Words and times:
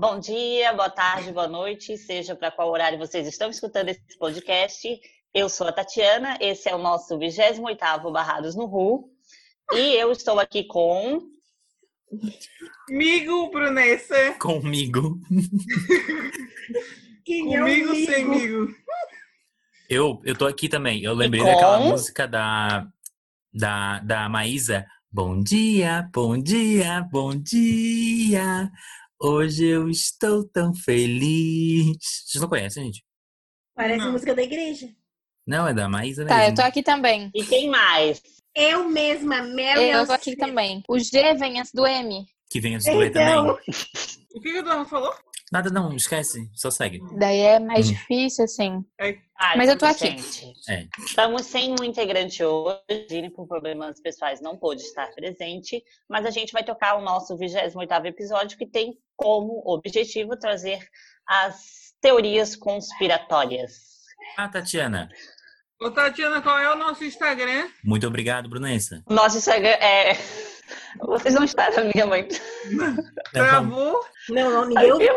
Bom 0.00 0.18
dia, 0.18 0.72
boa 0.72 0.88
tarde, 0.88 1.30
boa 1.30 1.46
noite, 1.46 1.94
seja 1.98 2.34
para 2.34 2.50
qual 2.50 2.70
horário 2.70 2.96
vocês 2.96 3.28
estão 3.28 3.50
escutando 3.50 3.90
esse 3.90 4.16
podcast. 4.18 4.98
Eu 5.34 5.46
sou 5.50 5.68
a 5.68 5.72
Tatiana, 5.72 6.38
esse 6.40 6.70
é 6.70 6.74
o 6.74 6.78
nosso 6.78 7.18
28º 7.18 8.10
Barrados 8.10 8.56
no 8.56 8.64
Ru, 8.64 9.10
e 9.74 9.94
eu 9.96 10.10
estou 10.10 10.40
aqui 10.40 10.64
com... 10.64 11.20
Migo, 12.88 13.50
Brunessa. 13.50 14.36
Comigo. 14.40 15.20
Quem 17.22 17.44
Comigo 17.44 17.92
é 17.92 18.06
sem 18.06 18.24
migo. 18.24 18.74
Eu, 19.86 20.18
eu 20.24 20.34
tô 20.34 20.46
aqui 20.46 20.66
também. 20.66 21.02
Eu 21.02 21.12
lembrei 21.12 21.44
daquela 21.44 21.78
música 21.78 22.26
da, 22.26 22.88
da, 23.52 23.98
da 23.98 24.30
Maísa. 24.30 24.86
Bom 25.12 25.42
dia, 25.42 26.08
bom 26.10 26.38
dia, 26.38 27.06
bom 27.12 27.34
dia. 27.34 28.70
Hoje 29.22 29.66
eu 29.66 29.90
estou 29.90 30.48
tão 30.48 30.72
feliz. 30.74 31.98
Vocês 32.26 32.40
não 32.40 32.48
conhecem, 32.48 32.86
gente? 32.86 33.04
Parece 33.74 34.02
não. 34.02 34.12
música 34.12 34.34
da 34.34 34.42
igreja. 34.42 34.88
Não, 35.46 35.68
é 35.68 35.74
da 35.74 35.90
Maísa 35.90 36.24
mesmo. 36.24 36.38
Tá, 36.38 36.48
eu 36.48 36.54
tô 36.54 36.62
aqui 36.62 36.82
também. 36.82 37.30
E 37.34 37.44
quem 37.44 37.68
mais? 37.68 38.22
Eu 38.54 38.88
mesma, 38.88 39.42
Mary. 39.42 39.90
Eu 39.90 40.06
tô 40.06 40.12
aqui 40.12 40.34
também. 40.36 40.82
O 40.88 40.98
G 40.98 41.34
vem 41.34 41.60
antes 41.60 41.70
do 41.72 41.86
M. 41.86 42.24
Que 42.48 42.60
vem 42.60 42.76
antes 42.76 42.86
do 42.90 43.02
E 43.02 43.10
também. 43.10 43.36
O 44.34 44.40
que 44.40 44.58
o 44.58 44.62
Dona 44.62 44.86
falou? 44.86 45.14
Nada 45.50 45.68
não, 45.68 45.96
esquece, 45.96 46.48
só 46.54 46.70
segue. 46.70 47.00
Daí 47.18 47.40
é 47.40 47.58
mais 47.58 47.88
hum. 47.88 47.92
difícil, 47.92 48.44
assim. 48.44 48.84
Ai, 49.00 49.56
Mas 49.56 49.68
eu 49.68 49.76
tô 49.76 49.84
aqui. 49.84 50.16
É. 50.68 50.86
Estamos 50.98 51.46
sem 51.46 51.74
um 51.80 51.82
integrante 51.82 52.44
hoje, 52.44 53.30
por 53.34 53.48
problemas 53.48 54.00
pessoais 54.00 54.40
não 54.40 54.56
pôde 54.56 54.82
estar 54.82 55.10
presente, 55.12 55.82
mas 56.08 56.24
a 56.24 56.30
gente 56.30 56.52
vai 56.52 56.62
tocar 56.62 56.96
o 56.96 57.00
nosso 57.00 57.36
28º 57.36 58.06
episódio, 58.06 58.56
que 58.56 58.66
tem 58.66 58.96
como 59.16 59.62
objetivo 59.66 60.38
trazer 60.38 60.78
as 61.26 61.94
teorias 62.00 62.54
conspiratórias. 62.54 63.72
Ah, 64.36 64.48
Tatiana. 64.48 65.08
Ô, 65.80 65.90
Tatiana, 65.90 66.40
qual 66.42 66.58
é 66.58 66.72
o 66.72 66.76
nosso 66.76 67.02
Instagram? 67.04 67.68
Muito 67.82 68.06
obrigado, 68.06 68.48
Brunessa. 68.48 69.02
Nosso 69.08 69.38
Instagram 69.38 69.70
é... 69.80 70.12
Vocês 71.00 71.34
não 71.34 71.44
estaram, 71.44 71.90
minha 71.94 72.06
mãe. 72.06 72.28
Travou? 73.32 74.04
Não, 74.28 74.50
não, 74.50 74.66
ninguém 74.66 74.92
ouviu. 74.92 75.14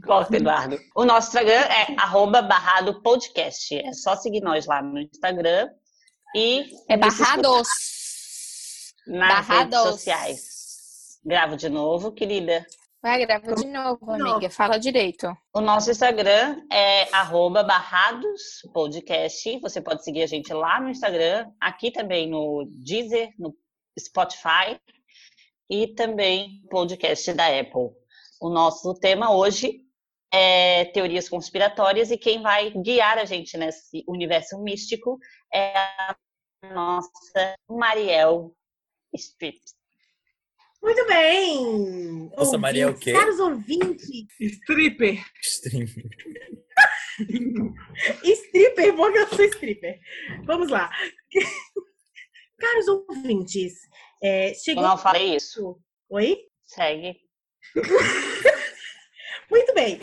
Gosto, 0.00 0.34
Eduardo. 0.34 0.78
O 0.94 1.04
nosso 1.04 1.28
Instagram 1.28 1.52
é 1.52 1.94
arroba 1.98 2.42
barrado 2.42 3.00
podcast. 3.02 3.74
É 3.76 3.92
só 3.92 4.16
seguir 4.16 4.40
nós 4.40 4.66
lá 4.66 4.82
no 4.82 5.00
Instagram 5.00 5.70
e. 6.34 6.66
É 6.88 6.96
barrados. 6.96 7.68
Nas 9.06 9.28
barrados. 9.28 9.58
redes 9.58 9.78
sociais. 9.78 11.18
Gravo 11.24 11.56
de 11.56 11.68
novo, 11.68 12.12
querida. 12.12 12.66
Vai, 13.02 13.26
grava 13.26 13.56
de 13.56 13.66
novo, 13.66 14.12
amiga. 14.12 14.48
Fala 14.48 14.78
direito. 14.78 15.36
O 15.52 15.60
nosso 15.60 15.90
Instagram 15.90 16.62
é 16.70 17.12
arroba 17.12 17.64
barrados 17.64 18.62
podcast. 18.72 19.58
Você 19.58 19.80
pode 19.80 20.04
seguir 20.04 20.22
a 20.22 20.26
gente 20.26 20.52
lá 20.52 20.80
no 20.80 20.88
Instagram, 20.88 21.50
aqui 21.60 21.90
também 21.90 22.30
no 22.30 22.64
Deezer, 22.84 23.30
no 23.36 23.52
Spotify 23.98 24.80
e 25.70 25.88
também 25.88 26.62
podcast 26.70 27.32
da 27.32 27.46
Apple. 27.46 27.90
O 28.40 28.50
nosso 28.50 28.94
tema 28.94 29.34
hoje 29.34 29.80
é 30.32 30.86
teorias 30.86 31.28
conspiratórias 31.28 32.10
e 32.10 32.16
quem 32.16 32.42
vai 32.42 32.70
guiar 32.70 33.18
a 33.18 33.24
gente 33.24 33.56
nesse 33.56 34.02
universo 34.08 34.58
místico 34.62 35.18
é 35.52 35.76
a 35.76 36.16
nossa 36.74 37.54
Mariel 37.68 38.54
Strip. 39.14 39.60
Muito 40.82 41.06
bem! 41.06 42.30
Nossa, 42.36 42.58
Mariel 42.58 42.90
o 42.90 42.98
quê? 42.98 43.12
Caros 43.12 43.38
ouvintes. 43.38 44.08
Stripper. 44.40 45.24
Stripper. 45.40 46.04
stripper, 48.24 48.96
porque 48.96 49.18
eu 49.18 49.28
sou 49.28 49.44
stripper. 49.44 50.00
Vamos 50.44 50.70
lá. 50.70 50.90
Caros 52.62 52.86
ouvintes, 52.86 53.74
é, 54.22 54.54
chegou. 54.54 54.84
Eu 54.84 54.90
não 54.90 54.96
falei 54.96 55.34
isso. 55.34 55.76
Oi? 56.08 56.38
Segue. 56.62 57.16
Muito 59.50 59.74
bem. 59.74 59.98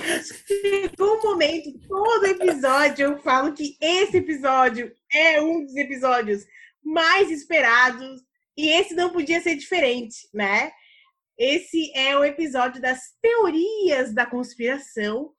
Chegou 0.45 1.17
um 1.17 1.21
momento, 1.21 1.71
todo 1.87 2.25
episódio 2.25 3.05
eu 3.05 3.19
falo 3.19 3.53
que 3.53 3.77
esse 3.81 4.17
episódio 4.17 4.93
é 5.09 5.41
um 5.41 5.63
dos 5.63 5.73
episódios 5.77 6.45
mais 6.83 7.31
esperados 7.31 8.21
e 8.57 8.67
esse 8.67 8.93
não 8.93 9.09
podia 9.09 9.39
ser 9.39 9.55
diferente, 9.55 10.27
né? 10.33 10.69
Esse 11.37 11.93
é 11.95 12.17
o 12.17 12.25
episódio 12.25 12.81
das 12.81 12.99
teorias 13.21 14.13
da 14.13 14.25
conspiração 14.25 15.31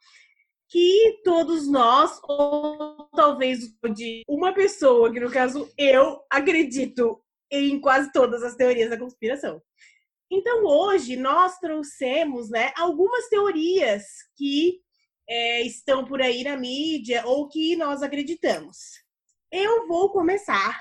que 0.71 1.21
todos 1.25 1.69
nós, 1.69 2.21
ou 2.23 3.09
talvez 3.17 3.59
de 3.93 4.23
uma 4.29 4.55
pessoa, 4.55 5.13
que 5.13 5.19
no 5.19 5.31
caso 5.31 5.69
eu, 5.77 6.23
acredito 6.31 7.21
em 7.51 7.81
quase 7.81 8.13
todas 8.13 8.45
as 8.45 8.55
teorias 8.55 8.89
da 8.89 8.99
conspiração. 8.99 9.61
Então, 10.31 10.65
hoje, 10.65 11.17
nós 11.17 11.59
trouxemos 11.59 12.49
né, 12.51 12.73
algumas 12.77 13.29
teorias 13.29 14.05
que 14.37 14.81
é, 15.29 15.63
estão 15.63 16.05
por 16.05 16.23
aí 16.23 16.45
na 16.45 16.57
mídia 16.57 17.27
ou 17.27 17.49
que 17.49 17.75
nós 17.75 18.01
acreditamos. 18.01 18.77
Eu 19.51 19.89
vou 19.89 20.13
começar 20.13 20.81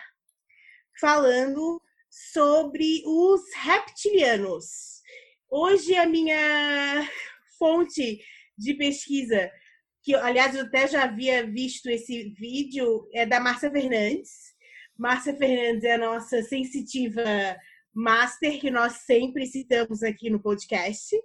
falando 1.02 1.82
sobre 2.08 3.02
os 3.08 3.42
reptilianos. 3.56 5.02
Hoje, 5.50 5.96
a 5.96 6.06
minha 6.06 7.10
fonte 7.58 8.24
de 8.56 8.76
pesquisa, 8.76 9.52
que 10.02 10.16
aliás 10.16 10.56
eu 10.56 10.66
até 10.66 10.88
já 10.88 11.04
havia 11.04 11.46
visto 11.46 11.90
esse 11.90 12.30
vídeo, 12.30 13.08
é 13.14 13.26
da 13.26 13.40
Márcia 13.40 13.72
Fernandes. 13.72 14.32
Márcia 14.98 15.36
Fernandes 15.36 15.84
é 15.84 15.94
a 15.94 15.98
nossa 15.98 16.42
sensitiva 16.44 17.24
master, 17.94 18.60
que 18.60 18.72
nós 18.72 18.94
sempre 19.06 19.46
citamos 19.46 20.04
aqui 20.04 20.30
no 20.30 20.42
podcast. 20.42 21.16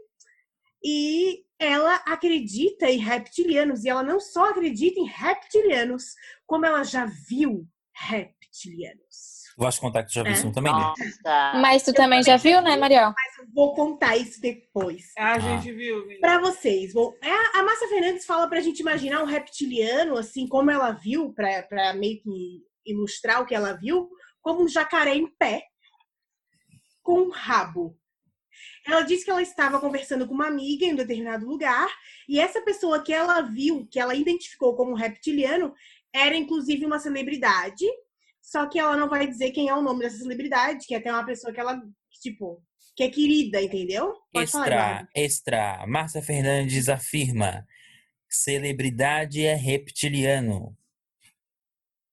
E 0.83 1.45
ela 1.59 1.97
acredita 2.07 2.91
em 2.91 2.99
reptilianos. 2.99 3.85
E 3.85 3.89
ela 3.89 4.03
não 4.03 4.21
só 4.21 4.51
acredita 4.51 5.01
em 5.01 5.07
reptilianos, 5.07 6.15
como 6.47 6.67
ela 6.67 6.83
já 6.83 7.07
viu 7.29 7.67
reptilianos. 7.95 9.04
Vou 9.57 9.71
te 9.71 9.81
contar 9.81 10.03
que 10.03 10.09
tu 10.09 10.15
já 10.15 10.23
viu 10.23 10.33
é? 10.33 10.35
isso 10.35 10.53
também, 10.53 10.73
né? 10.73 10.93
Mas 11.61 11.83
tu 11.83 11.93
também 11.93 12.23
já 12.23 12.37
viu, 12.37 12.61
né, 12.61 12.77
Mariel? 12.77 13.13
Mas 13.15 13.39
eu 13.39 13.53
vou 13.55 13.75
contar 13.75 14.17
isso 14.17 14.41
depois. 14.41 15.13
A 15.17 15.35
ah. 15.35 15.39
gente 15.39 15.73
viu. 15.73 16.05
Para 16.21 16.41
vocês. 16.41 16.93
Bom, 16.93 17.15
é, 17.23 17.59
a 17.59 17.63
Márcia 17.63 17.89
Fernandes 17.89 18.27
fala 18.27 18.49
pra 18.49 18.61
gente 18.61 18.81
imaginar 18.81 19.23
um 19.23 19.27
reptiliano, 19.27 20.17
assim, 20.17 20.49
como 20.49 20.71
ela 20.71 20.91
viu, 20.91 21.33
pra, 21.33 21.63
pra 21.63 21.95
meio 21.95 22.21
que 22.21 22.63
ilustrar 22.85 23.41
o 23.41 23.47
que 23.47 23.55
ela 23.55 23.73
viu, 23.73 24.09
como 24.43 24.63
um 24.63 24.69
jacaré 24.69 25.15
em 25.15 25.27
pé, 25.39 25.63
com 27.03 27.21
um 27.21 27.31
rabo. 27.31 27.97
Ela 28.87 29.03
disse 29.03 29.25
que 29.25 29.31
ela 29.31 29.43
estava 29.43 29.81
conversando 29.81 30.27
com 30.27 30.35
uma 30.35 30.47
amiga 30.49 30.85
em 30.85 30.93
um 30.93 30.97
determinado 30.97 31.47
lugar, 31.47 31.89
e 32.29 32.39
essa 32.39 32.61
pessoa 32.63 33.03
que 33.03 33.13
ela 33.13 33.41
viu, 33.41 33.87
que 33.91 33.99
ela 33.99 34.15
identificou 34.15 34.77
como 34.77 34.95
reptiliano, 34.95 35.73
era 36.13 36.37
inclusive 36.37 36.85
uma 36.85 36.99
celebridade, 36.99 37.85
só 38.45 38.69
que 38.69 38.79
ela 38.79 38.95
não 38.95 39.09
vai 39.09 39.27
dizer 39.27 39.53
quem 39.53 39.69
é 39.69 39.75
o 39.75 39.81
nome 39.81 40.01
dessa 40.01 40.19
celebridade, 40.19 40.87
que 40.87 40.95
é 40.95 40.99
até 40.99 41.11
uma 41.11 41.25
pessoa 41.25 41.51
que 41.53 41.59
ela, 41.59 41.81
tipo, 42.21 42.63
que 42.95 43.03
é 43.03 43.09
querida, 43.09 43.61
entendeu? 43.61 44.15
Pode 44.31 44.45
extra, 44.45 44.61
falar, 44.61 45.09
extra. 45.15 45.87
Márcia 45.87 46.23
Fernandes 46.23 46.91
afirma: 46.91 47.67
celebridade 48.29 49.43
é 49.43 49.55
reptiliano. 49.55 50.77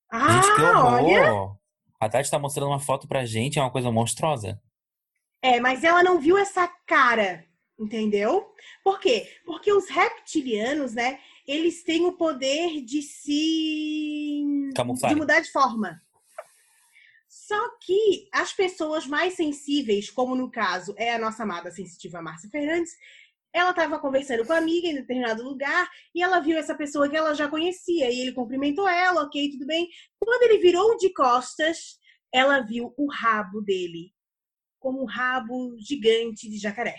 Ah, 0.10 0.42
gente, 0.42 0.56
que 0.56 0.62
horror! 0.62 1.04
Olha. 1.04 1.62
A 2.00 2.10
Tati 2.10 2.32
tá 2.32 2.40
mostrando 2.40 2.70
uma 2.70 2.80
foto 2.80 3.08
pra 3.08 3.26
gente, 3.26 3.60
é 3.60 3.62
uma 3.62 3.70
coisa 3.70 3.92
monstruosa. 3.92 4.60
É, 5.44 5.60
mas 5.60 5.84
ela 5.84 6.02
não 6.02 6.20
viu 6.20 6.38
essa 6.38 6.66
cara, 6.88 7.46
entendeu? 7.78 8.56
Por 8.84 9.02
quê? 9.02 9.30
Porque 9.46 9.72
os 9.72 9.90
reptilianos, 9.90 10.94
né, 10.94 11.20
eles 11.46 11.84
têm 11.84 12.06
o 12.06 12.14
poder 12.14 12.82
de 12.86 13.02
se. 13.02 14.72
Camuflar. 14.76 15.14
de 15.14 15.20
mudar 15.20 15.42
de 15.42 15.52
forma. 15.52 16.02
Só 17.52 17.78
que 17.82 18.30
as 18.32 18.54
pessoas 18.54 19.06
mais 19.06 19.34
sensíveis, 19.34 20.10
como 20.10 20.38
no 20.38 20.50
caso 20.50 20.96
é 20.98 21.14
a 21.14 21.20
nossa 21.20 21.44
amada 21.44 21.70
sensitiva 21.70 22.22
Márcia 22.22 22.50
Fernandes, 22.50 22.92
ela 23.52 23.72
estava 23.72 24.00
conversando 24.00 24.46
com 24.46 24.54
a 24.54 24.58
amiga 24.58 24.88
em 24.88 24.96
determinado 24.96 25.44
lugar 25.44 25.90
e 26.16 26.24
ela 26.24 26.40
viu 26.40 26.58
essa 26.58 26.74
pessoa 26.74 27.10
que 27.10 27.18
ela 27.18 27.34
já 27.34 27.50
conhecia 27.50 28.10
e 28.10 28.22
ele 28.22 28.32
cumprimentou 28.32 28.88
ela, 28.88 29.24
ok, 29.24 29.52
tudo 29.52 29.66
bem. 29.66 29.90
Quando 30.18 30.44
ele 30.44 30.60
virou 30.60 30.96
de 30.96 31.14
costas, 31.14 32.00
ela 32.34 32.62
viu 32.62 32.94
o 32.98 33.12
rabo 33.12 33.60
dele 33.60 34.14
como 34.80 35.02
um 35.02 35.06
rabo 35.06 35.76
gigante 35.78 36.50
de 36.50 36.58
jacaré. 36.58 36.96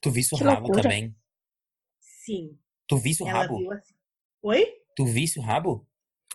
Tu 0.00 0.10
viste 0.10 0.34
o 0.34 0.38
que 0.38 0.42
rabo 0.42 0.62
loucura. 0.62 0.82
também? 0.82 1.16
Sim. 2.00 2.58
Tu 2.88 2.96
viste 2.96 3.22
o 3.22 3.28
ela 3.28 3.42
rabo? 3.42 3.58
Viu 3.58 3.70
assim. 3.70 3.94
Oi? 4.42 4.74
Tu 4.96 5.06
viste 5.06 5.38
o 5.38 5.42
rabo? 5.42 5.86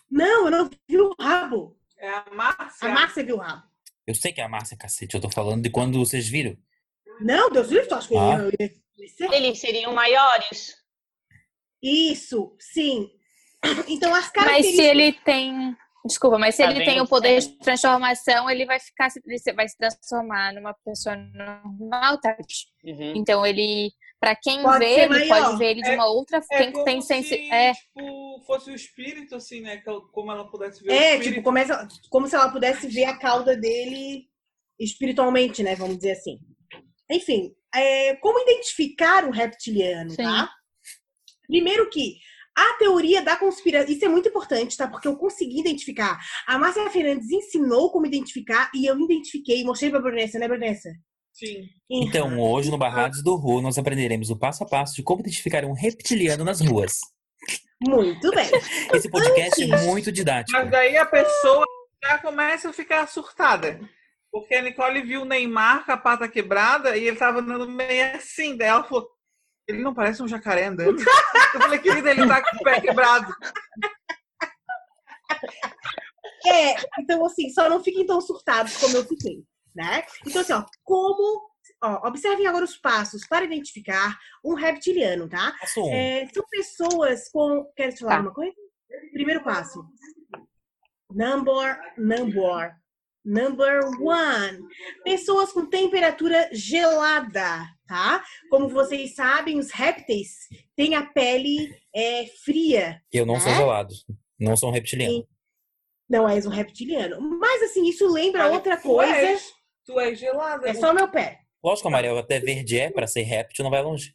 Não, 0.10 0.46
eu 0.46 0.52
não 0.52 0.70
vi 0.70 0.98
o 0.98 1.14
rabo. 1.20 1.78
É 1.98 2.10
a 2.10 2.26
Márcia. 2.32 2.88
A 2.88 2.92
Márcia 2.92 3.24
viu 3.24 3.36
o 3.36 3.40
rabo. 3.40 3.64
Eu 4.06 4.14
sei 4.14 4.32
que 4.32 4.42
é 4.42 4.44
a 4.44 4.50
Márcia, 4.50 4.78
cacete. 4.78 5.16
Eu 5.16 5.22
tô 5.22 5.30
falando 5.30 5.64
de 5.64 5.70
quando 5.70 5.98
vocês 6.00 6.28
viram. 6.28 6.56
Não, 7.20 7.50
Deus 7.50 7.70
livre, 7.70 7.88
tu 7.88 7.96
acha 7.96 8.08
que 8.08 8.16
ah. 8.16 8.38
eu, 8.60 9.32
Eles 9.32 9.60
seriam 9.60 9.94
maiores. 9.94 10.76
Isso, 11.82 12.56
sim. 12.60 13.10
Então 13.88 14.14
as 14.14 14.26
Mas 14.26 14.32
características. 14.32 14.76
se 14.76 14.82
ele 14.84 15.14
tem. 15.14 15.76
Desculpa, 16.06 16.38
mas 16.38 16.54
se 16.54 16.64
Tá 16.64 16.70
ele 16.70 16.86
tem 16.86 17.02
o 17.02 17.08
poder 17.08 17.40
de 17.40 17.50
transformação, 17.58 18.48
ele 18.48 18.64
vai 18.64 18.80
ficar 18.80 19.10
se- 19.10 19.20
ele 19.26 19.40
vai 19.56 19.68
se 19.68 19.76
transformar 19.76 20.54
numa 20.54 20.72
pessoa 20.86 21.16
normal, 21.16 22.20
tá? 22.22 22.38
Uhum. 22.84 23.14
Então 23.16 23.44
ele, 23.44 23.92
Pra 24.20 24.36
quem 24.36 24.62
Pode 24.64 24.80
vê, 24.80 25.02
ele 25.02 25.26
maior. 25.26 25.44
pode 25.46 25.58
ver 25.60 25.72
ele 25.72 25.82
de 25.82 25.90
É- 25.90 25.96
uma 25.96 26.08
outra. 26.08 26.42
É 26.52 26.58
quem 26.58 26.72
como 26.72 26.86
tem 26.86 27.02
se, 27.02 27.08
sensi... 27.08 27.36
É, 27.52 27.74
tipo, 27.74 28.44
fosse 28.48 28.72
o 28.72 28.76
espírito, 28.76 29.36
assim, 29.36 29.62
né? 29.62 29.78
Como 30.12 30.32
ela 30.32 30.50
pudesse 30.50 30.82
ver 30.84 30.90
o 30.90 30.94
É, 30.94 31.12
espírito. 31.12 31.30
tipo, 31.36 31.44
começa, 31.44 31.88
como 32.10 32.28
se 32.28 32.36
ela 32.36 32.50
pudesse 32.52 32.88
ver 32.88 33.06
a 33.06 33.18
cauda 33.18 33.56
dele 33.56 34.28
espiritualmente, 34.80 35.62
né? 35.64 35.76
Vamos 35.76 35.98
dizer 35.98 36.12
assim. 36.12 36.40
Enfim, 37.12 37.54
é, 37.74 38.16
como 38.16 38.40
identificar 38.40 39.26
um 39.26 39.32
reptiliano, 39.32 40.10
Sim. 40.12 40.24
tá? 40.24 40.50
Primeiro 41.48 41.88
que 41.90 42.18
a 42.58 42.74
teoria 42.80 43.22
da 43.22 43.36
conspiração, 43.36 43.94
isso 43.94 44.06
é 44.06 44.10
muito 44.10 44.30
importante, 44.30 44.76
tá? 44.78 44.88
Porque 44.88 45.08
eu 45.08 45.18
consegui 45.18 45.60
identificar. 45.60 46.18
A 46.48 46.58
Márcia 46.58 46.90
Fernandes 46.90 47.30
ensinou 47.30 47.92
como 47.92 48.06
identificar 48.08 48.72
e 48.74 48.86
eu 48.88 48.98
identifiquei, 49.00 49.64
mostrei 49.64 49.92
pra 49.92 50.00
Brunessa, 50.02 50.40
né, 50.40 50.48
Brunessa? 50.48 50.90
Sim. 51.36 51.68
Então, 51.92 52.40
hoje 52.40 52.72
no 52.72 52.78
Barrados 52.78 53.22
do 53.22 53.36
Ru, 53.36 53.62
nós 53.62 53.78
aprenderemos 53.78 54.30
o 54.30 54.38
passo 54.38 54.64
a 54.64 54.68
passo 54.68 54.96
de 54.96 55.04
como 55.04 55.20
identificar 55.20 55.66
um 55.66 55.74
reptiliano 55.74 56.46
nas 56.46 56.62
ruas. 56.62 57.00
Muito 57.86 58.32
bem. 58.32 58.50
Esse 58.94 59.10
podcast 59.10 59.62
é 59.62 59.86
muito 59.86 60.14
didático. 60.14 60.58
Mas 60.58 60.72
daí 60.72 60.96
a 60.96 61.06
pessoa 61.06 61.66
já 62.02 62.18
começa 62.20 62.70
a 62.70 62.74
ficar 62.74 63.06
surtada. 63.10 63.82
Porque 64.32 64.56
a 64.56 64.62
Nicole 64.62 65.02
viu 65.02 65.24
o 65.24 65.26
Neymar 65.26 65.86
com 65.86 65.92
a 65.92 65.98
pata 65.98 66.28
quebrada 66.30 66.96
e 66.96 67.06
ele 67.06 67.18
tava 67.18 67.40
andando 67.40 67.68
meio 67.70 68.16
assim. 68.16 68.56
Daí 68.56 68.70
ela 68.70 68.84
falou: 68.86 69.06
ele 69.68 69.84
não 69.84 69.94
parece 69.94 70.24
um 70.24 70.28
jacaré 70.28 70.68
andando. 70.68 71.02
Eu 71.54 71.62
falei, 71.62 71.80
querida, 71.80 72.12
ele 72.12 72.28
tá 72.28 72.42
com 72.42 72.58
o 72.58 72.64
pé 72.64 72.80
quebrado. 72.80 73.34
É, 76.46 76.76
então 77.00 77.26
assim, 77.26 77.50
só 77.50 77.70
não 77.70 77.84
fiquem 77.84 78.06
tão 78.06 78.22
surtados 78.22 78.78
como 78.78 78.96
eu 78.96 79.04
fiquei, 79.06 79.44
né? 79.76 80.04
Então 80.26 80.42
assim, 80.42 80.54
ó, 80.54 80.64
como... 80.84 81.54
Ó, 81.84 82.08
observem 82.08 82.48
agora 82.48 82.64
os 82.64 82.78
passos 82.78 83.28
para 83.28 83.44
identificar 83.46 84.18
um 84.44 84.54
reptiliano, 84.54 85.28
tá? 85.28 85.54
É, 85.92 86.28
são 86.34 86.44
pessoas 86.50 87.30
com... 87.32 87.66
Quer 87.76 87.92
te 87.92 88.00
falar 88.00 88.16
Tá. 88.18 88.22
uma 88.22 88.34
coisa? 88.34 88.54
Primeiro 89.12 89.44
passo. 89.44 89.84
Number, 91.12 91.80
number, 91.98 92.76
number 93.24 93.80
one. 94.02 94.60
Pessoas 95.04 95.52
com 95.52 95.66
temperatura 95.66 96.50
gelada, 96.52 97.66
tá? 97.88 98.24
Como 98.50 98.68
vocês 98.70 99.16
sabem, 99.16 99.60
os 99.60 99.72
répteis 99.72 100.48
têm 100.76 100.96
a 100.96 101.06
pele 101.06 101.70
é, 101.96 102.26
fria. 102.44 103.02
Eu 103.12 103.26
não 103.26 103.40
sou 103.40 103.52
É? 103.52 103.56
gelado. 103.56 103.94
Não 104.40 104.56
sou 104.58 104.70
um 104.70 104.74
reptiliano. 104.74 105.28
Não 106.10 106.28
és 106.30 106.46
um 106.46 106.50
reptiliano. 106.50 107.20
Mas 107.40 107.64
assim, 107.64 107.88
isso 107.88 108.08
lembra 108.08 108.46
Olha, 108.46 108.54
outra 108.54 108.78
coisa. 108.78 109.14
És, 109.16 109.52
tu 109.86 110.00
és 110.00 110.18
gelada. 110.20 110.68
É 110.70 110.74
só 110.74 110.94
meu 110.94 111.10
pé. 111.10 111.40
Lógico, 111.64 111.88
amarelo 111.88 112.18
até 112.20 112.40
verde 112.40 112.80
é, 112.80 112.90
para 112.92 113.08
ser 113.08 113.22
réptil 113.24 113.64
não 113.64 113.72
vai 113.72 113.82
longe. 113.82 114.14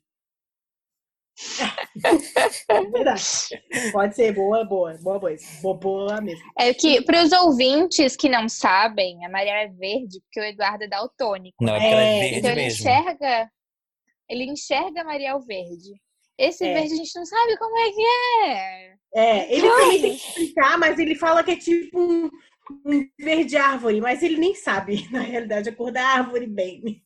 É 2.69 2.81
verdade. 2.91 3.23
Pode 3.93 4.15
ser 4.15 4.33
boa, 4.35 4.65
boa, 4.65 4.95
boa, 5.03 5.19
boa. 5.19 5.37
Boa, 5.63 5.77
boa 5.79 6.21
mesmo. 6.21 6.45
é 6.59 6.73
que, 6.75 7.03
para 7.03 7.23
os 7.23 7.33
ouvintes 7.33 8.15
que 8.17 8.29
não 8.29 8.49
sabem, 8.49 9.25
a 9.25 9.29
Maria 9.29 9.63
é 9.63 9.69
verde, 9.69 10.21
porque 10.23 10.41
o 10.41 10.45
Eduardo 10.45 10.85
é 10.85 10.89
daltônico. 10.89 11.57
Não, 11.65 11.75
é 11.75 11.79
porque 11.79 11.93
ela 11.93 12.03
é 12.03 12.17
É, 12.17 12.21
verde 12.21 12.39
Então 12.39 12.51
ele 12.51 12.61
mesmo. 12.63 12.79
enxerga, 12.89 13.51
ele 14.29 14.45
enxerga 14.45 15.01
a 15.01 15.05
Mariel 15.05 15.41
verde. 15.41 15.93
Esse 16.39 16.67
É. 16.67 16.75
verde 16.75 16.93
a 16.95 16.97
gente 16.97 17.17
não 17.17 17.25
sabe 17.27 17.57
como 17.59 17.79
é 17.79 17.91
que 17.91 18.03
é. 18.03 18.95
É, 19.15 19.55
ele 19.55 19.67
Ai. 19.67 19.77
também 19.81 20.01
tem 20.03 20.17
que 20.17 20.27
explicar, 20.29 20.79
mas 20.79 20.99
ele 20.99 21.15
fala 21.17 21.43
que 21.43 21.51
é 21.53 21.57
tipo 21.57 22.31
um, 22.85 23.09
verde 23.19 23.57
árvore, 23.57 24.01
mas 24.01 24.23
ele 24.23 24.37
nem 24.37 24.55
sabe, 24.55 25.09
na 25.13 25.21
realidade, 25.21 25.69
a 25.69 25.75
cor 25.75 25.93
da 25.93 26.07
árvore 26.07 26.47
bem. 26.47 27.03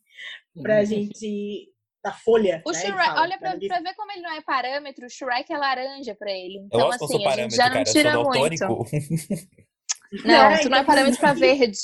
Pra 0.62 0.84
gente. 0.84 1.70
Da 2.02 2.12
folha. 2.12 2.62
O 2.66 2.70
né, 2.70 2.78
Shrek, 2.78 2.98
fala, 2.98 3.22
olha 3.22 3.38
pra, 3.38 3.56
pra 3.56 3.80
ver 3.80 3.94
como 3.94 4.12
ele 4.12 4.20
não 4.20 4.32
é 4.32 4.42
parâmetro, 4.42 5.06
o 5.06 5.10
Shrek 5.10 5.50
é 5.50 5.56
laranja 5.56 6.14
pra 6.14 6.30
ele. 6.30 6.58
Então, 6.58 6.80
eu 6.80 6.88
assim, 6.88 7.06
sou 7.06 7.28
a 7.28 7.36
gente 7.36 7.56
já 7.56 7.64
não 7.64 7.72
cara. 7.72 7.88
Eu 7.88 7.92
tira 7.92 8.22
muito. 8.22 8.84
Não, 10.22 10.50
Né, 10.50 10.58
tu 10.58 10.68
não 10.68 10.78
é 10.78 10.84
parâmetro 10.84 11.18
pra 11.18 11.32
verde. 11.32 11.78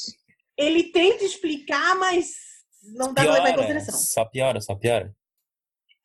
Ele 0.57 0.85
tenta 0.85 1.25
explicar, 1.25 1.97
mas 1.97 2.33
não 2.95 3.13
dá 3.13 3.23
pra 3.23 3.33
levar 3.33 3.51
em 3.51 3.55
consideração. 3.55 3.95
Só 3.99 4.25
piora, 4.25 4.61
só 4.61 4.75
piora. 4.75 5.13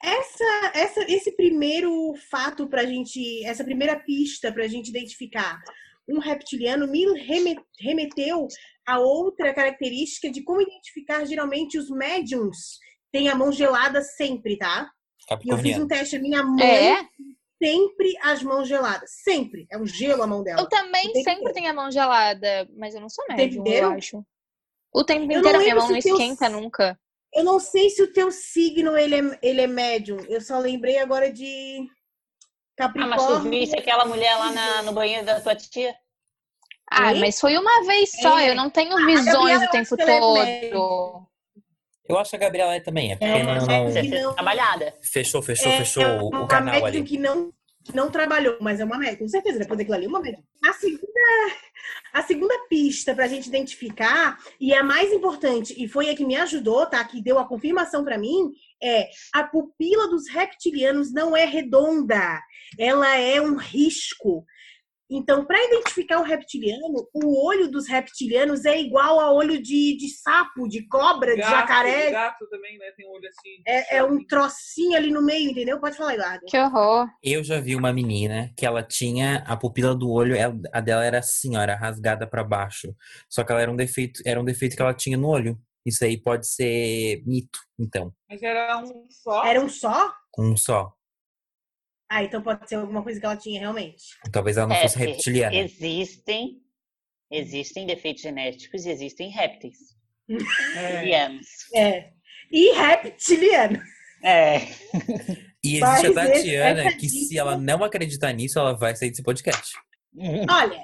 essa, 0.01 0.71
essa, 0.73 1.01
esse 1.11 1.35
primeiro 1.35 2.13
fato 2.29 2.67
pra 2.67 2.85
gente, 2.85 3.45
essa 3.45 3.63
primeira 3.63 3.99
pista 3.99 4.51
pra 4.51 4.67
gente 4.67 4.89
identificar 4.89 5.61
um 6.07 6.19
reptiliano 6.19 6.87
me 6.87 7.05
reme- 7.19 7.57
remeteu 7.79 8.47
a 8.87 8.99
outra 8.99 9.53
característica 9.53 10.29
de 10.31 10.43
como 10.43 10.61
identificar 10.61 11.25
geralmente 11.25 11.77
os 11.77 11.89
médiums 11.89 12.77
têm 13.11 13.29
a 13.29 13.35
mão 13.35 13.51
gelada 13.51 14.01
sempre, 14.01 14.57
tá? 14.57 14.89
E 15.43 15.49
eu 15.49 15.57
fiz 15.57 15.77
um 15.77 15.87
teste, 15.87 16.17
a 16.17 16.19
minha 16.19 16.43
mãe 16.43 16.67
É, 16.93 17.07
sempre 17.63 18.13
as 18.21 18.43
mãos 18.43 18.67
geladas, 18.67 19.09
sempre. 19.23 19.65
É 19.71 19.77
um 19.77 19.85
gelo 19.85 20.21
a 20.21 20.27
mão 20.27 20.43
dela. 20.43 20.61
eu 20.61 20.69
também 20.69 21.03
sempre 21.13 21.31
inteiro. 21.33 21.53
tenho 21.53 21.69
a 21.69 21.73
mão 21.73 21.89
gelada, 21.91 22.69
mas 22.77 22.93
eu 22.93 23.01
não 23.01 23.09
sou 23.09 23.25
médium, 23.29 23.63
eu 23.65 23.89
acho. 23.89 24.23
O 24.93 25.03
tempo 25.03 25.31
Eu 25.31 25.39
inteiro 25.39 25.57
a 25.57 25.61
minha 25.61 25.75
mão 25.75 25.89
não 25.89 25.95
se 26.01 26.07
teu- 26.07 26.15
esquenta 26.17 26.47
nunca. 26.49 26.99
Eu 27.33 27.43
não 27.43 27.59
sei 27.59 27.89
se 27.89 28.01
o 28.03 28.13
teu 28.13 28.31
signo 28.31 28.95
ele 28.95 29.15
é, 29.15 29.39
ele 29.41 29.61
é 29.61 29.67
médium. 29.67 30.17
Eu 30.29 30.39
só 30.39 30.57
lembrei 30.59 30.99
agora 30.99 31.31
de 31.33 31.85
Ah, 32.77 32.91
mas 32.95 33.21
tu 33.21 33.27
Capricórnio. 33.27 33.49
viste 33.51 33.77
aquela 33.77 34.05
mulher 34.05 34.35
lá 34.35 34.51
na- 34.51 34.81
no 34.83 34.91
banheiro 34.91 35.25
da 35.25 35.39
tua 35.39 35.55
tia? 35.55 35.95
Ah, 36.91 37.13
mas 37.15 37.39
foi 37.39 37.57
uma 37.57 37.83
vez 37.85 38.11
só, 38.11 38.37
É. 38.37 38.49
eu 38.51 38.55
não 38.55 38.69
tenho 38.69 38.93
a 38.95 39.05
visões 39.05 39.25
Gabriela, 39.59 39.65
o 39.65 39.69
tempo 39.71 39.95
é 40.01 40.69
todo. 40.69 41.27
Eu 42.07 42.17
acho 42.19 42.29
que 42.29 42.35
a 42.35 42.39
Gabriela 42.39 42.75
é 42.75 42.79
também. 42.79 43.11
É 43.13 43.15
porque 43.15 43.31
É, 43.31 43.43
não... 43.43 43.91
Fez 43.91 44.09
não- 44.21 44.33
trabalhada. 44.35 44.93
Fechou, 45.01 45.41
fechou, 45.41 45.71
É, 45.71 45.77
fechou 45.79 46.03
é 46.03 46.21
o 46.21 46.27
uma 46.29 46.47
canal 46.47 46.73
médium 46.75 46.85
ali. 46.87 47.03
que 47.03 47.17
não, 47.17 47.51
não 47.95 48.11
trabalhou, 48.11 48.57
mas 48.61 48.79
é 48.79 48.85
uma 48.85 48.97
médium, 48.99 49.19
com 49.19 49.27
certeza. 49.27 49.57
Depois 49.57 49.77
daquilo 49.79 49.95
ali, 49.95 50.05
é 50.05 50.07
uma 50.09 50.21
médium. 50.21 50.43
A 50.63 50.73
segunda, 50.73 51.55
a 52.13 52.21
segunda 52.21 52.53
pista 52.69 53.15
pra 53.15 53.27
gente 53.27 53.47
identificar, 53.47 54.37
e 54.59 54.71
é 54.71 54.77
a 54.77 54.83
mais 54.83 55.11
importante, 55.11 55.73
e 55.81 55.87
foi 55.87 56.09
a 56.11 56.15
que 56.15 56.23
me 56.25 56.35
ajudou, 56.35 56.85
tá? 56.85 57.03
Que 57.03 57.19
deu 57.23 57.39
a 57.39 57.47
confirmação 57.47 58.03
pra 58.03 58.19
mim, 58.19 58.51
é 58.81 59.07
a 59.33 59.43
pupila 59.43 60.07
dos 60.09 60.29
reptilianos 60.29 61.13
não 61.13 61.35
é 61.35 61.45
redonda. 61.45 62.41
Ela 62.79 63.17
é 63.17 63.39
um 63.41 63.55
risco. 63.55 64.45
Então, 65.09 65.45
para 65.45 65.63
identificar 65.63 66.19
um 66.19 66.23
reptiliano, 66.23 67.07
o 67.13 67.45
olho 67.45 67.69
dos 67.69 67.87
reptilianos 67.87 68.65
é 68.65 68.79
igual 68.79 69.19
ao 69.19 69.35
olho 69.35 69.61
de, 69.61 69.95
de 69.97 70.09
sapo, 70.09 70.67
de 70.67 70.87
cobra, 70.87 71.35
de 71.35 71.41
Gato, 71.41 71.51
jacaré. 71.51 72.09
gato 72.11 72.49
também, 72.49 72.77
né? 72.79 72.91
Tem 72.97 73.07
um 73.07 73.11
olho 73.11 73.29
assim. 73.29 73.61
É, 73.67 73.97
é 73.97 74.03
um 74.03 74.25
trocinho 74.25 74.97
ali 74.97 75.11
no 75.11 75.21
meio, 75.23 75.51
entendeu? 75.51 75.79
Pode 75.79 75.95
falar, 75.95 76.15
Eduardo. 76.15 76.45
Que 76.47 76.57
horror. 76.57 77.07
Eu 77.21 77.43
já 77.43 77.59
vi 77.59 77.75
uma 77.75 77.93
menina 77.93 78.51
que 78.57 78.65
ela 78.65 78.81
tinha 78.81 79.43
a 79.45 79.55
pupila 79.55 79.93
do 79.93 80.09
olho, 80.09 80.35
a 80.73 80.81
dela 80.81 81.05
era 81.05 81.19
assim, 81.19 81.55
ó, 81.55 81.61
era 81.61 81.75
rasgada 81.75 82.25
pra 82.25 82.43
baixo. 82.43 82.95
Só 83.29 83.43
que 83.43 83.51
ela 83.51 83.61
era 83.61 83.71
um 83.71 83.75
defeito, 83.75 84.21
era 84.25 84.41
um 84.41 84.45
defeito 84.45 84.75
que 84.75 84.81
ela 84.81 84.93
tinha 84.93 85.17
no 85.17 85.27
olho. 85.27 85.55
Isso 85.85 86.03
aí 86.03 86.17
pode 86.17 86.47
ser 86.47 87.21
mito, 87.25 87.59
então, 87.79 88.11
Mas 88.29 88.41
era 88.41 88.77
um 88.79 89.07
só. 89.09 89.45
Era 89.45 89.61
um 89.61 89.69
só? 89.69 90.13
um 90.37 90.57
só. 90.57 90.91
Ah, 92.09 92.23
então 92.23 92.41
pode 92.41 92.67
ser 92.67 92.75
alguma 92.75 93.03
coisa 93.03 93.19
que 93.19 93.25
ela 93.25 93.37
tinha 93.37 93.59
realmente. 93.59 94.03
Talvez 94.31 94.57
ela 94.57 94.67
não 94.67 94.75
É, 94.75 94.81
fosse 94.81 94.97
reptiliana. 94.97 95.55
Existem, 95.55 96.61
existem 97.31 97.85
defeitos 97.85 98.21
genéticos 98.23 98.85
e 98.85 98.89
existem 98.89 99.29
répteis. 99.29 99.77
É. 100.75 100.87
Reptilianos. 100.87 101.47
É. 101.75 102.13
E 102.51 102.71
reptiliano. 102.73 103.81
É. 104.23 104.57
E 105.63 105.79
Mas 105.79 106.03
existe 106.03 106.19
a 106.19 106.23
esse- 106.25 106.33
Tatiana 106.33 106.81
essa 106.81 106.97
que 106.97 107.09
se 107.09 107.37
ela 107.37 107.57
não 107.57 107.83
acreditar 107.83 108.33
nisso, 108.33 108.57
ela 108.57 108.73
vai 108.75 108.95
sair 108.95 109.09
desse 109.09 109.21
podcast. 109.23 109.73
Olha, 110.49 110.81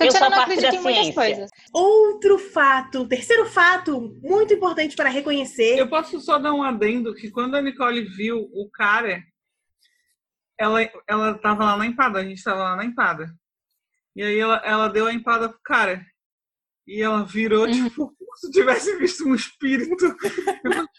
Eu 0.00 0.10
sou 0.10 0.20
parte 0.30 0.60
da 0.60 0.72
muitas 0.72 0.82
ciência. 0.82 1.14
coisas. 1.14 1.50
outro 1.72 2.38
fato, 2.38 3.06
terceiro 3.06 3.46
fato 3.46 4.18
muito 4.22 4.52
importante 4.54 4.96
para 4.96 5.08
reconhecer. 5.08 5.78
Eu 5.78 5.88
posso 5.88 6.20
só 6.20 6.38
dar 6.38 6.52
um 6.52 6.62
adendo 6.62 7.14
que 7.14 7.30
quando 7.30 7.54
a 7.54 7.62
Nicole 7.62 8.02
viu 8.02 8.38
o 8.52 8.68
cara, 8.72 9.22
ela, 10.58 10.80
ela 11.08 11.34
tava 11.38 11.64
lá 11.64 11.76
na 11.76 11.86
empada, 11.86 12.18
a 12.20 12.24
gente 12.24 12.42
tava 12.42 12.62
lá 12.62 12.76
na 12.76 12.84
empada. 12.84 13.32
E 14.16 14.22
aí 14.22 14.38
ela, 14.38 14.56
ela 14.64 14.88
deu 14.88 15.06
a 15.06 15.12
empada 15.12 15.48
pro 15.48 15.60
cara. 15.64 16.04
E 16.86 17.00
ela 17.02 17.24
virou, 17.24 17.66
Uhum. 17.66 17.72
tipo, 17.88 18.14
como 18.16 18.36
se 18.36 18.50
tivesse 18.50 18.96
visto 18.98 19.26
um 19.26 19.34
espírito. 19.34 19.96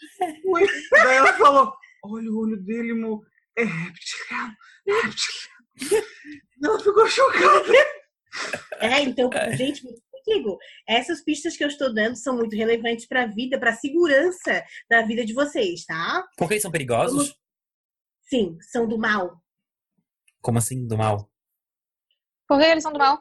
Daí 0.90 1.16
ela 1.16 1.32
falou, 1.34 1.72
olha 2.04 2.30
o 2.30 2.38
olho 2.38 2.56
dele, 2.62 2.92
mo. 2.94 3.22
É 3.56 3.64
reptiliano, 3.64 4.54
é 4.86 4.92
reptiliano. 5.02 6.06
Ela 6.62 6.78
ficou 6.80 7.06
chocada. 7.08 7.62
É, 8.80 9.00
então, 9.00 9.30
gente, 9.56 9.82
contigo. 10.26 10.58
Essas 10.86 11.22
pistas 11.22 11.56
que 11.56 11.64
eu 11.64 11.68
estou 11.68 11.94
dando 11.94 12.16
são 12.16 12.36
muito 12.36 12.56
relevantes 12.56 13.06
para 13.06 13.22
a 13.22 13.26
vida, 13.26 13.58
para 13.58 13.70
a 13.70 13.76
segurança 13.76 14.64
da 14.90 15.02
vida 15.02 15.24
de 15.24 15.32
vocês, 15.32 15.84
tá? 15.84 16.26
Por 16.36 16.48
que 16.48 16.54
eles 16.54 16.62
são 16.62 16.70
perigosos? 16.70 17.34
Sim, 18.22 18.56
são 18.60 18.88
do 18.88 18.98
mal. 18.98 19.40
Como 20.40 20.58
assim, 20.58 20.86
do 20.86 20.98
mal? 20.98 21.30
Por 22.48 22.58
que 22.58 22.64
eles 22.64 22.82
são 22.82 22.92
do 22.92 22.98
mal? 22.98 23.20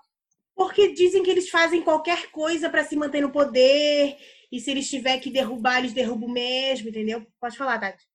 Porque 0.56 0.94
dizem 0.94 1.22
que 1.22 1.30
eles 1.30 1.50
fazem 1.50 1.84
qualquer 1.84 2.32
coisa 2.32 2.70
para 2.70 2.84
se 2.84 2.96
manter 2.96 3.22
no 3.22 3.32
poder. 3.32 4.18
E 4.52 4.60
se 4.60 4.72
eles 4.72 4.90
tiver 4.90 5.20
que 5.20 5.30
derrubar, 5.30 5.80
eles 5.80 5.94
derrubam 5.94 6.30
mesmo, 6.30 6.90
entendeu? 6.90 7.26
Pode 7.40 7.58
falar, 7.58 7.80
Tati. 7.80 8.06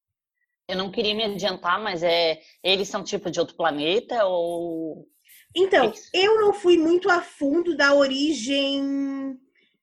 Eu 0.69 0.77
não 0.77 0.91
queria 0.91 1.15
me 1.15 1.25
adiantar, 1.25 1.83
mas 1.83 2.03
é 2.03 2.41
eles 2.63 2.89
são 2.89 3.03
tipo 3.03 3.31
de 3.31 3.41
outro 3.41 3.57
planeta 3.57 4.25
ou 4.25 5.10
Então, 5.55 5.91
Isso. 5.91 6.09
eu 6.15 6.41
não 6.41 6.53
fui 6.53 6.79
muito 6.79 7.11
a 7.11 7.21
fundo 7.21 7.77
da 7.77 7.93
origem 7.95 9.37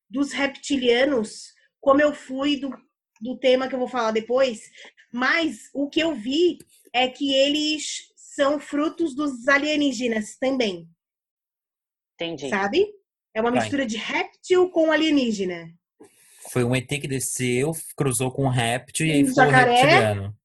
dos 0.10 0.32
reptilianos, 0.32 1.54
como 1.82 2.02
eu 2.02 2.14
fui 2.14 2.58
do, 2.58 2.70
do 3.22 3.38
tema 3.38 3.68
que 3.68 3.76
eu 3.76 3.80
vou 3.80 3.88
falar 3.88 4.12
depois, 4.12 4.62
mas 5.12 5.70
o 5.74 5.90
que 5.90 6.00
eu 6.00 6.16
vi 6.16 6.58
é 6.94 7.08
que 7.10 7.34
eles 7.34 8.08
são 8.16 8.60
frutos 8.60 9.14
dos 9.16 9.48
alienígenas 9.48 10.38
também, 10.38 10.88
entendi. 12.16 12.50
sabe? 12.50 12.88
É 13.34 13.42
uma 13.42 13.52
Tá. 13.52 13.60
mistura 13.60 13.86
de 13.86 13.98
réptil 13.98 14.70
com 14.70 14.92
alienígena. 14.92 15.70
Foi 16.50 16.64
um 16.64 16.76
ET 16.76 16.88
que 16.88 17.08
desceu, 17.08 17.72
cruzou 17.96 18.32
com 18.32 18.46
um 18.46 18.50
réptil 18.50 19.06
e 19.08 19.12
aí 19.12 19.24
Um 19.24 19.28
ficou 19.28 19.44
um 19.44 19.48
jacaré. 19.48 19.72
reptiliano. 19.76 20.38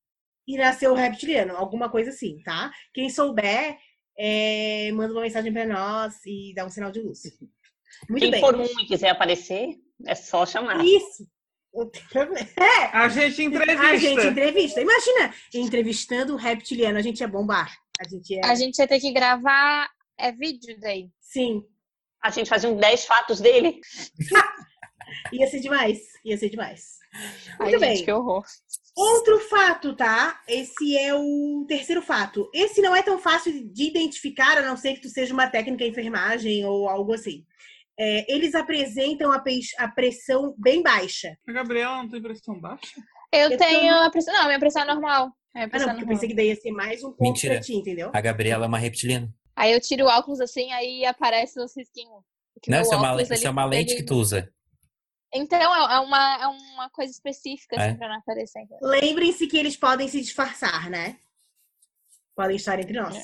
E 0.49 0.57
nasceu 0.57 0.93
reptiliano, 0.95 1.57
alguma 1.57 1.88
coisa 1.88 2.11
assim, 2.11 2.43
tá? 2.43 2.73
Quem 2.93 3.09
souber, 3.09 3.79
é, 4.19 4.90
manda 4.92 5.12
uma 5.12 5.23
mensagem 5.23 5.52
pra 5.52 5.66
nós 5.66 6.14
e 6.26 6.52
dá 6.54 6.64
um 6.64 6.71
sinal 6.71 6.90
de 6.90 7.00
luz. 7.00 7.21
Muito 8.09 8.23
Quem 8.23 8.31
bem. 8.31 8.40
for 8.40 8.54
um 8.54 8.64
e 8.64 8.87
quiser 8.87 9.11
aparecer, 9.11 9.76
é 10.07 10.14
só 10.14 10.45
chamar. 10.45 10.85
Isso. 10.85 11.26
Não 11.73 11.88
tem 11.88 12.02
problema. 12.09 12.47
É, 12.59 12.97
A 12.97 13.09
gente 13.09 13.42
entrevista. 13.42 13.83
A 13.83 13.97
gente 13.97 14.26
entrevista. 14.26 14.81
Imagina, 14.81 15.35
entrevistando 15.54 16.35
um 16.35 16.37
reptiliano, 16.37 16.99
a 16.99 17.02
gente 17.02 17.21
ia 17.21 17.28
bombar. 17.28 17.73
A 18.00 18.09
gente 18.09 18.35
ia. 18.35 18.40
A 18.45 18.54
gente 18.54 18.78
ia 18.78 18.88
ter 18.88 19.00
que 19.00 19.12
gravar 19.12 19.88
é 20.19 20.31
vídeo 20.33 20.78
daí. 20.81 21.11
Sim, 21.21 21.64
A 22.23 22.31
gente 22.31 22.49
fazia 22.49 22.69
um 22.71 22.76
10 22.76 23.04
fatos 23.04 23.40
dele. 23.40 23.81
ia 25.33 25.47
ser 25.47 25.61
demais. 25.61 25.99
Ia 26.25 26.37
ser 26.37 26.50
demais. 26.50 26.99
Ai, 27.59 27.71
Muito 27.71 27.81
gente, 27.81 27.97
bem. 27.97 28.04
que 28.04 28.12
horror. 28.12 28.45
Outro 28.96 29.38
fato, 29.40 29.96
tá? 29.96 30.40
Esse 30.46 30.96
é 30.99 31.14
o 31.14 31.64
terceiro 31.66 32.02
fato. 32.02 32.50
Esse 32.52 32.82
não 32.82 32.94
é 32.94 33.02
tão 33.02 33.18
fácil 33.18 33.52
de 33.72 33.84
identificar, 33.84 34.58
a 34.58 34.62
não 34.62 34.76
ser 34.76 34.94
que 34.94 35.00
tu 35.02 35.08
seja 35.08 35.32
uma 35.32 35.49
técnica 35.49 35.84
de 35.84 35.90
enfermagem 35.90 36.64
ou 36.66 36.88
algo 36.88 37.14
assim. 37.14 37.44
É, 37.99 38.30
eles 38.32 38.54
apresentam 38.54 39.32
a, 39.32 39.42
a 39.78 39.88
pressão 39.88 40.54
bem 40.58 40.82
baixa. 40.82 41.37
A 41.49 41.52
Gabriela 41.52 41.96
não 41.99 42.08
tem 42.08 42.20
pressão 42.20 42.58
baixa? 42.61 43.00
Eu, 43.32 43.50
Eu 43.50 43.56
tenho 43.58 43.94
a 43.94 44.11
pressão. 44.11 44.34
Não, 44.34 44.46
minha 44.46 44.58
pressão 44.58 44.82
é 44.82 44.87
normal. 44.87 45.32
Ah, 45.54 45.68
pressão 45.68 45.88
não, 45.88 45.94
é 45.94 45.96
porque 45.96 46.04
eu 46.04 46.06
normal. 46.06 46.08
pensei 46.08 46.28
que 46.28 46.34
daí 46.34 46.49
ia 46.49 46.56
ser 46.56 46.70
mais 46.72 47.02
um 47.02 47.11
ponto 47.12 47.22
Mentira. 47.22 47.54
pra 47.54 47.62
ti, 47.62 47.75
entendeu? 47.75 48.11
A 48.12 48.20
Gabriela 48.20 48.64
é 48.66 48.68
uma 48.68 48.78
reptiliana. 48.78 49.32
Aí 49.56 49.72
eu 49.72 49.80
tiro 49.80 50.04
o 50.04 50.08
óculos 50.08 50.40
assim, 50.40 50.70
aí 50.72 51.04
aparece 51.04 51.58
os 51.61 51.75
risquinhos. 51.76 52.22
Não, 52.68 52.80
isso 52.80 52.92
é 52.92 52.96
uma, 52.96 53.22
isso 53.22 53.46
é 53.46 53.50
uma 53.50 53.64
lente 53.64 53.92
ele- 53.92 54.00
que 54.00 54.06
tu 54.06 54.14
usa. 54.16 54.50
Então, 55.34 55.58
é 55.58 55.94
é 55.94 55.98
uma, 56.00 56.42
é 56.42 56.46
uma 56.46 56.90
coisa 56.90 57.10
específica, 57.10 57.76
assim, 57.76 57.90
É. 57.90 57.94
pra 57.94 58.08
não 58.08 58.16
aparecer. 58.18 58.66
Lembrem-se 58.82 59.46
que 59.46 59.56
eles 59.56 59.76
podem 59.76 60.06
se 60.08 60.20
disfarçar, 60.20 60.90
né? 60.90 61.18
Podem 62.36 62.56
estar 62.56 62.78
entre 62.78 62.92
nós. 62.98 63.16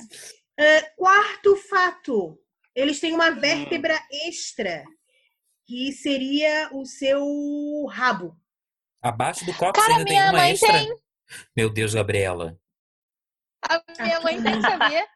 É. 0.58 0.78
Ah, 0.78 0.90
quarto 0.96 1.56
fato: 1.56 2.38
eles 2.74 2.98
têm 3.00 3.12
uma 3.14 3.30
vértebra 3.30 3.98
extra, 4.26 4.84
que 5.66 5.92
seria 5.92 6.70
o 6.72 6.84
seu 6.86 7.86
rabo. 7.90 8.36
Abaixo 9.02 9.44
do 9.44 9.54
copo 9.54 9.72
Cara, 9.78 9.92
ainda 9.92 10.04
tem 10.04 10.14
minha 10.14 10.30
uma 10.30 10.38
mãe 10.38 10.52
extra. 10.52 10.72
tem. 10.72 10.96
Meu 11.56 11.70
Deus, 11.70 11.94
Gabriela. 11.94 12.58
A 13.62 13.82
minha 14.02 14.20
mãe 14.20 14.42
tem, 14.42 14.60
sabia? 14.62 15.06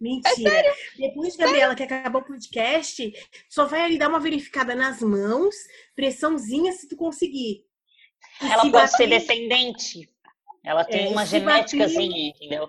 Mentira. 0.00 0.74
Depois, 0.98 1.36
Gabriela, 1.36 1.74
que 1.74 1.82
acabou 1.82 2.20
o 2.20 2.24
podcast, 2.24 3.12
só 3.48 3.64
vai 3.64 3.80
ali 3.82 3.98
dar 3.98 4.08
uma 4.08 4.20
verificada 4.20 4.74
nas 4.74 5.00
mãos, 5.00 5.54
pressãozinha 5.94 6.72
se 6.72 6.88
tu 6.88 6.96
conseguir. 6.96 7.64
E 8.42 8.46
Ela 8.52 8.62
se 8.62 8.70
pode 8.70 8.90
ser 8.90 9.06
bater- 9.06 9.20
descendente. 9.20 10.10
Ela 10.64 10.84
tem 10.84 11.06
É, 11.06 11.08
uma 11.08 11.24
genéticazinha, 11.24 12.28
entendeu? 12.28 12.68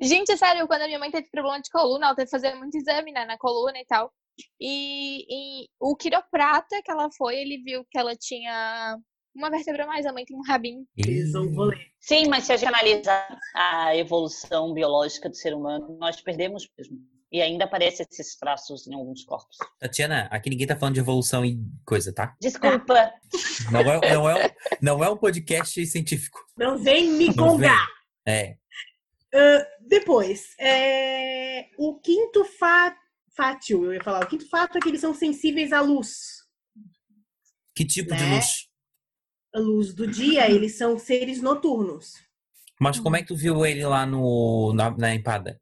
Gente, 0.00 0.36
sério, 0.36 0.66
quando 0.66 0.82
a 0.82 0.86
minha 0.86 0.98
mãe 0.98 1.10
teve 1.10 1.28
problema 1.30 1.60
de 1.60 1.70
coluna, 1.70 2.06
ela 2.06 2.14
teve 2.16 2.26
que 2.26 2.30
fazer 2.30 2.54
muito 2.54 2.76
exame, 2.76 3.12
né, 3.12 3.24
na 3.24 3.38
coluna 3.38 3.78
e 3.78 3.84
tal. 3.86 4.12
E, 4.60 5.24
e 5.64 5.68
o 5.80 5.96
quiroprata 5.96 6.82
que 6.82 6.90
ela 6.90 7.08
foi, 7.16 7.36
ele 7.36 7.58
viu 7.62 7.84
que 7.90 7.98
ela 7.98 8.14
tinha 8.16 8.98
uma 9.36 9.50
vértebra 9.50 9.84
a 9.84 9.86
mais, 9.86 10.06
a 10.06 10.12
mãe 10.12 10.24
tem 10.24 10.36
um 10.36 10.42
rabinho. 10.42 10.86
Um. 10.98 11.70
Sim, 12.00 12.28
mas 12.28 12.44
se 12.44 12.52
a 12.52 12.56
gente 12.56 12.68
analisar 12.68 13.38
a 13.54 13.94
evolução 13.96 14.72
biológica 14.72 15.28
do 15.28 15.36
ser 15.36 15.54
humano, 15.54 15.96
nós 15.98 16.20
perdemos 16.20 16.68
mesmo. 16.76 16.98
E 17.30 17.42
ainda 17.42 17.64
aparecem 17.64 18.06
esses 18.08 18.36
traços 18.36 18.86
em 18.86 18.94
alguns 18.94 19.24
corpos. 19.24 19.56
Tatiana, 19.80 20.28
aqui 20.30 20.48
ninguém 20.48 20.66
tá 20.66 20.76
falando 20.76 20.94
de 20.94 21.00
evolução 21.00 21.44
e 21.44 21.58
coisa, 21.84 22.12
tá? 22.12 22.34
Desculpa. 22.40 23.12
Não 23.70 23.80
é, 23.80 24.14
não 24.14 24.30
é, 24.30 24.56
não 24.80 25.04
é 25.04 25.10
um 25.10 25.16
podcast 25.16 25.84
científico. 25.86 26.38
Não 26.56 26.78
vem 26.78 27.10
me 27.10 27.26
Não 27.26 27.34
gongar. 27.34 27.86
É. 28.26 28.56
Depois, 29.80 30.54
é, 30.58 31.68
o 31.76 31.98
quinto 32.00 32.44
fa... 32.44 32.96
fátio, 33.36 33.84
eu 33.84 33.94
ia 33.94 34.02
falar, 34.02 34.24
o 34.24 34.28
quinto 34.28 34.48
fato 34.48 34.78
é 34.78 34.80
que 34.80 34.88
eles 34.88 35.00
são 35.00 35.12
sensíveis 35.12 35.72
à 35.72 35.80
luz. 35.80 36.44
Que 37.74 37.84
tipo 37.84 38.14
de 38.14 38.22
Né? 38.22 38.36
luz? 38.36 38.68
A 39.56 39.58
luz 39.58 39.94
do 39.94 40.06
dia, 40.06 40.50
eles 40.50 40.76
são 40.76 40.98
seres 40.98 41.40
noturnos. 41.40 42.12
Mas 42.78 43.00
como 43.00 43.16
é 43.16 43.22
que 43.22 43.28
tu 43.28 43.34
viu 43.34 43.64
ele 43.64 43.86
lá 43.86 44.04
no, 44.04 44.74
na, 44.74 44.90
na 44.90 45.14
empada? 45.14 45.58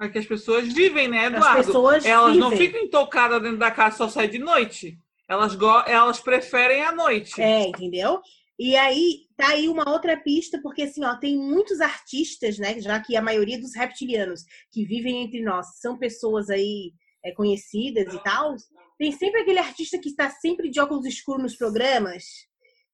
É 0.00 0.08
que 0.08 0.18
as 0.18 0.24
pessoas 0.24 0.72
vivem, 0.72 1.08
né, 1.08 1.26
As 1.26 1.34
Eduardo? 1.34 1.66
pessoas 1.66 2.06
Elas 2.06 2.38
não 2.38 2.48
vivem. 2.48 2.66
ficam 2.68 2.82
intocadas 2.82 3.42
dentro 3.42 3.58
da 3.58 3.70
casa, 3.70 3.98
só 3.98 4.08
sai 4.08 4.28
de 4.28 4.38
noite. 4.38 4.98
Elas, 5.28 5.54
go 5.54 5.80
elas 5.86 6.20
preferem 6.20 6.82
a 6.84 6.92
noite. 6.92 7.38
É, 7.38 7.68
entendeu? 7.68 8.22
E 8.58 8.76
aí, 8.76 9.26
tá 9.36 9.48
aí 9.48 9.68
uma 9.68 9.90
outra 9.90 10.16
pista, 10.16 10.58
porque 10.62 10.84
assim, 10.84 11.04
ó, 11.04 11.14
tem 11.16 11.36
muitos 11.36 11.82
artistas, 11.82 12.58
né? 12.58 12.80
Já 12.80 12.98
que 12.98 13.14
a 13.14 13.20
maioria 13.20 13.60
dos 13.60 13.74
reptilianos 13.74 14.40
que 14.72 14.86
vivem 14.86 15.22
entre 15.22 15.42
nós 15.42 15.66
são 15.80 15.98
pessoas 15.98 16.48
aí 16.48 16.94
é, 17.22 17.30
conhecidas 17.32 18.14
e 18.14 18.22
tal. 18.22 18.56
Tem 18.98 19.12
sempre 19.12 19.42
aquele 19.42 19.58
artista 19.58 19.98
que 19.98 20.08
está 20.08 20.30
sempre 20.30 20.70
de 20.70 20.80
óculos 20.80 21.04
escuros 21.04 21.42
nos 21.42 21.56
programas. 21.56 22.24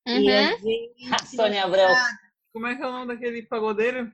E 0.07 0.13
Uhum. 0.13 0.29
a 0.39 0.57
gente. 0.57 1.15
A 1.15 1.19
Sônia 1.27 1.65
Abrão. 1.65 1.95
Como 2.53 2.67
é 2.67 2.75
que 2.75 2.83
é 2.83 2.87
o 2.87 2.93
nome 2.93 3.07
daquele 3.15 3.43
pagodeiro? 3.43 4.13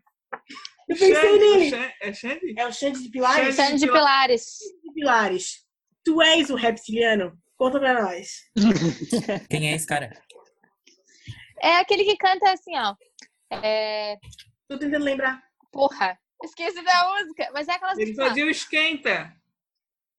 Eu 0.88 0.96
pensei 0.96 1.14
Xande, 1.14 1.38
nele. 1.38 1.70
Xande- 1.70 1.94
É 2.00 2.12
Xande? 2.12 2.54
É 2.60 2.66
o 2.66 2.72
Xande 2.72 3.02
de 3.02 3.08
Pilares? 3.10 3.54
Xande. 3.56 3.68
Sendo 3.68 3.78
de 3.80 3.86
pilares. 3.86 4.58
de 4.84 4.92
Pilares. 4.92 5.66
Tu 6.04 6.22
és 6.22 6.50
o 6.50 6.54
reptiliano? 6.54 7.36
Conta 7.56 7.78
pra 7.80 8.02
nós. 8.02 8.28
Quem 9.50 9.70
é 9.70 9.74
esse 9.74 9.86
cara? 9.86 10.10
É 11.62 11.76
aquele 11.78 12.04
que 12.04 12.16
canta 12.16 12.52
assim, 12.52 12.76
ó. 12.76 12.94
É... 13.62 14.16
Tô 14.68 14.78
tentando 14.78 15.04
lembrar. 15.04 15.42
Porra, 15.72 16.18
esqueci 16.44 16.82
da 16.82 17.10
música. 17.14 17.48
Mas 17.52 17.66
é 17.68 17.72
aquelas 17.72 17.96
Ele 17.98 18.10
músicas. 18.10 18.28
fazia 18.28 18.44
o 18.46 18.50
esquenta. 18.50 19.32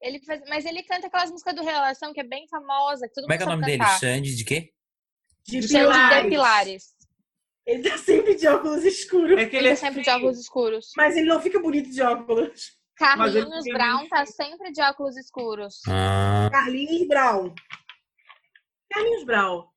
Ele 0.02 0.20
faz... 0.26 0.42
Mas 0.50 0.66
ele 0.66 0.84
canta 0.84 1.08
aquelas 1.08 1.30
músicas 1.32 1.56
do 1.56 1.64
Relação 1.64 2.14
que 2.14 2.22
é 2.22 2.24
bem 2.24 2.48
famosa, 2.48 3.08
que 3.08 3.14
todo 3.14 3.24
Como 3.24 3.34
é 3.34 3.38
que 3.38 3.44
é 3.44 3.46
o 3.46 3.50
nome 3.50 3.62
sabe 3.62 3.72
dele? 3.72 3.84
cantar. 3.84 4.00
Xande 4.00 4.36
de 4.36 4.44
quê? 4.44 4.74
De 5.48 5.62
Xande 5.62 5.74
Pilares. 5.74 6.24
de 6.24 6.30
Pilares. 6.30 6.84
Ele 7.66 7.90
tá 7.90 7.98
sempre 7.98 8.36
de 8.36 8.48
óculos 8.48 8.84
escuros. 8.84 9.38
É 9.38 9.46
que 9.46 9.56
Ele 9.56 9.66
ele 9.66 9.68
é 9.70 9.72
é 9.72 9.76
sempre 9.76 10.02
de 10.02 10.10
óculos 10.10 10.40
escuros. 10.40 10.92
Mas 10.96 11.18
ele 11.18 11.28
não 11.28 11.42
fica 11.42 11.60
bonito 11.60 11.90
de 11.90 12.02
óculos. 12.02 12.78
Carlinhos 12.96 13.66
Brown 13.66 13.98
muito 13.98 14.10
tá 14.10 14.26
sempre 14.26 14.72
de 14.72 14.82
óculos 14.82 15.16
escuros. 15.18 15.82
Ah, 15.88 16.50
Carlinhos 16.52 17.08
Brown. 17.08 17.54
Carlinhos 18.92 19.24
Brown. 19.26 19.68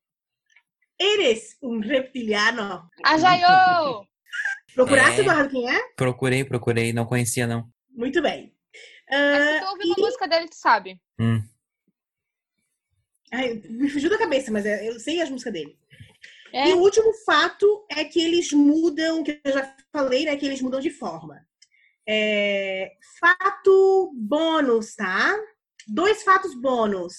Eres 0.99 1.57
um 1.61 1.79
reptiliano? 1.79 2.87
A 3.03 3.17
Jaiô! 3.17 4.05
Procurasse, 4.73 5.17
É. 5.17 5.21
Eduardo, 5.21 5.49
quem 5.49 5.69
é? 5.69 5.81
procurei, 5.95 6.45
procurei, 6.45 6.93
não 6.93 7.05
conhecia 7.05 7.45
não. 7.45 7.67
Muito 7.89 8.21
bem. 8.21 8.55
Mas 9.09 9.43
se 9.43 9.59
tu 9.59 9.65
ouvir 9.67 9.91
a 9.91 10.01
música 10.01 10.27
dele, 10.27 10.47
tu 10.47 10.55
sabe. 10.55 10.97
Hum. 11.19 11.43
Ai, 13.31 13.61
me 13.69 13.89
fugiu 13.89 14.09
da 14.09 14.17
cabeça, 14.17 14.51
mas 14.51 14.65
é- 14.65 14.87
eu 14.87 14.99
sei 14.99 15.21
as 15.21 15.29
músicas 15.29 15.53
dele. 15.53 15.77
É. 16.53 16.69
E 16.69 16.73
o 16.73 16.79
último 16.79 17.13
fato 17.25 17.85
é 17.89 18.03
que 18.03 18.21
eles 18.21 18.51
mudam, 18.51 19.23
que 19.23 19.39
eu 19.43 19.53
já 19.53 19.75
falei, 19.91 20.25
né? 20.25 20.35
Que 20.35 20.45
eles 20.45 20.61
mudam 20.61 20.81
de 20.81 20.89
forma. 20.89 21.45
É, 22.07 22.91
fato 23.19 24.11
bônus, 24.15 24.95
tá? 24.95 25.33
Dois 25.87 26.23
fatos 26.23 26.53
bônus, 26.53 27.13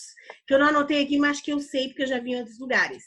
que 0.47 0.55
eu 0.55 0.59
não 0.59 0.67
anotei 0.69 1.03
aqui, 1.03 1.19
mas 1.19 1.41
que 1.41 1.53
eu 1.53 1.61
sei 1.61 1.89
porque 1.89 2.03
eu 2.03 2.07
já 2.07 2.19
vi 2.19 2.33
em 2.33 2.41
outros 2.41 2.59
lugares. 2.59 3.03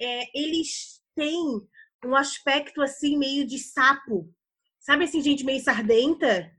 É, 0.00 0.38
eles 0.38 1.00
têm 1.14 1.60
um 2.04 2.16
aspecto 2.16 2.80
assim, 2.82 3.18
meio 3.18 3.46
de 3.46 3.58
sapo. 3.58 4.32
Sabe 4.80 5.04
assim, 5.04 5.20
gente 5.20 5.44
meio 5.44 5.60
sardenta? 5.60 6.50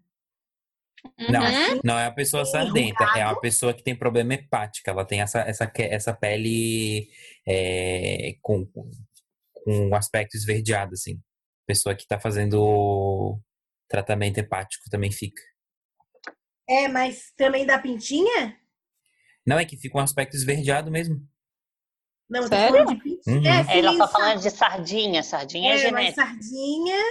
Não, 1.30 1.42
Uhum. 1.42 1.80
não 1.84 1.98
é 2.00 2.08
uma 2.08 2.16
pessoa 2.16 2.46
sardenta, 2.46 3.04
é 3.16 3.26
uma 3.26 3.40
pessoa 3.40 3.74
que 3.74 3.84
tem 3.84 3.96
problema 3.96 4.34
hepático. 4.34 4.90
Ela 4.90 5.06
tem 5.06 5.22
essa, 5.22 5.40
essa, 5.42 5.72
essa 5.78 6.14
pele 6.14 7.10
é, 7.48 8.36
com, 8.42 8.66
com 8.66 8.90
um 9.68 9.96
aspecto 9.96 10.36
esverdeado, 10.36 10.94
assim. 10.94 11.20
Pessoa 11.66 11.96
que 11.96 12.08
tá 12.08 12.20
fazendo 12.20 13.40
tratamento 13.88 14.38
hepático 14.38 14.90
também 14.90 15.12
fica. 15.12 15.42
É, 16.70 16.88
mas 16.88 17.32
também 17.38 17.66
dá 17.66 17.80
pintinha? 17.80 18.58
Não, 19.46 19.58
é 19.58 19.66
que 19.66 19.78
fica 19.78 19.98
um 19.98 20.02
aspecto 20.02 20.36
esverdeado 20.36 20.92
mesmo. 20.92 21.22
Não, 22.30 22.46
Sério? 22.48 22.80
falando 22.80 22.96
de 22.98 23.02
pintinha. 23.04 23.38
Uhum. 23.64 23.70
É, 23.70 23.78
Ela 23.80 23.98
tá 23.98 24.08
falando 24.08 24.42
de 24.42 24.50
sardinha. 24.50 25.24
Sardinha 25.24 25.74
é, 25.74 25.86
é, 25.86 25.92
mas 25.92 26.06
genética. 26.14 26.26
sardinha 26.26 27.04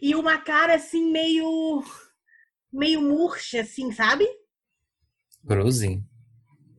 e 0.00 0.14
uma 0.14 0.38
cara 0.38 0.74
assim 0.74 1.10
meio 1.10 1.82
meio 2.74 3.00
murcha, 3.00 3.60
assim, 3.60 3.90
sabe? 3.92 4.26
Cruze. 5.46 6.02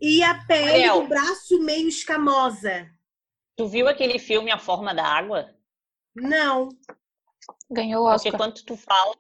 E 0.02 0.22
a 0.24 0.46
pele 0.46 0.70
Ariel. 0.70 1.02
do 1.04 1.08
braço 1.08 1.60
meio 1.64 1.88
escamosa. 1.88 2.90
Tu 3.56 3.68
viu 3.68 3.88
aquele 3.88 4.20
filme 4.20 4.52
A 4.52 4.58
Forma 4.60 4.94
da 4.94 5.06
Água? 5.06 5.50
Não. 6.16 6.70
Ganhou 7.72 8.06
o 8.06 8.10
Porque 8.12 8.30
Oscar. 8.30 8.38
quando 8.38 8.64
tu 8.64 8.76
fala, 8.76 9.16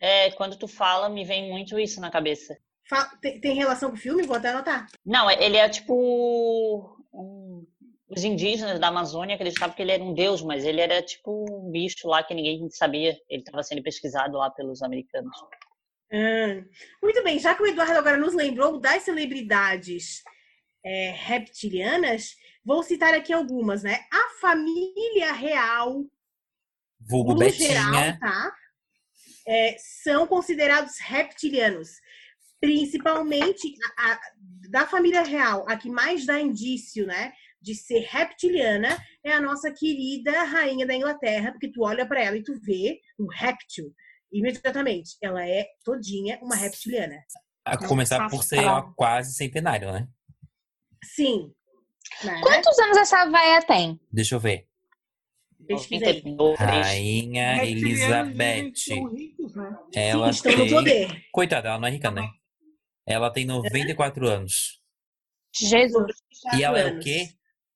é, 0.00 0.30
quando 0.32 0.56
tu 0.56 0.68
fala, 0.68 1.08
me 1.08 1.24
vem 1.24 1.50
muito 1.50 1.78
isso 1.78 2.00
na 2.00 2.10
cabeça. 2.10 2.56
Fa- 2.88 3.16
Tem, 3.20 3.40
tem 3.40 3.54
relação 3.54 3.90
com 3.90 3.96
o 3.96 4.00
filme? 4.00 4.22
Vou 4.22 4.36
até 4.36 4.50
anotar. 4.50 4.86
Não, 5.04 5.30
ele 5.30 5.56
é 5.56 5.68
tipo 5.68 5.94
um- 7.12 7.66
os 8.08 8.22
indígenas 8.22 8.78
da 8.78 8.88
Amazônia 8.88 9.34
acreditavam 9.34 9.74
que 9.74 9.82
ele 9.82 9.92
era 9.92 10.02
um 10.04 10.12
deus, 10.14 10.42
mas 10.42 10.64
ele 10.64 10.80
era 10.80 11.02
tipo 11.02 11.44
um 11.50 11.70
bicho 11.70 12.06
lá 12.06 12.22
que 12.22 12.34
ninguém 12.34 12.68
sabia. 12.70 13.16
Ele 13.28 13.42
estava 13.42 13.62
sendo 13.62 13.82
pesquisado 13.82 14.36
lá 14.38 14.50
pelos 14.50 14.82
americanos. 14.82 15.36
Ah, 16.14 16.64
Muito 17.02 17.24
bem, 17.24 17.38
já 17.40 17.54
que 17.54 17.62
o 17.62 17.66
Eduardo 17.66 17.98
agora 17.98 18.16
nos 18.16 18.34
lembrou 18.34 18.78
das 18.78 19.02
celebridades 19.02 20.22
é, 20.84 21.10
reptilianas, 21.16 22.36
vou 22.64 22.82
citar 22.82 23.14
aqui 23.14 23.32
algumas, 23.32 23.82
né? 23.82 24.04
A 24.12 24.28
família 24.40 25.32
real, 25.32 26.04
Vulgo 27.00 27.34
no 27.34 27.48
geral, 27.48 27.90
Betinha. 27.90 28.18
tá? 28.20 28.54
É, 29.46 29.76
são 29.78 30.26
considerados 30.26 30.98
reptilianos. 31.00 31.90
Principalmente 32.60 33.74
a- 33.98 34.12
a- 34.12 34.20
da 34.70 34.86
família 34.86 35.22
real, 35.22 35.64
a 35.68 35.76
que 35.76 35.90
mais 35.90 36.24
dá 36.24 36.40
indício, 36.40 37.06
né? 37.06 37.32
De 37.60 37.74
ser 37.74 38.06
reptiliana 38.08 38.96
é 39.22 39.32
a 39.32 39.40
nossa 39.40 39.70
querida 39.72 40.44
rainha 40.44 40.86
da 40.86 40.94
Inglaterra, 40.94 41.50
porque 41.52 41.70
tu 41.70 41.82
olha 41.82 42.06
pra 42.06 42.22
ela 42.22 42.36
e 42.36 42.42
tu 42.42 42.54
vê 42.60 43.00
um 43.18 43.26
réptil. 43.26 43.94
Imediatamente, 44.34 45.16
ela 45.22 45.48
é 45.48 45.64
todinha 45.84 46.40
uma 46.42 46.56
reptiliana. 46.56 47.16
A 47.64 47.78
começar 47.78 48.28
por 48.28 48.42
ser 48.42 48.64
ó, 48.64 48.82
quase 48.96 49.32
centenário, 49.32 49.92
né? 49.92 50.08
Sim. 51.04 51.52
Né? 52.24 52.40
Quantos 52.42 52.76
anos 52.80 52.96
essa 52.96 53.24
véia 53.30 53.62
tem? 53.62 54.00
Deixa 54.10 54.34
eu 54.34 54.40
ver. 54.40 54.66
Pesquisa 55.68 56.06
aí. 56.06 56.22
92. 56.22 56.58
Rainha 56.58 57.54
Reptilianos 57.54 58.00
Elizabeth. 58.00 59.16
ricos, 59.16 59.54
né? 59.54 59.78
Ela 59.94 60.32
Sim, 60.32 60.36
estão 60.36 60.52
no 60.52 60.58
tem. 60.58 60.70
poder. 60.74 61.24
Coitada, 61.32 61.68
ela 61.68 61.78
não 61.78 61.88
é 61.88 61.90
rica, 61.92 62.10
né? 62.10 62.28
Ela 63.06 63.30
tem 63.32 63.46
94 63.46 64.28
anos. 64.28 64.82
Jesus. 65.54 66.12
E 66.56 66.64
ela 66.64 66.80
é 66.80 66.86
o 66.86 66.98
quê? 66.98 67.28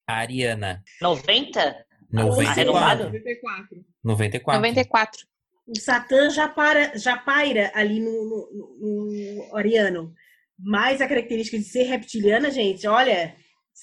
Ariana. 0.07 0.83
90? 1.00 1.87
94. 2.11 2.50
Arredondado? 2.50 3.05
94. 3.05 3.85
94. 4.03 4.61
94. 4.61 5.29
O 5.69 5.79
Satã 5.79 6.31
já, 6.31 6.49
para, 6.49 6.97
já 6.97 7.17
paira 7.17 7.71
ali 7.75 8.01
no, 8.01 8.11
no, 8.11 8.77
no- 8.81 9.47
no 9.51 9.57
Ariano. 9.57 10.13
Mas 10.59 11.01
a 11.01 11.07
característica 11.07 11.59
de 11.59 11.65
ser 11.65 11.85
reptiliana, 11.85 12.51
gente, 12.51 12.87
olha, 12.89 13.37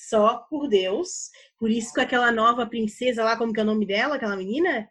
só 0.09 0.39
por 0.49 0.67
Deus. 0.67 1.29
Por 1.59 1.69
isso 1.69 1.93
que 1.93 2.01
aquela 2.01 2.31
nova 2.31 2.65
princesa 2.65 3.23
lá, 3.23 3.37
como 3.37 3.53
que 3.53 3.59
é 3.59 3.63
o 3.63 3.65
nome 3.67 3.85
dela, 3.85 4.15
aquela 4.15 4.35
menina? 4.35 4.89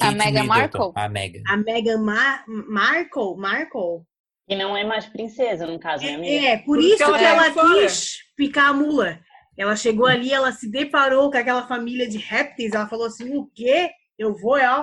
A 0.00 0.10
Meghan. 0.12 0.44
Markle? 0.44 0.92
A 0.94 1.08
Meghan. 1.08 1.42
A 1.48 1.56
Meghan 1.56 1.98
Mar 2.02 2.44
Markle, 2.46 3.36
Markle. 3.36 4.02
E 4.48 4.54
não 4.56 4.76
é 4.76 4.84
mais 4.84 5.06
princesa, 5.06 5.66
no 5.66 5.78
caso, 5.78 6.04
né, 6.04 6.14
amiga? 6.14 6.46
É, 6.46 6.56
por, 6.58 6.76
Por 6.76 6.80
isso 6.80 6.90
que 6.90 6.96
que 6.96 7.02
ela, 7.04 7.20
ela 7.22 7.44
tá 7.44 7.52
fora. 7.54 7.82
quis 7.82 8.18
picar 8.36 8.68
a 8.70 8.72
mula. 8.72 9.18
Ela 9.56 9.76
chegou 9.76 10.06
ali, 10.06 10.32
ela 10.32 10.50
se 10.52 10.70
deparou 10.70 11.30
com 11.30 11.36
aquela 11.38 11.66
família 11.66 12.08
de 12.08 12.18
répteis, 12.18 12.72
ela 12.74 12.88
falou 12.88 13.06
assim, 13.06 13.36
o 13.36 13.46
quê? 13.54 13.90
Eu 14.18 14.34
vou, 14.34 14.56
é, 14.56 14.82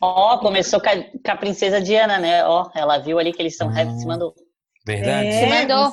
ó. 0.00 0.34
Ó, 0.34 0.38
começou 0.38 0.80
com 0.80 0.88
a, 0.88 0.94
com 0.96 1.30
a 1.30 1.36
princesa 1.36 1.80
Diana, 1.80 2.18
né? 2.18 2.44
Ó, 2.44 2.70
ela 2.74 2.98
viu 2.98 3.18
ali 3.18 3.32
que 3.32 3.40
eles 3.42 3.56
são 3.56 3.68
Ah. 3.68 3.72
répteis 3.72 4.02
e 4.02 4.06
mandou. 4.06 4.34
Verdade? 4.86 5.28
É, 5.28 5.40
Se 5.40 5.46
mandou. 5.46 5.92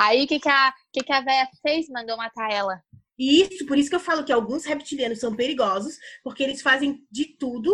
Aí 0.00 0.24
o 0.24 0.26
que, 0.26 0.40
que, 0.40 0.48
a, 0.48 0.72
que, 0.92 1.02
que 1.02 1.12
a 1.12 1.20
véia 1.20 1.48
fez? 1.62 1.88
Mandou 1.88 2.16
matar 2.16 2.50
ela. 2.50 2.82
Isso, 3.18 3.64
por 3.66 3.78
isso 3.78 3.88
que 3.88 3.94
eu 3.96 4.00
falo 4.00 4.24
que 4.24 4.32
alguns 4.32 4.64
reptilianos 4.64 5.20
são 5.20 5.36
perigosos, 5.36 5.94
porque 6.22 6.42
eles 6.42 6.60
fazem 6.62 6.98
de 7.10 7.36
tudo 7.36 7.72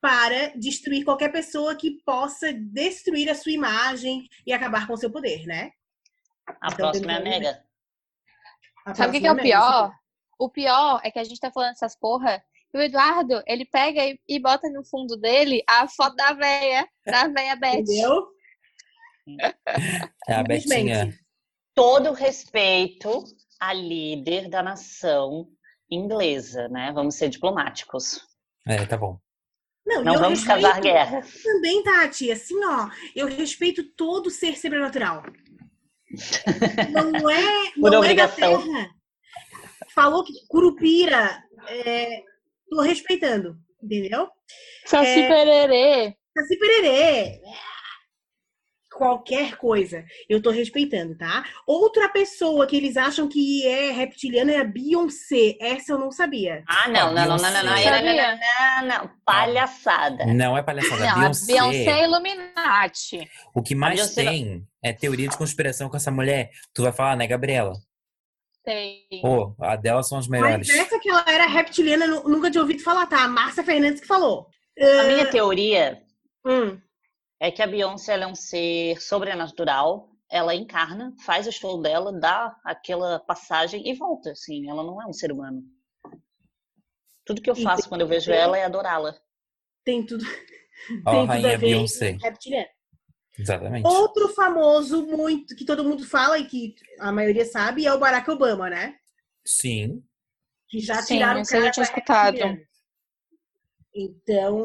para 0.00 0.48
destruir 0.56 1.04
qualquer 1.04 1.30
pessoa 1.30 1.74
que 1.74 2.02
possa 2.06 2.50
destruir 2.54 3.28
a 3.28 3.34
sua 3.34 3.52
imagem 3.52 4.26
e 4.46 4.52
acabar 4.54 4.86
com 4.86 4.94
o 4.94 4.96
seu 4.96 5.10
poder, 5.10 5.44
né? 5.44 5.70
A 6.62 6.68
Então, 6.68 6.76
próxima 6.76 7.12
é 7.12 7.16
a 7.16 7.20
Mega. 7.20 7.62
Sabe 8.94 9.10
o 9.10 9.12
que, 9.12 9.20
que 9.20 9.26
é 9.26 9.32
o 9.32 9.34
próxima 9.34 9.42
pior? 9.60 9.92
O 10.38 10.48
pior 10.48 11.00
é 11.04 11.10
que 11.10 11.18
a 11.18 11.24
gente 11.24 11.38
tá 11.38 11.50
falando 11.50 11.72
essas 11.72 11.94
porra. 11.94 12.42
E 12.72 12.78
o 12.78 12.82
Eduardo, 12.82 13.42
ele 13.46 13.64
pega 13.64 14.04
e, 14.04 14.18
e 14.28 14.38
bota 14.38 14.68
no 14.70 14.84
fundo 14.84 15.16
dele 15.16 15.62
a 15.68 15.88
foto 15.88 16.14
da 16.16 16.32
véia, 16.32 16.88
da 17.04 17.26
véia 17.28 17.56
Beth. 17.56 17.80
Entendeu? 17.80 18.26
É 20.28 20.34
a 20.34 20.42
Betinha. 20.42 21.12
Todo 21.74 22.12
respeito 22.12 23.24
à 23.60 23.72
líder 23.72 24.48
da 24.48 24.62
nação 24.62 25.48
inglesa, 25.90 26.68
né? 26.68 26.92
Vamos 26.92 27.14
ser 27.16 27.28
diplomáticos. 27.28 28.20
É, 28.66 28.84
tá 28.86 28.96
bom. 28.96 29.18
Não, 29.86 30.04
Não 30.04 30.14
vamos 30.18 30.40
respeito 30.44 30.62
casar 30.62 30.80
guerra. 30.80 31.22
também, 31.42 31.82
Tati, 31.82 32.30
assim, 32.30 32.54
ó, 32.64 32.88
eu 33.16 33.26
respeito 33.26 33.82
todo 33.94 34.30
ser 34.30 34.56
sobrenatural. 34.56 35.22
Não 36.92 37.30
é, 37.30 37.70
Por 37.72 37.80
não 37.80 37.88
é 37.88 37.90
da 37.90 37.98
obrigação. 37.98 38.62
terra. 38.62 38.90
Falou 39.94 40.22
que 40.24 40.32
Curupira, 40.48 41.42
é, 41.68 42.22
tô 42.70 42.80
respeitando, 42.80 43.58
entendeu? 43.82 44.28
Saci 44.86 45.26
pererê. 45.26 46.14
Saci 46.36 46.58
pererê. 46.58 47.40
Qualquer 48.92 49.56
coisa, 49.56 50.04
eu 50.28 50.42
tô 50.42 50.50
respeitando, 50.50 51.16
tá? 51.16 51.42
Outra 51.66 52.08
pessoa 52.10 52.66
que 52.66 52.76
eles 52.76 52.98
acham 52.98 53.28
que 53.28 53.66
é 53.66 53.92
reptiliana 53.92 54.52
é 54.52 54.58
a 54.58 54.64
Beyoncé. 54.64 55.56
Essa 55.58 55.92
eu 55.92 55.98
não 55.98 56.10
sabia. 56.10 56.62
Ah, 56.68 56.86
não, 56.88 57.14
não, 57.14 57.26
não, 57.26 57.36
não, 57.38 57.50
não, 57.50 57.62
não, 57.64 58.02
não, 58.02 58.38
não, 58.38 58.86
não. 58.86 59.10
Palhaçada. 59.24 60.26
Não 60.26 60.58
é 60.58 60.62
palhaçada. 60.62 61.06
Não, 61.06 61.14
Beyoncé, 61.14 61.42
a 61.42 61.46
Beyoncé 61.46 61.90
é 61.90 62.04
Illuminati. 62.04 63.30
O 63.54 63.62
que 63.62 63.74
mais 63.74 64.14
tem 64.14 64.66
é 64.82 64.92
teoria 64.92 65.28
de 65.28 65.38
conspiração 65.38 65.88
com 65.88 65.96
essa 65.96 66.10
mulher. 66.10 66.50
Tu 66.74 66.82
vai 66.82 66.92
falar, 66.92 67.16
né, 67.16 67.26
Gabriela? 67.26 67.72
Tem. 68.64 69.06
Pô, 69.22 69.54
a 69.58 69.74
delas 69.76 70.08
são 70.08 70.18
as 70.18 70.28
Mas 70.28 70.40
melhores. 70.42 70.68
essa 70.68 70.98
que 71.00 71.08
ela 71.08 71.24
era 71.26 71.46
reptiliana, 71.46 72.06
nu- 72.06 72.28
nunca 72.28 72.50
tinha 72.50 72.60
ouvido 72.60 72.82
falar, 72.82 73.06
tá? 73.06 73.24
A 73.24 73.28
Márcia 73.28 73.64
Fernandes 73.64 74.00
que 74.00 74.06
falou. 74.06 74.48
A 74.78 75.04
minha 75.04 75.30
teoria 75.30 76.02
Hum. 76.46 76.78
é 77.40 77.50
que 77.50 77.62
a 77.62 77.66
Beyoncé 77.66 78.12
ela 78.14 78.24
é 78.24 78.26
um 78.26 78.34
ser 78.34 79.00
sobrenatural. 79.00 80.08
Ela 80.30 80.54
encarna, 80.54 81.12
faz 81.24 81.46
o 81.46 81.52
show 81.52 81.80
dela, 81.82 82.12
dá 82.12 82.54
aquela 82.64 83.18
passagem 83.20 83.88
e 83.88 83.94
volta, 83.94 84.30
assim. 84.30 84.68
Ela 84.70 84.84
não 84.84 85.02
é 85.02 85.06
um 85.06 85.12
ser 85.12 85.32
humano. 85.32 85.62
Tudo 87.24 87.42
que 87.42 87.50
eu 87.50 87.56
faço 87.56 87.88
quando 87.88 88.02
eu 88.02 88.06
vejo 88.08 88.30
ela 88.30 88.56
é 88.58 88.64
adorá-la. 88.64 89.14
Tem 89.84 90.04
tudo, 90.04 90.22
Ó, 91.06 91.10
tem 91.10 91.20
tudo 91.22 91.30
a 91.30 91.34
rainha 91.34 91.48
ver 91.58 91.58
Beyoncé. 91.58 92.12
com 92.12 92.18
reptiliano. 92.24 92.68
Exatamente. 93.40 93.86
Outro 93.86 94.28
famoso 94.28 95.06
muito 95.06 95.56
que 95.56 95.64
todo 95.64 95.84
mundo 95.84 96.04
fala 96.04 96.38
e 96.38 96.44
que 96.46 96.74
a 96.98 97.10
maioria 97.10 97.44
sabe 97.44 97.86
é 97.86 97.92
o 97.92 97.98
Barack 97.98 98.30
Obama, 98.30 98.68
né? 98.68 98.96
Sim. 99.46 100.02
Que 100.68 100.78
já 100.78 101.00
Sim, 101.02 101.14
tiraram 101.14 101.40
o 101.40 101.42
esse 101.42 101.56
eu 101.56 101.60
cara 101.60 101.72
tinha 101.72 101.84
escutado. 101.84 102.38
Então, 103.94 104.62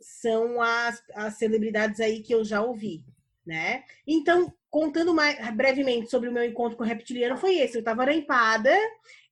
são 0.00 0.60
as, 0.60 1.00
as 1.14 1.34
celebridades 1.34 2.00
aí 2.00 2.20
que 2.22 2.34
eu 2.34 2.44
já 2.44 2.60
ouvi, 2.60 3.04
né? 3.46 3.84
Então, 4.06 4.52
contando 4.68 5.14
mais 5.14 5.36
brevemente 5.54 6.10
sobre 6.10 6.28
o 6.28 6.32
meu 6.32 6.44
encontro 6.44 6.76
com 6.76 6.82
o 6.82 6.86
reptiliano, 6.86 7.36
foi 7.36 7.56
esse. 7.58 7.78
Eu 7.78 7.84
tava 7.84 8.04
na 8.06 8.12
empada 8.14 8.74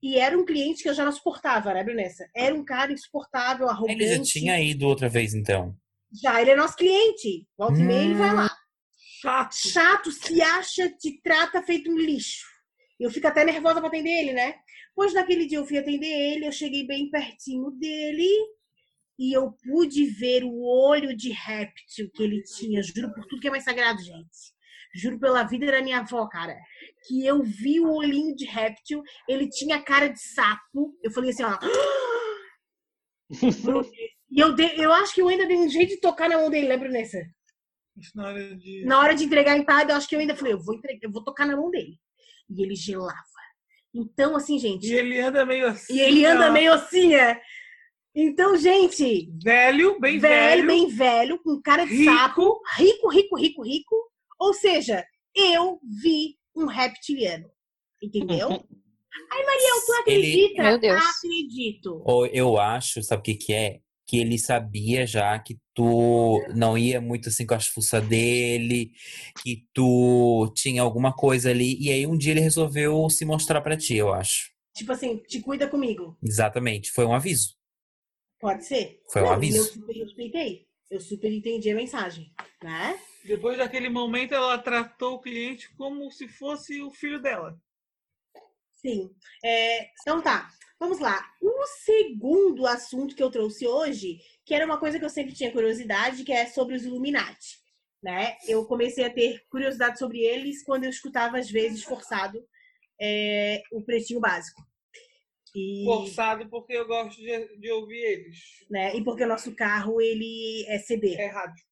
e 0.01 0.17
era 0.19 0.39
um 0.39 0.45
cliente 0.45 0.83
que 0.83 0.89
eu 0.89 0.95
já 0.95 1.05
não 1.05 1.11
suportava, 1.13 1.75
né, 1.75 1.83
Brunessa? 1.83 2.29
Era 2.35 2.55
um 2.55 2.65
cara 2.65 2.93
insuportável, 2.93 3.69
arrogante. 3.69 4.01
Ele 4.03 4.17
já 4.17 4.23
tinha 4.23 4.61
ido 4.61 4.87
outra 4.87 5.09
vez, 5.09 5.35
então. 5.35 5.75
Já, 6.23 6.41
ele 6.41 6.53
é 6.53 6.57
nosso 6.57 6.77
cliente. 6.77 7.47
Volta 7.59 7.81
e 7.81 7.85
meia, 7.85 8.05
ele 8.05 8.15
vai 8.15 8.31
Hum. 8.31 8.37
lá. 8.37 8.56
Chato. 9.21 9.55
chato, 9.55 10.13
se 10.13 10.43
acha, 10.43 10.91
te 10.91 11.21
trata 11.23 11.63
feito 11.63 11.91
um 11.91 11.97
lixo. 11.97 12.47
Eu 12.99 13.11
fico 13.11 13.27
até 13.27 13.45
nervosa 13.45 13.81
pra 13.81 13.89
atender 13.89 14.11
ele, 14.11 14.33
né? 14.33 14.57
Pois 14.95 15.15
naquele 15.15 15.47
dia 15.47 15.59
eu 15.59 15.67
fui 15.67 15.79
atender 15.79 16.07
ele, 16.07 16.47
eu 16.47 16.53
cheguei 16.53 16.87
bem 16.87 17.11
pertinho 17.11 17.71
dele 17.71 18.29
e 19.19 19.37
eu 19.37 19.53
pude 19.53 20.05
ver 20.07 20.45
o 20.45 20.63
olho 20.63 21.17
de 21.17 21.31
réptil 21.31 22.11
que 22.13 22.23
ele 22.23 22.43
tinha. 22.43 22.83
Juro 22.83 23.13
por 23.15 23.27
tudo 23.27 23.41
que 23.41 23.49
é 23.49 23.51
mais 23.51 23.65
sagrado, 23.65 24.03
gente. 24.03 24.55
Juro 24.95 25.19
pela 25.19 25.45
vida 25.45 25.67
da 25.67 25.83
minha 25.83 26.01
avó, 26.01 26.27
cara. 26.29 26.57
Que 27.07 27.25
eu 27.25 27.43
vi 27.43 27.81
o 27.81 27.93
olhinho 27.93 28.35
de 28.35 28.45
réptil, 28.47 29.03
ele 29.29 29.49
tinha 29.49 29.83
cara 29.83 30.09
de 30.09 30.21
sapo. 30.21 30.97
Eu 31.03 31.11
falei 31.11 31.31
assim, 31.31 31.43
ó. 31.43 31.59
e 34.31 34.41
eu, 34.41 34.55
dei, 34.55 34.75
eu 34.77 34.93
acho 34.93 35.15
que 35.15 35.21
eu 35.21 35.29
ainda 35.29 35.47
dei 35.47 35.57
um 35.57 35.69
jeito 35.69 35.91
de 35.91 36.01
tocar 36.01 36.29
na 36.29 36.37
mão 36.39 36.51
dele, 36.51 36.69
lembra 36.69 36.89
nessa? 36.89 37.19
Isso 37.99 38.13
na 38.15 38.27
hora 38.29 38.57
de. 38.57 38.85
Na 38.85 39.01
hora 39.01 39.15
de 39.15 39.25
entregar 39.25 39.53
a 39.53 39.59
empada, 39.59 39.93
eu 39.93 39.97
acho 39.97 40.09
que 40.09 40.15
eu 40.15 40.21
ainda 40.21 40.37
falei, 40.37 40.53
eu 40.53 40.61
vou, 40.63 40.75
entregar, 40.75 41.01
eu 41.03 41.11
vou 41.13 41.25
tocar 41.25 41.47
na 41.47 41.57
mão 41.57 41.71
dele. 41.71 41.99
E 42.51 42.63
ele 42.63 42.75
gelava. 42.75 43.15
Então, 43.95 44.37
assim, 44.37 44.59
gente. 44.59 44.87
E 44.87 44.93
ele 44.95 45.19
anda 45.21 45.45
meio 45.47 45.67
assim. 45.69 45.95
E 45.95 46.01
ele 46.01 46.25
anda 46.27 46.49
ó. 46.49 46.53
meio 46.53 46.73
assim, 46.73 47.15
é. 47.15 47.41
Então, 48.15 48.57
gente, 48.57 49.31
Velho, 49.43 49.99
bem 50.01 50.19
velho, 50.19 50.63
velho. 50.63 50.67
bem 50.67 50.89
velho, 50.89 51.39
com 51.43 51.61
cara 51.61 51.85
de 51.85 51.95
Rico. 51.95 52.13
sapo, 52.15 52.61
rico, 52.79 53.09
rico, 53.11 53.37
rico, 53.37 53.63
rico. 53.63 53.95
Ou 54.39 54.55
seja, 54.55 55.05
eu 55.35 55.79
vi 56.03 56.35
um 56.55 56.67
reptiliano. 56.67 57.51
Entendeu? 58.03 58.49
Ai, 58.51 59.45
Mariel, 59.45 59.81
tu 59.87 59.93
Ele- 60.11 60.27
acredita? 60.27 60.63
Meu 60.63 60.79
Deus. 60.79 61.03
Acredito. 61.17 62.03
Ou 62.07 62.27
eu 62.27 62.59
acho, 62.59 63.03
sabe 63.03 63.21
o 63.21 63.23
que 63.23 63.35
que 63.35 63.53
é? 63.53 63.81
Que 64.07 64.19
ele 64.19 64.39
sabia 64.39 65.07
já 65.07 65.39
que 65.39 65.59
tu 65.75 66.41
não 66.55 66.79
ia 66.79 67.01
muito 67.01 67.29
assim 67.29 67.45
com 67.45 67.55
as 67.55 67.67
fuças 67.67 68.07
dele, 68.07 68.93
que 69.43 69.67
tu 69.75 70.53
tinha 70.55 70.81
alguma 70.83 71.13
coisa 71.13 71.51
ali, 71.51 71.77
e 71.81 71.91
aí 71.91 72.07
um 72.07 72.17
dia 72.17 72.33
ele 72.33 72.41
resolveu 72.41 73.11
se 73.11 73.25
mostrar 73.25 73.61
pra 73.61 73.77
ti, 73.77 73.97
eu 73.97 74.13
acho. 74.13 74.51
Tipo 74.75 74.93
assim, 74.93 75.17
te 75.19 75.41
cuida 75.41 75.67
comigo. 75.67 76.17
Exatamente, 76.23 76.93
foi 76.93 77.05
um 77.05 77.15
aviso. 77.15 77.57
Pode 78.39 78.65
ser? 78.65 79.03
Foi 79.11 79.23
um 79.23 79.27
Não, 79.27 79.33
aviso. 79.33 79.59
Eu 79.59 79.65
super 79.65 79.93
respeitei. 79.95 80.67
Eu 80.91 81.01
super 81.01 81.33
entendi 81.33 81.71
a 81.71 81.75
mensagem, 81.75 82.33
né? 82.63 82.97
Depois 83.25 83.59
daquele 83.59 83.89
momento, 83.89 84.35
ela 84.35 84.57
tratou 84.57 85.15
o 85.15 85.21
cliente 85.21 85.69
como 85.75 86.11
se 86.13 86.29
fosse 86.29 86.81
o 86.81 86.93
filho 86.93 87.21
dela. 87.21 87.59
Sim. 88.77 89.11
É, 89.45 89.89
então 90.01 90.23
tá, 90.23 90.49
vamos 90.79 90.99
lá. 90.99 91.25
O 91.41 91.67
segundo 91.85 92.67
assunto 92.67 93.15
que 93.15 93.23
eu 93.23 93.31
trouxe 93.31 93.67
hoje, 93.67 94.19
que 94.45 94.55
era 94.55 94.65
uma 94.67 94.79
coisa 94.79 94.99
que 94.99 95.05
eu 95.05 95.11
sempre 95.11 95.35
tinha 95.35 95.53
curiosidade, 95.53 96.25
que 96.25 96.33
é 96.33 96.47
sobre 96.47 96.75
os 96.75 96.85
Illuminati. 96.85 97.59
Né? 98.03 98.37
Eu 98.47 98.65
comecei 98.67 99.05
a 99.05 99.13
ter 99.13 99.45
curiosidade 99.49 99.99
sobre 99.99 100.21
eles 100.21 100.63
quando 100.63 100.85
eu 100.85 100.91
escutava, 100.91 101.39
às 101.39 101.51
vezes, 101.51 101.83
forçado, 101.83 102.39
é, 103.01 103.63
o 103.73 103.83
Pretinho 103.83 104.21
Básico. 104.21 104.63
E, 105.55 105.85
Forçado 105.87 106.49
porque 106.51 106.75
eu 106.75 106.87
gosto 106.87 107.17
de, 107.17 107.59
de 107.59 107.73
ouvir 107.73 107.97
eles. 107.97 108.39
né, 108.71 108.95
e 108.95 109.03
porque 109.03 109.25
o 109.25 109.29
nosso 109.29 109.55
carro, 109.57 110.03
ele 110.03 110.67
é 110.69 110.79
CD. 110.79 111.15
É 111.15 111.29
rádio. 111.29 111.65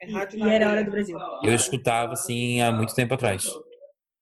É 0.00 0.08
E, 0.08 0.12
rádio 0.12 0.38
e 0.38 0.40
na 0.40 0.54
era 0.54 0.70
hora 0.70 0.82
do 0.82 0.90
Brasil. 0.90 1.18
Eu 1.44 1.54
escutava 1.54 2.14
assim 2.14 2.62
há 2.62 2.72
muito 2.72 2.94
tempo 2.94 3.12
atrás. 3.12 3.44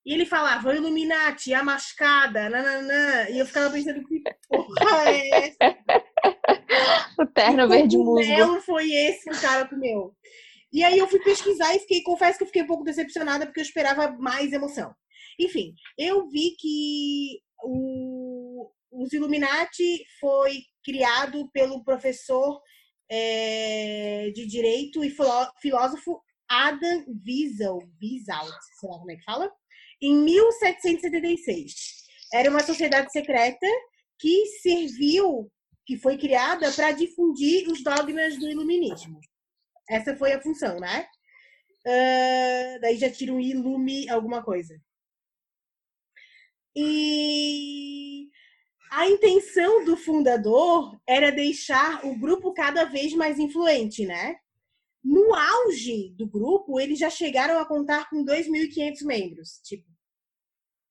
E 0.09 0.13
ele 0.13 0.25
falava, 0.25 0.69
o 0.69 0.73
Illuminati, 0.73 1.53
a 1.53 1.63
mascada, 1.63 2.49
nananã. 2.49 3.29
E 3.29 3.37
eu 3.37 3.45
ficava 3.45 3.69
pensando, 3.71 4.03
que 4.07 4.23
porra 4.47 5.05
é 5.11 5.29
essa? 5.49 5.59
O 7.19 7.25
terno 7.27 7.63
Que 7.63 7.75
verde 7.75 7.97
musgo. 7.97 8.61
foi 8.61 8.91
esse 8.91 9.29
que 9.29 9.35
o 9.35 9.41
cara 9.41 9.67
comeu? 9.67 10.15
E 10.73 10.83
aí 10.83 10.97
eu 10.97 11.07
fui 11.07 11.19
pesquisar 11.19 11.75
e 11.75 11.79
fiquei, 11.79 12.01
confesso 12.01 12.37
que 12.37 12.43
eu 12.43 12.47
fiquei 12.47 12.63
um 12.63 12.67
pouco 12.67 12.83
decepcionada 12.83 13.45
porque 13.45 13.59
eu 13.59 13.63
esperava 13.63 14.11
mais 14.17 14.51
emoção. 14.51 14.93
Enfim, 15.39 15.73
eu 15.97 16.27
vi 16.27 16.55
que 16.57 17.39
o, 17.63 18.71
os 18.91 19.13
Illuminati 19.13 20.03
foi 20.19 20.61
criado 20.83 21.49
pelo 21.51 21.83
professor 21.83 22.59
é, 23.11 24.31
de 24.33 24.45
direito 24.47 25.03
e 25.03 25.09
filó- 25.09 25.51
filósofo 25.61 26.19
Adam 26.49 27.05
Wiesel, 27.27 27.77
Wieselt, 28.01 28.57
sei 28.79 28.89
lá 28.89 28.97
como 28.97 29.11
é 29.11 29.15
que 29.15 29.23
fala, 29.23 29.51
em 30.01 30.15
1776. 30.23 31.73
Era 32.33 32.49
uma 32.49 32.63
sociedade 32.63 33.11
secreta 33.11 33.67
que 34.19 34.45
serviu 34.61 35.51
que 35.85 35.97
foi 35.97 36.17
criada 36.17 36.71
para 36.71 36.91
difundir 36.91 37.67
os 37.67 37.83
dogmas 37.83 38.37
do 38.37 38.47
iluminismo. 38.47 39.19
Essa 39.89 40.15
foi 40.15 40.33
a 40.33 40.41
função, 40.41 40.79
né? 40.79 41.07
Ah, 41.87 42.77
daí 42.81 42.97
já 42.97 43.09
tira 43.09 43.33
um 43.33 43.39
ilume 43.39 44.07
alguma 44.09 44.43
coisa. 44.43 44.79
E 46.75 48.29
a 48.91 49.07
intenção 49.07 49.83
do 49.83 49.97
fundador 49.97 50.99
era 51.07 51.31
deixar 51.31 52.05
o 52.05 52.17
grupo 52.17 52.53
cada 52.53 52.85
vez 52.85 53.13
mais 53.13 53.39
influente, 53.39 54.05
né? 54.05 54.37
No 55.03 55.33
auge 55.33 56.13
do 56.17 56.27
grupo, 56.27 56.79
eles 56.79 56.99
já 56.99 57.09
chegaram 57.09 57.59
a 57.59 57.65
contar 57.65 58.09
com 58.09 58.23
2.500 58.23 59.05
membros. 59.05 59.59
Tipo, 59.63 59.85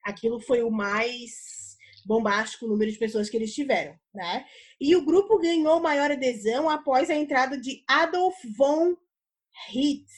aquilo 0.02 0.40
foi 0.40 0.62
o 0.62 0.70
mais 0.70 1.76
bombástico 2.06 2.66
número 2.66 2.90
de 2.90 2.98
pessoas 2.98 3.28
que 3.28 3.36
eles 3.36 3.54
tiveram, 3.54 3.94
né? 4.14 4.46
E 4.80 4.96
o 4.96 5.04
grupo 5.04 5.38
ganhou 5.38 5.80
maior 5.80 6.10
adesão 6.10 6.68
após 6.70 7.10
a 7.10 7.14
entrada 7.14 7.58
de 7.58 7.84
Adolf 7.86 8.36
von 8.56 8.96
Hitz. 9.70 10.12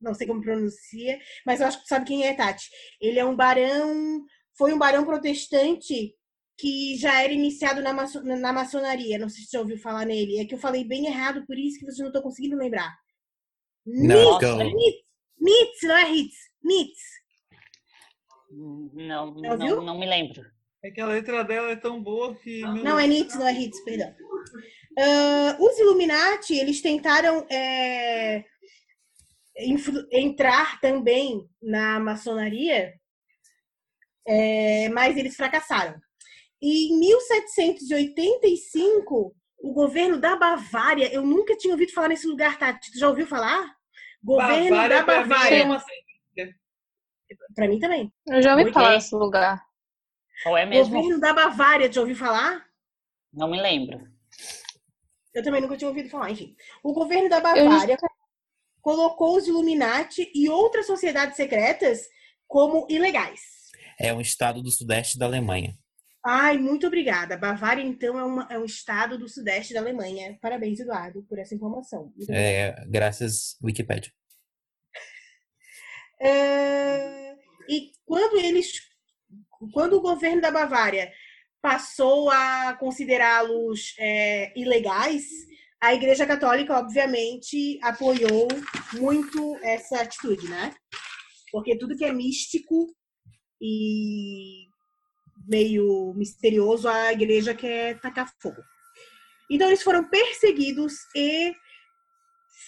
Não 0.00 0.14
sei 0.14 0.26
como 0.26 0.40
pronuncia, 0.40 1.18
mas 1.44 1.60
eu 1.60 1.66
acho 1.66 1.82
que 1.82 1.88
sabe 1.88 2.06
quem 2.06 2.26
é, 2.26 2.34
Tati. 2.34 2.70
Ele 3.00 3.18
é 3.18 3.24
um 3.24 3.36
barão, 3.36 4.24
foi 4.56 4.72
um 4.72 4.78
barão 4.78 5.04
protestante 5.04 6.14
que 6.56 6.96
já 6.96 7.22
era 7.22 7.32
iniciado 7.32 7.82
na, 7.82 7.92
maço- 7.92 8.22
na 8.22 8.52
maçonaria. 8.52 9.18
Não 9.18 9.28
sei 9.28 9.42
se 9.44 9.50
você 9.50 9.58
ouviu 9.58 9.78
falar 9.78 10.04
nele. 10.04 10.38
É 10.38 10.44
que 10.44 10.54
eu 10.54 10.58
falei 10.58 10.84
bem 10.84 11.06
errado, 11.06 11.44
por 11.46 11.58
isso 11.58 11.78
que 11.78 11.84
vocês 11.84 11.98
não 11.98 12.08
estão 12.08 12.22
conseguindo 12.22 12.56
lembrar. 12.56 12.94
Não, 13.86 14.36
então, 14.36 14.58
Nitz, 14.58 15.04
Nitz, 15.38 15.82
não 15.82 15.96
é 15.96 16.10
Hitz. 16.12 16.36
Nitz. 16.62 17.00
Não, 18.50 19.28
ouviu? 19.28 19.76
não, 19.76 19.82
não 19.84 19.98
me 19.98 20.06
lembro. 20.06 20.42
É 20.82 20.90
que 20.90 21.00
a 21.00 21.06
letra 21.06 21.42
dela 21.42 21.70
é 21.70 21.76
tão 21.76 22.02
boa 22.02 22.34
que. 22.36 22.60
Não, 22.60 22.98
é 22.98 23.06
Nitz, 23.06 23.34
não 23.34 23.46
é 23.46 23.52
Hitz, 23.52 23.82
perdão. 23.84 24.14
Ah, 24.98 25.56
os 25.58 25.78
Illuminati, 25.78 26.54
eles 26.54 26.80
tentaram 26.80 27.46
é, 27.50 28.44
entrar 30.12 30.80
também 30.80 31.48
na 31.60 31.98
maçonaria, 31.98 32.94
é, 34.26 34.88
mas 34.90 35.16
eles 35.16 35.36
fracassaram. 35.36 36.00
E 36.64 36.88
em 36.94 36.98
1785, 36.98 39.36
o 39.58 39.74
governo 39.74 40.18
da 40.18 40.34
Bavária, 40.34 41.12
eu 41.12 41.20
nunca 41.22 41.54
tinha 41.54 41.74
ouvido 41.74 41.92
falar 41.92 42.08
nesse 42.08 42.26
lugar, 42.26 42.58
Tati. 42.58 42.90
Tu 42.90 42.98
já 42.98 43.06
ouviu 43.06 43.26
falar? 43.26 43.76
Governo 44.22 44.70
Bavária, 44.70 44.96
da 44.96 45.04
Bavária. 45.04 45.56
é 45.58 45.62
uma- 45.64 45.84
Pra 47.54 47.68
mim 47.68 47.78
também. 47.78 48.10
Eu 48.26 48.40
já 48.40 48.52
ouvi 48.52 48.64
Por 48.64 48.72
falar 48.72 48.92
quê? 48.92 48.96
desse 48.96 49.14
lugar. 49.14 49.62
Qual 50.42 50.56
é 50.56 50.64
mesmo? 50.64 50.94
Governo 50.94 51.20
da 51.20 51.34
Bavária, 51.34 51.90
tu 51.90 51.96
já 51.96 52.00
ouviu 52.00 52.16
falar? 52.16 52.66
Não 53.32 53.50
me 53.50 53.60
lembro. 53.60 54.00
Eu 55.34 55.42
também 55.42 55.60
nunca 55.60 55.76
tinha 55.76 55.88
ouvido 55.88 56.08
falar, 56.08 56.30
enfim. 56.30 56.56
O 56.82 56.94
governo 56.94 57.28
da 57.28 57.40
Bavária 57.40 57.98
colocou 58.80 59.36
os 59.36 59.46
Illuminati 59.46 60.30
e 60.34 60.48
outras 60.48 60.86
sociedades 60.86 61.36
secretas 61.36 62.08
como 62.46 62.86
ilegais. 62.88 63.40
é 64.00 64.14
um 64.14 64.20
estado 64.20 64.62
do 64.62 64.70
sudeste 64.70 65.18
da 65.18 65.26
Alemanha. 65.26 65.76
Ai, 66.26 66.56
muito 66.56 66.86
obrigada. 66.86 67.36
Bavária, 67.36 67.82
então, 67.82 68.18
é, 68.18 68.24
uma- 68.24 68.48
é 68.50 68.58
um 68.58 68.64
estado 68.64 69.18
do 69.18 69.28
sudeste 69.28 69.74
da 69.74 69.80
Alemanha. 69.80 70.38
Parabéns, 70.40 70.80
Eduardo, 70.80 71.22
por 71.28 71.38
essa 71.38 71.54
informação. 71.54 72.12
É, 72.30 72.84
graças 72.88 73.58
Wikipedia. 73.62 74.10
É, 76.20 77.34
e 77.68 77.90
quando 78.06 78.38
eles, 78.38 78.72
quando 79.72 79.94
o 79.94 80.00
governo 80.00 80.40
da 80.40 80.50
Bavária 80.50 81.12
passou 81.60 82.30
a 82.30 82.74
considerá-los 82.78 83.94
é, 83.98 84.58
ilegais, 84.58 85.24
a 85.80 85.92
Igreja 85.92 86.26
Católica, 86.26 86.78
obviamente, 86.78 87.78
apoiou 87.82 88.48
muito 88.94 89.58
essa 89.62 90.00
atitude, 90.00 90.48
né? 90.48 90.74
Porque 91.52 91.76
tudo 91.76 91.96
que 91.96 92.04
é 92.04 92.12
místico 92.12 92.86
e 93.60 94.66
meio 95.46 96.14
misterioso, 96.14 96.88
a 96.88 97.12
Igreja 97.12 97.54
quer 97.54 98.00
tacar 98.00 98.32
fogo. 98.40 98.62
Então, 99.50 99.68
eles 99.68 99.82
foram 99.82 100.08
perseguidos 100.08 100.94
e 101.14 101.52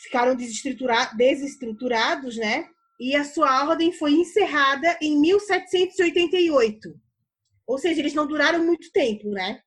ficaram 0.03 0.35
desestrutura- 0.35 1.11
desestruturados, 1.17 2.37
né? 2.37 2.69
e 2.99 3.15
a 3.15 3.25
sua 3.25 3.69
ordem 3.69 3.93
foi 3.93 4.13
encerrada 4.13 4.99
em 5.01 5.21
1788. 5.21 6.95
Ou 7.67 7.79
seja, 7.79 8.01
eles 8.01 8.15
não 8.15 8.27
duraram 8.27 8.65
muito 8.65 8.91
tempo, 8.93 9.29
né? 9.31 9.61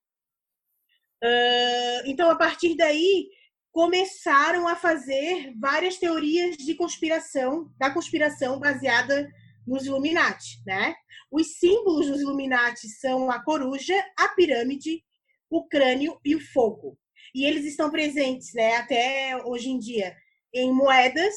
Ah, 1.23 2.01
então, 2.05 2.29
a 2.29 2.35
partir 2.35 2.75
daí, 2.75 3.29
começaram 3.71 4.67
a 4.67 4.75
fazer 4.75 5.53
várias 5.59 5.97
teorias 5.97 6.57
de 6.57 6.73
conspiração, 6.75 7.71
da 7.77 7.91
conspiração 7.91 8.59
baseada 8.59 9.29
nos 9.69 9.85
Illuminati, 9.85 10.61
né? 10.65 10.95
Os 11.31 11.59
símbolos 11.59 12.07
dos 12.07 12.21
Illuminati 12.21 12.89
são 12.89 13.29
a 13.29 13.41
coruja, 13.43 13.95
a 14.17 14.29
pirâmide, 14.29 15.03
o 15.49 15.67
crânio 15.67 16.19
e 16.25 16.35
o 16.35 16.39
fogo. 16.39 16.97
E 17.33 17.45
eles 17.45 17.65
estão 17.65 17.91
presentes, 17.91 18.53
né, 18.53 18.75
até 18.77 19.39
hoje 19.45 19.69
em 19.69 19.77
dia, 19.77 20.15
em 20.53 20.73
moedas, 20.73 21.35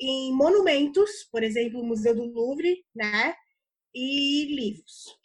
em 0.00 0.34
monumentos, 0.34 1.10
por 1.30 1.44
exemplo, 1.44 1.80
o 1.80 1.86
Museu 1.86 2.14
do 2.14 2.24
Louvre, 2.24 2.84
né, 2.94 3.34
e 3.94 4.46
livros. 4.54 5.16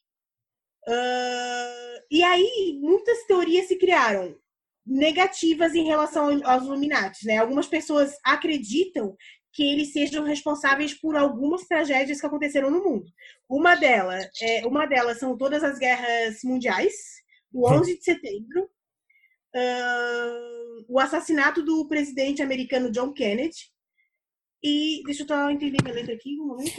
Uh, 0.88 2.04
e 2.12 2.24
aí, 2.24 2.78
muitas 2.80 3.26
teorias 3.26 3.68
se 3.68 3.78
criaram 3.78 4.38
negativas 4.86 5.74
em 5.74 5.86
relação 5.86 6.42
aos 6.44 6.63
Illuminati, 6.63 7.26
né? 7.26 7.38
Algumas 7.38 7.68
pessoas 7.68 8.13
acreditam 8.24 9.16
que 9.54 9.63
eles 9.63 9.94
sejam 9.94 10.24
responsáveis 10.24 10.96
por 10.96 11.16
algumas 11.16 11.68
tragédias 11.68 12.20
que 12.20 12.26
aconteceram 12.26 12.72
no 12.72 12.84
mundo. 12.84 13.06
Uma 13.48 13.76
delas, 13.76 14.28
é, 14.42 14.66
uma 14.66 14.88
delas 14.88 15.20
são 15.20 15.38
todas 15.38 15.63
as 15.63 15.78
guerras 15.78 16.44
mundiais, 16.44 16.94
o 17.54 17.70
11 17.70 17.94
hum. 17.94 17.96
de 17.96 18.04
setembro, 18.04 18.63
uh, 19.56 20.86
o 20.89 21.00
assassinato 21.00 21.62
do 21.62 21.88
presidente 21.88 22.42
americano 22.42 22.92
John 22.92 23.13
Kennedy, 23.13 23.72
e 24.63 25.02
deixa 25.06 25.23
eu 25.23 25.28
só 25.28 25.52
entender 25.52 25.78
minha 25.84 25.93
letra 25.93 26.13
aqui 26.13 26.39
um 26.39 26.47
momento. 26.47 26.71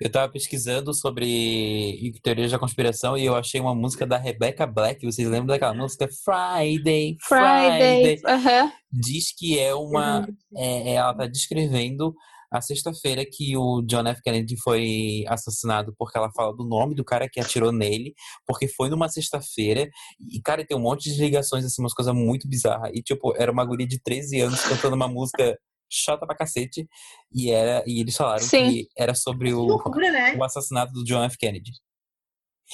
Eu 0.00 0.10
tava 0.10 0.30
pesquisando 0.30 0.92
sobre 0.92 2.12
teorias 2.22 2.50
da 2.50 2.58
conspiração 2.58 3.16
e 3.16 3.24
eu 3.24 3.34
achei 3.34 3.60
uma 3.60 3.74
música 3.74 4.06
da 4.06 4.18
Rebecca 4.18 4.66
Black. 4.66 5.04
Vocês 5.04 5.26
lembram 5.26 5.46
daquela 5.46 5.74
música 5.74 6.06
Friday? 6.24 7.16
Friday. 7.22 8.18
Friday. 8.18 8.62
Uhum. 8.64 8.72
Diz 8.92 9.34
que 9.34 9.58
é 9.58 9.74
uma. 9.74 10.28
É, 10.54 10.94
ela 10.94 11.14
tá 11.14 11.26
descrevendo 11.26 12.14
a 12.50 12.60
sexta-feira 12.60 13.24
que 13.24 13.56
o 13.56 13.80
John 13.82 14.06
F. 14.08 14.20
Kennedy 14.22 14.56
foi 14.60 15.24
assassinado 15.28 15.94
porque 15.96 16.18
ela 16.18 16.30
fala 16.32 16.54
do 16.54 16.64
nome 16.64 16.94
do 16.94 17.04
cara 17.04 17.28
que 17.30 17.40
atirou 17.40 17.70
nele, 17.70 18.12
porque 18.44 18.66
foi 18.66 18.90
numa 18.90 19.08
sexta-feira. 19.08 19.88
E, 20.18 20.40
cara, 20.42 20.66
tem 20.66 20.76
um 20.76 20.80
monte 20.80 21.12
de 21.12 21.20
ligações, 21.20 21.64
assim, 21.64 21.80
umas 21.80 21.94
coisas 21.94 22.12
muito 22.12 22.48
bizarras. 22.48 22.90
E, 22.92 23.02
tipo, 23.02 23.34
era 23.36 23.52
uma 23.52 23.64
guria 23.64 23.86
de 23.86 24.00
13 24.02 24.40
anos 24.40 24.60
cantando 24.62 24.96
uma 24.96 25.08
música 25.08 25.56
chata 25.90 26.26
pra 26.26 26.36
cacete. 26.36 26.88
E, 27.32 27.50
era, 27.50 27.82
e 27.86 28.00
eles 28.00 28.16
falaram 28.16 28.42
Sim. 28.42 28.70
que 28.70 28.88
era 28.96 29.14
sobre 29.14 29.52
o, 29.52 29.60
loucura, 29.60 30.10
né? 30.10 30.34
o 30.36 30.44
assassinato 30.44 30.92
do 30.92 31.04
John 31.04 31.24
F. 31.24 31.36
Kennedy. 31.36 31.72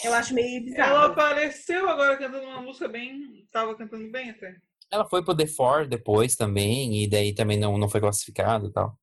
Eu 0.04 0.12
acho 0.12 0.34
meio 0.34 0.62
bizarro. 0.62 0.94
Ela 0.94 1.06
apareceu 1.06 1.88
agora 1.88 2.18
cantando 2.18 2.46
uma 2.46 2.60
música 2.60 2.86
bem. 2.86 3.46
Tava 3.50 3.74
cantando 3.74 4.10
bem 4.10 4.30
até. 4.30 4.54
Ela 4.90 5.08
foi 5.08 5.24
pro 5.24 5.36
The 5.36 5.46
Four 5.46 5.88
depois 5.88 6.36
também, 6.36 7.02
e 7.02 7.08
daí 7.08 7.34
também 7.34 7.58
não, 7.58 7.76
não 7.76 7.88
foi 7.88 8.00
classificado 8.00 8.68
e 8.68 8.72
tal. 8.72 8.96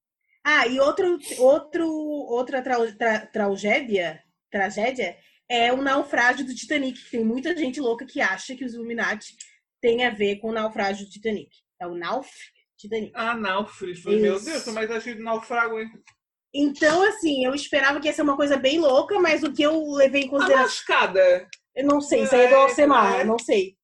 Ah, 0.45 0.67
e 0.67 0.79
outro, 0.79 1.17
outro, 1.39 1.87
outra 1.87 2.61
tra, 2.61 2.91
tra, 2.93 3.25
tragédia, 3.27 4.21
tragédia 4.51 5.17
é 5.49 5.73
o 5.73 5.81
naufrágio 5.81 6.45
do 6.45 6.55
Titanic, 6.55 7.01
que 7.01 7.11
tem 7.11 7.23
muita 7.23 7.55
gente 7.55 7.79
louca 7.79 8.05
que 8.05 8.21
acha 8.21 8.55
que 8.55 8.63
os 8.63 8.73
Illuminati 8.73 9.35
tem 9.81 10.05
a 10.05 10.09
ver 10.09 10.37
com 10.37 10.49
o 10.49 10.53
naufrágio 10.53 11.05
do 11.05 11.11
Titanic. 11.11 11.49
É 11.79 11.87
o 11.87 11.95
Nauf 11.95 12.29
Titanic. 12.83 13.11
Ah, 13.15 13.35
náufrago. 13.35 14.11
Meu 14.11 14.39
Deus, 14.39 14.67
mas 14.67 14.91
achei 14.91 15.15
de 15.15 15.21
naufrago, 15.21 15.79
hein? 15.79 15.89
Então, 16.53 17.01
assim, 17.07 17.45
eu 17.45 17.55
esperava 17.55 17.99
que 17.99 18.07
ia 18.07 18.13
ser 18.13 18.21
uma 18.21 18.35
coisa 18.35 18.57
bem 18.57 18.79
louca, 18.79 19.19
mas 19.19 19.41
o 19.41 19.51
que 19.51 19.63
eu 19.63 19.91
levei 19.93 20.23
em 20.23 20.27
consideração. 20.27 20.59
A 20.59 20.67
mascada. 20.67 21.47
Eu 21.75 21.85
não 21.87 21.99
sei, 21.99 22.23
isso 22.23 22.35
aí 22.35 22.41
é 22.45 22.49
do 22.49 22.55
Alcemar, 22.55 23.21
é. 23.21 23.23
não 23.23 23.39
sei. 23.39 23.75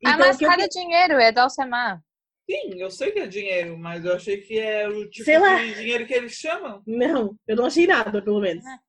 Então, 0.00 0.14
a 0.14 0.18
mascada 0.18 0.62
eu... 0.62 0.64
é 0.64 0.68
dinheiro, 0.68 1.12
é 1.14 1.30
do 1.30 1.38
Alcemar. 1.38 2.02
Sim, 2.50 2.80
eu 2.80 2.90
sei 2.90 3.12
que 3.12 3.20
é 3.20 3.26
dinheiro, 3.26 3.78
mas 3.78 4.04
eu 4.04 4.14
achei 4.14 4.38
que 4.38 4.58
é 4.58 4.88
o 4.88 5.08
tipo 5.08 5.24
sei 5.24 5.36
de 5.36 5.40
lá. 5.40 5.56
dinheiro 5.62 6.06
que 6.06 6.14
eles 6.14 6.32
chamam. 6.32 6.82
Não, 6.84 7.36
eu 7.46 7.54
não 7.54 7.66
achei 7.66 7.86
nada, 7.86 8.20
pelo 8.20 8.40
menos. 8.40 8.64
Ah. 8.66 8.80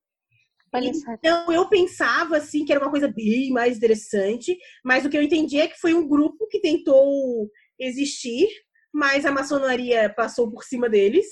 Então 1.19 1.51
eu 1.51 1.69
pensava 1.69 2.38
assim 2.38 2.65
que 2.65 2.71
era 2.71 2.84
uma 2.84 2.89
coisa 2.89 3.08
bem 3.08 3.51
mais 3.51 3.77
interessante, 3.77 4.58
mas 4.84 5.06
o 5.06 5.10
que 5.10 5.15
eu 5.15 5.21
entendi 5.21 5.60
é 5.60 5.67
que 5.67 5.79
foi 5.79 5.93
um 5.93 6.08
grupo 6.08 6.47
que 6.47 6.60
tentou 6.60 7.47
existir 7.79 8.47
mas 8.93 9.25
a 9.25 9.32
maçonaria 9.32 10.13
passou 10.13 10.51
por 10.51 10.63
cima 10.63 10.88
deles 10.88 11.25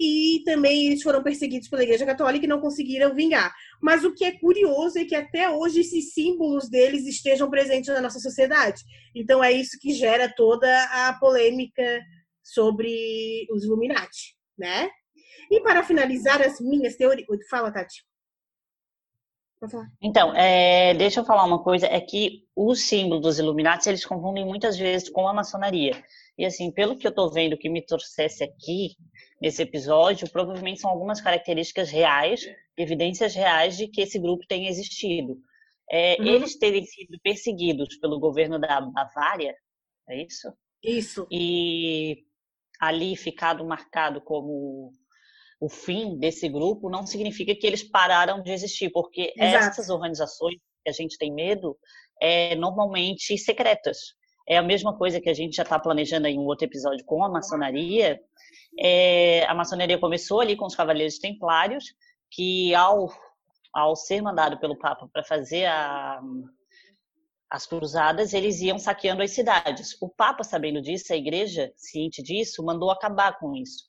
e 0.00 0.42
também 0.44 0.86
eles 0.86 1.02
foram 1.02 1.22
perseguidos 1.22 1.68
pela 1.68 1.82
Igreja 1.82 2.04
Católica 2.04 2.44
e 2.44 2.48
não 2.48 2.60
conseguiram 2.60 3.14
vingar. 3.14 3.52
Mas 3.80 4.04
o 4.04 4.14
que 4.14 4.24
é 4.24 4.38
curioso 4.38 4.98
é 4.98 5.04
que 5.04 5.14
até 5.14 5.48
hoje 5.50 5.80
esses 5.80 6.12
símbolos 6.12 6.68
deles 6.68 7.06
estejam 7.06 7.48
presentes 7.48 7.88
na 7.88 8.00
nossa 8.00 8.18
sociedade. 8.18 8.82
Então 9.14 9.42
é 9.42 9.52
isso 9.52 9.78
que 9.80 9.92
gera 9.92 10.32
toda 10.34 10.68
a 10.84 11.14
polêmica 11.18 12.00
sobre 12.42 13.46
os 13.50 13.64
Illuminati, 13.64 14.36
né? 14.56 14.88
E 15.50 15.60
para 15.60 15.82
finalizar 15.82 16.42
as 16.42 16.60
minhas 16.60 16.96
teorias, 16.96 17.26
fala 17.48 17.72
Tati. 17.72 18.04
Então, 20.02 20.34
é, 20.36 20.94
deixa 20.94 21.20
eu 21.20 21.24
falar 21.24 21.44
uma 21.44 21.62
coisa, 21.62 21.86
é 21.86 22.00
que 22.00 22.44
os 22.54 22.82
símbolos 22.82 23.22
dos 23.22 23.38
Illuminati 23.38 23.88
eles 23.88 24.04
confundem 24.04 24.44
muitas 24.44 24.76
vezes 24.76 25.08
com 25.08 25.26
a 25.26 25.32
maçonaria. 25.32 25.92
E 26.38 26.44
assim, 26.44 26.70
pelo 26.70 26.96
que 26.96 27.06
eu 27.06 27.10
estou 27.10 27.30
vendo 27.32 27.56
que 27.56 27.68
me 27.68 27.84
trouxesse 27.84 28.44
aqui 28.44 28.96
nesse 29.40 29.62
episódio, 29.62 30.30
provavelmente 30.30 30.80
são 30.80 30.90
algumas 30.90 31.20
características 31.20 31.90
reais, 31.90 32.46
evidências 32.76 33.34
reais 33.34 33.76
de 33.76 33.88
que 33.88 34.02
esse 34.02 34.18
grupo 34.18 34.46
tem 34.46 34.66
existido. 34.66 35.38
É, 35.90 36.16
uhum. 36.20 36.26
Eles 36.26 36.58
terem 36.58 36.84
sido 36.84 37.18
perseguidos 37.22 37.96
pelo 37.98 38.20
governo 38.20 38.58
da 38.58 38.80
Bavária, 38.80 39.54
é 40.08 40.22
isso? 40.22 40.52
Isso. 40.82 41.26
E 41.30 42.24
ali 42.80 43.16
ficado 43.16 43.64
marcado 43.64 44.20
como 44.20 44.92
o 45.58 45.68
fim 45.70 46.18
desse 46.18 46.48
grupo, 46.48 46.90
não 46.90 47.06
significa 47.06 47.54
que 47.54 47.66
eles 47.66 47.82
pararam 47.82 48.42
de 48.42 48.50
existir, 48.50 48.90
porque 48.90 49.32
Exato. 49.36 49.64
essas 49.64 49.88
organizações 49.88 50.56
que 50.84 50.90
a 50.90 50.92
gente 50.92 51.16
tem 51.16 51.32
medo 51.32 51.78
é 52.20 52.54
normalmente 52.56 53.38
secretas 53.38 53.98
é 54.48 54.56
a 54.56 54.62
mesma 54.62 54.96
coisa 54.96 55.20
que 55.20 55.28
a 55.28 55.34
gente 55.34 55.56
já 55.56 55.62
está 55.62 55.78
planejando 55.78 56.26
em 56.26 56.38
um 56.38 56.46
outro 56.46 56.66
episódio 56.66 57.04
com 57.04 57.24
a 57.24 57.28
maçonaria. 57.28 58.20
É, 58.78 59.44
a 59.46 59.54
maçonaria 59.54 59.98
começou 59.98 60.40
ali 60.40 60.56
com 60.56 60.66
os 60.66 60.74
cavaleiros 60.74 61.18
templários, 61.18 61.84
que 62.30 62.74
ao, 62.74 63.12
ao 63.72 63.96
ser 63.96 64.22
mandado 64.22 64.58
pelo 64.58 64.78
Papa 64.78 65.08
para 65.12 65.24
fazer 65.24 65.66
a, 65.66 66.20
as 67.50 67.66
cruzadas, 67.66 68.34
eles 68.34 68.60
iam 68.60 68.78
saqueando 68.78 69.22
as 69.22 69.32
cidades. 69.32 69.96
O 70.00 70.08
Papa, 70.08 70.44
sabendo 70.44 70.80
disso, 70.80 71.12
a 71.12 71.16
igreja, 71.16 71.72
ciente 71.76 72.22
disso, 72.22 72.64
mandou 72.64 72.90
acabar 72.90 73.38
com 73.38 73.54
isso. 73.54 73.84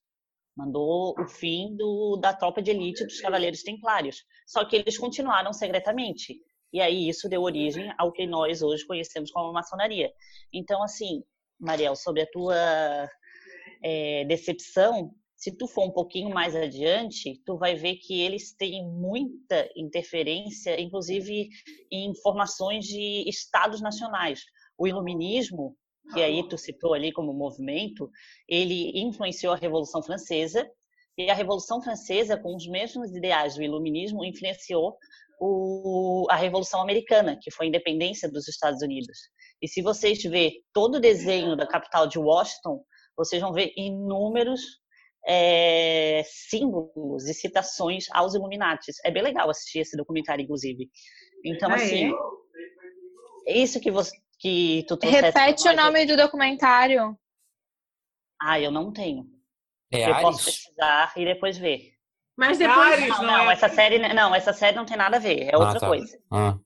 Mandou 0.55 1.13
o 1.19 1.27
fim 1.27 1.75
do, 1.75 2.17
da 2.17 2.33
tropa 2.33 2.63
de 2.63 2.71
elite 2.71 3.03
dos 3.03 3.21
cavaleiros 3.21 3.61
templários. 3.61 4.23
Só 4.47 4.65
que 4.65 4.75
eles 4.75 4.97
continuaram 4.97 5.53
secretamente. 5.53 6.35
E 6.71 6.81
aí 6.81 7.07
isso 7.07 7.29
deu 7.29 7.41
origem 7.41 7.91
ao 7.97 8.11
que 8.11 8.27
nós 8.27 8.61
hoje 8.61 8.85
conhecemos 8.85 9.31
como 9.31 9.53
maçonaria. 9.53 10.11
Então, 10.53 10.83
assim, 10.83 11.23
Mariel, 11.59 11.95
sobre 11.95 12.21
a 12.21 12.27
tua 12.27 13.09
é, 13.83 14.25
decepção, 14.25 15.11
se 15.37 15.51
tu 15.51 15.67
for 15.67 15.85
um 15.85 15.91
pouquinho 15.91 16.31
mais 16.31 16.55
adiante, 16.55 17.39
tu 17.45 17.57
vai 17.57 17.75
ver 17.75 17.97
que 17.97 18.19
eles 18.19 18.53
têm 18.53 18.83
muita 18.83 19.69
interferência, 19.75 20.79
inclusive 20.81 21.49
em 21.91 22.09
informações 22.09 22.85
de 22.85 23.23
estados 23.29 23.79
nacionais. 23.79 24.41
O 24.77 24.87
iluminismo, 24.87 25.77
que 26.13 26.23
aí 26.23 26.47
tu 26.47 26.57
citou 26.57 26.93
ali 26.93 27.11
como 27.11 27.33
movimento, 27.33 28.09
ele 28.47 28.99
influenciou 28.99 29.53
a 29.53 29.57
Revolução 29.57 30.01
Francesa, 30.01 30.67
e 31.17 31.29
a 31.29 31.33
Revolução 31.33 31.81
Francesa, 31.81 32.37
com 32.37 32.55
os 32.55 32.67
mesmos 32.67 33.11
ideais 33.15 33.55
do 33.55 33.63
iluminismo, 33.63 34.23
influenciou 34.23 34.97
o, 35.39 36.27
a 36.29 36.35
Revolução 36.35 36.81
Americana, 36.81 37.37
que 37.41 37.51
foi 37.51 37.65
a 37.65 37.69
independência 37.69 38.29
dos 38.29 38.47
Estados 38.47 38.81
Unidos. 38.81 39.17
E 39.61 39.67
se 39.67 39.81
vocês 39.81 40.21
ver 40.23 40.53
todo 40.71 40.95
o 40.95 40.99
desenho 40.99 41.55
da 41.55 41.65
capital 41.65 42.07
de 42.07 42.19
Washington, 42.19 42.83
vocês 43.15 43.41
vão 43.41 43.51
ver 43.51 43.73
inúmeros 43.75 44.61
é, 45.27 46.21
símbolos 46.25 47.27
e 47.27 47.33
citações 47.33 48.05
aos 48.11 48.35
Illuminatis. 48.35 48.97
É 49.03 49.11
bem 49.11 49.23
legal 49.23 49.49
assistir 49.49 49.79
esse 49.79 49.97
documentário, 49.97 50.43
inclusive. 50.43 50.89
Então, 51.43 51.71
ah, 51.71 51.75
assim, 51.75 52.11
é? 53.47 53.57
isso 53.57 53.79
que 53.79 53.91
você 53.91 54.15
que 54.39 54.85
tu 54.87 54.97
Repete 55.01 55.67
o 55.67 55.75
nome 55.75 56.05
do 56.05 56.15
documentário. 56.15 57.17
Ah, 58.39 58.59
eu 58.59 58.69
não 58.71 58.93
tenho. 58.93 59.25
É 59.91 60.03
eu 60.03 60.13
Ares? 60.13 60.21
posso 60.21 60.45
pesquisar 60.45 61.13
e 61.15 61.25
depois 61.25 61.57
ver. 61.57 61.93
Mas 62.37 62.57
depois. 62.57 63.07
não, 63.07 63.17
não, 63.17 63.23
não 63.23 63.51
é... 63.51 63.53
essa 63.53 63.69
série, 63.69 63.99
não, 64.13 64.35
essa 64.35 64.53
série 64.53 64.75
não 64.75 64.85
tem 64.85 64.97
nada 64.97 65.17
a 65.17 65.19
ver, 65.19 65.43
é 65.43 65.55
ah, 65.55 65.59
outra 65.59 65.79
tá. 65.79 65.87
coisa. 65.87 66.17
Ah. 66.31 66.57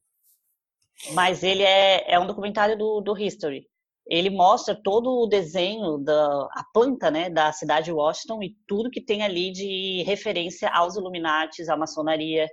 Mas 1.13 1.43
ele 1.43 1.63
é, 1.63 2.11
é 2.11 2.19
um 2.19 2.27
documentário 2.27 2.77
do, 2.77 3.01
do 3.01 3.17
History. 3.17 3.65
Ele 4.07 4.29
mostra 4.29 4.79
todo 4.83 5.09
o 5.09 5.27
desenho 5.27 5.97
da 5.97 6.49
a 6.51 6.65
planta, 6.73 7.09
né, 7.09 7.29
da 7.29 7.51
cidade 7.53 7.85
de 7.85 7.93
Washington 7.93 8.43
e 8.43 8.55
tudo 8.67 8.89
que 8.89 8.99
tem 8.99 9.23
ali 9.23 9.51
de 9.51 10.03
referência 10.03 10.69
aos 10.69 10.95
Illuminates, 10.95 11.69
à 11.69 11.77
maçonaria. 11.77 12.47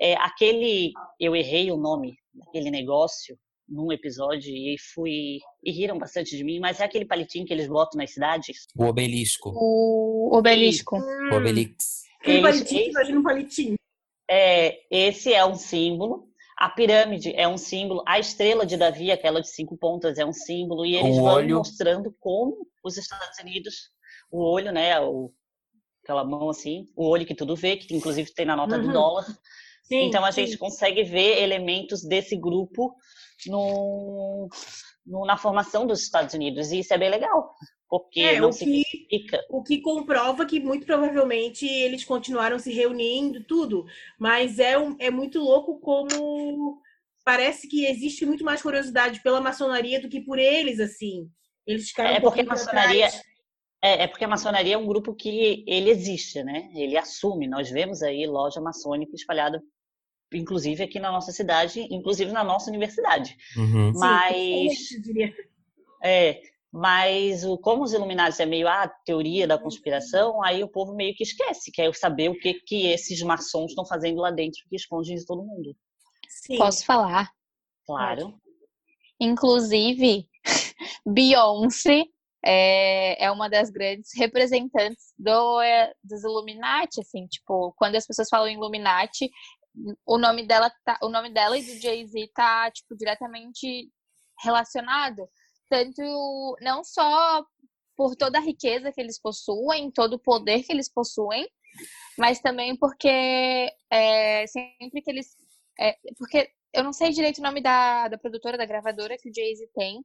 É, 0.00 0.14
aquele, 0.14 0.92
eu 1.20 1.36
errei 1.36 1.70
o 1.70 1.76
nome 1.76 2.16
daquele 2.32 2.70
negócio 2.70 3.36
num 3.72 3.90
episódio 3.90 4.50
e 4.54 4.76
fui 4.94 5.38
e 5.64 5.72
riram 5.72 5.98
bastante 5.98 6.36
de 6.36 6.44
mim, 6.44 6.60
mas 6.60 6.78
é 6.80 6.84
aquele 6.84 7.04
palitinho 7.06 7.46
que 7.46 7.52
eles 7.52 7.66
botam 7.66 7.98
nas 7.98 8.12
cidades. 8.12 8.66
O 8.76 8.84
obelisco. 8.84 9.50
O 9.54 10.36
obelisco. 10.36 10.96
O 11.30 11.34
obelix. 11.36 12.02
Aquele 12.20 12.42
palitinho, 12.42 12.90
imagina 12.90 13.18
um 13.18 13.22
palitinho. 13.22 13.74
É, 14.30 14.80
esse 14.90 15.32
é 15.32 15.44
um 15.44 15.54
símbolo. 15.54 16.28
A 16.58 16.68
pirâmide 16.68 17.32
é 17.34 17.48
um 17.48 17.58
símbolo, 17.58 18.04
a 18.06 18.20
estrela 18.20 18.64
de 18.64 18.76
Davi, 18.76 19.10
aquela 19.10 19.40
de 19.40 19.48
cinco 19.48 19.76
pontas, 19.76 20.16
é 20.18 20.24
um 20.24 20.32
símbolo, 20.32 20.86
e 20.86 20.94
eles 20.94 21.16
O 21.16 21.22
vão 21.22 21.34
olho. 21.34 21.56
mostrando 21.56 22.14
como 22.20 22.68
os 22.84 22.96
Estados 22.96 23.36
Unidos, 23.40 23.90
o 24.30 24.44
olho, 24.44 24.70
né, 24.70 25.00
o, 25.00 25.32
aquela 26.04 26.22
mão 26.24 26.48
assim, 26.50 26.86
o 26.94 27.08
olho 27.08 27.26
que 27.26 27.34
tudo 27.34 27.56
vê, 27.56 27.76
que 27.76 27.92
inclusive 27.96 28.32
tem 28.32 28.46
na 28.46 28.54
nota 28.54 28.78
do 28.78 28.86
Uhum. 28.86 28.92
dólar. 28.92 29.26
Sim, 29.82 30.04
então 30.06 30.24
a 30.24 30.32
sim. 30.32 30.46
gente 30.46 30.58
consegue 30.58 31.02
ver 31.02 31.42
elementos 31.42 32.02
desse 32.02 32.36
grupo 32.36 32.94
no, 33.46 34.48
no- 35.04 35.26
na 35.26 35.36
formação 35.36 35.86
dos 35.86 36.00
Estados 36.02 36.34
Unidos, 36.34 36.70
e 36.70 36.78
isso 36.80 36.94
é 36.94 36.98
bem 36.98 37.10
legal, 37.10 37.54
porque 37.88 38.20
É, 38.20 38.40
não 38.40 38.48
o 38.48 38.52
que, 38.52 38.56
significa 38.58 39.40
o 39.50 39.62
que 39.62 39.80
comprova 39.80 40.46
que 40.46 40.60
muito 40.60 40.86
provavelmente 40.86 41.66
eles 41.66 42.04
continuaram 42.04 42.58
se 42.58 42.72
reunindo, 42.72 43.44
tudo. 43.44 43.84
Mas 44.18 44.58
é, 44.58 44.78
um, 44.78 44.96
é 44.98 45.10
muito 45.10 45.40
louco 45.40 45.78
como 45.80 46.80
parece 47.24 47.68
que 47.68 47.84
existe 47.86 48.24
muito 48.24 48.44
mais 48.44 48.62
curiosidade 48.62 49.20
pela 49.22 49.40
maçonaria 49.40 50.00
do 50.00 50.08
que 50.08 50.20
por 50.20 50.38
eles, 50.38 50.78
assim. 50.80 51.28
Eles 51.66 51.88
ficaram 51.88 52.14
É 52.14 52.18
um 52.18 52.20
porque 52.20 52.40
a 52.40 52.44
maçonaria- 52.44 53.08
trás. 53.10 53.22
É, 53.82 54.04
é 54.04 54.06
porque 54.06 54.24
a 54.24 54.28
maçonaria 54.28 54.74
é 54.74 54.78
um 54.78 54.86
grupo 54.86 55.12
que 55.12 55.64
ele 55.66 55.90
existe, 55.90 56.42
né? 56.44 56.70
Ele 56.72 56.96
assume. 56.96 57.48
Nós 57.48 57.68
vemos 57.68 58.00
aí 58.00 58.24
loja 58.26 58.60
maçônica 58.60 59.14
espalhada, 59.16 59.60
inclusive 60.32 60.84
aqui 60.84 61.00
na 61.00 61.10
nossa 61.10 61.32
cidade, 61.32 61.86
inclusive 61.90 62.30
na 62.30 62.44
nossa 62.44 62.70
universidade. 62.70 63.36
Uhum. 63.56 63.92
Sim, 63.92 63.98
Mas, 63.98 64.78
diria. 65.02 65.34
é, 66.02 66.40
mas 66.70 67.44
o, 67.44 67.58
como 67.58 67.82
os 67.82 67.92
Illuminati 67.92 68.40
é 68.40 68.46
meio 68.46 68.68
a 68.68 68.86
teoria 68.88 69.48
da 69.48 69.58
conspiração, 69.58 70.42
aí 70.42 70.62
o 70.62 70.68
povo 70.68 70.94
meio 70.94 71.14
que 71.14 71.24
esquece, 71.24 71.72
quer 71.72 71.92
saber 71.94 72.30
o 72.30 72.38
que, 72.38 72.54
que 72.54 72.86
esses 72.86 73.20
maçons 73.22 73.72
estão 73.72 73.84
fazendo 73.84 74.20
lá 74.20 74.30
dentro, 74.30 74.62
que 74.70 74.76
escondem 74.76 75.16
de 75.16 75.26
todo 75.26 75.42
mundo. 75.42 75.76
Sim. 76.28 76.56
Posso 76.56 76.86
falar? 76.86 77.30
Claro. 77.84 78.34
Inclusive, 79.20 80.28
Beyoncé 81.04 82.04
é, 82.44 83.24
é 83.24 83.30
uma 83.30 83.48
das 83.48 83.70
grandes 83.70 84.10
representantes 84.16 85.12
do, 85.18 85.60
é, 85.60 85.92
dos 86.02 86.24
Illuminati, 86.24 87.00
assim, 87.00 87.26
tipo, 87.26 87.72
quando 87.76 87.96
as 87.96 88.06
pessoas 88.06 88.28
falam 88.28 88.48
Illuminati, 88.48 89.30
o 90.06 90.18
nome 90.18 90.46
dela 90.46 90.70
tá, 90.84 90.98
o 91.02 91.08
nome 91.08 91.30
dela 91.30 91.56
e 91.56 91.62
do 91.64 91.80
Jay-Z 91.80 92.30
tá, 92.34 92.70
tipo, 92.70 92.96
diretamente 92.96 93.90
relacionado. 94.42 95.28
Tanto 95.68 96.56
não 96.60 96.84
só 96.84 97.44
por 97.96 98.16
toda 98.16 98.38
a 98.38 98.42
riqueza 98.42 98.92
que 98.92 99.00
eles 99.00 99.20
possuem, 99.20 99.90
todo 99.90 100.14
o 100.14 100.18
poder 100.18 100.62
que 100.64 100.72
eles 100.72 100.92
possuem, 100.92 101.48
mas 102.18 102.40
também 102.40 102.76
porque 102.76 103.70
é, 103.90 104.46
sempre 104.46 105.00
que 105.02 105.10
eles. 105.10 105.28
é, 105.80 105.96
porque 106.18 106.50
eu 106.74 106.82
não 106.82 106.92
sei 106.92 107.10
direito 107.10 107.38
o 107.38 107.42
nome 107.42 107.60
da, 107.62 108.08
da 108.08 108.18
produtora, 108.18 108.56
da 108.56 108.66
gravadora 108.66 109.16
que 109.18 109.28
o 109.28 109.34
Jay-Z 109.34 109.68
tem, 109.74 110.02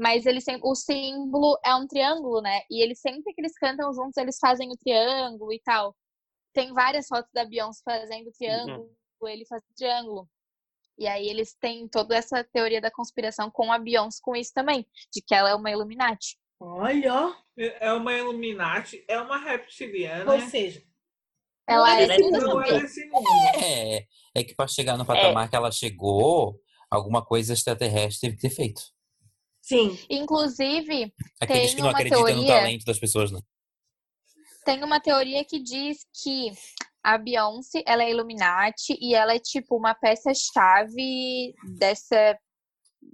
mas 0.00 0.24
eles 0.24 0.44
sempre, 0.44 0.62
o 0.64 0.74
símbolo 0.74 1.58
é 1.62 1.74
um 1.74 1.86
triângulo, 1.86 2.40
né? 2.40 2.62
E 2.70 2.82
eles 2.82 3.00
sempre 3.00 3.34
que 3.34 3.40
eles 3.42 3.52
cantam 3.58 3.92
juntos, 3.92 4.16
eles 4.16 4.38
fazem 4.40 4.72
o 4.72 4.76
triângulo 4.78 5.52
e 5.52 5.60
tal. 5.60 5.94
Tem 6.54 6.72
várias 6.72 7.06
fotos 7.06 7.30
da 7.34 7.44
Beyoncé 7.44 7.82
fazendo 7.84 8.28
o 8.28 8.32
triângulo, 8.32 8.90
ele 9.24 9.44
faz 9.44 9.62
o 9.62 9.74
triângulo. 9.76 10.26
E 10.96 11.06
aí 11.06 11.28
eles 11.28 11.54
têm 11.54 11.86
toda 11.86 12.16
essa 12.16 12.42
teoria 12.42 12.80
da 12.80 12.90
conspiração 12.90 13.50
com 13.50 13.70
a 13.70 13.78
Beyoncé 13.78 14.20
com 14.22 14.34
isso 14.34 14.52
também, 14.54 14.86
de 15.12 15.20
que 15.20 15.34
ela 15.34 15.50
é 15.50 15.54
uma 15.54 15.70
Illuminati. 15.70 16.38
Olha, 16.58 17.14
ó. 17.14 17.34
É 17.58 17.92
uma 17.92 18.16
Illuminati, 18.16 19.04
é 19.06 19.20
uma 19.20 19.36
reptiliana. 19.36 20.32
ou 20.32 20.40
seja, 20.40 20.82
Ela 21.68 22.00
é 22.00 22.04
é 22.04 22.06
é. 22.06 23.98
É, 23.98 24.06
é 24.34 24.44
que 24.44 24.54
para 24.54 24.66
chegar 24.66 24.96
no 24.96 25.04
patamar 25.04 25.50
que 25.50 25.56
ela 25.56 25.70
chegou, 25.70 26.58
alguma 26.90 27.22
coisa 27.22 27.52
extraterrestre 27.52 28.30
teve 28.30 28.36
que 28.36 28.48
ter 28.48 28.54
feito. 28.54 28.98
Sim. 29.70 29.98
Inclusive, 30.10 31.12
Aqueles 31.40 31.68
Tem 31.68 31.76
que 31.76 31.80
não 31.82 31.88
uma 31.88 31.92
acreditam 31.92 32.20
no 32.20 32.26
teoria- 32.26 32.54
talento 32.54 32.84
das 32.84 32.98
pessoas, 32.98 33.30
né? 33.32 33.40
tem 34.64 34.84
uma 34.84 35.00
teoria 35.00 35.42
que 35.44 35.58
diz 35.58 35.98
que 36.22 36.52
a 37.02 37.16
Beyoncé, 37.16 37.82
ela 37.86 38.04
é 38.04 38.10
Illuminati 38.10 38.96
e 39.00 39.14
ela 39.14 39.34
é 39.34 39.38
tipo 39.38 39.74
uma 39.76 39.94
peça-chave 39.94 41.54
dessa 41.78 42.38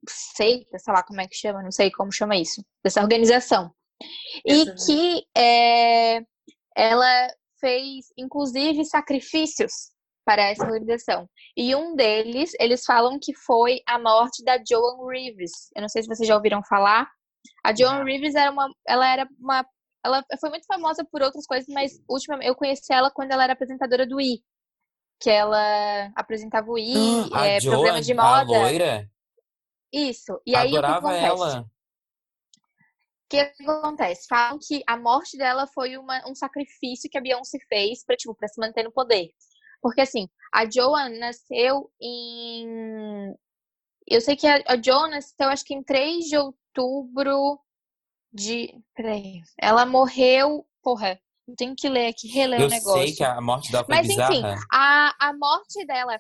seita, 0.09 0.79
sei 0.79 0.93
lá 0.93 1.03
como 1.05 1.21
é 1.21 1.29
que 1.29 1.37
chama, 1.37 1.63
não 1.63 1.71
sei 1.71 1.91
como 1.91 2.11
chama 2.13 2.37
isso, 2.37 2.63
dessa 2.83 3.01
organização. 3.01 3.73
E 4.45 4.53
Essa- 4.63 4.75
que 4.87 5.25
é, 5.37 6.21
ela 6.77 7.29
fez, 7.61 8.07
inclusive, 8.19 8.85
sacrifícios 8.85 9.73
para 10.27 10.43
essa 10.43 10.65
organização. 10.65 11.29
E 11.57 11.73
um 11.77 11.95
deles, 11.95 12.51
eles 12.59 12.85
falam 12.85 13.17
que 13.19 13.33
foi 13.33 13.81
a 13.87 13.97
morte 13.99 14.43
da 14.45 14.59
Joan 14.69 15.09
Rivers. 15.09 15.71
Eu 15.75 15.83
não 15.83 15.89
sei 15.89 16.03
se 16.03 16.09
vocês 16.09 16.29
já 16.29 16.35
ouviram 16.35 16.63
falar. 16.65 17.09
A 17.65 17.73
Joan. 17.75 18.03
Rivers 18.03 18.35
era 18.35 18.51
uma, 18.51 18.69
ela 18.89 19.09
era 19.09 19.29
uma, 19.39 19.65
ela 20.05 20.25
foi 20.41 20.51
muito 20.51 20.67
famosa 20.67 21.07
por 21.11 21.23
outras 21.23 21.47
coisas, 21.47 21.69
mas 21.73 21.93
ultimamente 22.09 22.49
eu 22.49 22.57
conheci 22.57 22.93
ela 22.93 23.09
quando 23.11 23.31
ela 23.31 23.45
era 23.45 23.53
apresentadora 23.53 24.05
do 24.05 24.21
I, 24.21 24.43
que 25.21 25.31
ela 25.31 26.11
apresentava 26.17 26.69
o 26.69 26.77
I, 26.77 26.93
Ah, 27.33 27.43
a 27.43 27.47
é, 27.47 27.61
Joan, 27.61 27.75
programa 27.75 28.03
de 28.03 28.13
a 28.13 28.17
moda. 28.17 28.59
loira, 28.59 29.09
Isso. 29.93 30.41
E 30.45 30.57
aí 30.57 30.69
o 30.77 30.81
que 30.81 30.87
acontece? 30.87 31.25
ela. 31.25 31.61
O 31.63 33.29
que 33.29 33.39
acontece? 33.39 34.27
Falam 34.29 34.59
que 34.61 34.83
a 34.89 34.97
morte 34.97 35.37
dela 35.37 35.67
foi 35.69 35.97
uma- 35.97 36.23
um 36.29 36.35
sacrifício 36.35 37.09
que 37.11 37.19
a 37.19 37.21
Beyoncé 37.21 37.59
fez 37.69 38.05
pra, 38.05 38.17
tipo, 38.17 38.35
pra 38.35 38.47
se 38.49 38.61
manter 38.61 38.83
no 38.85 38.93
poder. 38.93 39.31
Porque, 39.87 40.01
assim, 40.01 40.29
a 40.53 40.69
Joan 40.69 41.11
nasceu 41.11 41.89
em... 42.03 43.33
Eu 44.05 44.21
sei 44.21 44.35
que 44.35 44.45
a, 44.45 44.61
a 44.67 44.83
Joan 44.83 45.11
nasceu, 45.11 45.49
acho 45.49 45.65
que 45.65 45.75
em 45.75 45.81
3 45.81 46.25
de 46.25 46.37
outubro 46.37 47.61
de... 48.33 48.75
Peraí. 48.97 49.43
Ela 49.57 49.87
morreu... 49.87 50.67
Porra, 50.83 51.21
eu 51.47 51.55
tenho 51.55 51.77
que 51.77 51.89
ler 51.89 52.09
aqui, 52.09 52.27
reler 52.27 52.63
Eu 52.63 52.67
o 52.67 52.71
negócio. 52.71 53.01
sei 53.01 53.15
que 53.15 53.23
a 53.23 53.41
morte 53.41 53.71
dela 53.71 53.85
foi 53.85 53.95
Mas, 53.95 54.09
enfim, 54.09 54.17
bizarra. 54.17 54.57
A, 54.73 55.29
a 55.29 55.33
morte 55.37 55.87
dela, 55.87 56.17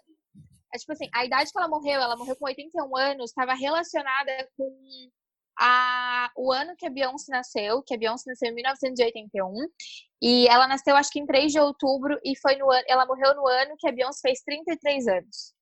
é, 0.72 0.78
tipo 0.78 0.92
assim, 0.92 1.08
a 1.12 1.24
idade 1.24 1.50
que 1.50 1.58
ela 1.58 1.68
morreu, 1.68 2.00
ela 2.00 2.16
morreu 2.16 2.36
com 2.36 2.44
81 2.44 2.96
anos, 2.96 3.30
estava 3.30 3.52
relacionada 3.54 4.48
com 4.56 5.10
a, 5.58 6.30
o 6.36 6.52
ano 6.52 6.74
que 6.76 6.86
a 6.86 6.90
Beyoncé 6.90 7.32
nasceu, 7.32 7.82
que 7.82 7.94
a 7.94 7.98
Beyoncé 7.98 8.30
nasceu 8.30 8.50
em 8.50 8.54
1981, 8.54 9.52
e 10.20 10.46
ela 10.48 10.68
nasceu 10.68 10.96
acho 10.96 11.10
que 11.10 11.20
em 11.20 11.26
3 11.26 11.52
de 11.52 11.60
outubro, 11.60 12.18
e 12.24 12.36
foi 12.36 12.56
no 12.56 12.70
ano, 12.70 12.84
ela 12.88 13.06
morreu 13.06 13.34
no 13.34 13.46
ano 13.46 13.76
que 13.78 13.88
a 13.88 13.92
Beyoncé 13.92 14.20
fez 14.22 14.40
33 14.42 15.08
anos. 15.08 15.54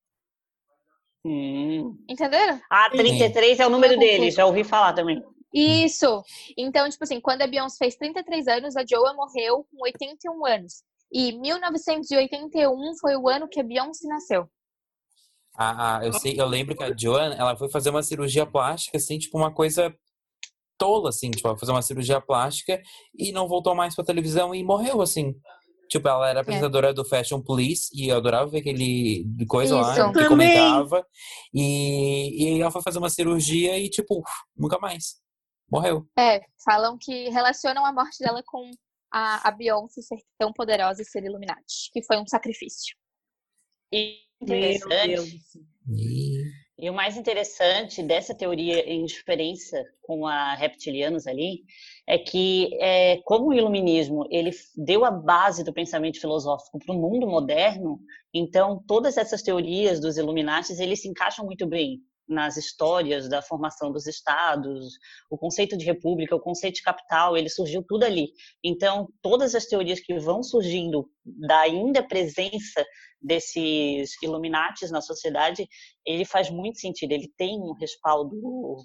Hum. 1.24 1.96
Entenderam? 2.09 2.61
Ah, 2.70 2.90
33 2.90 3.61
é 3.61 3.66
o 3.66 3.70
número 3.70 3.98
dele, 3.98 4.30
já 4.30 4.44
ouvi 4.44 4.62
falar 4.62 4.92
também. 4.92 5.22
Isso! 5.54 6.22
Então, 6.59 6.88
tipo 6.90 7.04
assim, 7.04 7.20
quando 7.20 7.42
a 7.42 7.46
Beyoncé 7.46 7.76
fez 7.78 7.96
33 7.96 8.48
anos, 8.48 8.76
a 8.76 8.85
Joa 8.85 9.14
morreu 9.14 9.64
com 9.70 9.83
81 9.83 10.44
anos. 10.46 10.83
E 11.12 11.30
1981 11.38 12.96
foi 13.00 13.16
o 13.16 13.28
ano 13.28 13.48
que 13.48 13.61
a 13.61 13.62
Beyoncé 13.62 14.09
nasceu. 14.09 14.50
Ah, 15.56 15.98
ah, 15.98 16.04
eu 16.04 16.12
sei, 16.14 16.38
eu 16.38 16.46
lembro 16.46 16.76
que 16.76 16.82
a 16.82 16.94
Joan, 16.96 17.34
ela 17.34 17.56
foi 17.56 17.70
fazer 17.70 17.90
uma 17.90 18.02
cirurgia 18.02 18.44
plástica, 18.44 18.98
assim, 18.98 19.18
tipo 19.18 19.38
uma 19.38 19.52
coisa 19.52 19.94
tola, 20.76 21.10
assim, 21.10 21.30
tipo, 21.30 21.46
ela 21.46 21.56
foi 21.56 21.60
fazer 21.60 21.72
uma 21.72 21.82
cirurgia 21.82 22.20
plástica 22.20 22.82
e 23.16 23.32
não 23.32 23.46
voltou 23.46 23.74
mais 23.74 23.94
pra 23.94 24.04
televisão 24.04 24.54
e 24.54 24.64
morreu, 24.64 25.00
assim. 25.00 25.34
Tipo, 25.88 26.08
ela 26.08 26.28
era 26.28 26.40
apresentadora 26.40 26.92
do 26.92 27.04
Fashion 27.04 27.40
Police 27.40 27.88
e 27.94 28.08
eu 28.08 28.16
adorava 28.16 28.50
ver 28.50 28.58
aquele 28.58 29.24
coisa 29.46 29.78
Isso. 29.78 29.82
lá, 29.82 29.94
que 29.94 30.12
Também. 30.12 30.28
comentava. 30.28 31.06
E, 31.52 32.56
e 32.56 32.60
ela 32.60 32.70
foi 32.70 32.82
fazer 32.82 32.98
uma 32.98 33.10
cirurgia 33.10 33.78
e, 33.78 33.88
tipo, 33.88 34.22
nunca 34.56 34.78
mais. 34.78 35.20
Morreu. 35.70 36.06
É, 36.18 36.40
falam 36.64 36.96
que 37.00 37.28
relacionam 37.28 37.84
a 37.84 37.92
morte 37.92 38.18
dela 38.18 38.42
com 38.44 38.70
a, 39.12 39.48
a 39.48 39.50
Beyoncé 39.52 40.02
ser 40.02 40.18
tão 40.38 40.52
poderosa 40.52 41.02
e 41.02 41.04
ser 41.04 41.22
Illuminati, 41.22 41.90
que 41.92 42.02
foi 42.02 42.16
um 42.18 42.26
sacrifício. 42.26 42.96
E 43.92 44.23
interessante. 44.44 45.40
E... 45.88 46.64
O 46.90 46.92
mais 46.92 47.16
interessante 47.16 48.02
dessa 48.02 48.35
teoria 48.35 48.80
em 48.90 49.04
diferença 49.04 49.83
com 50.02 50.26
a 50.26 50.54
reptilianos 50.54 51.26
ali 51.26 51.64
é 52.07 52.18
que, 52.18 52.76
é, 52.80 53.18
como 53.24 53.48
o 53.48 53.54
iluminismo 53.54 54.26
ele 54.30 54.50
deu 54.76 55.04
a 55.04 55.11
base 55.11 55.64
do 55.64 55.72
pensamento 55.72 56.20
filosófico 56.20 56.78
para 56.78 56.94
o 56.94 57.00
mundo 57.00 57.26
moderno, 57.26 58.00
então 58.33 58.83
todas 58.87 59.16
essas 59.16 59.40
teorias 59.40 60.00
dos 60.00 60.18
Illuminatis 60.18 60.78
eles 60.80 61.01
se 61.01 61.09
encaixam 61.09 61.47
muito 61.47 61.66
bem 61.66 62.03
nas 62.27 62.57
histórias 62.57 63.29
da 63.29 63.43
formação 63.43 63.93
dos 63.93 64.07
estados, 64.07 64.99
o 65.31 65.37
conceito 65.37 65.77
de 65.77 65.85
república, 65.85 66.35
o 66.35 66.41
conceito 66.41 66.77
de 66.77 66.83
capital, 66.83 67.37
ele 67.37 67.49
surgiu 67.49 67.83
tudo 67.83 68.05
ali. 68.05 68.33
Então, 68.62 69.09
todas 69.20 69.55
as 69.55 69.66
teorias 69.66 70.01
que 70.01 70.18
vão 70.18 70.43
surgindo 70.43 71.09
da 71.25 71.61
ainda 71.61 72.03
presença 72.07 72.85
desses 73.20 74.20
Illuminatis 74.22 74.91
na 74.91 75.01
sociedade, 75.01 75.66
ele 76.05 76.25
faz 76.25 76.51
muito 76.51 76.79
sentido, 76.79 77.12
ele 77.12 77.33
tem 77.37 77.59
um 77.59 77.72
respaldo 77.72 78.77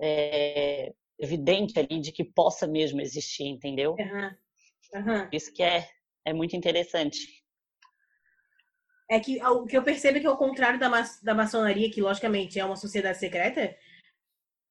é, 0.00 0.92
evidente 1.18 1.78
ali 1.78 2.00
de 2.00 2.12
que 2.12 2.24
possa 2.24 2.66
mesmo 2.66 3.00
existir, 3.00 3.44
entendeu? 3.44 3.96
Aham. 3.98 4.36
Aham. 4.94 5.28
Isso 5.32 5.52
que 5.52 5.62
é, 5.62 5.88
é 6.24 6.32
muito 6.32 6.56
interessante. 6.56 7.45
É 9.08 9.20
que 9.20 9.42
o 9.44 9.64
que 9.64 9.76
eu 9.76 9.82
percebo 9.82 10.18
é 10.18 10.20
que, 10.20 10.26
ao 10.26 10.36
contrário 10.36 10.80
da, 10.80 10.88
ma 10.88 11.02
da 11.22 11.34
maçonaria, 11.34 11.90
que 11.90 12.02
logicamente 12.02 12.58
é 12.58 12.64
uma 12.64 12.76
sociedade 12.76 13.18
secreta, 13.18 13.76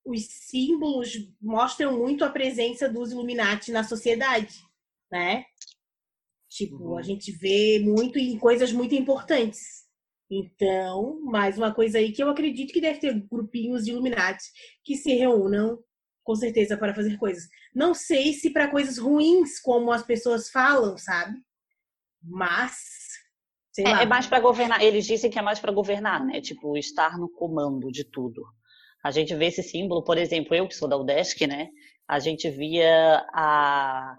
os 0.05 0.25
símbolos 0.25 1.13
mostram 1.41 1.97
muito 1.97 2.23
a 2.23 2.29
presença 2.29 2.87
dos 2.87 3.11
Illuminati 3.11 3.71
na 3.71 3.83
sociedade, 3.83 4.61
né? 5.11 5.45
Tipo, 6.49 6.75
uhum. 6.75 6.97
a 6.97 7.01
gente 7.01 7.31
vê 7.31 7.79
muito 7.79 8.19
em 8.19 8.37
coisas 8.37 8.71
muito 8.71 8.93
importantes. 8.93 9.85
Então, 10.29 11.19
mais 11.21 11.57
uma 11.57 11.73
coisa 11.73 11.97
aí 11.97 12.11
que 12.11 12.21
eu 12.21 12.29
acredito 12.29 12.73
que 12.73 12.81
deve 12.81 12.99
ter 12.99 13.13
grupinhos 13.29 13.85
de 13.85 13.91
Illuminati 13.91 14.43
que 14.83 14.95
se 14.95 15.13
reúnam 15.13 15.79
com 16.23 16.35
certeza 16.35 16.75
para 16.75 16.93
fazer 16.93 17.17
coisas. 17.17 17.47
Não 17.73 17.93
sei 17.93 18.33
se 18.33 18.49
para 18.49 18.69
coisas 18.69 18.97
ruins, 18.97 19.59
como 19.59 19.91
as 19.91 20.03
pessoas 20.03 20.49
falam, 20.49 20.97
sabe? 20.97 21.39
Mas 22.21 22.73
é, 23.79 24.03
é, 24.03 24.05
mais 24.05 24.27
para 24.27 24.39
governar. 24.39 24.81
Eles 24.81 25.05
dizem 25.05 25.29
que 25.29 25.39
é 25.39 25.41
mais 25.41 25.59
para 25.59 25.71
governar, 25.71 26.23
né? 26.25 26.41
Tipo, 26.41 26.77
estar 26.77 27.17
no 27.17 27.29
comando 27.29 27.91
de 27.91 28.03
tudo. 28.03 28.43
A 29.03 29.11
gente 29.11 29.35
vê 29.35 29.47
esse 29.47 29.61
símbolo, 29.61 30.03
por 30.03 30.17
exemplo, 30.17 30.55
eu 30.55 30.67
que 30.67 30.75
sou 30.75 30.87
da 30.87 30.97
UDESC, 30.97 31.45
né? 31.47 31.69
A 32.07 32.19
gente 32.19 32.49
via 32.49 33.25
a, 33.33 34.15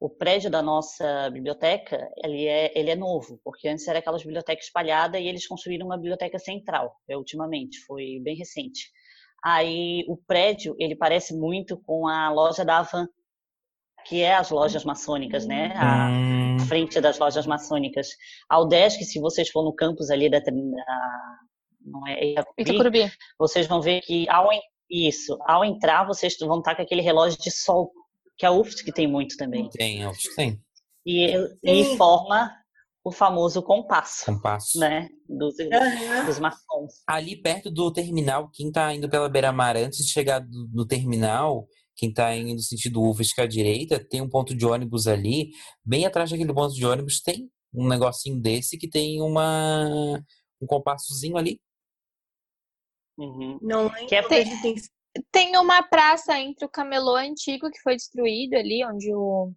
o 0.00 0.08
prédio 0.08 0.50
da 0.50 0.62
nossa 0.62 1.28
biblioteca, 1.30 2.08
ele 2.22 2.46
é, 2.46 2.72
ele 2.78 2.90
é 2.90 2.96
novo, 2.96 3.40
porque 3.42 3.68
antes 3.68 3.86
era 3.88 3.98
aquelas 3.98 4.22
bibliotecas 4.22 4.66
espalhadas 4.66 5.20
e 5.20 5.26
eles 5.26 5.46
construíram 5.46 5.86
uma 5.86 5.96
biblioteca 5.96 6.38
central, 6.38 6.94
é, 7.08 7.16
ultimamente, 7.16 7.78
foi 7.80 8.20
bem 8.22 8.36
recente. 8.36 8.90
Aí 9.42 10.04
o 10.08 10.16
prédio, 10.16 10.74
ele 10.78 10.96
parece 10.96 11.36
muito 11.36 11.76
com 11.76 12.06
a 12.06 12.30
loja 12.30 12.64
da 12.64 12.78
Avan, 12.78 13.08
que 14.08 14.22
é 14.22 14.34
as 14.34 14.50
lojas 14.50 14.84
maçônicas, 14.84 15.46
né? 15.46 15.72
A 15.76 16.08
hum. 16.08 16.58
frente 16.66 17.00
das 17.00 17.18
lojas 17.18 17.46
maçônicas. 17.46 18.08
A 18.48 18.58
UDESC, 18.60 19.04
se 19.04 19.20
vocês 19.20 19.50
for 19.50 19.62
no 19.62 19.74
campus 19.74 20.10
ali 20.10 20.30
da, 20.30 20.40
não 21.84 22.06
é 22.06 22.34
Itacurubi, 22.58 23.10
vocês 23.38 23.66
vão 23.66 23.82
ver 23.82 24.00
que 24.00 24.28
ao 24.28 24.48
isso, 24.90 25.36
ao 25.42 25.64
entrar 25.64 26.06
vocês 26.06 26.34
vão 26.38 26.58
estar 26.58 26.74
com 26.74 26.82
aquele 26.82 27.02
relógio 27.02 27.38
de 27.38 27.50
sol 27.50 27.92
que 28.38 28.46
a 28.46 28.52
UFSC 28.52 28.90
tem 28.92 29.06
muito 29.06 29.36
também. 29.36 29.68
Tem, 29.70 30.02
a 30.02 30.10
UFSC 30.10 30.34
tem. 30.34 30.60
E, 31.04 31.34
e 31.62 31.96
forma 31.96 32.50
o 33.04 33.12
famoso 33.12 33.62
compasso. 33.62 34.26
Compasso. 34.26 34.78
Né? 34.78 35.08
Dos, 35.28 35.54
uhum. 35.58 36.26
dos 36.26 36.38
maçons. 36.38 36.94
Ali 37.06 37.36
perto 37.36 37.70
do 37.70 37.92
terminal, 37.92 38.50
quem 38.52 38.70
tá 38.70 38.94
indo 38.94 39.08
pela 39.08 39.28
beira-mar 39.28 39.76
antes 39.76 40.04
de 40.06 40.12
chegar 40.12 40.40
do, 40.40 40.68
no 40.72 40.86
terminal, 40.86 41.66
quem 41.98 42.12
tá 42.12 42.34
indo 42.34 42.54
no 42.54 42.60
sentido 42.60 43.02
UFSC 43.02 43.40
à 43.40 43.46
direita, 43.46 43.98
tem 43.98 44.22
um 44.22 44.28
ponto 44.28 44.54
de 44.54 44.64
ônibus 44.64 45.08
ali. 45.08 45.50
Bem 45.84 46.06
atrás 46.06 46.30
daquele 46.30 46.54
ponto 46.54 46.72
de 46.72 46.86
ônibus 46.86 47.20
tem 47.20 47.50
um 47.74 47.88
negocinho 47.88 48.40
desse 48.40 48.78
que 48.78 48.88
tem 48.88 49.20
uma 49.20 50.22
um 50.62 50.66
compassozinho 50.66 51.36
ali. 51.36 51.60
Uhum. 53.18 53.58
Não 53.60 53.90
que 54.06 54.14
é 54.14 54.22
tem, 54.22 54.46
tem 55.32 55.56
uma 55.56 55.82
praça 55.82 56.38
entre 56.38 56.64
o 56.64 56.68
camelô 56.68 57.16
antigo 57.16 57.68
que 57.68 57.80
foi 57.80 57.96
destruído 57.96 58.54
ali, 58.54 58.84
onde 58.84 59.12
o, 59.12 59.52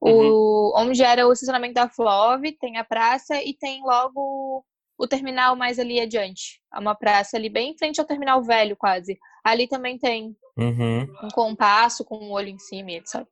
o 0.00 0.10
uhum. 0.10 0.72
onde 0.76 1.02
era 1.02 1.26
o 1.26 1.32
estacionamento 1.32 1.74
da 1.74 1.88
Flove, 1.88 2.58
tem 2.58 2.76
a 2.76 2.84
praça 2.84 3.42
e 3.42 3.56
tem 3.56 3.80
logo 3.82 4.62
o 4.98 5.08
terminal 5.08 5.56
mais 5.56 5.78
ali 5.78 5.98
adiante. 5.98 6.60
É 6.74 6.78
uma 6.78 6.94
praça 6.94 7.38
ali 7.38 7.48
bem 7.48 7.70
em 7.70 7.78
frente 7.78 8.00
ao 8.00 8.06
terminal 8.06 8.42
velho, 8.42 8.76
quase. 8.76 9.18
Ali 9.44 9.68
também 9.68 9.98
tem 9.98 10.34
uhum. 10.56 11.02
um 11.22 11.28
compasso 11.28 12.04
com 12.04 12.16
um 12.16 12.30
olho 12.30 12.48
em 12.48 12.58
cima, 12.58 12.92
etc. 12.92 13.26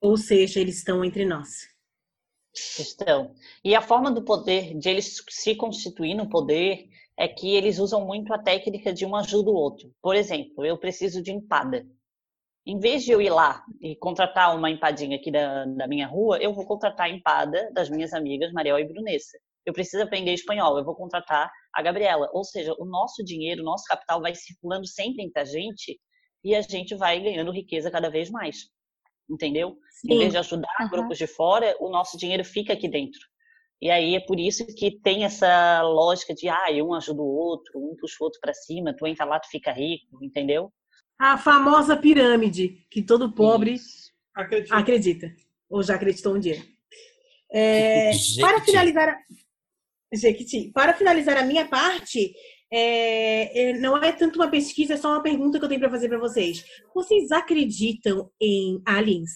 Ou 0.00 0.16
seja, 0.16 0.60
eles 0.60 0.78
estão 0.78 1.04
entre 1.04 1.26
nós. 1.26 1.68
Estão. 2.54 3.34
E 3.62 3.74
a 3.74 3.82
forma 3.82 4.10
do 4.10 4.24
poder, 4.24 4.76
de 4.78 4.88
eles 4.88 5.22
se 5.28 5.54
constituir 5.54 6.14
no 6.14 6.30
poder, 6.30 6.88
é 7.18 7.28
que 7.28 7.54
eles 7.54 7.78
usam 7.78 8.04
muito 8.04 8.32
a 8.32 8.38
técnica 8.38 8.92
de 8.92 9.04
um 9.04 9.14
ajuda 9.14 9.50
o 9.50 9.54
outro. 9.54 9.92
Por 10.02 10.14
exemplo, 10.14 10.64
eu 10.64 10.78
preciso 10.78 11.22
de 11.22 11.32
empada. 11.32 11.86
Em 12.66 12.78
vez 12.78 13.04
de 13.04 13.12
eu 13.12 13.20
ir 13.20 13.30
lá 13.30 13.64
e 13.80 13.94
contratar 13.96 14.56
uma 14.56 14.70
empadinha 14.70 15.16
aqui 15.16 15.30
da, 15.30 15.64
da 15.66 15.86
minha 15.86 16.06
rua, 16.06 16.38
eu 16.38 16.52
vou 16.52 16.66
contratar 16.66 17.06
a 17.06 17.10
empada 17.10 17.70
das 17.72 17.88
minhas 17.88 18.12
amigas 18.12 18.52
Mariel 18.52 18.78
e 18.78 18.84
Brunessa. 18.84 19.38
Eu 19.64 19.72
preciso 19.72 20.02
aprender 20.02 20.32
espanhol, 20.32 20.78
eu 20.78 20.84
vou 20.84 20.94
contratar 20.94 21.50
a 21.76 21.82
Gabriela. 21.82 22.28
Ou 22.32 22.42
seja, 22.42 22.74
o 22.78 22.86
nosso 22.86 23.22
dinheiro, 23.22 23.60
o 23.60 23.64
nosso 23.64 23.84
capital 23.84 24.20
vai 24.20 24.34
circulando 24.34 24.86
sempre 24.86 25.22
entre 25.22 25.40
a 25.40 25.44
gente 25.44 26.00
e 26.42 26.54
a 26.54 26.62
gente 26.62 26.94
vai 26.94 27.20
ganhando 27.20 27.52
riqueza 27.52 27.90
cada 27.90 28.08
vez 28.08 28.30
mais. 28.30 28.70
Entendeu? 29.28 29.76
Sim. 29.90 30.14
Em 30.14 30.18
vez 30.20 30.32
de 30.32 30.38
ajudar 30.38 30.74
uhum. 30.80 30.88
grupos 30.88 31.18
de 31.18 31.26
fora, 31.26 31.76
o 31.80 31.90
nosso 31.90 32.16
dinheiro 32.16 32.44
fica 32.44 32.72
aqui 32.72 32.88
dentro. 32.88 33.20
E 33.82 33.90
aí 33.90 34.14
é 34.14 34.20
por 34.20 34.40
isso 34.40 34.64
que 34.74 34.98
tem 35.02 35.24
essa 35.24 35.82
lógica 35.82 36.32
de, 36.32 36.48
ah, 36.48 36.66
um 36.82 36.94
ajuda 36.94 37.20
o 37.20 37.26
outro, 37.26 37.72
um 37.76 37.94
puxa 38.00 38.16
o 38.20 38.24
outro 38.24 38.40
para 38.40 38.54
cima, 38.54 38.96
tu 38.96 39.06
entra 39.06 39.26
lá, 39.26 39.38
tu 39.38 39.50
fica 39.50 39.70
rico, 39.70 40.24
entendeu? 40.24 40.72
A 41.18 41.36
famosa 41.36 41.96
pirâmide, 41.96 42.86
que 42.90 43.02
todo 43.02 43.32
pobre 43.32 43.76
acredita. 44.34 44.76
acredita. 44.76 45.36
Ou 45.68 45.82
já 45.82 45.96
acreditou 45.96 46.34
um 46.34 46.40
dia. 46.40 46.56
É, 47.52 48.10
para 48.40 48.60
finalizar, 48.62 49.18
Jequiti, 50.12 50.70
para 50.72 50.94
finalizar 50.94 51.36
a 51.36 51.44
minha 51.44 51.66
parte, 51.66 52.32
é, 52.72 53.70
é, 53.70 53.72
não 53.78 53.96
é 53.96 54.12
tanto 54.12 54.36
uma 54.36 54.50
pesquisa, 54.50 54.94
é 54.94 54.96
só 54.96 55.08
uma 55.08 55.22
pergunta 55.22 55.58
que 55.58 55.64
eu 55.64 55.68
tenho 55.68 55.80
para 55.80 55.90
fazer 55.90 56.08
para 56.08 56.18
vocês. 56.18 56.64
Vocês 56.94 57.30
acreditam 57.30 58.30
em 58.40 58.80
aliens? 58.86 59.30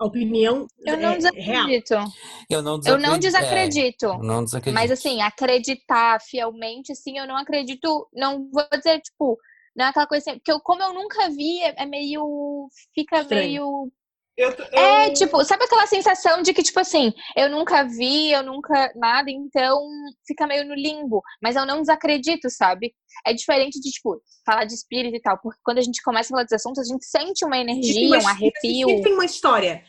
a 0.00 0.06
opinião 0.06 0.66
eu 0.84 0.96
não 0.98 1.10
é, 1.10 1.16
desacredito. 1.16 1.94
Real. 1.94 2.08
Eu 2.50 2.62
não 2.62 2.78
desacredito. 2.78 2.86
Eu 2.90 2.98
não 2.98 3.18
desacredito. 3.18 4.06
É, 4.06 4.18
não 4.18 4.44
desacredito. 4.44 4.74
Mas 4.74 4.90
assim, 4.90 5.22
acreditar 5.22 6.20
fielmente, 6.20 6.92
assim, 6.92 7.18
eu 7.18 7.26
não 7.26 7.36
acredito. 7.36 8.08
Não 8.12 8.48
vou 8.50 8.66
dizer, 8.72 9.00
tipo, 9.00 9.38
não 9.74 9.86
é 9.86 9.88
aquela 9.88 10.06
coisa 10.06 10.30
assim. 10.30 10.38
Porque 10.38 10.52
eu, 10.52 10.60
como 10.60 10.82
eu 10.82 10.92
nunca 10.92 11.28
vi, 11.30 11.60
é, 11.62 11.74
é 11.82 11.86
meio. 11.86 12.68
Fica 12.94 13.20
Estranho. 13.20 13.42
meio. 13.42 13.92
Eu, 14.36 14.50
eu... 14.50 14.78
É, 14.78 15.10
tipo, 15.12 15.44
sabe 15.44 15.64
aquela 15.64 15.86
sensação 15.86 16.42
de 16.42 16.52
que, 16.52 16.62
tipo 16.62 16.80
assim, 16.80 17.12
eu 17.36 17.48
nunca 17.48 17.84
vi, 17.84 18.32
eu 18.32 18.42
nunca 18.42 18.92
nada, 18.96 19.30
então 19.30 19.80
fica 20.26 20.46
meio 20.46 20.66
no 20.66 20.74
limbo. 20.74 21.22
Mas 21.40 21.54
eu 21.54 21.64
não 21.64 21.80
desacredito, 21.80 22.50
sabe? 22.50 22.92
É 23.24 23.32
diferente 23.32 23.80
de, 23.80 23.90
tipo, 23.90 24.20
falar 24.44 24.64
de 24.64 24.74
espírito 24.74 25.16
e 25.16 25.20
tal, 25.20 25.38
porque 25.40 25.60
quando 25.64 25.78
a 25.78 25.82
gente 25.82 26.02
começa 26.02 26.28
a 26.28 26.30
falar 26.30 26.42
desses 26.42 26.60
assuntos, 26.60 26.82
a 26.82 26.92
gente 26.92 27.04
sente 27.04 27.44
uma 27.44 27.58
energia, 27.58 28.08
uma, 28.08 28.24
um 28.24 28.28
arrepio. 28.28 28.88
Sempre 28.88 29.02
tem 29.02 29.14
uma 29.14 29.24
história. 29.24 29.84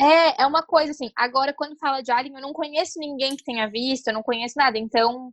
É, 0.00 0.42
é 0.42 0.46
uma 0.46 0.62
coisa 0.62 0.92
assim. 0.92 1.10
Agora, 1.16 1.52
quando 1.52 1.76
fala 1.76 2.02
de 2.02 2.10
Alien, 2.10 2.36
eu 2.36 2.40
não 2.40 2.52
conheço 2.52 2.98
ninguém 2.98 3.36
que 3.36 3.44
tenha 3.44 3.68
visto, 3.68 4.08
eu 4.08 4.14
não 4.14 4.22
conheço 4.22 4.54
nada. 4.56 4.78
Então, 4.78 5.30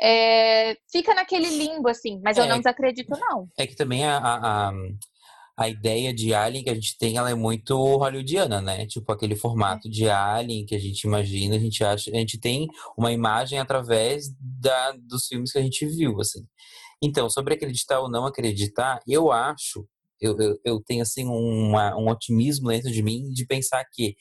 é, 0.00 0.76
fica 0.90 1.14
naquele 1.14 1.48
limbo, 1.48 1.88
assim. 1.88 2.20
Mas 2.22 2.38
é, 2.38 2.42
eu 2.42 2.46
não 2.46 2.58
desacredito, 2.58 3.12
não. 3.18 3.48
É 3.58 3.66
que 3.66 3.76
também 3.76 4.06
a, 4.06 4.16
a, 4.16 4.68
a, 4.68 4.72
ideia 5.64 6.12
de 6.12 6.34
Alien 6.34 6.64
que 6.64 6.70
a 6.70 6.74
gente 6.74 6.98
tem, 6.98 7.16
ela 7.16 7.30
é 7.30 7.34
muito 7.34 7.74
hollywoodiana, 7.74 8.60
né? 8.60 8.86
Tipo, 8.86 9.10
aquele 9.12 9.34
formato 9.34 9.88
de 9.88 10.08
Alien 10.08 10.66
que 10.66 10.74
a 10.74 10.78
gente 10.78 11.04
imagina, 11.04 11.56
a 11.56 11.58
gente 11.58 11.82
acha... 11.82 12.10
A 12.10 12.18
gente 12.18 12.38
tem 12.38 12.66
uma 12.96 13.12
imagem 13.12 13.58
através 13.58 14.26
da, 14.38 14.92
dos 14.92 15.26
filmes 15.26 15.52
que 15.52 15.58
a 15.58 15.62
gente 15.62 15.86
viu, 15.86 16.20
assim. 16.20 16.44
Então, 17.02 17.30
sobre 17.30 17.54
acreditar 17.54 18.00
ou 18.00 18.10
não 18.10 18.26
acreditar, 18.26 19.00
eu 19.06 19.32
acho 19.32 19.86
eu, 20.20 20.36
eu, 20.38 20.60
eu 20.64 20.82
tenho 20.82 21.02
assim 21.02 21.26
uma, 21.26 21.96
um 21.96 22.08
otimismo 22.08 22.68
dentro 22.68 22.90
de 22.90 23.02
mim 23.02 23.28
de 23.30 23.46
pensar 23.46 23.84
que 23.92 24.16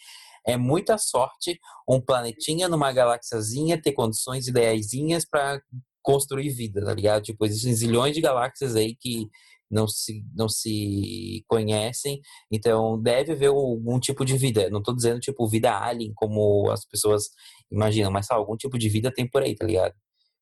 é 0.45 0.57
muita 0.57 0.97
sorte 0.97 1.59
um 1.87 1.99
planetinha 1.99 2.67
numa 2.67 2.91
galáxiazinha 2.91 3.81
ter 3.81 3.93
condições 3.93 4.47
ideaisinhas 4.47 5.25
para 5.25 5.59
construir 6.01 6.49
vida, 6.49 6.85
tá 6.85 6.93
ligado? 6.93 7.23
Tipo, 7.23 7.45
existem 7.45 7.73
zilhões 7.73 8.13
de 8.13 8.21
galáxias 8.21 8.75
aí 8.75 8.95
que 8.95 9.27
não 9.69 9.87
se, 9.87 10.23
não 10.33 10.47
se 10.47 11.43
conhecem, 11.47 12.21
então 12.51 13.01
deve 13.01 13.33
haver 13.33 13.47
algum 13.47 13.99
tipo 13.99 14.23
de 14.23 14.37
vida. 14.37 14.69
Não 14.69 14.79
estou 14.79 14.95
dizendo, 14.95 15.19
tipo, 15.19 15.47
vida 15.47 15.77
alien, 15.77 16.13
como 16.15 16.69
as 16.71 16.85
pessoas 16.85 17.29
imaginam, 17.71 18.11
mas 18.11 18.25
sabe, 18.27 18.39
algum 18.39 18.55
tipo 18.55 18.77
de 18.77 18.89
vida 18.89 19.11
tem 19.13 19.27
por 19.29 19.41
aí, 19.41 19.55
tá 19.55 19.65
ligado? 19.65 19.93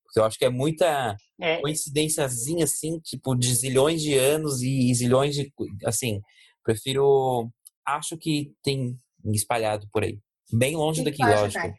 Porque 0.04 0.20
eu 0.20 0.26
acho 0.26 0.38
que 0.38 0.46
é 0.46 0.50
muita 0.50 1.16
é. 1.42 1.60
coincidênciazinha, 1.62 2.66
assim, 2.66 3.00
tipo, 3.00 3.36
de 3.36 3.54
zilhões 3.56 4.02
de 4.02 4.16
anos 4.18 4.62
e 4.62 4.94
zilhões 4.94 5.34
de. 5.34 5.52
Assim, 5.86 6.22
prefiro. 6.64 7.50
Acho 7.86 8.18
que 8.18 8.54
tem 8.64 8.98
espalhado 9.34 9.88
por 9.92 10.04
aí. 10.04 10.20
Bem 10.52 10.76
longe 10.76 11.04
daqui, 11.04 11.24
lógico. 11.24 11.74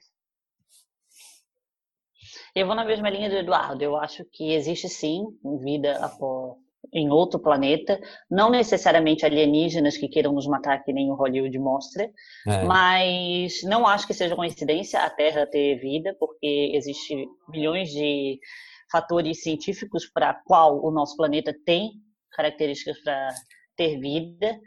Eu 2.54 2.66
vou 2.66 2.74
na 2.74 2.84
mesma 2.84 3.08
linha 3.08 3.30
do 3.30 3.36
Eduardo. 3.36 3.82
Eu 3.82 3.96
acho 3.96 4.24
que 4.32 4.52
existe 4.52 4.88
sim 4.88 5.24
vida 5.62 6.04
após 6.04 6.56
em 6.92 7.10
outro 7.10 7.38
planeta, 7.38 8.00
não 8.30 8.50
necessariamente 8.50 9.24
alienígenas 9.24 9.96
que 9.96 10.08
queiram 10.08 10.32
nos 10.32 10.46
matar, 10.46 10.82
que 10.84 10.92
nem 10.92 11.10
o 11.10 11.14
Hollywood 11.14 11.58
mostra, 11.58 12.10
é. 12.46 12.64
mas 12.64 13.62
não 13.64 13.86
acho 13.86 14.06
que 14.06 14.14
seja 14.14 14.36
coincidência 14.36 15.00
a 15.00 15.10
Terra 15.10 15.46
ter 15.46 15.76
vida, 15.76 16.14
porque 16.18 16.72
existe 16.74 17.26
milhões 17.48 17.90
de 17.90 18.38
fatores 18.90 19.42
científicos 19.42 20.06
para 20.06 20.34
qual 20.46 20.84
o 20.84 20.90
nosso 20.90 21.16
planeta 21.16 21.54
tem 21.64 21.92
características 22.32 23.00
para 23.02 23.34
ter 23.76 23.98
vida. 23.98 24.58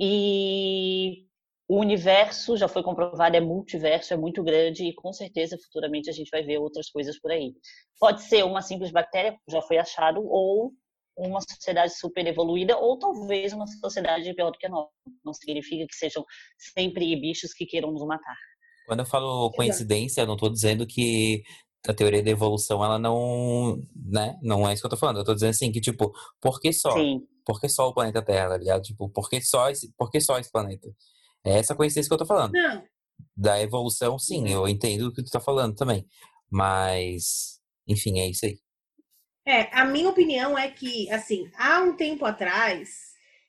E 0.00 1.26
o 1.68 1.78
universo 1.80 2.56
já 2.56 2.66
foi 2.66 2.82
comprovado, 2.82 3.36
é 3.36 3.40
multiverso, 3.40 4.14
é 4.14 4.16
muito 4.16 4.42
grande 4.42 4.84
e 4.84 4.94
com 4.94 5.12
certeza 5.12 5.58
futuramente 5.58 6.08
a 6.08 6.12
gente 6.12 6.30
vai 6.30 6.42
ver 6.42 6.58
outras 6.58 6.88
coisas 6.88 7.20
por 7.20 7.30
aí. 7.30 7.52
Pode 8.00 8.22
ser 8.22 8.44
uma 8.44 8.62
simples 8.62 8.90
bactéria, 8.90 9.36
já 9.48 9.60
foi 9.60 9.76
achado, 9.76 10.24
ou 10.24 10.72
uma 11.18 11.40
sociedade 11.40 11.98
super 11.98 12.26
evoluída, 12.26 12.76
ou 12.76 12.98
talvez 12.98 13.52
uma 13.52 13.66
sociedade 13.66 14.32
pior 14.34 14.50
do 14.50 14.58
que 14.58 14.66
a 14.66 14.70
nossa. 14.70 14.90
Não 15.24 15.34
significa 15.34 15.86
que 15.86 15.94
sejam 15.94 16.24
sempre 16.56 17.16
bichos 17.20 17.52
que 17.52 17.66
queiram 17.66 17.90
nos 17.90 18.06
matar. 18.06 18.36
Quando 18.86 19.00
eu 19.00 19.06
falo 19.06 19.50
coincidência, 19.50 20.22
eu 20.22 20.26
não 20.26 20.34
estou 20.34 20.48
dizendo 20.48 20.86
que 20.86 21.42
a 21.86 21.92
teoria 21.92 22.22
da 22.22 22.30
evolução, 22.30 22.84
ela 22.84 22.98
não, 22.98 23.76
né, 23.94 24.38
não 24.42 24.68
é 24.68 24.72
isso 24.72 24.82
que 24.82 24.86
eu 24.86 24.90
tô 24.90 24.96
falando. 24.96 25.18
Eu 25.18 25.24
tô 25.24 25.34
dizendo 25.34 25.50
assim, 25.50 25.72
que 25.72 25.80
tipo, 25.80 26.12
por 26.40 26.60
que 26.60 26.72
só? 26.72 26.92
Sim. 26.92 27.20
Por 27.44 27.60
que 27.60 27.68
só 27.68 27.88
o 27.88 27.94
planeta 27.94 28.22
Terra, 28.22 28.50
tá 28.50 28.56
ligado? 28.56 28.82
Tipo, 28.82 29.08
por 29.08 29.28
que 29.28 29.40
só 29.40 29.70
esse, 29.70 29.92
por 29.96 30.10
que 30.10 30.20
só 30.20 30.38
esse 30.38 30.50
planeta? 30.50 30.88
É 31.44 31.58
essa 31.58 31.74
coincidência 31.74 32.08
que 32.08 32.14
eu 32.14 32.18
tô 32.18 32.26
falando. 32.26 32.52
Não. 32.52 32.82
Da 33.36 33.60
evolução, 33.60 34.18
sim, 34.18 34.48
eu 34.48 34.68
entendo 34.68 35.08
o 35.08 35.12
que 35.12 35.22
tu 35.22 35.30
tá 35.30 35.40
falando 35.40 35.74
também. 35.74 36.06
Mas, 36.50 37.60
enfim, 37.86 38.20
é 38.20 38.28
isso 38.28 38.46
aí. 38.46 38.58
É, 39.48 39.68
a 39.72 39.84
minha 39.84 40.08
opinião 40.10 40.58
é 40.58 40.68
que, 40.68 41.10
assim, 41.10 41.50
há 41.56 41.80
um 41.80 41.94
tempo 41.96 42.26
atrás, 42.26 43.08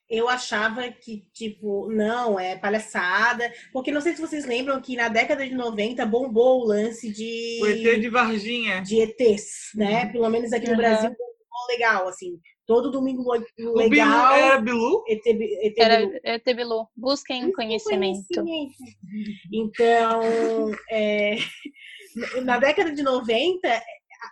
eu 0.10 0.30
achava 0.30 0.90
que, 0.90 1.26
tipo, 1.34 1.92
não, 1.92 2.40
é 2.40 2.56
palhaçada. 2.58 3.52
Porque 3.74 3.92
não 3.92 4.00
sei 4.02 4.16
se 4.16 4.22
vocês 4.22 4.46
lembram 4.46 4.82
que 4.82 4.96
na 4.96 5.10
década 5.10 5.46
de 5.46 5.54
90 5.54 6.06
bombou 6.06 6.62
o 6.62 6.66
lance 6.68 7.12
de. 7.12 7.60
O 7.62 7.68
ET 7.68 8.00
de 8.00 8.10
Varginha. 8.10 8.82
De 8.82 9.02
ETs, 9.02 9.72
né? 9.76 10.06
Pelo 10.12 10.30
menos 10.30 10.54
aqui 10.54 10.68
no 10.68 10.72
Uhum. 10.72 10.78
Brasil, 10.78 11.10
bombou 11.10 11.68
legal, 11.70 12.08
assim. 12.08 12.40
Todo 12.66 12.92
domingo 12.92 13.24
lo- 13.24 13.34
O 13.34 13.74
Bilu 13.74 13.90
legal. 13.90 14.36
era 14.36 14.62
Bilu? 14.62 15.04
ET, 15.08 15.22
ET 15.26 15.74
Era 15.78 15.98
Bilu. 15.98 16.20
é, 16.24 16.40
Tebilu. 16.40 16.88
Busquem 16.96 17.52
conhecimento. 17.52 18.26
Conhecimento. 18.36 18.78
Então, 19.52 20.22
é, 20.90 21.36
na 22.46 22.58
década 22.60 22.92
de 22.92 23.02
90, 23.04 23.82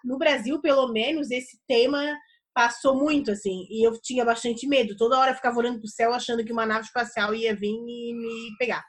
no 0.04 0.18
Brasil, 0.18 0.60
pelo 0.62 0.92
menos, 0.92 1.32
esse 1.32 1.60
tema 1.68 2.18
passou 2.54 2.96
muito, 2.96 3.30
assim, 3.30 3.68
e 3.70 3.86
eu 3.88 4.00
tinha 4.02 4.26
bastante 4.26 4.68
medo. 4.68 4.98
Toda 4.98 5.20
hora 5.20 5.32
eu 5.32 5.36
ficava 5.36 5.58
olhando 5.60 5.80
pro 5.80 5.88
céu, 5.88 6.12
achando 6.12 6.44
que 6.44 6.52
uma 6.52 6.66
nave 6.66 6.86
espacial 6.86 7.34
ia 7.36 7.56
vir 7.56 7.70
e 7.70 8.14
me 8.14 8.58
pegar. 8.58 8.84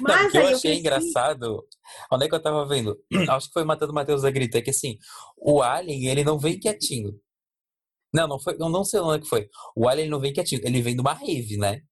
Não, 0.00 0.14
Mas 0.14 0.26
o 0.26 0.30
que 0.30 0.36
eu 0.36 0.40
aí 0.40 0.46
eu 0.50 0.56
achei 0.56 0.70
cresci... 0.72 0.80
engraçado, 0.80 1.64
onde 2.12 2.24
é 2.24 2.28
que 2.28 2.34
eu 2.34 2.42
tava 2.42 2.66
vendo? 2.66 2.98
Acho 3.30 3.46
que 3.46 3.52
foi 3.52 3.64
Matando 3.64 3.94
Matheus 3.94 4.22
da 4.22 4.30
Grita, 4.30 4.58
é 4.58 4.62
que 4.62 4.70
assim, 4.70 4.98
o 5.36 5.62
Alien, 5.62 6.08
ele 6.08 6.24
não 6.24 6.38
vem 6.38 6.58
quietinho. 6.58 7.18
Não, 8.12 8.26
não 8.26 8.40
foi, 8.40 8.54
eu 8.54 8.68
não 8.68 8.84
sei 8.84 9.00
onde 9.00 9.18
é 9.18 9.20
que 9.20 9.28
foi. 9.28 9.48
O 9.76 9.88
Alien 9.88 10.04
ele 10.04 10.10
não 10.10 10.20
vem 10.20 10.32
quietinho, 10.32 10.60
ele 10.64 10.82
vem 10.82 10.94
de 10.94 11.00
uma 11.00 11.12
rave, 11.12 11.56
né? 11.56 11.82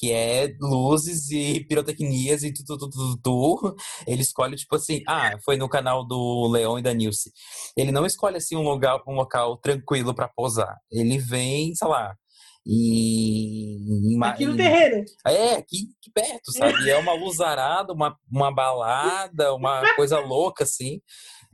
Que 0.00 0.12
é 0.12 0.54
luzes 0.58 1.30
e 1.30 1.62
pirotecnias 1.68 2.42
e 2.42 2.52
tudo, 2.54 2.78
tudo, 2.78 2.90
tudo, 2.90 3.20
tudo. 3.22 3.76
Ele 4.06 4.22
escolhe, 4.22 4.56
tipo 4.56 4.74
assim, 4.76 5.02
ah, 5.06 5.36
foi 5.44 5.58
no 5.58 5.68
canal 5.68 6.06
do 6.06 6.48
Leão 6.50 6.78
e 6.78 6.82
da 6.82 6.94
Nilce. 6.94 7.30
Ele 7.76 7.92
não 7.92 8.06
escolhe, 8.06 8.38
assim, 8.38 8.56
um 8.56 8.62
local, 8.62 9.02
um 9.06 9.14
local 9.14 9.58
tranquilo 9.58 10.14
pra 10.14 10.28
posar. 10.28 10.74
Ele 10.90 11.18
vem, 11.18 11.74
sei 11.74 11.86
lá, 11.86 12.14
e... 12.66 14.16
Aqui 14.22 14.46
no 14.46 14.56
terreiro. 14.56 15.04
É, 15.26 15.54
aqui, 15.54 15.88
aqui 15.98 16.10
perto, 16.14 16.52
sabe? 16.52 16.84
E 16.84 16.90
é 16.90 16.96
uma 16.98 17.12
luzarada, 17.14 17.92
uma, 17.92 18.16
uma 18.30 18.54
balada, 18.54 19.54
uma 19.54 19.94
coisa 19.96 20.18
louca, 20.20 20.64
assim. 20.64 21.00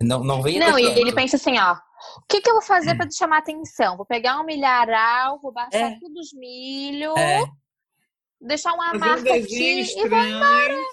Não, 0.00 0.22
não 0.22 0.42
vem 0.42 0.58
Não, 0.58 0.78
e 0.78 0.84
ele 0.84 1.12
pensa 1.14 1.36
assim, 1.36 1.58
ó. 1.58 1.72
O 1.72 2.26
que, 2.28 2.40
que 2.40 2.50
eu 2.50 2.54
vou 2.54 2.62
fazer 2.62 2.94
pra 2.94 3.08
te 3.08 3.16
chamar 3.16 3.38
atenção? 3.38 3.96
Vou 3.96 4.04
pegar 4.04 4.38
um 4.38 4.44
milharal, 4.44 5.40
vou 5.40 5.52
baixar 5.52 5.92
É. 5.92 5.98
tudo 5.98 6.20
os 6.20 6.32
milho, 6.34 7.16
É, 7.16 7.40
deixar 8.46 8.72
uma 8.72 8.90
Fazer 8.90 8.96
um 8.96 9.08
marca 9.08 9.22
desenho 9.22 9.82
aqui 9.82 10.00
e 10.00 10.08
vou 10.08 10.18
estranho. 10.18 10.84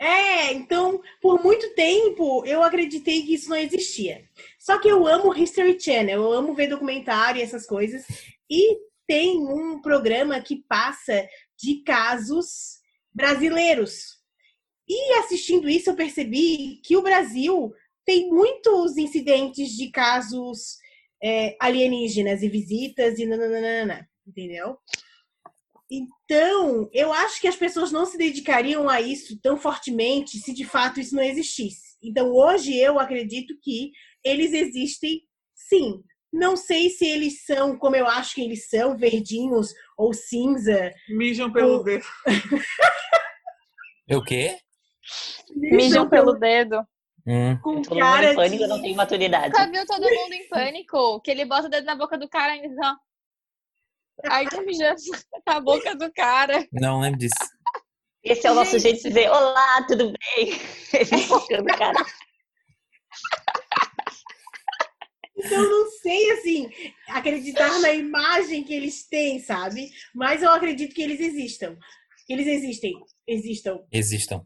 É, 0.00 0.52
então, 0.54 1.00
por 1.20 1.42
muito 1.42 1.74
tempo, 1.74 2.42
eu 2.46 2.62
acreditei 2.62 3.22
que 3.22 3.34
isso 3.34 3.50
não 3.50 3.56
existia. 3.56 4.24
Só 4.58 4.78
que 4.78 4.88
eu 4.88 5.06
amo 5.06 5.36
History 5.36 5.78
Channel, 5.78 6.22
eu 6.22 6.32
amo 6.32 6.54
ver 6.54 6.68
documentário 6.68 7.38
e 7.38 7.42
essas 7.42 7.66
coisas. 7.66 8.06
E 8.48 8.78
tem 9.06 9.38
um 9.38 9.80
programa 9.82 10.40
que 10.40 10.64
passa 10.66 11.28
de 11.58 11.82
casos 11.82 12.78
brasileiros. 13.12 14.20
E 14.88 15.18
assistindo 15.18 15.68
isso, 15.68 15.90
eu 15.90 15.94
percebi 15.94 16.80
que 16.82 16.96
o 16.96 17.02
Brasil 17.02 17.72
tem 18.04 18.30
muitos 18.30 18.96
incidentes 18.96 19.70
de 19.76 19.90
casos 19.90 20.78
é, 21.22 21.56
alienígenas 21.60 22.42
e 22.42 22.48
visitas 22.48 23.18
e 23.18 23.26
nananana, 23.26 24.08
entendeu? 24.26 24.78
Então, 25.90 26.88
eu 26.92 27.12
acho 27.12 27.40
que 27.40 27.48
as 27.48 27.56
pessoas 27.56 27.90
não 27.90 28.06
se 28.06 28.16
dedicariam 28.16 28.88
a 28.88 29.00
isso 29.00 29.36
tão 29.40 29.56
fortemente 29.56 30.38
se 30.38 30.52
de 30.54 30.64
fato 30.64 31.00
isso 31.00 31.16
não 31.16 31.22
existisse. 31.22 31.96
Então, 32.02 32.30
hoje 32.32 32.76
eu 32.76 32.98
acredito 32.98 33.54
que 33.60 33.90
eles 34.24 34.52
existem 34.52 35.22
sim. 35.54 36.00
Não 36.32 36.56
sei 36.56 36.90
se 36.90 37.04
eles 37.04 37.44
são 37.44 37.76
como 37.76 37.96
eu 37.96 38.06
acho 38.06 38.36
que 38.36 38.40
eles 38.40 38.68
são, 38.68 38.96
verdinhos 38.96 39.74
ou 39.98 40.12
cinza. 40.14 40.92
Mijam 41.08 41.52
pelo 41.52 41.80
O- 41.80 41.82
dedo. 41.82 42.04
o 44.14 44.22
quê? 44.22 44.56
mijam 45.56 46.08
pelo 46.08 46.34
dedo. 46.34 46.86
Hum. 47.26 47.56
com 47.60 47.82
Todo 47.82 47.94
mundo 47.94 48.00
cara 48.00 48.32
em 48.32 48.36
pânico, 48.36 48.62
de... 48.62 48.68
não 48.68 48.80
tem 48.80 48.94
maturidade. 48.94 49.48
Nunca 49.48 49.70
viu 49.70 49.86
todo 49.86 50.02
mundo 50.02 50.32
em 50.32 50.48
pânico? 50.48 51.20
Que 51.20 51.30
ele 51.32 51.44
bota 51.44 51.66
o 51.66 51.70
dedo 51.70 51.84
na 51.84 51.96
boca 51.96 52.16
do 52.16 52.28
cara 52.28 52.56
e 52.56 52.62
diz, 52.62 52.76
ó. 52.82 52.94
Aí 54.28 54.48
tá 54.48 54.60
mijando 54.62 55.00
na 55.46 55.60
boca 55.60 55.94
do 55.94 56.12
cara. 56.12 56.66
Não 56.72 57.00
lembro 57.00 57.18
disso. 57.18 57.34
Esse 58.22 58.46
é 58.46 58.50
o 58.50 58.54
nosso 58.54 58.72
Gente. 58.72 58.82
jeito 58.82 59.02
de 59.02 59.08
dizer, 59.08 59.30
olá, 59.30 59.84
tudo 59.86 60.12
bem? 60.12 60.52
Ele 60.92 61.22
focando, 61.22 61.64
cara. 61.76 62.04
Então, 65.36 65.62
eu 65.62 65.70
não 65.70 65.90
sei, 65.90 66.30
assim, 66.32 66.70
acreditar 67.08 67.78
na 67.78 67.92
imagem 67.92 68.62
que 68.62 68.74
eles 68.74 69.08
têm, 69.08 69.40
sabe? 69.40 69.90
Mas 70.14 70.42
eu 70.42 70.50
acredito 70.50 70.94
que 70.94 71.00
eles 71.00 71.18
existam. 71.18 71.78
Que 72.26 72.34
eles 72.34 72.46
existem. 72.46 72.92
Existam. 73.26 73.80
Existam. 73.90 74.44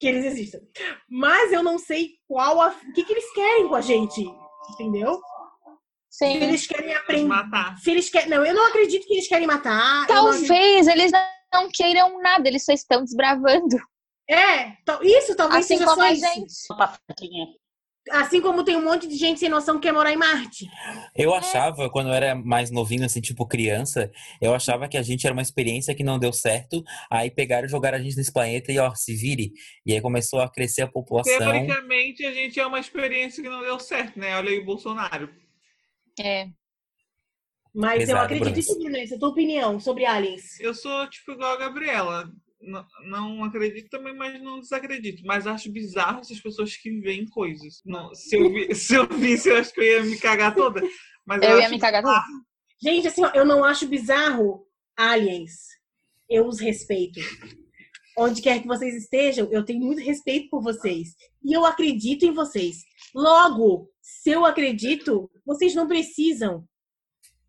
que 0.00 0.06
eles 0.06 0.24
existam. 0.24 0.60
Mas 1.10 1.52
eu 1.52 1.62
não 1.62 1.78
sei 1.78 2.12
qual 2.26 2.60
a... 2.60 2.68
o 2.68 2.92
que, 2.94 3.04
que 3.04 3.12
eles 3.12 3.30
querem 3.34 3.68
com 3.68 3.74
a 3.74 3.82
gente, 3.82 4.24
entendeu? 4.72 5.20
Se 6.10 6.26
Sim. 6.26 6.42
eles 6.42 6.66
querem 6.66 6.94
aprender. 6.94 7.26
matar. 7.26 7.78
Se 7.78 7.90
eles 7.90 8.08
querem, 8.08 8.28
não, 8.28 8.44
eu 8.44 8.54
não 8.54 8.66
acredito 8.66 9.06
que 9.06 9.14
eles 9.14 9.28
querem 9.28 9.46
matar. 9.46 10.08
eu 10.08 10.14
não 10.14 10.24
Talvez 10.24 10.86
eles 10.86 11.12
não 11.52 11.68
queiram 11.72 12.20
nada, 12.20 12.48
eles 12.48 12.64
só 12.64 12.72
estão 12.72 13.04
desbravando. 13.04 13.76
É, 14.28 14.72
isso 15.02 15.34
talvez 15.34 15.64
Assim 15.64 15.78
seja 15.78 15.86
como 15.86 15.96
só 15.96 16.02
a 16.02 16.12
isso. 16.12 16.34
gente. 16.34 17.58
Assim 18.10 18.40
como 18.40 18.64
tem 18.64 18.74
um 18.76 18.84
monte 18.84 19.06
de 19.06 19.16
gente 19.16 19.38
sem 19.38 19.50
noção 19.50 19.74
que 19.74 19.82
quer 19.82 19.92
morar 19.92 20.10
em 20.10 20.16
Marte. 20.16 20.66
Eu 21.14 21.34
achava, 21.34 21.90
quando 21.90 22.08
eu 22.08 22.14
era 22.14 22.34
mais 22.34 22.70
novinho, 22.70 23.04
assim, 23.04 23.20
tipo 23.20 23.46
criança, 23.46 24.10
eu 24.40 24.54
achava 24.54 24.88
que 24.88 24.96
a 24.96 25.02
gente 25.02 25.26
era 25.26 25.34
uma 25.34 25.42
experiência 25.42 25.94
que 25.94 26.02
não 26.02 26.18
deu 26.18 26.32
certo. 26.32 26.82
Aí 27.10 27.30
pegaram 27.30 27.66
e 27.66 27.70
jogaram 27.70 27.98
a 27.98 28.00
gente 28.00 28.16
nesse 28.16 28.32
planeta 28.32 28.72
e, 28.72 28.78
ó, 28.78 28.94
se 28.94 29.14
vire. 29.14 29.52
E 29.84 29.92
aí 29.92 30.00
começou 30.00 30.40
a 30.40 30.50
crescer 30.50 30.82
a 30.82 30.88
população. 30.88 31.36
Teoricamente, 31.36 32.24
a 32.24 32.32
gente 32.32 32.58
é 32.58 32.66
uma 32.66 32.80
experiência 32.80 33.42
que 33.42 33.48
não 33.48 33.60
deu 33.60 33.78
certo, 33.78 34.18
né? 34.18 34.36
Olha 34.36 34.50
aí 34.50 34.58
o 34.58 34.64
Bolsonaro. 34.64 35.28
É. 36.20 36.48
Mas 37.74 38.00
eu 38.00 38.06
Pesado, 38.08 38.24
acredito 38.24 38.44
Bruno. 38.46 38.58
isso, 38.58 38.78
Bruno. 38.78 38.96
Essa 38.96 39.14
é 39.14 39.16
a 39.16 39.20
tua 39.20 39.28
opinião 39.28 39.78
sobre 39.80 40.04
aliens. 40.04 40.58
Eu 40.60 40.74
sou, 40.74 41.08
tipo, 41.08 41.32
igual 41.32 41.52
a 41.52 41.58
Gabriela. 41.58 42.30
N- 42.60 42.84
não 43.08 43.44
acredito 43.44 43.88
também, 43.88 44.16
mas 44.16 44.42
não 44.42 44.58
desacredito. 44.58 45.22
Mas 45.24 45.46
acho 45.46 45.70
bizarro 45.70 46.20
essas 46.20 46.40
pessoas 46.40 46.76
que 46.76 46.90
veem 47.00 47.26
coisas. 47.28 47.80
Não, 47.84 48.12
se, 48.14 48.36
eu 48.36 48.52
vi- 48.52 48.74
se 48.74 48.94
eu 48.94 49.06
visse, 49.06 49.48
eu 49.48 49.56
acho 49.58 49.72
que 49.72 49.80
eu 49.80 49.84
ia 49.84 50.02
me 50.02 50.18
cagar 50.18 50.54
toda. 50.54 50.82
Mas 51.24 51.42
eu, 51.42 51.50
Eu 51.50 51.60
ia 51.60 51.68
me 51.68 51.78
cagar 51.78 52.02
toda. 52.02 52.22
Gente, 52.82 53.06
assim, 53.08 53.24
ó, 53.24 53.30
eu 53.34 53.44
não 53.44 53.64
acho 53.64 53.86
bizarro 53.86 54.66
aliens. 54.96 55.52
Eu 56.28 56.46
os 56.46 56.58
respeito. 56.58 57.20
Onde 58.16 58.42
quer 58.42 58.60
que 58.60 58.66
vocês 58.66 58.94
estejam, 58.96 59.48
eu 59.52 59.64
tenho 59.64 59.78
muito 59.80 60.00
respeito 60.02 60.48
por 60.50 60.60
vocês. 60.60 61.10
E 61.44 61.52
eu 61.52 61.64
acredito 61.64 62.24
em 62.24 62.32
vocês. 62.32 62.78
Logo, 63.14 63.88
se 64.02 64.30
eu 64.30 64.44
acredito, 64.44 65.30
vocês 65.48 65.74
não 65.74 65.88
precisam 65.88 66.64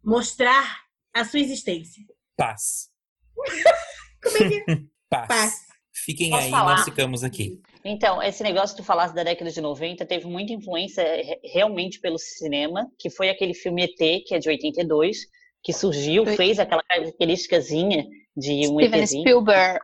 mostrar 0.02 0.80
a 1.14 1.26
sua 1.26 1.40
existência. 1.42 2.02
Paz. 2.38 2.90
Como 4.24 4.38
é 4.38 4.48
que 4.50 4.72
é? 4.72 4.76
Paz. 5.10 5.28
Paz. 5.28 5.54
Fiquem 5.94 6.30
Posso 6.30 6.46
aí, 6.46 6.50
falar? 6.52 6.76
nós 6.78 6.86
ficamos 6.86 7.24
aqui. 7.26 7.62
Então, 7.84 8.24
esse 8.24 8.42
negócio 8.42 8.76
que 8.76 8.82
tu 8.82 8.86
falasse 8.86 9.14
da 9.14 9.24
década 9.24 9.52
de 9.52 9.60
90 9.60 10.06
teve 10.06 10.26
muita 10.28 10.54
influência 10.54 11.04
re- 11.04 11.40
realmente 11.44 12.00
pelo 12.00 12.18
cinema, 12.18 12.90
que 12.98 13.10
foi 13.10 13.30
aquele 13.30 13.54
filme 13.54 13.84
ET, 13.84 14.24
que 14.26 14.34
é 14.34 14.40
de 14.40 14.48
82, 14.50 15.18
que 15.62 15.74
surgiu, 15.74 16.26
fez 16.26 16.58
aquela 16.58 16.82
característicazinha 16.84 18.06
de 18.36 18.68
um 18.70 18.80
Steven 18.80 19.00
ETzinho. 19.02 19.22
Spielberg. 19.24 19.80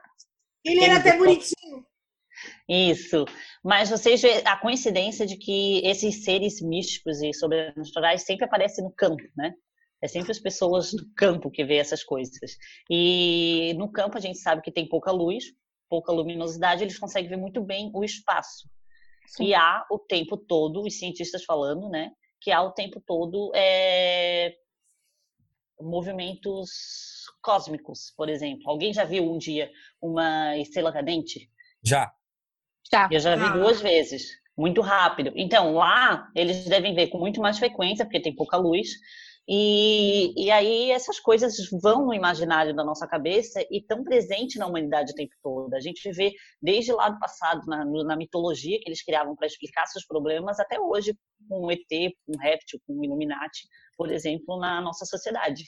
Ele 0.63 0.83
era 0.83 0.97
até 0.97 1.17
bonitinho. 1.17 1.84
Isso. 2.67 3.25
Mas 3.63 3.89
vocês 3.89 4.21
vê 4.21 4.41
a 4.45 4.57
coincidência 4.57 5.25
de 5.25 5.37
que 5.37 5.85
esses 5.85 6.23
seres 6.23 6.61
místicos 6.61 7.21
e 7.21 7.33
sobrenaturais 7.33 8.23
sempre 8.23 8.45
aparecem 8.45 8.83
no 8.83 8.91
campo, 8.91 9.23
né? 9.35 9.53
É 10.01 10.07
sempre 10.07 10.31
as 10.31 10.39
pessoas 10.39 10.91
do 10.91 11.05
campo 11.15 11.49
que 11.49 11.63
vê 11.63 11.77
essas 11.77 12.03
coisas. 12.03 12.57
E 12.89 13.73
no 13.77 13.91
campo 13.91 14.17
a 14.17 14.21
gente 14.21 14.37
sabe 14.37 14.61
que 14.61 14.71
tem 14.71 14.87
pouca 14.87 15.11
luz, 15.11 15.45
pouca 15.89 16.11
luminosidade, 16.11 16.83
eles 16.83 16.99
conseguem 16.99 17.29
ver 17.29 17.37
muito 17.37 17.61
bem 17.61 17.91
o 17.93 18.03
espaço. 18.03 18.69
Sim. 19.27 19.45
E 19.45 19.55
há 19.55 19.85
o 19.89 19.97
tempo 19.97 20.37
todo, 20.37 20.83
os 20.83 20.99
cientistas 20.99 21.43
falando, 21.43 21.89
né, 21.89 22.11
que 22.41 22.51
há 22.51 22.61
o 22.61 22.71
tempo 22.71 23.01
todo 23.05 23.51
é, 23.55 24.53
movimentos 25.79 27.25
cósmicos, 27.41 28.13
por 28.15 28.29
exemplo. 28.29 28.69
Alguém 28.69 28.93
já 28.93 29.03
viu 29.03 29.23
um 29.23 29.37
dia 29.37 29.71
uma 30.01 30.57
estrela 30.57 30.91
cadente? 30.91 31.49
Já. 31.83 32.13
Já. 32.91 33.07
Eu 33.11 33.19
já 33.19 33.35
vi 33.35 33.43
Ah. 33.43 33.49
duas 33.57 33.81
vezes, 33.81 34.29
muito 34.57 34.81
rápido. 34.81 35.31
Então, 35.35 35.73
lá, 35.73 36.29
eles 36.35 36.65
devem 36.65 36.93
ver 36.95 37.07
com 37.07 37.17
muito 37.17 37.41
mais 37.41 37.57
frequência, 37.59 38.05
porque 38.05 38.21
tem 38.21 38.35
pouca 38.35 38.57
luz. 38.57 38.89
E, 39.47 40.33
e 40.43 40.49
aí, 40.49 40.89
essas 40.89 41.19
coisas 41.19 41.55
vão 41.83 42.07
no 42.07 42.13
imaginário 42.15 42.75
da 42.75 42.83
nossa 42.83 43.05
cabeça 43.07 43.61
e 43.69 43.77
estão 43.79 44.03
presentes 44.03 44.55
na 44.57 44.65
humanidade 44.65 45.11
o 45.11 45.15
tempo 45.15 45.35
todo. 45.43 45.71
A 45.75 45.79
gente 45.79 46.11
vê 46.11 46.31
desde 46.59 46.91
lá 46.91 47.09
do 47.09 47.19
passado, 47.19 47.61
na, 47.67 47.85
na 47.85 48.15
mitologia 48.15 48.79
que 48.79 48.89
eles 48.89 49.03
criavam 49.03 49.35
para 49.35 49.45
explicar 49.45 49.85
seus 49.85 50.05
problemas, 50.05 50.59
até 50.59 50.79
hoje, 50.79 51.15
com 51.47 51.65
o 51.65 51.71
ET, 51.71 51.85
com 52.25 52.33
o 52.35 52.39
réptil, 52.39 52.79
com 52.87 52.93
o 52.93 53.05
Illuminati, 53.05 53.67
por 53.95 54.11
exemplo, 54.11 54.57
na 54.59 54.81
nossa 54.81 55.05
sociedade. 55.05 55.65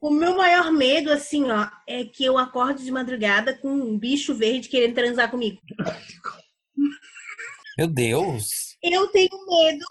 O 0.00 0.10
meu 0.10 0.36
maior 0.36 0.70
medo, 0.72 1.10
assim, 1.12 1.50
ó, 1.50 1.68
é 1.86 2.04
que 2.04 2.24
eu 2.24 2.38
acorde 2.38 2.84
de 2.84 2.90
madrugada 2.90 3.56
com 3.58 3.68
um 3.68 3.98
bicho 3.98 4.34
verde 4.34 4.68
querendo 4.68 4.94
transar 4.94 5.30
comigo. 5.30 5.60
Meu 7.76 7.86
Deus. 7.86 8.76
Eu 8.82 9.06
tenho 9.08 9.30
medo 9.46 9.84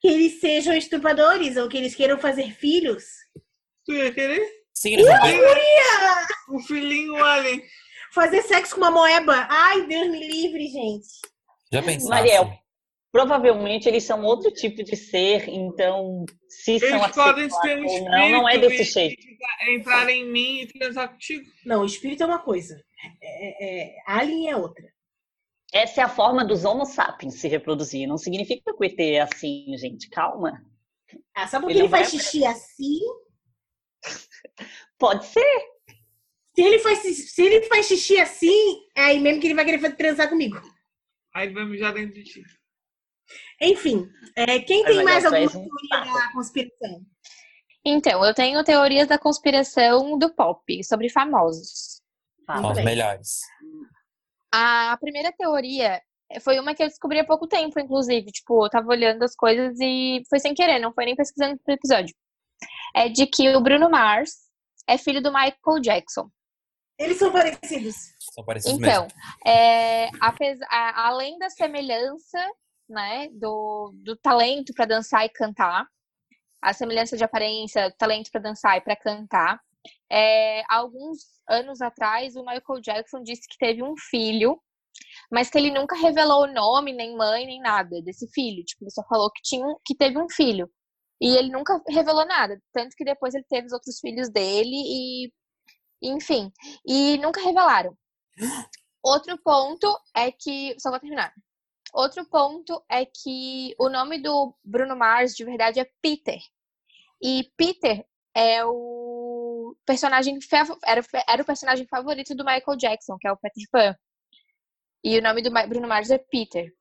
que 0.00 0.06
eles 0.08 0.40
sejam 0.40 0.74
estupradores 0.74 1.56
ou 1.56 1.68
que 1.68 1.76
eles 1.76 1.94
queiram 1.94 2.18
fazer 2.18 2.52
filhos. 2.54 3.04
Tu 3.84 3.92
ia 3.92 4.12
querer? 4.12 4.40
Sim, 4.72 4.96
vão 5.02 5.20
ter- 5.22 5.40
O 6.50 6.60
filhinho 6.60 7.16
alien. 7.24 7.60
Fazer 8.14 8.42
sexo 8.42 8.74
com 8.76 8.80
uma 8.80 8.90
moeba. 8.90 9.46
Ai, 9.50 9.86
Deus 9.86 10.08
me 10.10 10.26
livre, 10.28 10.66
gente. 10.68 11.06
Já 11.72 11.82
pensaram? 11.82 12.10
Mariel, 12.10 12.52
provavelmente 13.10 13.88
eles 13.88 14.04
são 14.04 14.22
outro 14.22 14.50
tipo 14.52 14.82
de 14.82 14.96
ser, 14.96 15.48
então, 15.48 16.24
se 16.48 16.78
são 16.78 16.88
Eles 16.88 17.14
podem 17.14 17.44
assexuais 17.46 17.62
ter 17.62 17.78
um 17.80 17.84
espírito 17.84 18.10
não, 18.10 18.28
não 18.30 18.48
é 18.48 18.58
desse 18.58 18.84
jeito. 18.84 19.22
entrar 19.68 20.08
em 20.10 20.30
mim 20.30 20.60
e 20.60 20.66
transar 20.66 21.10
contigo. 21.10 21.44
Não, 21.64 21.82
o 21.82 21.86
espírito 21.86 22.22
é 22.22 22.26
uma 22.26 22.38
coisa. 22.40 22.82
É, 23.22 23.86
é- 23.86 23.96
alien 24.06 24.50
é 24.50 24.56
outra. 24.56 24.84
Essa 25.72 26.00
é 26.00 26.04
a 26.04 26.08
forma 26.08 26.44
dos 26.44 26.64
Homo 26.64 26.86
sapiens 26.86 27.34
se 27.34 27.46
reproduzir. 27.48 28.08
Não 28.08 28.16
significa 28.16 28.72
que 28.72 28.82
o 28.82 28.84
ET 28.84 28.98
é 28.98 29.20
assim, 29.20 29.66
gente. 29.76 30.08
Calma. 30.08 30.62
Ah, 31.34 31.46
só 31.46 31.60
porque 31.60 31.74
Ele 31.74 31.80
ele, 31.82 31.88
faz 31.88 32.10
xixi 32.10 32.44
assim. 32.44 32.98
Pode 34.98 35.26
ser. 35.26 35.60
Se 36.54 36.62
ele, 36.62 36.78
faz, 36.80 36.98
se 36.98 37.42
ele 37.42 37.62
faz 37.66 37.86
xixi 37.86 38.18
assim, 38.18 38.80
é 38.96 39.02
aí 39.02 39.20
mesmo 39.20 39.40
que 39.40 39.46
ele 39.46 39.54
vai 39.54 39.64
querer 39.64 39.96
transar 39.96 40.28
comigo. 40.28 40.60
Aí 41.32 41.46
ele 41.46 41.54
vai 41.54 41.64
mijar 41.66 41.94
dentro 41.94 42.14
de 42.14 42.24
ti. 42.24 42.42
Enfim, 43.60 44.08
é, 44.36 44.60
quem 44.60 44.82
Mas 44.82 44.94
tem 44.94 45.04
mais 45.04 45.24
é 45.24 45.26
alguma 45.26 45.46
um 45.46 45.68
teoria 45.68 46.12
da 46.14 46.32
conspiração? 46.32 47.06
Então, 47.84 48.24
eu 48.24 48.34
tenho 48.34 48.62
teorias 48.64 49.08
da 49.08 49.18
conspiração 49.18 50.18
do 50.18 50.32
pop 50.34 50.84
sobre 50.84 51.08
famosos. 51.08 52.00
Fala. 52.46 52.68
Os 52.70 52.76
bem. 52.76 52.84
melhores. 52.84 53.40
A 54.52 54.96
primeira 55.00 55.32
teoria 55.32 56.00
foi 56.42 56.58
uma 56.58 56.74
que 56.74 56.82
eu 56.82 56.88
descobri 56.88 57.18
há 57.18 57.24
pouco 57.26 57.46
tempo, 57.46 57.78
inclusive. 57.80 58.26
Tipo, 58.30 58.66
eu 58.66 58.70
tava 58.70 58.88
olhando 58.88 59.22
as 59.22 59.34
coisas 59.34 59.78
e 59.80 60.22
foi 60.28 60.38
sem 60.38 60.54
querer, 60.54 60.78
não 60.78 60.92
foi 60.92 61.06
nem 61.06 61.16
pesquisando 61.16 61.58
pro 61.64 61.74
episódio. 61.74 62.14
É 62.94 63.08
de 63.08 63.26
que 63.26 63.54
o 63.54 63.60
Bruno 63.60 63.88
Mars 63.90 64.32
é 64.86 64.98
filho 64.98 65.22
do 65.22 65.32
Michael 65.32 65.80
Jackson. 65.80 66.28
Eles 66.98 67.18
são 67.18 67.30
parecidos. 67.30 67.94
São 68.34 68.44
parecidos 68.44 68.78
Então, 68.78 69.02
mesmo. 69.02 69.18
é, 69.46 70.08
além 70.70 71.38
da 71.38 71.48
semelhança, 71.48 72.38
né, 72.88 73.28
do, 73.32 73.92
do 74.04 74.16
talento 74.16 74.72
para 74.74 74.86
dançar 74.86 75.24
e 75.24 75.28
cantar, 75.28 75.86
a 76.60 76.72
semelhança 76.72 77.16
de 77.16 77.24
aparência, 77.24 77.94
talento 77.98 78.30
para 78.30 78.40
dançar 78.40 78.76
e 78.76 78.80
para 78.80 78.96
cantar, 78.96 79.60
é, 80.10 80.62
alguns 80.68 81.18
anos 81.48 81.80
atrás 81.80 82.34
o 82.36 82.44
Michael 82.44 82.80
Jackson 82.82 83.22
disse 83.22 83.48
que 83.48 83.58
teve 83.58 83.82
um 83.82 83.94
filho, 83.96 84.60
mas 85.30 85.50
que 85.50 85.58
ele 85.58 85.70
nunca 85.70 85.96
revelou 85.96 86.44
o 86.44 86.52
nome, 86.52 86.92
nem 86.92 87.16
mãe, 87.16 87.46
nem 87.46 87.60
nada 87.60 88.02
desse 88.02 88.28
filho. 88.32 88.64
Tipo, 88.64 88.84
ele 88.84 88.90
só 88.90 89.02
falou 89.08 89.30
que 89.30 89.42
tinha, 89.42 89.66
que 89.84 89.94
teve 89.94 90.18
um 90.18 90.28
filho. 90.28 90.68
E 91.20 91.36
ele 91.36 91.50
nunca 91.50 91.80
revelou 91.88 92.24
nada, 92.26 92.60
tanto 92.72 92.94
que 92.96 93.04
depois 93.04 93.34
ele 93.34 93.44
teve 93.48 93.66
os 93.66 93.72
outros 93.72 93.98
filhos 94.00 94.30
dele 94.30 94.76
e 94.76 95.32
enfim, 96.02 96.52
e 96.86 97.18
nunca 97.18 97.42
revelaram. 97.42 97.96
Outro 99.02 99.38
ponto 99.42 99.86
é 100.14 100.30
que. 100.30 100.74
Só 100.78 100.90
vou 100.90 101.00
terminar. 101.00 101.32
Outro 101.92 102.24
ponto 102.26 102.82
é 102.88 103.04
que 103.04 103.74
o 103.78 103.88
nome 103.88 104.18
do 104.20 104.54
Bruno 104.62 104.94
Mars 104.96 105.34
de 105.34 105.44
verdade 105.44 105.80
é 105.80 105.90
Peter. 106.02 106.38
E 107.22 107.50
Peter 107.56 108.04
é 108.34 108.64
o 108.64 109.74
personagem 109.84 110.38
era, 110.84 111.00
o- 111.00 111.06
era 111.28 111.42
o 111.42 111.46
personagem 111.46 111.86
favorito 111.86 112.34
do 112.34 112.44
Michael 112.44 112.76
Jackson, 112.76 113.16
que 113.18 113.26
é 113.26 113.32
o 113.32 113.36
Peter 113.36 113.64
Pan. 113.70 113.96
E 115.02 115.18
o 115.18 115.22
nome 115.22 115.42
do 115.42 115.50
Bruno 115.50 115.88
Mars 115.88 116.10
é 116.10 116.18
Peter. 116.18 116.72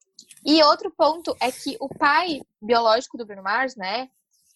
E 0.45 0.61
outro 0.63 0.91
ponto 0.91 1.35
é 1.39 1.51
que 1.51 1.77
o 1.79 1.87
pai 1.87 2.41
biológico 2.61 3.17
do 3.17 3.25
Bruno 3.25 3.43
Mars, 3.43 3.75
né? 3.75 4.09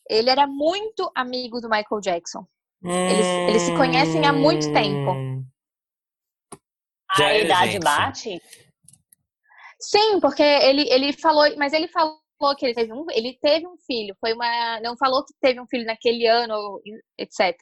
Ele 0.09 0.29
era 0.29 0.45
muito 0.47 1.11
amigo 1.15 1.61
do 1.61 1.69
Michael 1.69 2.01
Jackson. 2.01 2.45
Eles, 2.83 3.27
eles 3.47 3.61
se 3.61 3.75
conhecem 3.77 4.25
há 4.25 4.33
muito 4.33 4.71
tempo. 4.73 5.15
Já 7.17 7.27
A 7.27 7.33
era, 7.33 7.45
idade 7.45 7.71
gente. 7.73 7.83
bate? 7.83 8.41
Sim, 9.81 10.19
porque 10.19 10.43
ele, 10.43 10.87
ele 10.89 11.13
falou, 11.13 11.45
mas 11.57 11.73
ele 11.73 11.87
falou 11.87 12.19
que 12.57 12.65
ele 12.65 12.73
teve 12.73 12.93
um, 12.93 13.05
ele 13.11 13.37
teve 13.41 13.67
um 13.67 13.77
filho. 13.85 14.15
Foi 14.19 14.33
uma, 14.33 14.79
não 14.81 14.95
falou 14.97 15.25
que 15.25 15.33
teve 15.41 15.59
um 15.59 15.67
filho 15.67 15.85
naquele 15.85 16.27
ano, 16.27 16.81
etc. 17.17 17.55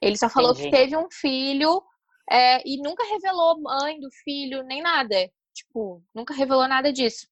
Ele 0.00 0.16
só 0.16 0.28
falou 0.28 0.54
que 0.54 0.66
Entendi. 0.66 0.76
teve 0.76 0.96
um 0.96 1.08
filho 1.10 1.82
é, 2.30 2.62
e 2.66 2.80
nunca 2.82 3.04
revelou 3.04 3.60
mãe 3.60 3.98
do 3.98 4.08
filho 4.24 4.62
nem 4.62 4.82
nada. 4.82 5.16
Tipo, 5.54 6.02
nunca 6.14 6.34
revelou 6.34 6.68
nada 6.68 6.92
disso. 6.92 7.26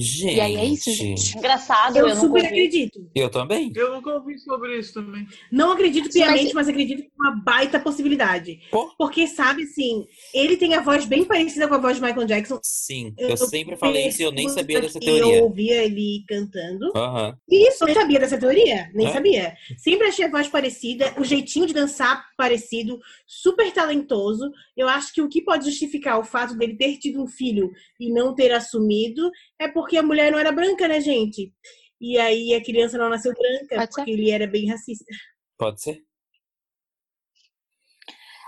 Gente. 0.00 0.36
E 0.36 0.40
aí 0.40 0.56
é 0.56 0.64
isso, 0.64 0.90
gente. 0.92 1.36
Engraçado, 1.36 1.96
Eu, 1.96 2.08
eu, 2.08 2.16
super 2.16 2.44
acredito. 2.44 3.00
Eu 3.14 3.28
também. 3.30 3.70
Eu 3.74 3.92
nunca 3.94 4.10
ouvi 4.14 4.38
sobre 4.38 4.78
isso 4.78 4.94
também. 4.94 5.26
Não 5.52 5.72
acredito 5.72 6.10
Sim, 6.10 6.20
mas- 6.20 6.28
piamente, 6.32 6.54
mas... 6.54 6.68
acredito 6.68 7.02
que 7.02 7.08
é 7.08 7.22
uma 7.28 7.36
baita 7.44 7.78
possibilidade. 7.78 8.60
Pô. 8.70 8.90
Porque, 8.96 9.26
sabe, 9.26 9.64
assim, 9.64 10.06
ele 10.34 10.56
tem 10.56 10.74
a 10.74 10.80
voz 10.80 11.04
bem 11.04 11.24
parecida 11.24 11.68
com 11.68 11.74
a 11.74 11.78
voz 11.78 11.96
de 11.96 12.02
Michael 12.02 12.26
Jackson. 12.26 12.58
Sim. 12.62 13.14
Eu, 13.18 13.36
sempre 13.36 13.76
falei 13.76 14.08
isso 14.08 14.22
e 14.22 14.24
eu 14.24 14.32
nem 14.32 14.48
sabia 14.48 14.80
dessa 14.80 14.98
teoria. 14.98 15.36
Eu 15.38 15.44
ouvia 15.44 15.84
ele 15.84 16.24
cantando. 16.26 16.90
Aham. 16.96 17.36
Isso, 17.48 17.82
eu 17.84 17.86
nem 17.86 17.94
sabia 17.94 18.20
dessa 18.20 18.38
teoria. 18.38 18.90
Nem 18.94 19.06
É? 19.06 19.12
sabia. 19.12 19.54
Sempre 19.78 20.06
achei 20.08 20.24
a 20.24 20.30
voz 20.30 20.48
parecida, 20.48 21.14
o 21.18 21.24
jeitinho 21.24 21.66
de 21.66 21.74
dançar 21.74 22.24
parecido, 22.36 22.98
super 23.26 23.70
talentoso. 23.72 24.50
Eu 24.76 24.88
acho 24.88 25.12
que 25.12 25.20
o 25.20 25.28
que 25.28 25.42
pode 25.42 25.64
justificar 25.66 26.18
o 26.18 26.24
fato 26.24 26.56
dele 26.56 26.76
ter 26.76 26.96
tido 26.98 27.22
um 27.22 27.26
filho 27.26 27.70
e 27.98 28.12
não 28.12 28.34
ter 28.34 28.52
assumido 28.52 29.30
é 29.60 29.68
porque 29.68 29.96
a 29.98 30.02
mulher 30.02 30.32
não 30.32 30.38
era 30.38 30.50
branca, 30.50 30.88
né, 30.88 31.00
gente? 31.00 31.52
E 32.00 32.18
aí 32.18 32.54
a 32.54 32.64
criança 32.64 32.96
não 32.98 33.08
nasceu 33.10 33.32
branca, 33.34 33.76
Pode 33.76 33.94
ser. 33.94 34.00
porque 34.00 34.10
ele 34.10 34.30
era 34.30 34.46
bem 34.46 34.68
racista. 34.68 35.04
Pode 35.58 35.80
ser? 35.82 36.02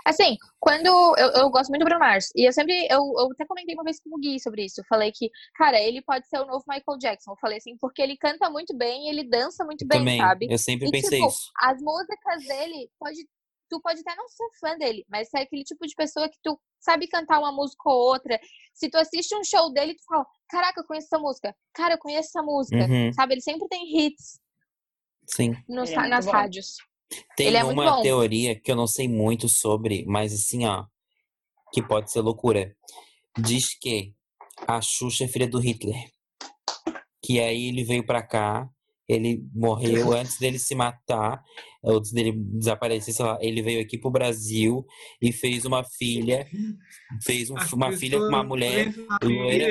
Assim, 0.05 0.35
quando 0.59 0.87
eu, 1.17 1.29
eu 1.43 1.49
gosto 1.49 1.69
muito 1.69 1.79
do 1.81 1.85
Bruno 1.85 1.99
Mars, 1.99 2.29
e 2.35 2.45
eu 2.45 2.51
sempre, 2.51 2.73
eu, 2.91 2.99
eu 3.17 3.29
até 3.31 3.45
comentei 3.45 3.73
uma 3.73 3.85
vez 3.85 4.01
com 4.01 4.09
o 4.13 4.19
Gui 4.19 4.37
sobre 4.37 4.65
isso. 4.65 4.81
Eu 4.81 4.85
falei 4.89 5.13
que, 5.13 5.29
cara, 5.55 5.79
ele 5.79 6.01
pode 6.01 6.27
ser 6.27 6.39
o 6.39 6.45
novo 6.45 6.61
Michael 6.67 6.97
Jackson. 6.99 7.31
Eu 7.31 7.37
falei 7.37 7.57
assim, 7.57 7.77
porque 7.79 8.01
ele 8.01 8.17
canta 8.17 8.49
muito 8.49 8.75
bem 8.75 9.07
ele 9.07 9.23
dança 9.23 9.63
muito 9.63 9.87
bem, 9.87 9.99
também. 9.99 10.17
sabe? 10.19 10.47
Eu 10.49 10.57
sempre 10.57 10.89
E, 10.89 10.91
pensei 10.91 11.19
tipo, 11.19 11.29
isso. 11.29 11.49
as 11.57 11.81
músicas 11.81 12.43
dele, 12.45 12.89
pode, 12.99 13.25
tu 13.69 13.81
pode 13.81 14.01
até 14.01 14.15
não 14.15 14.27
ser 14.27 14.47
fã 14.59 14.77
dele, 14.77 15.05
mas 15.09 15.33
é 15.33 15.41
aquele 15.41 15.63
tipo 15.63 15.85
de 15.85 15.95
pessoa 15.95 16.29
que 16.29 16.37
tu 16.43 16.59
sabe 16.79 17.07
cantar 17.07 17.39
uma 17.39 17.51
música 17.51 17.89
ou 17.89 18.11
outra. 18.11 18.39
Se 18.73 18.89
tu 18.89 18.97
assiste 18.97 19.35
um 19.35 19.43
show 19.43 19.71
dele, 19.71 19.95
tu 19.95 20.03
fala, 20.05 20.25
caraca, 20.49 20.81
eu 20.81 20.85
conheço 20.85 21.07
essa 21.07 21.19
música. 21.19 21.55
Cara, 21.73 21.95
eu 21.95 21.97
conheço 21.97 22.29
essa 22.29 22.43
música. 22.43 22.85
Uhum. 22.85 23.13
Sabe? 23.13 23.33
Ele 23.35 23.41
sempre 23.41 23.67
tem 23.67 23.83
hits 23.97 24.39
Sim. 25.27 25.55
nos, 25.67 25.89
é 25.91 26.07
nas 26.07 26.25
bom. 26.25 26.31
rádios. 26.31 26.77
Tem 27.35 27.47
Ele 27.47 27.57
é 27.57 27.63
muito 27.63 27.79
uma 27.79 27.97
bom. 27.97 28.01
teoria 28.01 28.59
que 28.59 28.71
eu 28.71 28.75
não 28.75 28.87
sei 28.87 29.07
muito 29.07 29.47
sobre, 29.47 30.03
mas 30.05 30.33
assim, 30.33 30.65
ó, 30.65 30.85
que 31.71 31.81
pode 31.81 32.11
ser 32.11 32.21
loucura. 32.21 32.75
Diz 33.37 33.73
que 33.77 34.13
a 34.67 34.81
Xuxa 34.81 35.25
é 35.25 35.27
filha 35.27 35.47
do 35.47 35.59
Hitler. 35.59 36.11
Que 37.23 37.39
aí 37.39 37.67
ele 37.69 37.83
veio 37.83 38.05
pra 38.05 38.21
cá, 38.21 38.69
ele 39.15 39.43
morreu 39.53 40.11
antes 40.13 40.37
dele 40.39 40.57
se 40.59 40.73
matar, 40.75 41.41
antes 41.83 42.11
dele 42.11 42.31
desaparecer, 42.33 43.13
sei 43.13 43.25
lá, 43.25 43.37
ele 43.41 43.61
veio 43.61 43.81
aqui 43.81 43.97
pro 43.97 44.09
Brasil 44.11 44.85
e 45.21 45.31
fez 45.31 45.65
uma 45.65 45.83
filha, 45.83 46.47
fez 47.23 47.49
um- 47.49 47.55
uma 47.73 47.91
filha 47.91 48.19
com 48.19 48.25
uma 48.27 48.43
mulher 48.43 48.93
loira. 49.23 49.67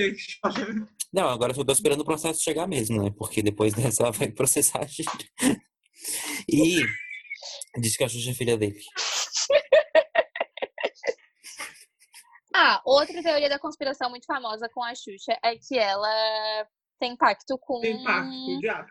Não, 1.13 1.29
agora 1.29 1.53
eu 1.53 1.57
só 1.57 1.65
tô 1.65 1.73
esperando 1.73 2.01
o 2.01 2.05
processo 2.05 2.43
chegar 2.43 2.67
mesmo, 2.67 3.03
né? 3.03 3.11
Porque 3.17 3.43
depois 3.43 3.75
dessa 3.75 4.03
ela 4.03 4.13
vai 4.27 4.31
processar 4.31 4.81
a 4.83 4.87
gente. 4.87 5.31
E 6.49 6.81
diz 7.81 7.97
que 7.97 8.05
a 8.05 8.09
Xuxa 8.09 8.31
é 8.31 8.35
filha 8.35 8.57
dele. 8.57 8.79
Ah, 12.55 12.83
outra 12.85 13.23
teoria 13.23 13.49
da 13.49 13.59
conspiração 13.59 14.11
muito 14.11 14.27
famosa 14.27 14.69
com 14.75 14.83
a 14.85 14.95
Xuxa 14.95 15.39
é 15.43 15.57
que 15.57 15.79
ela 15.79 16.67
tem 17.01 17.17
pacto 17.17 17.57
com, 17.59 17.81
Tem 17.81 18.05
pacto 18.05 18.61
diabo. 18.61 18.89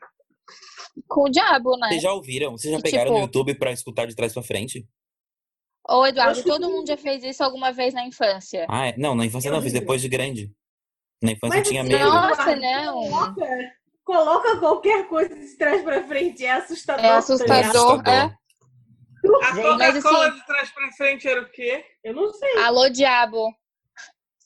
Com 1.08 1.24
o 1.24 1.30
diabo, 1.30 1.78
né? 1.78 1.90
Vocês 1.90 2.02
já 2.02 2.14
ouviram? 2.14 2.52
Vocês 2.52 2.72
já 2.74 2.80
E, 2.80 2.82
pegaram 2.84 3.12
no 3.12 3.16
tipo- 3.18 3.26
YouTube 3.28 3.56
pra 3.56 3.72
escutar 3.72 4.06
de 4.08 4.16
trás 4.16 4.34
pra 4.34 4.44
frente? 4.44 4.88
Ô, 5.90 6.06
Eduardo, 6.06 6.42
que 6.42 6.48
todo 6.48 6.70
mundo 6.70 6.88
já 6.88 6.96
fez 6.98 7.24
isso 7.24 7.44
alguma 7.44 7.72
vez 7.72 7.94
na 7.94 8.06
infância. 8.06 8.66
Ah, 8.70 8.88
é? 8.88 8.98
não, 8.98 9.16
na 9.16 9.26
infância 9.26 9.50
Eu 9.50 9.54
não, 9.54 9.62
fiz 9.62 9.74
depois 9.74 10.02
de 10.02 10.08
grande. 10.10 10.52
Na 11.22 11.32
infância 11.32 11.58
Mas 11.60 11.68
tinha 11.68 11.82
assim, 11.82 11.92
medo. 11.92 12.06
Nossa, 12.06 12.56
não. 12.56 12.94
Coloca, 13.10 13.46
coloca 14.04 14.60
qualquer 14.60 15.08
coisa 15.08 15.36
de 15.36 15.58
trás 15.58 15.82
pra 15.84 16.04
frente. 16.08 16.46
É 16.46 16.52
assustador. 16.52 17.04
É 17.06 17.10
assustador. 17.10 17.98
ligado? 17.98 18.10
é. 18.10 18.38
A 19.44 19.56
Coca-Cola 19.56 20.28
assim- 20.30 20.40
de 20.40 20.46
trás 20.48 20.72
pra 20.72 20.92
frente 20.94 21.28
era 21.28 21.42
o 21.42 21.50
quê? 21.52 21.86
Eu 22.04 22.14
não 22.16 22.32
sei. 22.34 22.58
Alô, 22.58 22.90
diabo. 22.90 23.54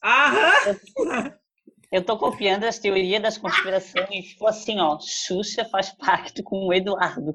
Aham! 0.03 0.51
Eu 1.95 2.03
tô 2.03 2.17
copiando 2.17 2.65
as 2.65 2.77
teorias 2.77 3.21
das 3.21 3.37
conspirações. 3.37 4.25
Tipo 4.25 4.47
assim, 4.47 4.81
ó, 4.81 4.99
Xuxa 4.99 5.63
faz 5.63 5.91
pacto 5.91 6.43
com 6.43 6.67
o 6.67 6.73
Eduardo. 6.73 7.33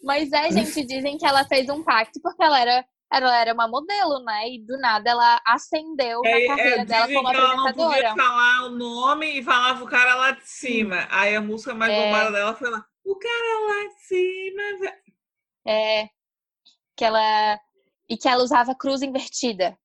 Mas 0.00 0.30
é, 0.30 0.48
gente, 0.52 0.86
dizem 0.86 1.18
que 1.18 1.26
ela 1.26 1.44
fez 1.48 1.68
um 1.68 1.82
pacto 1.82 2.20
porque 2.22 2.40
ela 2.40 2.60
era, 2.60 2.84
ela 3.12 3.36
era 3.36 3.52
uma 3.52 3.66
modelo, 3.66 4.22
né? 4.22 4.48
E 4.48 4.64
do 4.64 4.78
nada 4.78 5.10
ela 5.10 5.40
ascendeu 5.44 6.22
na 6.22 6.30
É, 6.30 6.46
carreira 6.46 6.82
é, 6.82 6.84
dela 6.84 7.06
dizem 7.06 7.16
como 7.16 7.30
que 7.32 7.36
ela 7.36 7.56
não 7.56 7.72
podia 7.72 8.14
falar 8.14 8.62
o 8.66 8.70
nome 8.70 9.40
e 9.40 9.42
falava 9.42 9.82
o 9.82 9.88
cara 9.88 10.14
lá 10.14 10.30
de 10.30 10.48
cima. 10.48 11.08
Aí 11.10 11.34
a 11.34 11.40
música 11.40 11.74
mais 11.74 11.92
É. 11.92 12.04
bombada 12.04 12.30
dela 12.30 12.54
foi 12.54 12.70
lá, 12.70 12.86
o 13.04 13.16
cara 13.16 13.60
lá 13.66 13.88
de 13.88 14.00
cima. 14.06 14.62
ve-" 14.78 15.02
É, 15.66 16.08
que 16.96 17.04
ela 17.04 17.58
e 18.08 18.16
que 18.16 18.28
ela 18.28 18.44
usava 18.44 18.72
cruz 18.72 19.02
invertida. 19.02 19.76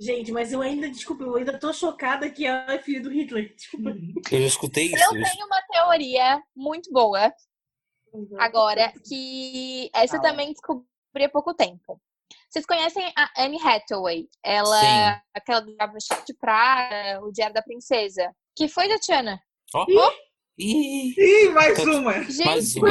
Gente, 0.00 0.32
mas 0.32 0.52
eu 0.52 0.60
ainda, 0.60 0.88
desculpa, 0.90 1.22
eu 1.24 1.36
ainda 1.36 1.58
tô 1.58 1.72
chocada 1.72 2.28
que 2.30 2.44
ela 2.46 2.72
é 2.74 2.78
filha 2.78 3.00
do 3.00 3.10
Hitler. 3.10 3.54
Desculpa. 3.54 3.90
Eu 4.30 4.40
já 4.40 4.46
escutei 4.46 4.86
isso. 4.86 4.96
Eu 4.96 5.16
eu 5.16 5.24
tenho 5.24 5.46
uma 5.46 5.62
teoria 5.70 6.42
muito 6.56 6.90
boa 6.92 7.32
agora 8.38 8.92
que 9.08 9.88
essa 9.94 10.16
Fala. 10.16 10.30
também 10.30 10.52
descobri 10.52 10.86
há 11.24 11.28
pouco 11.28 11.54
tempo. 11.54 12.00
Vocês 12.50 12.66
conhecem 12.66 13.12
a 13.16 13.44
Anne 13.44 13.58
Hathaway? 13.62 14.28
Ela, 14.42 14.80
Sim. 14.80 15.20
aquela 15.34 15.60
do 15.60 15.74
Vestido 15.92 16.22
de 16.26 16.34
Prada, 16.34 17.20
o 17.24 17.30
Diário 17.32 17.54
da 17.54 17.62
Princesa. 17.62 18.34
Que 18.56 18.68
foi, 18.68 18.88
Tatiana? 18.88 19.40
Ó. 19.74 19.86
Ih, 20.58 21.14
Ih, 21.16 21.48
mais 21.50 21.76
Tá- 21.78 21.84
uma! 21.84 22.22
Gente, 22.24 22.44
Mais 22.44 22.76
uma. 22.76 22.88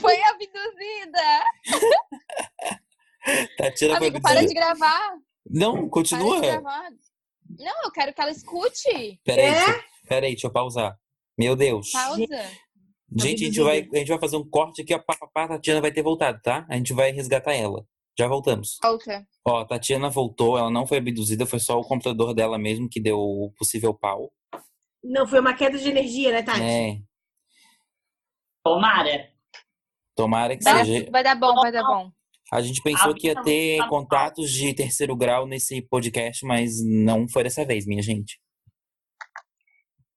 foi 0.00 0.20
abduzida. 0.26 1.44
Tatiana 3.58 3.98
foi 3.98 4.08
Amigo, 4.08 4.22
para 4.22 4.32
de 4.34 4.38
abduzida. 4.40 4.60
gravar. 4.60 5.16
Não, 5.48 5.74
Para 5.82 5.88
continua. 5.90 6.40
de 6.40 6.46
gravar. 6.48 6.90
Não, 7.58 7.84
eu 7.84 7.90
quero 7.92 8.12
que 8.14 8.20
ela 8.20 8.30
escute. 8.30 9.20
Peraí, 9.24 9.44
É? 9.46 9.52
deixa, 9.54 9.84
peraí, 10.08 10.30
deixa 10.32 10.46
eu 10.46 10.52
pausar. 10.52 10.98
Meu 11.38 11.54
Deus. 11.56 11.90
Pausa. 11.92 12.20
Gente, 13.16 13.44
a 13.44 13.46
gente, 13.46 13.60
vai, 13.60 13.88
a 13.92 13.96
gente 13.98 14.08
vai 14.08 14.18
fazer 14.18 14.36
um 14.36 14.48
corte 14.48 14.82
aqui, 14.82 14.92
a 14.94 14.98
pá, 14.98 15.14
pá, 15.16 15.28
pá, 15.32 15.44
a 15.44 15.48
Tatiana 15.48 15.80
vai 15.80 15.92
ter 15.92 16.02
voltado, 16.02 16.40
tá? 16.42 16.66
A 16.68 16.76
gente 16.76 16.92
vai 16.92 17.12
resgatar 17.12 17.52
ela. 17.54 17.86
Já 18.18 18.26
voltamos. 18.28 18.78
Volta. 18.82 19.26
Ó, 19.46 19.58
a 19.60 19.64
Tatiana 19.66 20.08
voltou, 20.08 20.56
ela 20.58 20.70
não 20.70 20.86
foi 20.86 20.98
abduzida, 20.98 21.44
foi 21.46 21.58
só 21.60 21.78
o 21.78 21.84
computador 21.84 22.32
dela 22.34 22.58
mesmo 22.58 22.88
que 22.88 23.00
deu 23.00 23.18
o 23.18 23.52
possível 23.56 23.92
pau. 23.94 24.32
Não, 25.02 25.26
foi 25.26 25.38
uma 25.40 25.52
queda 25.54 25.76
de 25.78 25.88
energia, 25.88 26.32
né, 26.32 26.42
Tati? 26.42 26.62
É, 26.62 26.96
Tomara. 28.64 29.28
tomara 30.16 30.56
que 30.56 30.64
Vai, 30.64 30.84
seja. 30.84 31.10
vai 31.10 31.22
dar 31.22 31.34
bom, 31.34 31.54
vai 31.56 31.70
dar 31.72 31.82
bom. 31.82 32.10
A 32.54 32.60
gente 32.60 32.80
pensou 32.80 33.12
que 33.12 33.26
ia 33.26 33.42
ter 33.42 33.84
contatos 33.88 34.48
de 34.48 34.72
terceiro 34.72 35.16
grau 35.16 35.44
nesse 35.44 35.82
podcast, 35.82 36.46
mas 36.46 36.80
não 36.84 37.28
foi 37.28 37.42
dessa 37.42 37.64
vez, 37.64 37.84
minha 37.84 38.00
gente. 38.00 38.40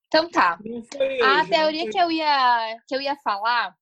Então 0.05 0.29
tá. 0.29 0.59
Foi 0.93 1.19
A 1.19 1.47
teoria 1.47 1.89
que 1.89 1.97
eu 1.97 2.11
ia 2.11 2.77
que 2.87 2.95
eu 2.95 3.01
ia 3.01 3.15
falar 3.23 3.73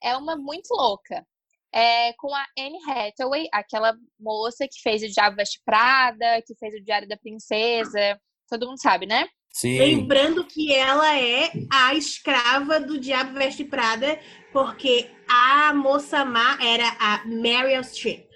é 0.00 0.16
uma 0.16 0.36
muito 0.36 0.72
louca. 0.72 1.26
É 1.74 2.12
com 2.12 2.32
a 2.32 2.46
Anne 2.56 2.78
Hathaway, 2.88 3.48
aquela 3.52 3.92
moça 4.20 4.68
que 4.68 4.80
fez 4.80 5.02
o 5.02 5.08
Diabo 5.08 5.34
Veste 5.34 5.60
Prada, 5.64 6.40
que 6.46 6.54
fez 6.54 6.74
o 6.74 6.84
Diário 6.84 7.08
da 7.08 7.16
Princesa. 7.16 8.20
Todo 8.48 8.68
mundo 8.68 8.80
sabe, 8.80 9.06
né? 9.06 9.26
Sim. 9.58 9.78
Lembrando 9.78 10.44
que 10.46 10.74
ela 10.74 11.18
é 11.18 11.50
a 11.72 11.94
escrava 11.94 12.78
do 12.78 12.98
Diabo 13.00 13.32
Veste 13.32 13.64
Prada, 13.64 14.20
porque 14.52 15.10
a 15.26 15.72
moça 15.72 16.26
má 16.26 16.58
era 16.62 16.86
a 17.00 17.24
Meryl 17.24 17.82
Streep. 17.82 18.28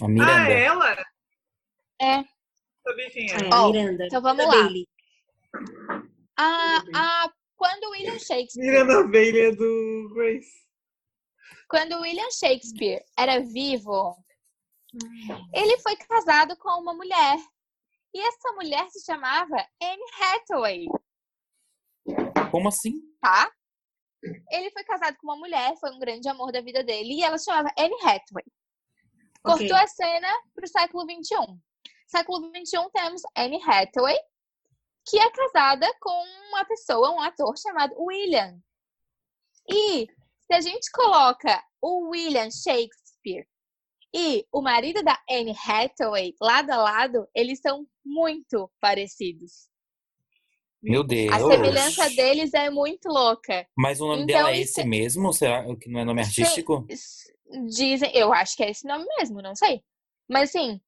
A 0.00 0.04
Ah, 0.04 0.08
Miranda. 0.08 0.50
é 0.50 0.62
ela? 0.64 1.04
É. 2.00 2.24
Sabia 2.86 3.10
quem 3.10 3.30
era. 3.30 3.48
a 3.54 3.62
Ó, 3.64 3.72
Miranda. 3.72 4.04
então 4.06 4.20
vamos 4.20 4.44
da 4.44 4.50
lá. 4.50 4.62
Bailey. 4.62 4.86
A, 6.38 6.82
a, 6.94 7.30
quando 7.56 7.90
William 7.90 8.18
Shakespeare, 8.18 8.66
Miranda 8.66 9.04
Bailey 9.08 9.40
é 9.46 9.52
do 9.52 10.10
Grace. 10.14 10.50
quando 11.68 12.00
William 12.00 12.30
Shakespeare 12.30 13.02
era 13.18 13.40
vivo, 13.40 14.16
ele 15.54 15.78
foi 15.78 15.96
casado 15.96 16.56
com 16.58 16.68
uma 16.80 16.92
mulher. 16.92 17.38
E 18.14 18.20
essa 18.20 18.52
mulher 18.52 18.88
se 18.90 19.04
chamava 19.04 19.56
Anne 19.82 20.04
Hathaway. 20.20 20.86
Como 22.50 22.68
assim? 22.68 23.12
tá? 23.22 23.50
Ele 24.50 24.70
foi 24.70 24.84
casado 24.84 25.16
com 25.16 25.28
uma 25.28 25.36
mulher, 25.36 25.74
foi 25.78 25.90
um 25.90 25.98
grande 25.98 26.28
amor 26.28 26.52
da 26.52 26.60
vida 26.60 26.82
dele, 26.84 27.14
e 27.14 27.22
ela 27.22 27.38
se 27.38 27.46
chamava 27.46 27.72
Anne 27.78 27.94
Hathaway. 28.02 28.44
Cortou 29.42 29.76
a 29.76 29.86
cena 29.86 30.28
pro 30.54 30.68
século 30.68 31.04
XXI. 31.04 31.58
Século 32.06 32.50
XXI 32.54 32.90
temos 32.92 33.22
Anne 33.36 33.60
Hathaway, 33.62 34.18
que 35.08 35.18
é 35.18 35.30
casada 35.30 35.88
com 36.00 36.24
uma 36.50 36.64
pessoa, 36.64 37.10
um 37.10 37.20
ator 37.20 37.56
chamado 37.58 37.94
William. 37.98 38.60
E 39.68 40.06
se 40.06 40.54
a 40.54 40.60
gente 40.60 40.90
coloca 40.92 41.64
o 41.80 42.10
William 42.10 42.50
Shakespeare 42.50 43.48
e 44.14 44.46
o 44.52 44.60
marido 44.60 45.02
da 45.02 45.18
Anne 45.30 45.54
Hathaway 45.66 46.34
lado 46.40 46.70
a 46.70 46.76
lado, 46.76 47.26
eles 47.34 47.60
são 47.60 47.86
muito 48.04 48.70
parecidos. 48.80 49.68
Meu 50.82 51.04
Deus. 51.04 51.32
A 51.32 51.38
semelhança 51.38 52.08
deles 52.10 52.52
é 52.52 52.68
muito 52.68 53.08
louca. 53.08 53.66
Mas 53.76 54.00
o 54.00 54.06
nome 54.06 54.24
Então, 54.24 54.36
dela 54.36 54.50
é 54.50 54.60
esse 54.60 54.84
mesmo? 54.84 55.32
Será 55.32 55.64
que 55.76 55.88
não 55.88 56.00
é 56.00 56.04
nome 56.04 56.20
artístico? 56.20 56.84
Dizem, 57.68 58.10
eu 58.14 58.32
acho 58.32 58.56
que 58.56 58.64
é 58.64 58.70
esse 58.70 58.86
nome 58.86 59.06
mesmo, 59.18 59.40
não 59.40 59.54
sei. 59.54 59.80
Mas 60.28 60.50
assim, 60.50 60.80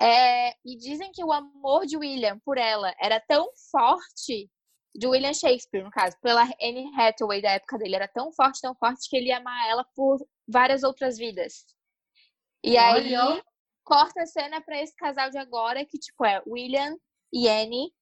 é, 0.00 0.50
e 0.64 0.76
dizem 0.76 1.10
que 1.12 1.24
o 1.24 1.32
amor 1.32 1.84
de 1.86 1.96
William 1.96 2.38
por 2.44 2.58
ela 2.58 2.94
era 3.00 3.18
tão 3.20 3.48
forte, 3.70 4.48
de 4.94 5.06
William 5.08 5.34
Shakespeare, 5.34 5.82
no 5.82 5.90
caso, 5.90 6.16
pela 6.22 6.44
Anne 6.62 6.90
Hathaway 6.96 7.42
da 7.42 7.52
época 7.52 7.78
dele, 7.78 7.96
era 7.96 8.06
tão 8.06 8.32
forte, 8.32 8.60
tão 8.60 8.74
forte, 8.76 9.08
que 9.10 9.16
ele 9.16 9.28
ia 9.28 9.38
amar 9.38 9.68
ela 9.68 9.84
por 9.96 10.24
várias 10.46 10.84
outras 10.84 11.18
vidas. 11.18 11.64
E 12.64 12.76
aí, 12.78 13.14
Olha. 13.14 13.42
corta 13.84 14.22
a 14.22 14.26
cena 14.26 14.60
pra 14.62 14.80
esse 14.82 14.96
casal 14.96 15.28
de 15.30 15.36
agora, 15.36 15.84
que 15.84 15.98
tipo 15.98 16.24
é 16.24 16.42
William 16.46 16.96
e 17.32 17.46
Anne, 17.46 17.92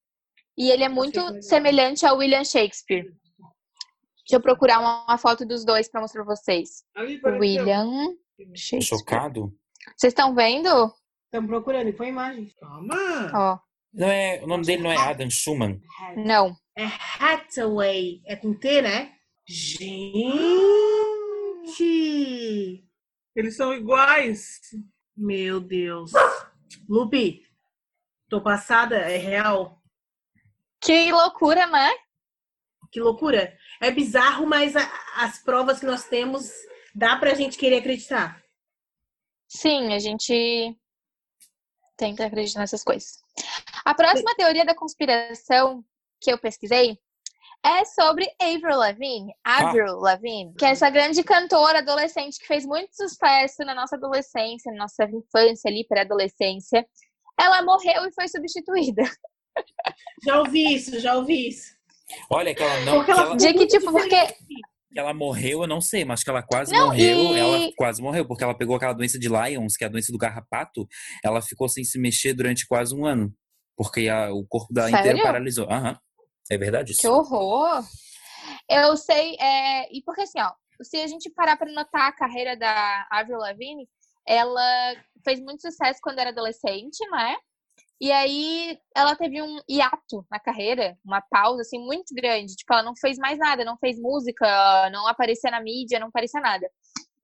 e 0.56 0.70
ele 0.70 0.84
é 0.84 0.88
muito 0.88 1.20
semelhante 1.42 2.06
ao 2.06 2.18
William 2.18 2.44
Shakespeare. 2.44 3.02
Deixa 3.02 4.36
eu 4.36 4.40
procurar 4.40 4.78
uma, 4.78 5.04
uma 5.04 5.18
foto 5.18 5.44
dos 5.44 5.64
dois 5.64 5.90
pra 5.90 6.00
mostrar 6.00 6.24
pra 6.24 6.36
vocês. 6.36 6.84
William 6.96 8.14
Shakespeare. 8.54 8.82
Chocado? 8.82 9.52
Vocês 9.96 10.12
estão 10.12 10.32
vendo? 10.32 10.94
Estamos 11.24 11.48
procurando, 11.50 11.88
e 11.88 11.92
foi 11.92 12.06
imagem. 12.08 12.48
Calma. 12.60 13.32
Ó, 13.34 13.58
Não 13.92 14.06
é, 14.06 14.40
o 14.44 14.46
nome 14.46 14.64
dele 14.64 14.82
não 14.84 14.92
é 14.92 14.96
Adam 14.96 15.28
Schumann? 15.28 15.80
não. 16.16 16.56
É 16.78 16.84
Hathaway. 16.86 18.22
É 18.26 18.36
com 18.36 18.54
T, 18.54 18.80
né? 18.80 19.12
Gente! 21.66 22.84
Eles 23.34 23.56
são 23.56 23.72
iguais. 23.72 24.60
Meu 25.16 25.60
Deus. 25.60 26.12
Lupe, 26.88 27.42
tô 28.28 28.42
passada, 28.42 28.96
é 28.96 29.16
real. 29.16 29.80
Que 30.80 31.12
loucura, 31.12 31.66
né? 31.66 31.90
Que 32.90 33.00
loucura. 33.00 33.56
É 33.80 33.90
bizarro, 33.90 34.46
mas 34.46 34.74
a- 34.76 34.90
as 35.16 35.38
provas 35.42 35.80
que 35.80 35.86
nós 35.86 36.04
temos 36.08 36.50
dá 36.94 37.16
pra 37.16 37.34
gente 37.34 37.56
querer 37.56 37.78
acreditar. 37.78 38.42
Sim, 39.48 39.92
a 39.94 39.98
gente 39.98 40.76
tenta 41.96 42.26
acreditar 42.26 42.60
nessas 42.60 42.82
coisas. 42.82 43.22
A 43.84 43.94
próxima 43.94 44.34
teoria 44.34 44.64
da 44.64 44.74
conspiração 44.74 45.84
que 46.20 46.32
eu 46.32 46.38
pesquisei 46.38 46.98
é 47.64 47.84
sobre 47.84 48.26
Avril 48.40 48.76
Lavigne, 48.76 49.32
Avril 49.44 49.96
Lavigne, 49.98 50.52
que 50.58 50.64
é 50.64 50.70
essa 50.70 50.90
grande 50.90 51.22
cantora 51.22 51.78
adolescente 51.78 52.38
que 52.38 52.46
fez 52.46 52.66
muito 52.66 52.90
sucesso 52.94 53.64
na 53.64 53.74
nossa 53.74 53.96
adolescência, 53.96 54.72
na 54.72 54.78
nossa 54.78 55.04
infância 55.04 55.70
ali, 55.70 55.86
pré-adolescência. 55.86 56.84
Ela 57.40 57.62
morreu 57.62 58.04
e 58.06 58.12
foi 58.12 58.28
substituída. 58.28 59.02
Já 60.24 60.38
ouvi 60.40 60.74
isso, 60.74 60.98
já 61.00 61.14
ouvi 61.16 61.48
isso. 61.48 61.72
Olha 62.30 62.54
que 62.54 62.62
ela 62.62 62.80
não. 62.84 62.94
Porque 62.94 63.12
que 63.12 63.18
ela 63.18 63.22
ela- 63.28 63.36
De 63.36 63.52
que, 63.54 63.66
tipo, 63.66 63.90
porque. 63.92 64.26
Que 64.26 64.98
ela 64.98 65.12
morreu, 65.14 65.62
eu 65.62 65.66
não 65.66 65.80
sei, 65.80 66.04
mas 66.04 66.22
que 66.22 66.30
ela 66.30 66.42
quase 66.42 66.72
Não, 66.72 66.86
morreu. 66.86 67.18
e- 67.18 67.38
Ela 67.38 67.72
quase 67.76 68.00
morreu, 68.02 68.26
porque 68.26 68.44
ela 68.44 68.56
pegou 68.56 68.76
aquela 68.76 68.92
doença 68.92 69.18
de 69.18 69.28
Lyons, 69.28 69.74
que 69.76 69.84
é 69.84 69.86
a 69.86 69.90
doença 69.90 70.10
do 70.12 70.18
garrapato. 70.18 70.86
Ela 71.24 71.40
ficou 71.42 71.68
sem 71.68 71.82
se 71.84 71.98
mexer 71.98 72.32
durante 72.34 72.66
quase 72.66 72.94
um 72.94 73.04
ano. 73.06 73.32
Porque 73.76 74.08
a- 74.08 74.32
o 74.32 74.44
corpo 74.46 74.72
dela 74.72 74.88
inteiro 74.88 75.06
Sério? 75.08 75.22
paralisou. 75.22 75.70
Aham. 75.70 75.98
É 76.52 76.58
verdade 76.58 76.92
isso. 76.92 77.00
Que 77.00 77.08
horror! 77.08 77.82
Eu 78.68 78.94
sei, 78.96 79.36
é, 79.40 79.90
e 79.90 80.02
porque 80.04 80.22
assim, 80.22 80.38
ó, 80.40 80.52
se 80.82 80.98
a 80.98 81.06
gente 81.06 81.30
parar 81.30 81.56
pra 81.56 81.72
notar 81.72 82.08
a 82.08 82.12
carreira 82.12 82.54
da 82.54 83.06
Avril 83.10 83.38
Lavigne, 83.38 83.88
ela 84.26 84.94
fez 85.24 85.40
muito 85.40 85.62
sucesso 85.62 85.98
quando 86.02 86.18
era 86.18 86.28
adolescente, 86.28 86.98
né? 87.10 87.36
E 87.98 88.12
aí 88.12 88.78
ela 88.94 89.16
teve 89.16 89.40
um 89.40 89.60
hiato 89.66 90.26
na 90.30 90.38
carreira, 90.38 90.98
uma 91.02 91.22
pausa 91.22 91.62
assim 91.62 91.78
muito 91.78 92.14
grande, 92.14 92.54
tipo, 92.54 92.72
ela 92.74 92.82
não 92.82 92.94
fez 92.96 93.16
mais 93.16 93.38
nada, 93.38 93.64
não 93.64 93.78
fez 93.78 93.98
música, 93.98 94.90
não 94.90 95.06
aparecia 95.06 95.50
na 95.50 95.60
mídia, 95.60 96.00
não 96.00 96.08
aparecia 96.08 96.40
nada. 96.40 96.68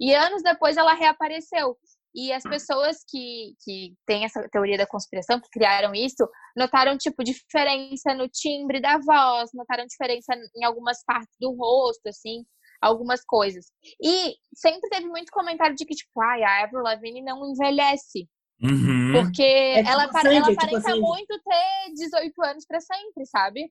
E 0.01 0.15
anos 0.15 0.43
depois 0.43 0.77
ela 0.77 0.95
reapareceu. 0.95 1.77
E 2.15 2.33
as 2.33 2.43
pessoas 2.43 2.97
que, 3.09 3.55
que 3.63 3.95
têm 4.07 4.25
essa 4.25 4.49
teoria 4.51 4.79
da 4.79 4.87
conspiração, 4.87 5.41
que 5.41 5.49
criaram 5.51 5.95
isso, 5.95 6.29
notaram, 6.57 6.97
tipo, 6.97 7.23
diferença 7.23 8.15
no 8.15 8.29
timbre 8.29 8.81
da 8.81 8.99
voz, 8.99 9.51
notaram 9.55 9.87
diferença 9.87 10.35
em 10.57 10.65
algumas 10.65 11.05
partes 11.05 11.37
do 11.39 11.53
rosto, 11.55 12.09
assim, 12.09 12.45
algumas 12.81 13.23
coisas. 13.25 13.67
E 14.03 14.35
sempre 14.55 14.89
teve 14.91 15.07
muito 15.07 15.31
comentário 15.31 15.77
de 15.77 15.85
que, 15.85 15.95
tipo, 15.95 16.21
ai, 16.23 16.43
a 16.43 16.65
Avril 16.65 16.83
Lavigne 16.83 17.23
não 17.23 17.41
envelhece. 17.53 18.29
Uhum. 18.61 19.13
Porque 19.13 19.75
tipo 19.77 19.89
ela, 19.89 20.05
a 20.05 20.09
pare- 20.09 20.23
Sandy, 20.25 20.37
ela 20.37 20.47
é 20.47 20.51
tipo 20.51 20.61
a 20.61 20.65
aparenta 20.65 20.81
Sandy. 20.89 21.01
muito 21.01 21.41
ter 21.45 21.93
18 21.95 22.43
anos 22.43 22.65
pra 22.67 22.81
sempre, 22.81 23.25
sabe? 23.27 23.71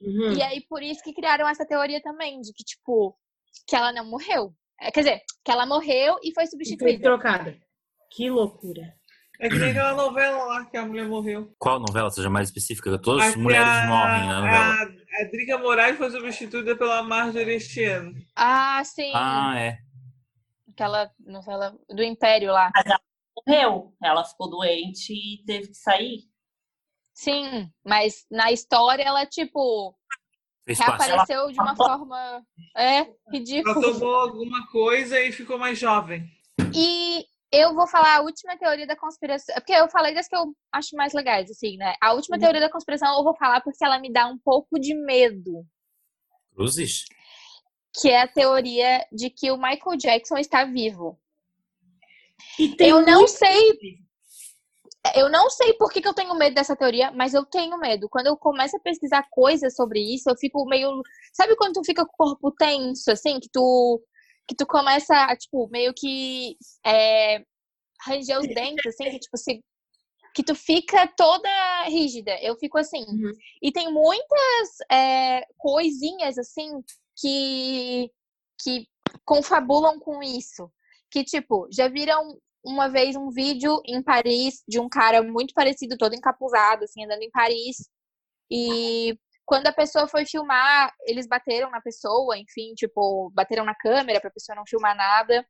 Uhum. 0.00 0.32
E 0.36 0.42
aí, 0.42 0.60
por 0.68 0.82
isso 0.82 1.02
que 1.02 1.14
criaram 1.14 1.48
essa 1.48 1.64
teoria 1.64 2.02
também, 2.02 2.40
de 2.42 2.52
que, 2.52 2.62
tipo, 2.62 3.16
que 3.66 3.74
ela 3.74 3.92
não 3.92 4.04
morreu. 4.04 4.52
É, 4.78 4.90
quer 4.90 5.00
dizer, 5.00 5.22
que 5.42 5.50
ela 5.50 5.64
morreu 5.64 6.16
e 6.22 6.34
foi 6.34 6.44
E 6.44 6.46
foi 6.46 6.46
substituída. 6.48 7.02
trocada. 7.02 7.56
Que 8.10 8.30
loucura. 8.30 8.94
É 9.38 9.48
que 9.50 9.56
nem 9.58 9.70
aquela 9.70 9.92
novela 9.94 10.44
lá 10.44 10.64
que 10.64 10.76
a 10.78 10.86
mulher 10.86 11.06
morreu. 11.06 11.54
Qual 11.58 11.78
novela 11.78 12.10
seja 12.10 12.30
mais 12.30 12.48
específica? 12.48 12.98
Todas 12.98 13.26
as 13.28 13.36
mulheres 13.36 13.66
a- 13.68 13.86
morrem 13.86 14.26
na 14.26 14.40
novela. 14.40 14.74
A, 14.74 14.82
a 15.22 15.24
Drica 15.30 15.58
Moraes 15.58 15.98
foi 15.98 16.10
substituída 16.10 16.74
pela 16.76 17.02
Marjorie 17.02 17.56
este 17.56 17.84
ano. 17.84 18.14
Ah, 18.34 18.82
sim. 18.84 19.12
Ah, 19.14 19.54
é. 19.58 19.78
Aquela 20.70 21.10
novela 21.20 21.76
do 21.90 22.02
Império 22.02 22.50
lá. 22.52 22.70
Morreu. 23.46 23.94
Ela 24.02 24.24
ficou 24.24 24.48
doente 24.48 25.12
e 25.12 25.44
teve 25.44 25.68
que 25.68 25.74
sair. 25.76 26.20
Sim, 27.14 27.70
mas 27.84 28.24
na 28.30 28.52
história 28.52 29.02
ela, 29.02 29.24
tipo, 29.26 29.94
reapareceu 30.66 31.50
de 31.50 31.58
uma 31.60 31.74
forma. 31.76 32.42
É, 32.76 32.98
Ela 32.98 33.08
ridícula. 33.32 33.80
tomou 33.80 34.14
alguma 34.14 34.66
coisa 34.70 35.20
e 35.20 35.30
ficou 35.32 35.58
mais 35.58 35.78
jovem. 35.78 36.26
E 36.74 37.24
eu 37.56 37.74
vou 37.74 37.86
falar 37.86 38.16
a 38.16 38.22
última 38.22 38.56
teoria 38.56 38.86
da 38.86 38.96
conspiração. 38.96 39.54
Porque 39.54 39.72
eu 39.72 39.88
falei 39.88 40.14
das 40.14 40.28
que 40.28 40.36
eu 40.36 40.54
acho 40.72 40.94
mais 40.96 41.12
legais, 41.12 41.50
assim, 41.50 41.76
né? 41.76 41.94
A 42.00 42.12
última 42.12 42.38
teoria 42.38 42.60
da 42.60 42.70
conspiração 42.70 43.16
eu 43.16 43.24
vou 43.24 43.36
falar 43.36 43.60
porque 43.60 43.84
ela 43.84 43.98
me 43.98 44.12
dá 44.12 44.26
um 44.26 44.38
pouco 44.38 44.78
de 44.78 44.94
medo. 44.94 45.64
Cruzes? 46.54 47.04
Que 48.00 48.10
é 48.10 48.22
a 48.22 48.28
teoria 48.28 49.06
de 49.12 49.30
que 49.30 49.50
o 49.50 49.56
Michael 49.56 49.96
Jackson 49.96 50.36
está 50.36 50.64
vivo. 50.64 51.18
E 52.58 52.76
tem 52.76 52.90
eu 52.90 53.02
não 53.02 53.26
sei. 53.26 53.78
Eu 55.14 55.30
não 55.30 55.48
sei 55.48 55.72
por 55.74 55.90
que, 55.90 56.00
que 56.00 56.08
eu 56.08 56.14
tenho 56.14 56.34
medo 56.34 56.54
dessa 56.54 56.74
teoria, 56.74 57.12
mas 57.12 57.32
eu 57.32 57.44
tenho 57.44 57.78
medo. 57.78 58.08
Quando 58.10 58.26
eu 58.26 58.36
começo 58.36 58.76
a 58.76 58.80
pesquisar 58.80 59.24
coisas 59.30 59.74
sobre 59.74 60.00
isso, 60.00 60.28
eu 60.28 60.36
fico 60.36 60.64
meio. 60.66 61.00
Sabe 61.32 61.54
quando 61.56 61.74
tu 61.74 61.84
fica 61.84 62.04
com 62.04 62.10
o 62.10 62.16
corpo 62.16 62.50
tenso, 62.50 63.10
assim? 63.10 63.38
Que 63.38 63.48
tu, 63.52 64.02
que 64.46 64.54
tu 64.54 64.66
começa 64.66 65.14
a, 65.14 65.36
tipo, 65.36 65.68
meio 65.68 65.92
que. 65.94 66.56
É, 66.84 67.42
ranger 68.06 68.38
os 68.38 68.46
dentes, 68.46 68.86
assim, 68.86 69.10
que, 69.10 69.18
tipo, 69.18 69.36
se, 69.36 69.60
que 70.34 70.42
tu 70.42 70.54
fica 70.54 71.06
toda 71.16 71.48
rígida. 71.84 72.38
Eu 72.42 72.56
fico 72.56 72.78
assim. 72.78 73.04
Uhum. 73.04 73.32
E 73.62 73.72
tem 73.72 73.92
muitas 73.92 74.68
é, 74.90 75.42
coisinhas, 75.56 76.38
assim, 76.38 76.70
que, 77.18 78.10
que 78.62 78.86
confabulam 79.24 79.98
com 79.98 80.22
isso. 80.22 80.70
Que, 81.10 81.24
tipo, 81.24 81.66
já 81.72 81.88
viram 81.88 82.38
uma 82.64 82.88
vez 82.88 83.16
um 83.16 83.30
vídeo 83.30 83.80
em 83.86 84.02
Paris 84.02 84.62
de 84.68 84.78
um 84.78 84.88
cara 84.88 85.22
muito 85.22 85.54
parecido, 85.54 85.96
todo 85.96 86.14
encapuzado, 86.14 86.84
assim, 86.84 87.04
andando 87.04 87.22
em 87.22 87.30
Paris. 87.30 87.88
E 88.50 89.18
quando 89.46 89.68
a 89.68 89.72
pessoa 89.72 90.08
foi 90.08 90.26
filmar, 90.26 90.92
eles 91.06 91.26
bateram 91.26 91.70
na 91.70 91.80
pessoa, 91.80 92.36
enfim, 92.36 92.74
tipo, 92.74 93.30
bateram 93.32 93.64
na 93.64 93.74
câmera 93.74 94.20
pra 94.20 94.30
pessoa 94.30 94.56
não 94.56 94.64
filmar 94.66 94.96
nada. 94.96 95.46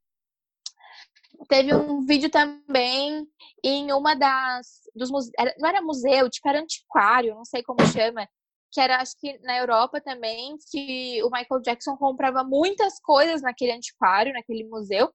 Teve 1.49 1.75
um 1.75 2.05
vídeo 2.05 2.31
também 2.31 3.27
em 3.65 3.93
uma 3.93 4.15
das. 4.15 4.83
Dos 4.95 5.11
muse... 5.11 5.31
Não 5.59 5.69
era 5.69 5.83
museu, 5.83 6.31
tipo, 6.31 6.49
era 6.49 6.61
antiquário, 6.61 7.35
não 7.35 7.45
sei 7.45 7.63
como 7.63 7.85
chama. 7.87 8.29
Que 8.73 8.81
era, 8.81 8.99
acho 9.01 9.13
que 9.19 9.39
na 9.41 9.57
Europa 9.57 10.01
também, 10.01 10.57
que 10.71 11.23
o 11.23 11.31
Michael 11.31 11.63
Jackson 11.63 11.97
comprava 11.97 12.45
muitas 12.45 13.01
coisas 13.01 13.41
naquele 13.41 13.73
antiquário, 13.73 14.33
naquele 14.33 14.65
museu. 14.65 15.11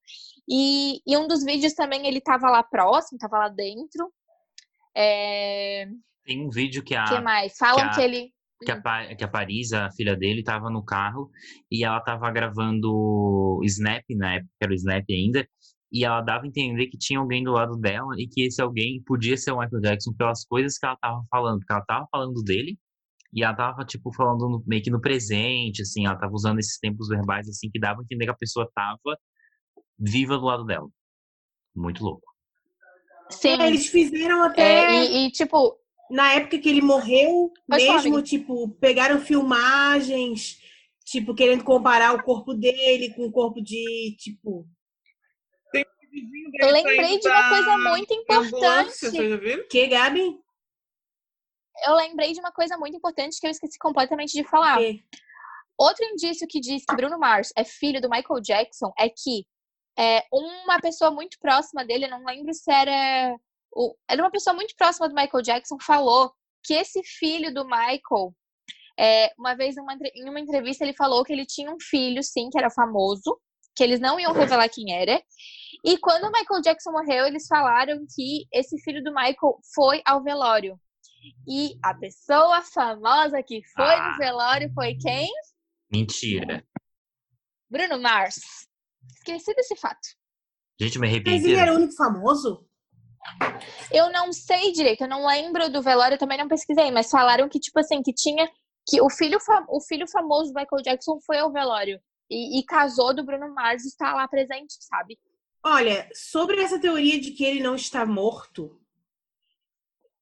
E, 0.50 1.02
e 1.06 1.18
um 1.18 1.28
dos 1.28 1.44
vídeos 1.44 1.74
também 1.74 2.08
ele 2.08 2.22
tava 2.22 2.50
lá 2.50 2.64
próximo, 2.64 3.20
tava 3.20 3.38
lá 3.38 3.50
dentro. 3.50 4.12
É... 4.96 5.88
Tem 6.24 6.44
um 6.44 6.50
vídeo 6.50 6.84
que 6.84 6.96
a, 6.96 7.06
O 7.06 7.08
que 7.10 7.20
mais? 7.20 7.56
Falam 7.58 7.86
a- 7.86 7.90
que 7.90 8.02
ele. 8.02 8.34
Que, 8.64 8.72
a, 8.72 8.82
Pa- 8.82 9.16
que 9.16 9.24
a 9.24 9.28
Paris, 9.28 9.74
a 9.74 9.90
filha 9.92 10.16
dele, 10.16 10.44
tava 10.44 10.70
no 10.70 10.84
carro 10.84 11.30
e 11.70 11.84
ela 11.84 12.00
tava 12.02 12.30
gravando 12.32 13.60
Snap, 13.64 14.04
na 14.16 14.36
época 14.36 14.52
era 14.62 14.72
o 14.72 14.76
Snap 14.76 15.06
ainda, 15.10 15.48
e 15.92 16.06
ela 16.06 16.22
dava 16.22 16.46
a 16.46 16.48
entender 16.48 16.88
que 16.88 16.98
tinha 16.98 17.20
alguém 17.20 17.44
do 17.44 17.52
lado 17.52 17.76
dela 17.78 18.14
e 18.18 18.28
que 18.28 18.44
esse 18.44 18.62
alguém 18.62 19.02
podia 19.06 19.36
ser 19.36 19.52
o 19.52 19.60
Michael 19.60 19.82
Jackson 19.82 20.14
pelas 20.14 20.46
coisas 20.46 20.78
que 20.78 20.86
ela 20.86 20.96
tava 20.98 21.24
falando, 21.30 21.60
porque 21.60 21.74
ela 21.74 21.86
tava 21.86 22.08
falando 22.12 22.42
dele 22.44 22.78
e 23.34 23.44
ela 23.44 23.56
tava, 23.56 23.84
tipo, 23.86 24.14
falando 24.14 24.48
no- 24.50 24.64
meio 24.68 24.82
que 24.84 24.92
no 24.92 25.02
presente, 25.02 25.82
assim, 25.82 26.06
ela 26.06 26.16
tava 26.18 26.34
usando 26.34 26.60
esses 26.60 26.78
tempos 26.80 27.08
verbais, 27.08 27.48
assim, 27.48 27.70
que 27.70 27.80
dava 27.80 28.02
a 28.02 28.04
entender 28.04 28.26
que 28.26 28.32
a 28.32 28.36
pessoa 28.38 28.70
tava 28.76 29.00
viva 29.98 30.38
do 30.38 30.46
lado 30.46 30.66
dela. 30.66 30.88
Muito 31.76 32.04
louco. 32.04 32.24
Sim. 33.30 33.50
É, 33.62 33.68
eles 33.68 33.88
fizeram 33.88 34.44
até. 34.44 34.62
É, 34.62 35.06
e, 35.06 35.28
e, 35.28 35.32
tipo, 35.32 35.78
na 36.12 36.34
época 36.34 36.60
que 36.60 36.70
ele 36.70 36.82
morreu, 36.82 37.52
falar, 37.70 38.04
mesmo, 38.04 38.22
tipo, 38.22 38.70
pegaram 38.80 39.20
filmagens, 39.20 40.60
tipo, 41.06 41.34
querendo 41.34 41.64
comparar 41.64 42.14
o 42.14 42.24
corpo 42.24 42.54
dele 42.54 43.14
com 43.14 43.26
o 43.26 43.32
corpo 43.32 43.62
de, 43.62 44.16
tipo. 44.20 44.68
Eu 46.60 46.72
lembrei 46.72 47.20
de 47.20 47.28
uma 47.28 47.50
coisa 47.50 47.78
muito 47.78 48.14
importante. 48.14 49.68
Que, 49.70 49.88
Gabi? 49.88 50.38
Eu 51.86 51.96
lembrei 51.96 52.34
de 52.34 52.40
uma 52.40 52.52
coisa 52.52 52.78
muito 52.78 52.98
importante 52.98 53.40
que 53.40 53.48
eu 53.48 53.52
esqueci 53.52 53.80
completamente 53.80 54.34
de 54.34 54.44
falar. 54.44 54.78
Que? 54.78 55.04
Outro 55.80 56.06
indício 56.06 56.48
que 56.48 56.60
diz 56.60 56.84
que 56.86 56.96
Bruno 56.96 57.18
Mars 57.18 57.52
é 57.56 57.64
filho 57.64 58.02
do 58.02 58.10
Michael 58.10 58.42
Jackson 58.42 58.92
é 59.00 59.10
que 59.10 59.48
é, 59.98 60.24
uma 60.32 60.80
pessoa 60.80 61.12
muito 61.12 61.38
próxima 61.40 61.86
dele, 61.86 62.06
eu 62.06 62.10
não 62.10 62.24
lembro 62.26 62.54
se 62.54 62.72
era. 62.72 63.36
O, 63.74 63.96
era 64.10 64.22
uma 64.22 64.32
pessoa 64.32 64.54
muito 64.54 64.76
próxima 64.78 65.08
do 65.08 65.16
Michael 65.16 65.44
Jackson, 65.44 65.78
falou 65.82 66.34
que 66.64 66.74
esse 66.74 67.02
filho 67.04 67.54
do 67.54 67.64
Michael, 67.66 68.36
é, 69.00 69.32
uma 69.38 69.56
vez 69.56 69.76
numa 69.76 69.94
em 70.14 70.30
uma 70.30 70.40
entrevista, 70.40 70.84
ele 70.84 70.94
falou 70.96 71.24
que 71.24 71.32
ele 71.34 71.46
tinha 71.46 71.72
um 71.72 71.78
filho, 71.80 72.22
sim, 72.22 72.50
que 72.50 72.58
era 72.58 72.70
famoso, 72.70 73.40
que 73.76 73.84
eles 73.84 74.00
não 74.00 74.20
iam 74.20 74.34
revelar 74.34 74.68
quem 74.70 74.94
era. 74.94 75.22
E 75.86 75.98
quando 75.98 76.26
o 76.26 76.32
Michael 76.32 76.62
Jackson 76.62 76.92
morreu, 76.92 77.26
eles 77.26 77.48
falaram 77.48 77.98
que 78.16 78.46
esse 78.52 78.78
filho 78.84 79.02
do 79.04 79.14
Michael 79.14 79.60
foi 79.74 80.02
ao 80.06 80.22
velório. 80.22 80.78
E 81.48 81.78
a 81.84 81.94
pessoa 81.96 82.62
famosa 82.62 83.42
que 83.42 83.62
foi 83.76 83.86
Ah. 83.86 84.12
no 84.12 84.18
velório 84.18 84.72
foi 84.74 84.96
quem? 84.96 85.30
Mentira. 85.92 86.64
Bruno 87.70 88.00
Mars. 88.00 88.68
Esqueci 89.18 89.54
desse 89.56 89.76
fato. 89.78 90.00
Gente, 90.80 91.00
me 91.00 91.08
Mas 91.08 91.16
arrependi. 91.16 91.46
ele 91.52 91.56
era 91.60 91.74
o 91.74 91.76
único 91.78 91.96
famoso? 91.96 92.68
Eu 93.92 94.12
não 94.12 94.32
sei 94.34 94.72
direito, 94.72 95.02
eu 95.02 95.08
não 95.08 95.26
lembro 95.26 95.70
do 95.72 95.82
velório, 95.82 96.16
eu 96.16 96.20
também 96.20 96.38
não 96.38 96.48
pesquisei, 96.48 96.90
mas 96.92 97.10
falaram 97.10 97.48
que, 97.50 97.60
tipo 97.60 97.80
assim, 97.80 98.02
que 98.02 98.14
tinha. 98.14 98.50
Que 98.90 99.00
o 99.00 99.10
filho, 99.10 99.38
o 99.70 99.80
filho 99.80 100.08
famoso 100.08 100.52
do 100.52 100.60
Michael 100.60 100.82
Jackson 100.84 101.20
foi 101.26 101.38
ao 101.38 101.52
velório. 101.52 102.00
E, 102.30 102.60
e 102.60 102.64
casou 102.64 103.14
do 103.14 103.24
Bruno 103.24 103.54
Mars 103.54 103.84
e 103.84 103.88
está 103.90 104.14
lá 104.14 104.28
presente, 104.28 104.74
sabe? 104.80 105.20
Olha, 105.64 106.10
sobre 106.14 106.60
essa 106.62 106.80
teoria 106.80 107.20
de 107.22 107.32
que 107.32 107.46
ele 107.46 107.62
não 107.62 107.76
está 107.76 108.06
morto, 108.06 108.80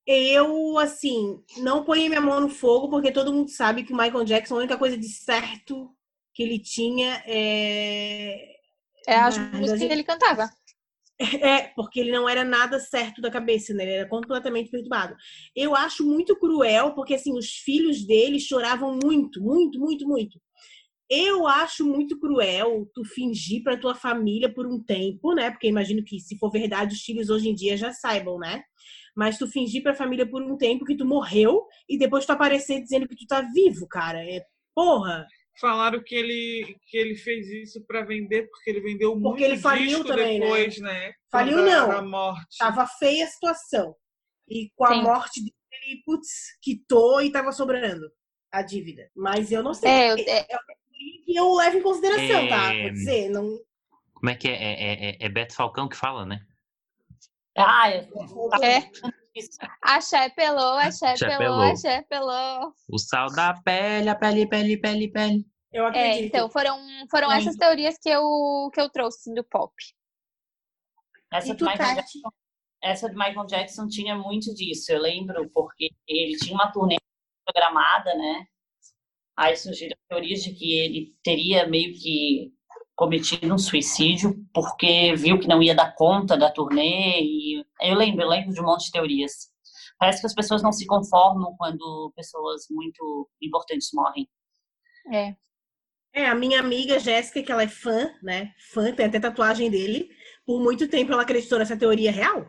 eu, 0.06 0.78
assim, 0.80 1.42
não 1.58 1.84
ponho 1.84 2.10
minha 2.10 2.20
mão 2.20 2.42
no 2.42 2.50
fogo, 2.50 2.90
porque 2.90 3.12
todo 3.12 3.32
mundo 3.32 3.50
sabe 3.50 3.84
que 3.84 3.94
o 3.94 3.98
Michael 3.98 4.26
Jackson, 4.26 4.56
a 4.56 4.58
única 4.58 4.78
coisa 4.78 4.98
de 4.98 5.08
certo 5.08 5.96
que 6.34 6.44
ele 6.44 6.60
tinha 6.60 7.24
é. 7.26 8.56
É 9.08 9.16
a 9.16 9.30
que 9.30 9.68
gente- 9.68 9.84
ele 9.86 10.04
cantava. 10.04 10.50
É, 11.42 11.68
porque 11.76 12.00
ele 12.00 12.12
não 12.12 12.30
era 12.30 12.44
nada 12.46 12.80
certo 12.80 13.22
da 13.22 13.30
cabeça, 13.30 13.74
né? 13.74 13.84
Ele 13.84 13.92
era 13.94 14.10
completamente 14.10 14.70
perturbado. 14.72 15.16
Eu 15.56 15.76
acho 15.76 16.06
muito 16.06 16.36
cruel, 16.40 16.94
porque 16.94 17.14
assim, 17.16 17.38
os 17.38 17.50
filhos 17.56 18.06
dele 18.06 18.40
choravam 18.40 18.98
muito, 19.04 19.42
muito, 19.42 19.80
muito, 19.80 20.08
muito. 20.08 20.40
Eu 21.10 21.48
acho 21.48 21.86
muito 21.86 22.20
cruel 22.20 22.90
tu 22.94 23.04
fingir 23.06 23.64
pra 23.64 23.78
tua 23.78 23.96
família 23.96 24.54
por 24.54 24.68
um 24.68 24.82
tempo, 24.84 25.34
né? 25.36 25.52
Porque 25.52 25.68
imagino 25.68 26.04
que 26.04 26.20
se 26.20 26.38
for 26.38 26.52
verdade, 26.52 26.96
os 26.96 27.02
filhos 27.02 27.30
hoje 27.30 27.50
em 27.50 27.56
dia 27.56 27.78
já 27.78 27.94
saibam, 27.94 28.40
né? 28.40 28.64
Mas 29.16 29.38
tu 29.38 29.48
fingir 29.48 29.84
pra 29.84 29.96
família 29.96 30.30
por 30.30 30.42
um 30.44 30.58
tempo 30.58 30.86
que 30.86 30.98
tu 30.98 31.06
morreu 31.06 31.66
e 31.90 31.98
depois 31.98 32.26
tu 32.26 32.32
aparecer 32.32 32.82
dizendo 32.82 33.08
que 33.08 33.16
tu 33.16 33.26
tá 33.28 33.42
vivo, 33.54 33.88
cara. 33.88 34.20
É 34.24 34.44
porra. 34.76 35.28
Falaram 35.60 36.02
que 36.04 36.16
ele, 36.16 36.78
que 36.88 36.98
ele 36.98 37.16
fez 37.16 37.48
isso 37.50 37.84
pra 37.86 38.04
vender, 38.06 38.48
porque 38.50 38.70
ele 38.70 38.82
vendeu 38.82 39.12
muito 39.14 39.24
Porque 39.32 39.44
ele 39.44 39.58
faliu 39.58 39.88
disco 40.00 40.06
também, 40.06 40.40
né? 40.40 40.46
depois, 40.46 40.78
né? 40.80 41.14
Faliu 41.32 41.58
Da- 41.58 41.64
não. 41.64 41.88
Da 41.90 42.02
morte. 42.02 42.58
Tava 42.58 42.88
feia 42.88 43.26
a 43.26 43.28
situação. 43.28 43.96
E 44.48 44.70
com 44.76 44.86
a 44.86 44.94
Sim. 44.96 45.02
morte 45.04 45.40
dele, 45.42 45.54
ele, 45.86 46.02
putz, 46.06 46.28
quitou 46.62 47.22
e 47.22 47.32
tava 47.32 47.52
sobrando 47.52 48.10
a 48.52 48.62
dívida. 48.62 49.10
Mas 49.16 49.52
eu 49.52 49.62
não 49.62 49.74
sei. 49.74 49.90
É, 49.90 50.12
eu- 50.14 50.18
é- 50.18 50.48
que 51.26 51.36
eu 51.36 51.54
levo 51.54 51.78
em 51.78 51.82
consideração, 51.84 52.48
tá? 52.48 52.74
É. 52.74 52.82
Vou 52.84 52.92
dizer, 52.92 53.30
não. 53.30 53.60
Como 54.14 54.30
é 54.30 54.36
que 54.36 54.48
é? 54.50 54.54
É, 54.54 54.84
é, 54.84 55.10
é- 55.12 55.18
é 55.20 55.30
Beto 55.30 55.54
Falcão 55.56 55.88
que 55.88 55.96
fala, 55.96 56.26
né? 56.26 56.40
Ah, 57.58 57.92
eu 57.92 58.04
É. 58.64 58.90
Axé 59.82 60.30
pelou, 60.32 60.74
axé 60.78 61.14
pelou. 61.16 61.62
axé 61.62 62.02
pelou. 62.10 62.74
O 62.90 62.98
sal 62.98 63.28
da 63.28 63.54
pele, 63.62 64.10
a 64.10 64.16
pele, 64.16 64.48
pele, 64.48 64.76
pele, 64.78 65.10
pele. 65.12 65.46
Eu 65.72 65.86
É, 65.86 65.90
acredito. 65.90 66.26
então 66.28 66.50
foram, 66.50 66.80
foram 67.10 67.32
essas 67.32 67.56
teorias 67.56 67.98
que 67.98 68.10
eu, 68.10 68.70
que 68.74 68.82
eu 68.82 68.90
trouxe 68.90 69.20
assim, 69.20 69.34
do 69.34 69.44
pop. 69.44 69.74
Essa 71.32 71.54
do, 71.54 71.66
Michael 71.66 71.78
Tati? 71.78 71.96
Jackson, 71.96 72.30
essa 72.82 73.10
do 73.10 73.16
Michael 73.16 73.46
Jackson 73.46 73.88
tinha 73.88 74.16
muito 74.16 74.54
disso, 74.54 74.92
eu 74.92 75.00
lembro, 75.00 75.50
porque 75.52 75.90
ele 76.08 76.38
tinha 76.38 76.56
uma 76.56 76.72
turnê 76.72 76.98
programada, 77.46 78.16
né? 78.16 78.46
Aí 79.38 79.56
surgiram 79.56 79.96
teorias 80.10 80.44
de 80.44 80.54
que 80.54 80.74
ele 80.74 81.16
teria 81.24 81.68
meio 81.68 81.94
que 81.94 82.52
cometido 82.96 83.54
um 83.54 83.58
suicídio 83.58 84.36
porque 84.54 85.16
viu 85.16 85.40
que 85.40 85.48
não 85.48 85.64
ia 85.64 85.74
dar 85.74 85.96
conta 85.96 86.36
da 86.36 86.52
turnê 86.52 87.22
e 87.22 87.66
eu 87.80 87.96
lembro, 87.96 88.24
eu 88.24 88.28
lembro 88.28 88.54
de 88.54 88.60
um 88.60 88.66
monte 88.66 88.86
de 88.86 88.92
teorias. 88.92 89.50
Parece 89.98 90.20
que 90.20 90.28
as 90.28 90.34
pessoas 90.34 90.62
não 90.62 90.72
se 90.72 90.86
conformam 90.86 91.56
quando 91.58 92.12
pessoas 92.16 92.66
muito 92.70 93.30
importantes 93.42 93.90
morrem. 93.94 94.28
É. 95.14 95.36
É, 96.14 96.26
a 96.28 96.36
minha 96.36 96.60
amiga 96.60 97.00
Jéssica, 97.00 97.44
que 97.44 97.52
ela 97.52 97.64
é 97.64 97.68
fã, 97.68 98.14
né? 98.22 98.54
Fã, 98.72 98.92
tem 98.94 99.06
até 99.06 99.20
tatuagem 99.20 99.70
dele. 99.70 100.10
Por 100.46 100.62
muito 100.62 100.88
tempo 100.88 101.12
ela 101.14 101.22
acreditou 101.22 101.60
nessa 101.60 101.78
teoria 101.78 102.12
real. 102.12 102.46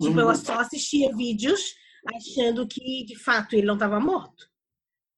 Tipo, 0.00 0.14
Uhum. 0.14 0.20
ela 0.20 0.34
só 0.34 0.60
assistia 0.60 1.14
vídeos 1.16 1.74
achando 2.14 2.66
que, 2.68 3.04
de 3.04 3.16
fato, 3.16 3.54
ele 3.54 3.66
não 3.66 3.74
estava 3.74 3.98
morto. 3.98 4.48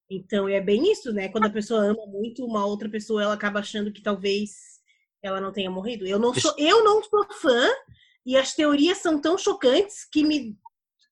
Então, 0.09 0.49
é 0.49 0.61
bem 0.61 0.91
isso, 0.91 1.13
né? 1.13 1.29
Quando 1.29 1.47
a 1.47 1.51
pessoa 1.51 1.83
ama 1.83 2.07
muito 2.07 2.45
uma 2.45 2.65
outra 2.65 2.89
pessoa, 2.89 3.23
ela 3.23 3.35
acaba 3.35 3.61
achando 3.61 3.93
que 3.93 4.03
talvez 4.03 4.81
ela 5.23 5.41
não 5.41 5.53
tenha 5.53 5.71
morrido. 5.71 6.07
Eu 6.07 6.19
não 6.19 6.33
sou, 6.35 6.55
eu 6.59 6.83
não 6.83 7.03
sou 7.03 7.31
fã 7.35 7.69
e 8.25 8.37
as 8.37 8.55
teorias 8.55 8.99
são 8.99 9.21
tão 9.21 9.37
chocantes 9.37 10.05
que 10.11 10.25
me, 10.25 10.59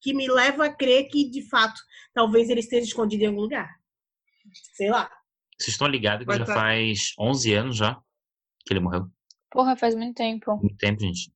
que 0.00 0.14
me 0.14 0.28
levam 0.28 0.64
a 0.64 0.72
crer 0.72 1.08
que, 1.08 1.28
de 1.28 1.42
fato, 1.48 1.80
talvez 2.14 2.48
ele 2.48 2.60
esteja 2.60 2.86
escondido 2.86 3.22
em 3.24 3.26
algum 3.26 3.40
lugar. 3.42 3.68
Sei 4.74 4.90
lá. 4.90 5.10
Vocês 5.58 5.74
estão 5.74 5.88
ligados 5.88 6.26
que 6.26 6.32
já 6.32 6.44
tá. 6.44 6.54
faz 6.54 7.12
11 7.18 7.54
anos 7.54 7.76
já 7.76 8.00
que 8.64 8.72
ele 8.72 8.80
morreu? 8.80 9.06
Porra, 9.50 9.76
faz 9.76 9.94
muito 9.94 10.14
tempo. 10.14 10.56
Muito 10.56 10.76
tempo, 10.76 11.00
gente. 11.00 11.32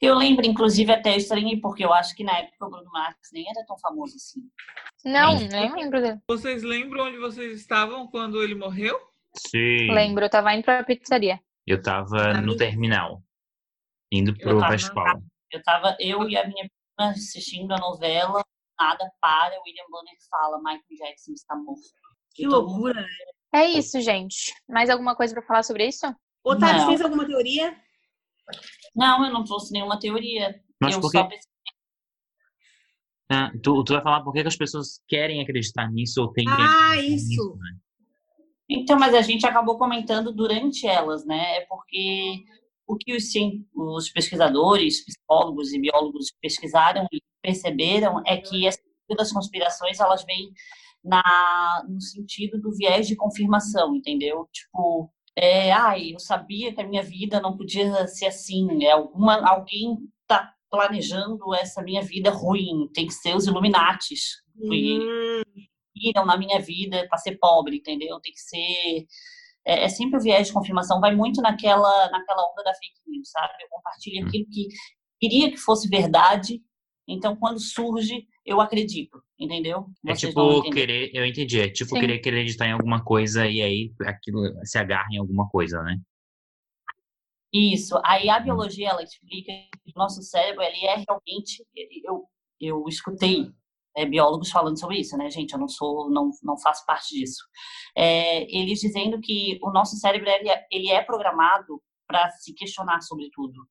Eu 0.00 0.16
lembro, 0.16 0.44
inclusive, 0.44 0.90
até 0.90 1.16
estranhei, 1.16 1.60
porque 1.60 1.84
eu 1.84 1.92
acho 1.92 2.16
que 2.16 2.24
na 2.24 2.36
época 2.38 2.66
o 2.66 2.70
Bruno 2.70 2.90
Marques 2.90 3.30
nem 3.32 3.48
era 3.48 3.64
tão 3.64 3.78
famoso 3.78 4.16
assim. 4.16 4.40
Não, 5.04 5.38
Sim. 5.38 5.48
nem 5.48 5.72
lembro 5.72 6.02
dele. 6.02 6.20
Vocês 6.26 6.64
lembram 6.64 7.04
onde 7.06 7.18
vocês 7.18 7.60
estavam 7.60 8.08
quando 8.08 8.42
ele 8.42 8.56
morreu? 8.56 8.98
Sim. 9.36 9.92
Lembro, 9.92 10.24
eu 10.24 10.30
tava 10.30 10.52
indo 10.54 10.64
pra 10.64 10.82
pizzaria. 10.82 11.40
Eu 11.64 11.80
tava 11.80 12.40
no 12.40 12.56
terminal. 12.56 13.22
Indo 14.10 14.36
pro, 14.36 14.60
escola. 14.74 15.22
Eu 15.52 15.62
tava, 15.62 15.96
eu 16.00 16.28
e 16.28 16.36
a 16.36 16.48
minha 16.48 16.68
prima 16.96 17.10
assistindo 17.12 17.72
a 17.72 17.78
novela, 17.78 18.42
nada 18.78 19.08
para, 19.20 19.54
o 19.58 19.62
William 19.64 19.86
Bonner 19.88 20.16
fala, 20.28 20.58
Michael 20.58 20.82
Jackson 20.98 21.32
está 21.32 21.54
morto. 21.54 22.01
Que 22.34 22.46
loucura. 22.46 23.00
né? 23.00 23.06
É 23.54 23.66
isso, 23.68 24.00
gente. 24.00 24.54
Mais 24.68 24.88
alguma 24.88 25.14
coisa 25.14 25.34
pra 25.34 25.42
falar 25.42 25.62
sobre 25.62 25.86
isso? 25.86 26.00
Tati, 26.58 26.60
Não. 26.80 26.86
fez 26.86 27.00
alguma 27.02 27.26
teoria? 27.26 27.76
Não, 28.96 29.24
eu 29.26 29.32
não 29.32 29.44
trouxe 29.44 29.72
nenhuma 29.72 29.98
teoria. 29.98 30.60
Mas 30.80 30.94
eu 30.94 31.00
por 31.00 31.10
só 31.10 31.24
pensei, 31.24 31.50
Ah, 33.30 33.50
tu, 33.62 33.82
tu 33.84 33.92
vai 33.94 34.02
falar 34.02 34.22
por 34.22 34.32
que 34.32 34.40
as 34.40 34.56
pessoas 34.56 35.00
querem 35.08 35.40
acreditar 35.42 35.90
nisso 35.90 36.20
ou 36.20 36.32
têm 36.32 36.44
que 36.44 36.50
Ah, 36.50 36.96
isso. 36.98 37.28
nisso, 37.28 37.56
né? 37.56 37.76
Então, 38.68 38.98
mas 38.98 39.14
a 39.14 39.22
gente 39.22 39.46
acabou 39.46 39.78
comentando 39.78 40.32
durante 40.32 40.86
elas, 40.86 41.24
né? 41.26 41.58
É 41.58 41.66
porque 41.66 42.42
o 42.86 42.96
que 42.96 43.14
os, 43.14 43.30
cien- 43.30 43.66
os 43.74 44.10
pesquisadores, 44.10 45.04
psicólogos 45.04 45.72
e 45.72 45.78
biólogos 45.80 46.32
pesquisaram 46.40 47.06
e 47.12 47.20
perceberam 47.42 48.22
é 48.26 48.36
que 48.38 48.66
essas 48.66 48.82
das 49.16 49.30
conspirações 49.32 50.00
elas 50.00 50.24
vêm 50.24 50.50
na, 51.04 51.84
no 51.88 52.00
sentido 52.00 52.60
do 52.60 52.72
viés 52.76 53.06
de 53.08 53.16
confirmação, 53.16 53.94
entendeu? 53.96 54.48
Tipo, 54.52 55.10
é, 55.36 55.72
ai, 55.72 56.14
eu 56.14 56.18
sabia 56.20 56.74
que 56.74 56.80
a 56.80 56.86
minha 56.86 57.02
vida 57.02 57.40
não 57.40 57.56
podia 57.56 58.06
ser 58.06 58.26
assim. 58.26 58.84
É 58.84 58.92
alguma, 58.92 59.36
alguém 59.48 59.98
tá 60.26 60.52
planejando 60.70 61.54
essa 61.54 61.82
minha 61.82 62.02
vida 62.02 62.30
ruim. 62.30 62.88
Tem 62.94 63.06
que 63.06 63.14
ser 63.14 63.34
os 63.36 63.46
Illuminatis. 63.46 64.42
que 64.68 64.98
Hum, 65.00 65.42
viram 65.94 66.24
na 66.26 66.36
minha 66.36 66.60
vida 66.60 67.06
para 67.08 67.18
ser 67.18 67.38
pobre, 67.38 67.76
entendeu? 67.78 68.20
Tem 68.20 68.32
que 68.32 68.40
ser 68.40 69.06
é, 69.64 69.84
é 69.84 69.88
sempre 69.88 70.18
o 70.18 70.22
viés 70.22 70.48
de 70.48 70.52
confirmação, 70.52 71.00
vai 71.00 71.14
muito 71.14 71.40
naquela 71.42 72.10
naquela 72.10 72.42
onda 72.52 72.62
da 72.64 72.74
fake 72.74 73.00
news, 73.06 73.30
sabe? 73.30 73.54
Eu 73.62 73.68
compartilho 73.70 74.24
Hum. 74.24 74.28
aquilo 74.28 74.46
que 74.50 74.68
queria 75.20 75.50
que 75.50 75.56
fosse 75.56 75.88
verdade, 75.88 76.60
então 77.08 77.36
quando 77.36 77.60
surge 77.60 78.26
eu 78.44 78.60
acredito, 78.60 79.22
entendeu? 79.38 79.86
É 80.06 80.14
Vocês 80.14 80.34
vão 80.34 80.62
tipo 80.62 80.74
querer, 80.74 81.10
eu 81.14 81.24
entendi, 81.24 81.60
é 81.60 81.68
tipo 81.68 81.90
Sim. 81.90 82.00
querer 82.00 82.14
acreditar 82.14 82.66
em 82.66 82.72
alguma 82.72 83.04
coisa 83.04 83.46
e 83.46 83.62
aí 83.62 83.92
aquilo 84.04 84.42
se 84.64 84.78
agarra 84.78 85.08
em 85.12 85.18
alguma 85.18 85.48
coisa, 85.48 85.82
né? 85.82 85.98
Isso. 87.52 88.00
Aí 88.04 88.30
a 88.30 88.40
biologia 88.40 88.88
ela 88.88 89.02
explica 89.02 89.52
que 89.84 89.92
o 89.94 89.98
nosso 89.98 90.22
cérebro 90.22 90.62
ele 90.62 90.84
é 90.86 91.04
realmente 91.06 91.64
eu 92.04 92.26
eu 92.62 92.84
escutei 92.88 93.50
é, 93.96 94.06
biólogos 94.06 94.50
falando 94.50 94.78
sobre 94.78 94.98
isso, 94.98 95.16
né, 95.16 95.28
gente? 95.30 95.52
Eu 95.52 95.58
não 95.58 95.68
sou, 95.68 96.08
não, 96.08 96.30
não 96.42 96.56
faço 96.56 96.86
parte 96.86 97.14
disso. 97.14 97.42
É, 97.96 98.42
eles 98.56 98.80
dizendo 98.80 99.20
que 99.20 99.58
o 99.62 99.70
nosso 99.70 99.96
cérebro 99.96 100.28
ele 100.28 100.48
é, 100.48 100.66
ele 100.70 100.90
é 100.90 101.02
programado 101.02 101.82
para 102.06 102.30
se 102.30 102.54
questionar 102.54 103.00
sobre 103.02 103.28
tudo. 103.30 103.66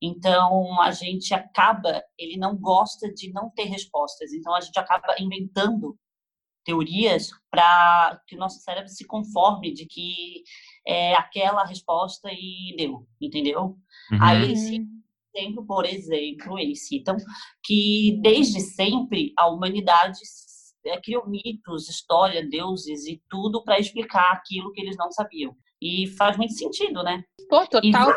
Então 0.00 0.80
a 0.80 0.90
gente 0.90 1.34
acaba, 1.34 2.02
ele 2.18 2.38
não 2.38 2.56
gosta 2.56 3.12
de 3.12 3.32
não 3.32 3.50
ter 3.50 3.64
respostas. 3.64 4.32
Então 4.32 4.54
a 4.54 4.60
gente 4.60 4.78
acaba 4.78 5.14
inventando 5.18 5.96
teorias 6.64 7.30
para 7.50 8.20
que 8.26 8.36
o 8.36 8.38
nosso 8.38 8.60
cérebro 8.60 8.88
se 8.88 9.06
conforme 9.06 9.72
de 9.72 9.86
que 9.86 10.42
é 10.86 11.14
aquela 11.14 11.64
resposta 11.64 12.28
e 12.32 12.74
deu, 12.76 13.06
entendeu? 13.20 13.76
Uhum. 14.12 14.18
Aí 14.20 14.42
eles 14.44 14.60
citam, 14.60 15.00
exemplo, 15.34 15.66
por 15.66 15.84
exemplo, 15.84 16.58
eles 16.58 16.86
citam 16.86 17.16
que 17.64 18.18
desde 18.22 18.60
sempre 18.60 19.32
a 19.36 19.48
humanidade 19.48 20.18
eh, 20.84 21.00
criou 21.00 21.28
mitos, 21.28 21.88
história, 21.88 22.46
deuses 22.46 23.06
e 23.06 23.22
tudo 23.28 23.62
para 23.62 23.78
explicar 23.78 24.32
aquilo 24.32 24.72
que 24.72 24.80
eles 24.80 24.96
não 24.96 25.10
sabiam. 25.10 25.56
E 25.80 26.08
faz 26.08 26.36
muito 26.36 26.52
sentido, 26.52 27.02
né? 27.02 27.22
Pô, 27.48 27.66
total. 27.66 28.12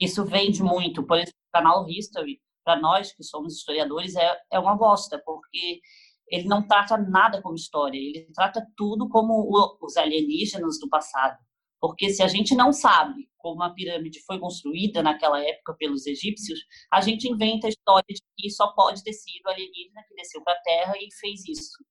Isso 0.00 0.24
vende 0.24 0.62
muito. 0.62 1.02
Por 1.02 1.16
exemplo, 1.16 1.32
o 1.48 1.56
canal 1.56 1.88
History, 1.88 2.40
para 2.64 2.80
nós 2.80 3.12
que 3.12 3.22
somos 3.22 3.56
historiadores, 3.56 4.16
é, 4.16 4.38
é 4.52 4.58
uma 4.58 4.76
bosta, 4.76 5.20
porque 5.24 5.80
ele 6.28 6.48
não 6.48 6.66
trata 6.66 6.96
nada 6.96 7.40
como 7.40 7.54
história, 7.54 7.98
ele 7.98 8.28
trata 8.34 8.66
tudo 8.76 9.08
como 9.08 9.48
os 9.80 9.96
alienígenas 9.96 10.78
do 10.80 10.88
passado. 10.88 11.38
Porque 11.80 12.10
se 12.10 12.22
a 12.22 12.28
gente 12.28 12.54
não 12.54 12.72
sabe 12.72 13.28
como 13.36 13.62
a 13.62 13.70
pirâmide 13.70 14.20
foi 14.24 14.40
construída 14.40 15.02
naquela 15.02 15.40
época 15.40 15.74
pelos 15.74 16.06
egípcios, 16.06 16.58
a 16.90 17.00
gente 17.00 17.28
inventa 17.28 17.68
a 17.68 17.70
história 17.70 18.06
de 18.08 18.20
que 18.36 18.50
só 18.50 18.72
pode 18.72 19.04
ter 19.04 19.12
sido 19.12 19.46
alienígena 19.46 20.02
que 20.08 20.14
desceu 20.14 20.42
para 20.42 20.54
a 20.54 20.62
Terra 20.62 20.94
e 20.96 21.08
fez 21.20 21.46
isso. 21.46 21.84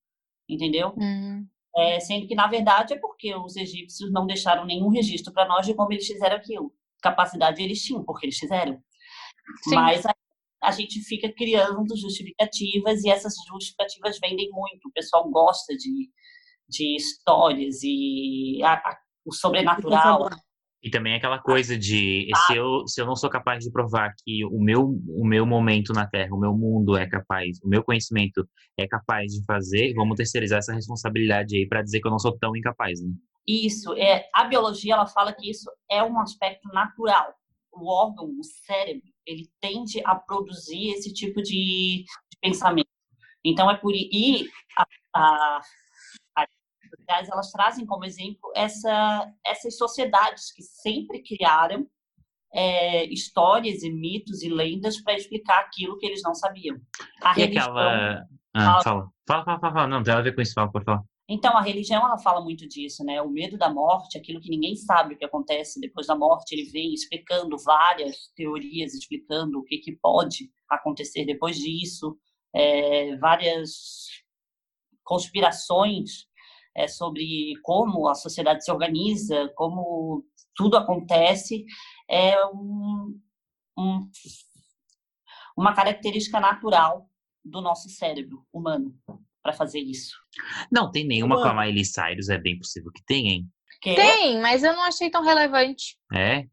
Entendeu? 0.50 0.94
Hum. 0.98 1.48
É, 1.78 2.00
sendo 2.00 2.28
que, 2.28 2.36
na 2.36 2.48
verdade, 2.48 2.94
é 2.94 3.00
porque 3.00 3.36
os 3.36 3.56
egípcios 3.56 4.12
não 4.12 4.26
deixaram 4.26 4.66
nenhum 4.66 4.90
registro 4.90 5.34
para 5.34 5.48
nós 5.48 5.66
de 5.66 5.74
como 5.74 5.92
eles 5.94 6.08
fizeram 6.08 6.36
aquilo. 6.36 6.74
Capacidade 7.02 7.62
eles 7.62 7.82
tinham, 7.82 8.04
porque 8.04 8.26
eles 8.26 8.38
fizeram. 8.38 8.80
Sim. 9.64 9.76
Mas 9.76 10.06
a, 10.06 10.14
a 10.64 10.72
gente 10.72 11.00
fica 11.02 11.32
criando 11.32 11.96
justificativas 11.96 13.04
e 13.04 13.10
essas 13.10 13.34
justificativas 13.52 14.20
vendem 14.20 14.50
muito. 14.52 14.88
O 14.88 14.92
pessoal 14.92 15.30
gosta 15.30 15.76
de, 15.76 16.10
de 16.68 16.96
histórias 16.96 17.80
e 17.84 18.60
a- 18.64 18.74
a- 18.74 18.98
o 19.26 19.32
sobrenatural. 19.34 20.30
E 20.84 20.90
também 20.92 21.16
aquela 21.16 21.40
coisa 21.40 21.76
de 21.76 22.28
se 22.46 22.56
eu, 22.56 22.88
se 22.88 23.02
eu 23.02 23.08
não 23.08 23.16
sou 23.16 23.28
capaz 23.28 23.64
de 23.64 23.72
provar 23.72 24.14
que 24.24 24.46
o 24.46 24.60
meu, 24.62 25.00
o 25.08 25.26
meu 25.26 25.44
momento 25.44 25.92
na 25.94 26.06
Terra, 26.08 26.36
o 26.36 26.40
meu 26.40 26.56
mundo 26.56 26.96
é 26.96 27.08
capaz, 27.10 27.58
o 27.64 27.68
meu 27.68 27.84
conhecimento 27.84 28.48
é 28.78 28.88
capaz 28.88 29.32
de 29.32 29.44
fazer, 29.46 29.94
vamos 29.96 30.16
terceirizar 30.16 30.60
essa 30.60 30.74
responsabilidade 30.74 31.58
aí 31.58 31.68
para 31.68 31.82
dizer 31.82 32.00
que 32.02 32.08
eu 32.08 32.12
não 32.12 32.20
sou 32.20 32.38
tão 32.38 32.56
incapaz, 32.56 33.02
né? 33.02 33.10
Isso, 33.48 33.94
é, 33.94 34.28
a 34.34 34.46
biologia 34.46 34.94
ela 34.94 35.06
fala 35.06 35.34
que 35.34 35.50
isso 35.50 35.70
é 35.90 36.04
um 36.04 36.20
aspecto 36.20 36.68
natural. 36.70 37.34
O 37.72 37.88
órgão, 37.92 38.34
o 38.40 38.44
cérebro, 38.44 39.08
ele 39.26 39.50
tende 39.60 40.02
a 40.06 40.16
produzir 40.16 40.90
esse 40.92 41.14
tipo 41.14 41.42
de, 41.42 42.04
de 42.06 42.38
pensamento. 42.42 42.90
Então 43.44 43.70
é 43.70 43.78
por 43.78 43.94
e 43.94 44.50
a, 44.78 44.88
a, 45.16 45.62
as 47.10 47.30
elas 47.30 47.52
trazem 47.52 47.86
como 47.86 48.06
exemplo 48.06 48.52
essa, 48.56 49.32
essas 49.46 49.78
sociedades 49.78 50.52
que 50.54 50.64
sempre 50.64 51.22
criaram 51.22 51.88
é, 52.54 53.06
histórias 53.06 53.84
e 53.84 53.92
mitos 53.92 54.42
e 54.42 54.50
lendas 54.50 55.02
para 55.02 55.16
explicar 55.16 55.60
aquilo 55.60 55.98
que 55.98 56.06
eles 56.06 56.22
não 56.24 56.34
sabiam. 56.34 56.78
A 57.22 57.34
e 57.34 57.42
religião, 57.42 57.78
aquela... 57.78 58.28
Ah, 58.56 58.82
fala. 58.82 59.12
Fala, 59.28 59.44
fala, 59.44 59.60
fala, 59.60 59.74
fala. 59.74 59.88
Não, 59.88 60.04
tem 60.04 60.14
nada 60.14 60.22
a 60.22 60.24
ver 60.24 60.34
com 60.34 60.42
isso, 60.42 60.54
fala, 60.54 60.72
pode 60.72 60.86
falar. 60.86 61.04
Então, 61.28 61.58
a 61.58 61.62
religião, 61.62 62.06
ela 62.06 62.20
fala 62.20 62.40
muito 62.40 62.68
disso, 62.68 63.04
né? 63.04 63.20
O 63.22 63.30
medo 63.30 63.58
da 63.58 63.74
morte, 63.74 64.18
aquilo 64.18 64.40
que 64.40 64.50
ninguém 64.50 64.76
sabe 64.76 65.16
o 65.16 65.18
que 65.18 65.26
acontece 65.26 65.80
depois 65.80 66.06
da 66.06 66.16
morte, 66.16 66.54
ele 66.54 66.70
vem 66.70 66.94
explicando 66.94 67.58
várias 67.58 68.32
teorias, 68.36 68.94
explicando 68.94 69.60
o 69.60 69.64
que, 69.64 69.80
que 69.80 69.96
pode 69.96 70.52
acontecer 70.70 71.26
depois 71.26 71.58
disso, 71.58 72.16
é, 72.54 73.16
várias 73.18 74.24
conspirações 75.04 76.28
é, 76.76 76.88
sobre 76.88 77.54
como 77.64 78.08
a 78.08 78.14
sociedade 78.14 78.64
se 78.64 78.72
organiza, 78.72 79.52
como 79.56 80.24
tudo 80.56 80.78
acontece, 80.78 81.66
é 82.08 82.46
um, 82.48 83.20
um, 83.78 84.10
uma 85.58 85.74
característica 85.74 86.40
natural 86.40 87.10
do 87.44 87.62
nosso 87.62 87.90
cérebro 87.90 88.46
humano 88.54 88.96
para 89.46 89.54
fazer 89.54 89.80
isso. 89.80 90.18
Não 90.72 90.92
tem 90.92 91.06
nenhuma 91.06 91.36
com 91.36 91.48
a 91.48 91.54
Miley 91.54 91.86
Cyrus, 91.86 92.30
é 92.30 92.38
bem 92.40 92.58
possível 92.58 92.92
que 92.92 93.06
tenha, 93.06 93.32
hein? 93.32 93.48
Que? 93.80 93.94
Tem, 93.94 94.42
mas 94.42 94.64
eu 94.64 94.74
não 94.74 94.82
achei 94.82 95.08
tão 95.12 95.24
relevante. 95.24 95.96
É? 96.12 96.46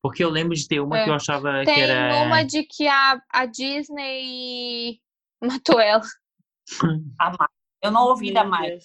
Porque 0.00 0.24
eu 0.24 0.30
lembro 0.30 0.54
de 0.54 0.66
ter 0.66 0.80
uma 0.80 0.98
é. 0.98 1.04
que 1.04 1.10
eu 1.10 1.14
achava 1.14 1.62
tem 1.66 1.74
que 1.74 1.80
era. 1.80 2.10
Tem 2.10 2.26
uma 2.26 2.42
de 2.42 2.62
que 2.62 2.88
a, 2.88 3.20
a 3.30 3.44
Disney 3.44 4.98
matou 5.44 5.78
ela. 5.78 6.02
eu 7.82 7.90
não 7.90 8.06
ouvi 8.06 8.32
da 8.32 8.44
Miley. 8.44 8.78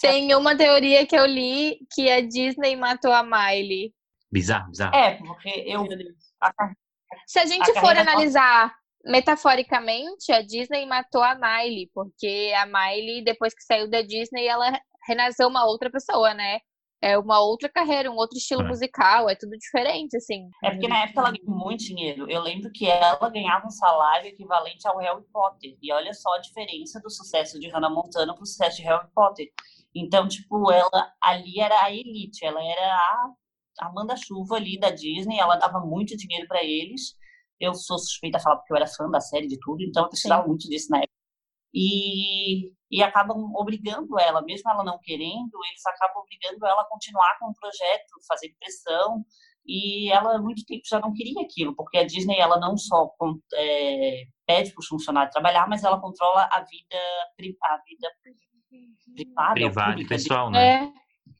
Tem 0.00 0.34
uma 0.34 0.56
teoria 0.56 1.06
que 1.06 1.16
eu 1.16 1.24
li 1.24 1.78
que 1.94 2.10
a 2.10 2.20
Disney 2.20 2.74
matou 2.74 3.12
a 3.12 3.22
Miley. 3.22 3.94
Bizarro, 4.32 4.70
bizarro. 4.70 4.96
É, 4.96 5.14
porque 5.18 5.50
eu. 5.66 5.86
Se 7.28 7.38
a 7.38 7.46
gente 7.46 7.70
a 7.70 7.80
for 7.80 7.96
analisar 7.96 8.74
metaforicamente, 9.06 10.32
a 10.32 10.42
Disney 10.42 10.84
matou 10.86 11.22
a 11.22 11.34
Miley, 11.34 11.90
porque 11.94 12.52
a 12.56 12.66
Miley, 12.66 13.22
depois 13.24 13.54
que 13.54 13.62
saiu 13.62 13.88
da 13.88 14.02
Disney, 14.02 14.46
ela 14.46 14.78
renasceu 15.06 15.48
uma 15.48 15.64
outra 15.64 15.90
pessoa, 15.90 16.34
né? 16.34 16.58
É 17.00 17.16
uma 17.18 17.40
outra 17.40 17.68
carreira, 17.68 18.10
um 18.10 18.16
outro 18.16 18.38
estilo 18.38 18.62
é. 18.62 18.66
musical, 18.66 19.28
é 19.28 19.36
tudo 19.36 19.56
diferente, 19.58 20.16
assim. 20.16 20.48
É 20.64 20.70
porque 20.70 20.88
na 20.88 21.04
época 21.04 21.20
ela 21.20 21.30
ganhou 21.30 21.58
muito 21.58 21.84
dinheiro. 21.84 22.28
Eu 22.28 22.40
lembro 22.42 22.70
que 22.72 22.86
ela 22.86 23.28
ganhava 23.28 23.66
um 23.66 23.70
salário 23.70 24.28
equivalente 24.28 24.88
ao 24.88 24.98
Harry 24.98 25.22
Potter. 25.30 25.76
E 25.80 25.92
olha 25.92 26.12
só 26.14 26.34
a 26.34 26.40
diferença 26.40 26.98
do 27.00 27.10
sucesso 27.10 27.60
de 27.60 27.68
Hannah 27.68 27.90
Montana 27.90 28.34
pro 28.34 28.46
sucesso 28.46 28.78
de 28.78 28.82
Harry 28.84 29.06
Potter. 29.14 29.46
Então, 29.94 30.26
tipo, 30.26 30.72
ela 30.72 31.12
ali 31.22 31.60
era 31.60 31.84
a 31.84 31.92
elite, 31.92 32.44
ela 32.44 32.62
era 32.64 32.96
a 33.78 33.86
Amanda 33.86 34.16
Chuva 34.16 34.56
ali 34.56 34.78
da 34.78 34.90
Disney, 34.90 35.38
ela 35.38 35.56
dava 35.56 35.80
muito 35.80 36.16
dinheiro 36.16 36.48
para 36.48 36.64
eles. 36.64 37.14
Eu 37.60 37.74
sou 37.74 37.98
suspeita 37.98 38.38
a 38.38 38.40
falar 38.40 38.56
porque 38.56 38.72
eu 38.72 38.76
era 38.76 38.86
fã 38.86 39.08
da 39.10 39.20
série 39.20 39.46
de 39.46 39.58
tudo, 39.58 39.82
então 39.82 40.04
eu 40.04 40.08
precisava 40.08 40.46
muito 40.46 40.68
disso 40.68 40.90
na 40.90 40.98
época. 40.98 41.16
E, 41.74 42.72
e 42.90 43.02
acabam 43.02 43.52
obrigando 43.54 44.18
ela, 44.18 44.40
mesmo 44.42 44.70
ela 44.70 44.82
não 44.82 44.98
querendo, 44.98 45.52
eles 45.68 45.84
acabam 45.86 46.22
obrigando 46.22 46.64
ela 46.66 46.82
a 46.82 46.88
continuar 46.88 47.38
com 47.38 47.50
o 47.50 47.54
projeto, 47.54 48.24
fazer 48.26 48.54
pressão. 48.58 49.24
E 49.66 50.10
ela, 50.12 50.36
há 50.36 50.40
muito 50.40 50.64
tempo, 50.64 50.82
já 50.88 51.00
não 51.00 51.12
queria 51.12 51.42
aquilo, 51.42 51.74
porque 51.74 51.98
a 51.98 52.06
Disney, 52.06 52.38
ela 52.38 52.58
não 52.58 52.76
só 52.76 53.10
é, 53.54 54.24
pede 54.46 54.72
para 54.72 54.80
os 54.80 54.86
funcionários 54.86 55.32
trabalhar, 55.32 55.68
mas 55.68 55.82
ela 55.82 56.00
controla 56.00 56.48
a 56.52 56.60
vida, 56.60 56.96
a 57.62 57.82
vida 57.84 58.08
privada. 59.14 59.52
Privada 59.52 60.00
e 60.00 60.06
pessoal, 60.06 60.50
né? 60.50 60.92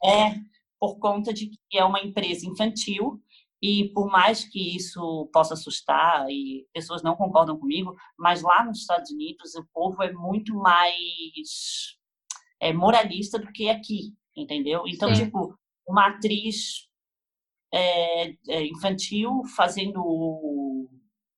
É, 0.05 0.11
é, 0.11 0.35
por 0.79 0.99
conta 0.99 1.33
de 1.33 1.51
que 1.71 1.79
é 1.79 1.85
uma 1.85 2.01
empresa 2.01 2.47
infantil 2.47 3.23
e 3.63 3.91
por 3.95 4.11
mais 4.11 4.45
que 4.45 4.77
isso 4.77 5.29
possa 5.33 5.55
assustar 5.55 6.27
e 6.29 6.67
pessoas 6.73 7.03
não 7.03 7.17
concordam 7.17 7.59
comigo, 7.59 7.95
mas 8.19 8.43
lá 8.43 8.65
nos 8.65 8.81
Estados 8.81 9.11
Unidos 9.11 9.55
o 9.55 9.67
povo 9.73 10.03
é 10.03 10.13
muito 10.13 10.55
mais 10.55 11.97
é, 12.61 12.73
moralista 12.73 13.39
do 13.39 13.51
que 13.53 13.69
aqui, 13.69 14.15
entendeu? 14.37 14.83
Então, 14.87 15.15
Sim. 15.15 15.25
tipo, 15.25 15.59
uma 15.89 16.09
atriz 16.09 16.87
é, 17.73 18.29
é, 18.49 18.67
infantil 18.67 19.43
fazendo 19.57 20.89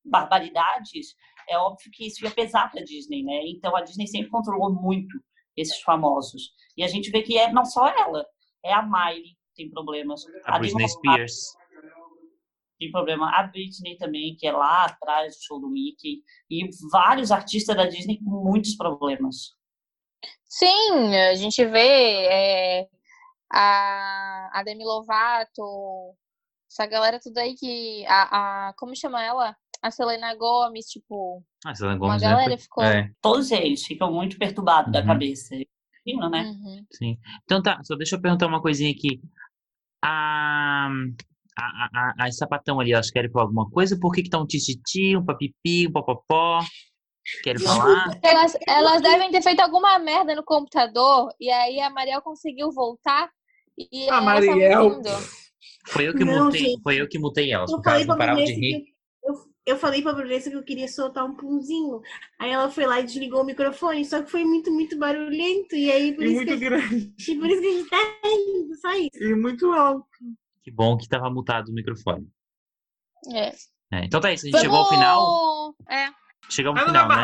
barbaridades, 0.04 1.14
é 1.48 1.56
óbvio 1.56 1.90
que 1.92 2.06
isso 2.06 2.24
ia 2.24 2.30
pesar 2.30 2.70
para 2.70 2.80
a 2.80 2.84
Disney, 2.84 3.22
né? 3.22 3.42
Então 3.46 3.74
a 3.76 3.80
Disney 3.82 4.06
sempre 4.06 4.30
controlou 4.30 4.74
muito 4.74 5.18
esses 5.56 5.80
famosos. 5.80 6.52
E 6.76 6.82
a 6.82 6.88
gente 6.88 7.10
vê 7.10 7.22
que 7.22 7.38
é 7.38 7.52
não 7.52 7.64
só 7.64 7.86
ela, 7.88 8.24
é 8.64 8.72
a 8.72 8.82
Miley 8.82 9.36
tem 9.54 9.70
problemas. 9.70 10.22
A, 10.44 10.56
a 10.56 10.58
Britney 10.58 10.88
Spears 10.88 11.57
tem 12.78 12.90
problema. 12.90 13.30
A 13.30 13.42
Britney 13.42 13.96
também, 13.96 14.36
que 14.36 14.46
é 14.46 14.52
lá 14.52 14.86
atrás 14.86 15.36
do 15.36 15.44
show 15.44 15.60
do 15.60 15.68
Mickey. 15.68 16.22
E 16.50 16.68
vários 16.90 17.30
artistas 17.30 17.76
da 17.76 17.86
Disney 17.86 18.18
com 18.18 18.30
muitos 18.30 18.76
problemas. 18.76 19.56
Sim, 20.44 21.14
a 21.14 21.34
gente 21.34 21.64
vê 21.64 22.26
é, 22.26 22.88
a, 23.52 24.50
a 24.52 24.62
Demi 24.62 24.84
Lovato, 24.84 26.14
essa 26.70 26.86
galera 26.86 27.18
tudo 27.20 27.38
aí 27.38 27.54
que. 27.54 28.04
A, 28.06 28.68
a, 28.68 28.72
como 28.74 28.94
chama 28.94 29.22
ela? 29.22 29.56
A 29.82 29.90
Selena 29.90 30.34
Gomes, 30.34 30.86
tipo. 30.86 31.42
A 31.64 31.74
Selena 31.74 31.98
Gomes 31.98 32.22
uma 32.22 32.30
galera 32.30 32.58
ficou. 32.58 32.84
É. 32.84 33.10
Todos 33.20 33.50
eles 33.50 33.84
ficam 33.84 34.12
muito 34.12 34.38
perturbados 34.38 34.86
uhum. 34.86 34.92
da 34.92 35.04
cabeça. 35.04 35.54
Sim, 35.54 36.16
né? 36.30 36.42
Uhum. 36.42 36.86
Sim. 36.92 37.18
Então 37.44 37.62
tá, 37.62 37.80
só 37.84 37.94
deixa 37.96 38.16
eu 38.16 38.20
perguntar 38.20 38.46
uma 38.46 38.62
coisinha 38.62 38.90
aqui. 38.90 39.20
A, 40.02 40.88
a, 41.58 42.14
a, 42.22 42.26
a 42.26 42.32
sapatão 42.32 42.80
ali, 42.80 42.92
elas 42.92 43.10
querem 43.10 43.30
falar 43.30 43.46
alguma 43.46 43.68
coisa? 43.70 43.98
Por 43.98 44.12
que, 44.12 44.22
que 44.22 44.30
tá 44.30 44.38
um 44.38 44.46
tititi, 44.46 45.16
um 45.16 45.24
papipi, 45.24 45.88
um 45.88 45.92
popopó? 45.92 46.60
Querem 47.42 47.62
falar? 47.62 48.18
Elas, 48.22 48.56
elas 48.66 49.02
devem 49.02 49.30
ter 49.30 49.42
feito 49.42 49.60
alguma 49.60 49.98
merda 49.98 50.34
no 50.34 50.42
computador 50.42 51.28
e 51.38 51.50
aí 51.50 51.80
a 51.80 51.90
Mariel 51.90 52.22
conseguiu 52.22 52.70
voltar 52.72 53.28
e 53.92 54.08
a 54.08 54.20
Mariel. 54.20 55.02
Foi 55.88 56.08
eu 56.08 56.14
que 56.14 56.24
não, 56.24 56.46
mutei, 56.46 56.60
gente, 56.60 56.82
foi 56.82 57.00
eu 57.00 57.08
que 57.08 57.18
mutei 57.18 57.52
elas, 57.52 57.70
porque 57.70 57.88
elas 57.88 58.06
não 58.06 58.16
paravam 58.16 58.44
de 58.44 58.52
rir. 58.52 58.84
Eu, 59.22 59.34
eu 59.66 59.76
falei 59.76 60.02
pra 60.02 60.12
Brunessa 60.12 60.50
que 60.50 60.56
eu 60.56 60.62
queria 60.62 60.88
soltar 60.88 61.24
um 61.24 61.34
punzinho. 61.34 62.00
Aí 62.38 62.50
ela 62.50 62.70
foi 62.70 62.86
lá 62.86 63.00
e 63.00 63.04
desligou 63.04 63.42
o 63.42 63.44
microfone, 63.44 64.04
só 64.04 64.22
que 64.22 64.30
foi 64.30 64.44
muito, 64.44 64.70
muito 64.70 64.98
barulhento. 64.98 65.74
E 65.74 65.90
aí 65.90 66.12
por 66.14 66.24
e 66.24 66.26
isso 66.26 66.36
muito 66.36 66.52
que, 66.52 66.58
grande. 66.58 67.14
E 67.28 67.36
por 67.36 67.50
isso 67.50 67.60
que 67.60 67.66
a 67.66 67.72
gente 67.72 67.90
tá 67.90 68.20
indo, 68.24 68.74
só 68.76 68.92
isso. 68.92 69.22
E 69.22 69.34
muito 69.34 69.72
alto. 69.72 70.06
Que 70.68 70.74
bom 70.74 70.98
que 70.98 71.08
tava 71.08 71.30
mutado 71.30 71.70
o 71.70 71.72
microfone. 71.72 72.28
É. 73.32 73.48
é 73.90 74.04
então 74.04 74.20
tá 74.20 74.30
isso, 74.30 74.46
a 74.46 74.50
gente 74.50 74.52
Vamos... 74.52 74.60
chegou 74.60 74.78
ao 74.78 74.88
final. 74.90 75.74
É. 75.88 76.10
Chegamos 76.50 76.80
ao 76.80 76.86
final, 76.86 77.08
né? 77.08 77.14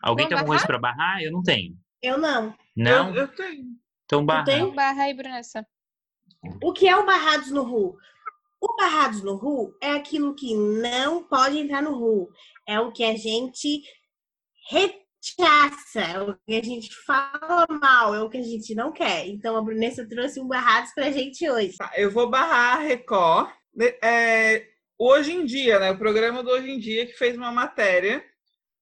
Alguém 0.00 0.26
Vamos 0.26 0.28
tem 0.28 0.38
alguma 0.38 0.46
coisa 0.46 0.64
pra 0.64 0.78
barrar? 0.78 1.20
Eu 1.20 1.32
não 1.32 1.42
tenho. 1.42 1.76
Eu 2.00 2.18
não. 2.18 2.54
Não? 2.76 3.08
Eu, 3.08 3.22
eu 3.22 3.28
tenho. 3.28 3.64
Então 4.04 4.24
barra. 4.24 4.44
Tem 4.44 4.72
barra 4.72 5.02
aí, 5.02 5.14
Brunessa. 5.14 5.66
O 6.62 6.72
que 6.72 6.86
é 6.86 6.96
o 6.96 7.04
Barrados 7.04 7.50
no 7.50 7.64
Ru? 7.64 7.96
O 8.60 8.76
Barrados 8.76 9.24
no 9.24 9.34
Ru 9.34 9.76
é 9.82 9.90
aquilo 9.90 10.36
que 10.36 10.54
não 10.54 11.24
pode 11.24 11.58
entrar 11.58 11.82
no 11.82 11.98
Ru. 11.98 12.30
É 12.64 12.78
o 12.78 12.92
que 12.92 13.02
a 13.02 13.16
gente 13.16 13.82
rechaça, 15.24 16.00
é 16.00 16.20
o 16.20 16.36
que 16.46 16.54
a 16.54 16.62
gente 16.62 16.94
fala 17.04 17.66
mal, 17.68 18.14
é 18.14 18.22
o 18.22 18.28
que 18.28 18.38
a 18.38 18.42
gente 18.42 18.74
não 18.74 18.92
quer. 18.92 19.26
Então 19.26 19.56
a 19.56 19.62
Brunessa 19.62 20.06
trouxe 20.06 20.40
um 20.40 20.46
Barrados 20.46 20.92
pra 20.94 21.10
gente 21.10 21.48
hoje. 21.48 21.76
Tá, 21.76 21.90
eu 21.96 22.10
vou 22.10 22.28
barrar 22.28 22.76
a 22.76 22.80
Record. 22.80 23.50
É, 24.02 24.66
hoje 24.98 25.32
em 25.32 25.44
dia, 25.44 25.80
né? 25.80 25.90
O 25.90 25.98
programa 25.98 26.42
do 26.42 26.50
Hoje 26.50 26.70
em 26.70 26.78
Dia 26.78 27.06
que 27.06 27.14
fez 27.14 27.36
uma 27.36 27.50
matéria 27.50 28.24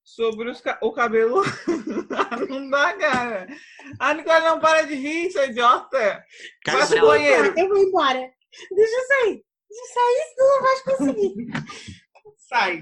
sobre 0.04 0.50
os, 0.50 0.62
o 0.82 0.92
cabelo. 0.92 1.42
não 2.48 2.68
dá, 2.68 2.92
cara. 2.94 3.46
A 3.98 4.14
Nicole 4.14 4.44
não 4.44 4.60
para 4.60 4.82
de 4.82 4.94
rir, 4.94 5.30
seu 5.30 5.44
idiota. 5.44 6.22
Vai 6.66 6.86
pro 6.86 7.06
banheiro. 7.06 7.54
Eu 7.56 7.68
vou 7.68 7.78
embora. 7.78 8.30
Deixa 8.74 8.96
eu 8.96 9.06
sair. 9.06 9.44
Deixa 9.70 9.84
eu 9.84 9.94
sair, 9.94 10.22
senão 10.34 10.48
não 10.48 10.62
vai 10.62 10.82
conseguir. 10.84 11.46
Sai. 12.48 12.80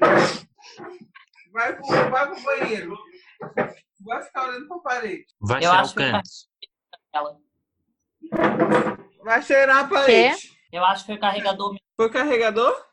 Vai 1.53 1.77
pro, 1.77 1.87
vai 2.11 2.27
pro 2.28 2.43
banheiro. 2.43 2.97
Vai 4.03 4.23
ficar 4.23 4.49
olhando 4.49 4.67
pra 4.69 4.79
parede. 4.79 5.27
Vai 5.41 5.59
eu 5.59 5.62
cheirar 5.71 5.87
o 5.87 5.95
canto. 5.95 6.29
Vai 9.25 9.43
cheirar 9.43 9.85
a 9.85 9.89
parede. 9.89 10.51
Eu 10.73 10.85
acho 10.85 11.03
que 11.03 11.07
foi 11.07 11.17
o 11.17 11.21
carregador 11.21 11.69
mesmo. 11.71 11.85
Foi 11.97 12.07
o 12.07 12.12
carregador? 12.12 12.87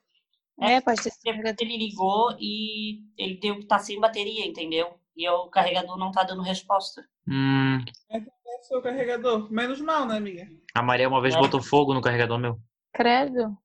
É, 0.59 0.81
pode 0.81 1.01
ser. 1.01 1.11
Ele 1.25 1.77
ligou 1.77 2.35
e 2.39 3.03
ele 3.17 3.39
deu 3.39 3.59
que 3.59 3.65
tá 3.67 3.77
sem 3.79 3.99
bateria, 3.99 4.45
entendeu? 4.45 4.99
E 5.15 5.27
o 5.29 5.47
carregador 5.49 5.97
não 5.97 6.11
tá 6.11 6.23
dando 6.23 6.41
resposta. 6.41 7.03
Hum, 7.27 7.83
foi 8.67 8.77
o 8.79 8.81
carregador. 8.81 9.51
Menos 9.51 9.79
mal, 9.81 10.05
né, 10.05 10.17
amiga? 10.17 10.47
a 10.73 10.81
Maria 10.81 11.07
uma 11.07 11.21
vez 11.21 11.35
É. 11.35 11.39
botou 11.39 11.61
fogo 11.61 11.93
no 11.93 12.01
carregador 12.01 12.37
meu. 12.37 12.59
Credo. 12.93 13.55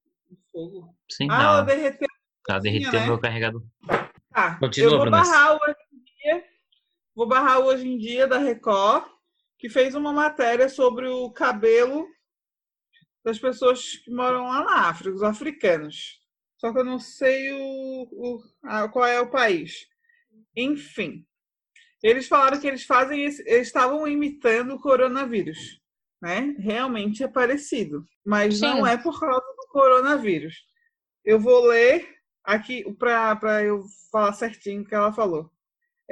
Fogo. 0.51 0.95
Sim, 1.11 1.29
Ah, 1.31 1.43
ela 1.43 1.59
não. 1.59 1.67
derreteu. 1.67 2.09
Ela 2.49 2.59
derreteu 2.59 2.93
né? 3.01 3.07
meu 3.07 3.19
carregador. 3.21 3.63
Tá. 4.33 4.57
Continua, 4.59 4.93
eu 4.93 4.99
vou 4.99 5.11
barrar 5.11 5.59
dia. 5.59 5.77
Vou 7.15 7.27
barrar 7.29 7.61
hoje 7.61 7.87
em 7.87 7.99
dia 7.99 8.27
da 8.27 8.39
Record, 8.39 9.05
que 9.59 9.69
fez 9.69 9.95
uma 9.95 10.13
matéria 10.13 10.69
sobre 10.69 11.07
o 11.07 11.31
cabelo 11.31 12.07
das 13.25 13.39
pessoas 13.39 13.97
que 13.99 14.11
moram 14.11 14.45
lá 14.49 14.65
na 14.65 14.89
África, 14.89 15.15
os 15.15 15.23
africanos. 15.23 16.21
Só 16.59 16.73
que 16.73 16.79
eu 16.79 16.85
não 16.85 16.99
sei 16.99 17.53
o, 17.53 18.03
o- 18.11 18.43
a- 18.65 18.89
qual 18.89 19.05
é 19.07 19.21
o 19.21 19.31
país. 19.31 19.87
Enfim. 20.57 21.25
Eles 22.03 22.27
falaram 22.27 22.59
que 22.59 22.67
eles 22.67 22.85
fazem 22.85 23.25
esse- 23.25 23.43
eles 23.47 23.69
estavam 23.69 24.09
imitando 24.09 24.75
o 24.75 24.81
coronavírus, 24.81 25.81
né? 26.21 26.57
Realmente 26.59 27.23
é 27.23 27.29
parecido, 27.29 28.05
mas 28.25 28.55
Sim. 28.59 28.63
não 28.63 28.87
é 28.87 28.97
por 28.97 29.19
causa 29.21 29.41
do 29.41 29.69
coronavírus. 29.69 30.55
Eu 31.25 31.39
vou 31.39 31.67
ler 31.67 32.09
aqui 32.43 32.85
para 32.95 33.63
eu 33.63 33.85
falar 34.11 34.33
certinho 34.33 34.83
o 34.83 34.85
que 34.85 34.95
ela 34.95 35.13
falou. 35.13 35.52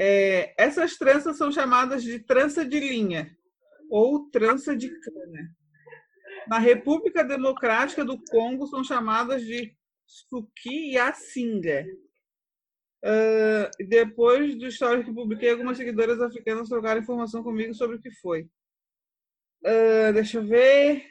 É, 0.03 0.55
essas 0.57 0.97
tranças 0.97 1.37
são 1.37 1.53
chamadas 1.53 2.03
de 2.03 2.19
trança 2.21 2.65
de 2.65 2.81
linha 2.81 3.37
ou 3.91 4.31
trança 4.31 4.75
de 4.75 4.89
cana. 4.89 5.55
Na 6.49 6.59
República 6.59 7.23
Democrática 7.23 8.03
do 8.03 8.19
Congo 8.31 8.67
são 8.67 8.83
chamadas 8.83 9.45
de 9.45 9.77
suki 10.07 10.93
e 10.93 10.99
asinga. 10.99 11.85
Ah, 13.05 13.71
depois 13.79 14.57
do 14.57 14.67
histórico 14.69 15.11
que 15.11 15.15
publiquei, 15.15 15.51
algumas 15.51 15.77
seguidoras 15.77 16.19
africanas 16.23 16.71
trocaram 16.71 17.03
informação 17.03 17.43
comigo 17.43 17.75
sobre 17.75 17.97
o 17.97 18.01
que 18.01 18.11
foi. 18.11 18.49
Ah, 19.63 20.13
deixa 20.13 20.39
eu 20.39 20.47
ver. 20.47 21.05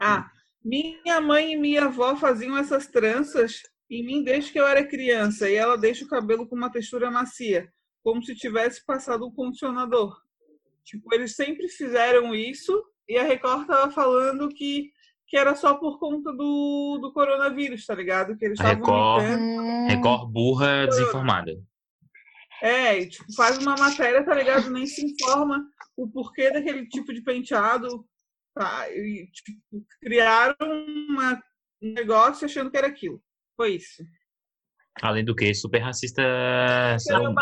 Ah, 0.00 0.28
minha 0.64 1.20
mãe 1.20 1.52
e 1.52 1.56
minha 1.56 1.84
avó 1.84 2.16
faziam 2.16 2.58
essas 2.58 2.88
tranças 2.88 3.62
em 3.92 4.04
mim 4.04 4.24
desde 4.24 4.50
que 4.50 4.58
eu 4.58 4.66
era 4.66 4.86
criança 4.86 5.50
e 5.50 5.54
ela 5.54 5.76
deixa 5.76 6.04
o 6.04 6.08
cabelo 6.08 6.48
com 6.48 6.56
uma 6.56 6.72
textura 6.72 7.10
macia, 7.10 7.70
como 8.02 8.22
se 8.22 8.34
tivesse 8.34 8.84
passado 8.86 9.26
um 9.26 9.30
condicionador. 9.30 10.18
Tipo, 10.82 11.14
eles 11.14 11.36
sempre 11.36 11.68
fizeram 11.68 12.34
isso 12.34 12.82
e 13.06 13.18
a 13.18 13.22
Record 13.22 13.66
tava 13.66 13.92
falando 13.92 14.48
que, 14.48 14.90
que 15.28 15.36
era 15.36 15.54
só 15.54 15.74
por 15.74 15.98
conta 15.98 16.32
do, 16.32 16.98
do 17.02 17.12
coronavírus, 17.12 17.84
tá 17.84 17.94
ligado? 17.94 18.36
Que 18.36 18.46
eles 18.46 18.58
estavam 18.58 18.78
Record-. 18.78 19.40
Hum, 19.40 19.86
Record 19.88 20.32
burra 20.32 20.86
desinformada. 20.86 21.52
É, 22.62 22.98
e, 22.98 23.08
tipo, 23.08 23.30
faz 23.34 23.58
uma 23.58 23.76
matéria, 23.76 24.24
tá 24.24 24.34
ligado? 24.34 24.70
Nem 24.70 24.86
se 24.86 25.04
informa 25.04 25.66
o 25.96 26.08
porquê 26.08 26.50
daquele 26.50 26.88
tipo 26.88 27.12
de 27.12 27.20
penteado. 27.20 28.06
Tá? 28.54 28.88
E, 28.90 29.28
tipo, 29.32 29.84
criaram 30.00 30.56
uma, 31.08 31.42
um 31.82 31.92
negócio 31.92 32.46
achando 32.46 32.70
que 32.70 32.76
era 32.76 32.86
aquilo. 32.86 33.22
Foi 33.62 33.76
isso. 33.76 34.02
Além 35.00 35.24
do 35.24 35.36
que, 35.36 35.54
super 35.54 35.78
racista. 35.78 36.20
São- 36.98 37.32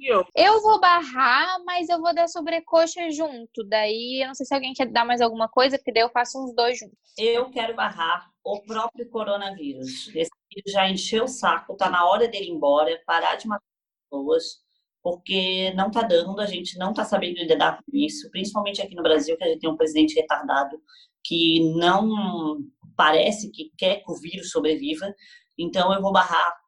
eu. 0.00 0.26
Eu 0.34 0.60
vou 0.60 0.80
barrar, 0.80 1.62
mas 1.64 1.88
eu 1.88 2.00
vou 2.00 2.12
dar 2.12 2.26
sobrecoxa 2.26 3.08
junto. 3.12 3.62
Daí 3.68 4.20
eu 4.20 4.26
não 4.26 4.34
sei 4.34 4.46
se 4.46 4.52
alguém 4.52 4.72
quer 4.72 4.86
dar 4.86 5.04
mais 5.04 5.20
alguma 5.20 5.48
coisa, 5.48 5.78
porque 5.78 5.92
daí 5.92 6.02
eu 6.02 6.10
faço 6.10 6.42
uns 6.42 6.52
dois 6.56 6.76
juntos. 6.76 6.98
Eu 7.16 7.50
quero 7.50 7.76
barrar 7.76 8.28
o 8.42 8.60
próprio 8.62 9.08
coronavírus. 9.10 10.08
Esse 10.08 10.30
vírus 10.52 10.72
já 10.72 10.90
encheu 10.90 11.24
o 11.24 11.28
saco, 11.28 11.76
tá 11.76 11.88
na 11.88 12.04
hora 12.04 12.26
dele 12.26 12.46
ir 12.46 12.50
embora, 12.50 13.00
parar 13.06 13.36
de 13.36 13.46
matar 13.46 13.62
pessoas, 14.10 14.42
porque 15.04 15.72
não 15.74 15.88
tá 15.88 16.02
dando, 16.02 16.40
a 16.40 16.46
gente 16.46 16.76
não 16.76 16.92
tá 16.92 17.04
sabendo 17.04 17.36
lidar 17.36 17.76
com 17.76 17.96
isso, 17.96 18.28
principalmente 18.32 18.82
aqui 18.82 18.96
no 18.96 19.04
Brasil, 19.04 19.36
que 19.36 19.44
a 19.44 19.46
gente 19.46 19.60
tem 19.60 19.70
um 19.70 19.76
presidente 19.76 20.16
retardado 20.16 20.76
que 21.24 21.60
não 21.76 22.58
parece 22.96 23.50
que 23.50 23.70
quer 23.78 24.02
que 24.04 24.10
o 24.10 24.16
vírus 24.16 24.50
sobreviva. 24.50 25.06
Então 25.62 25.92
eu 25.92 26.00
vou 26.00 26.12
barrar 26.12 26.58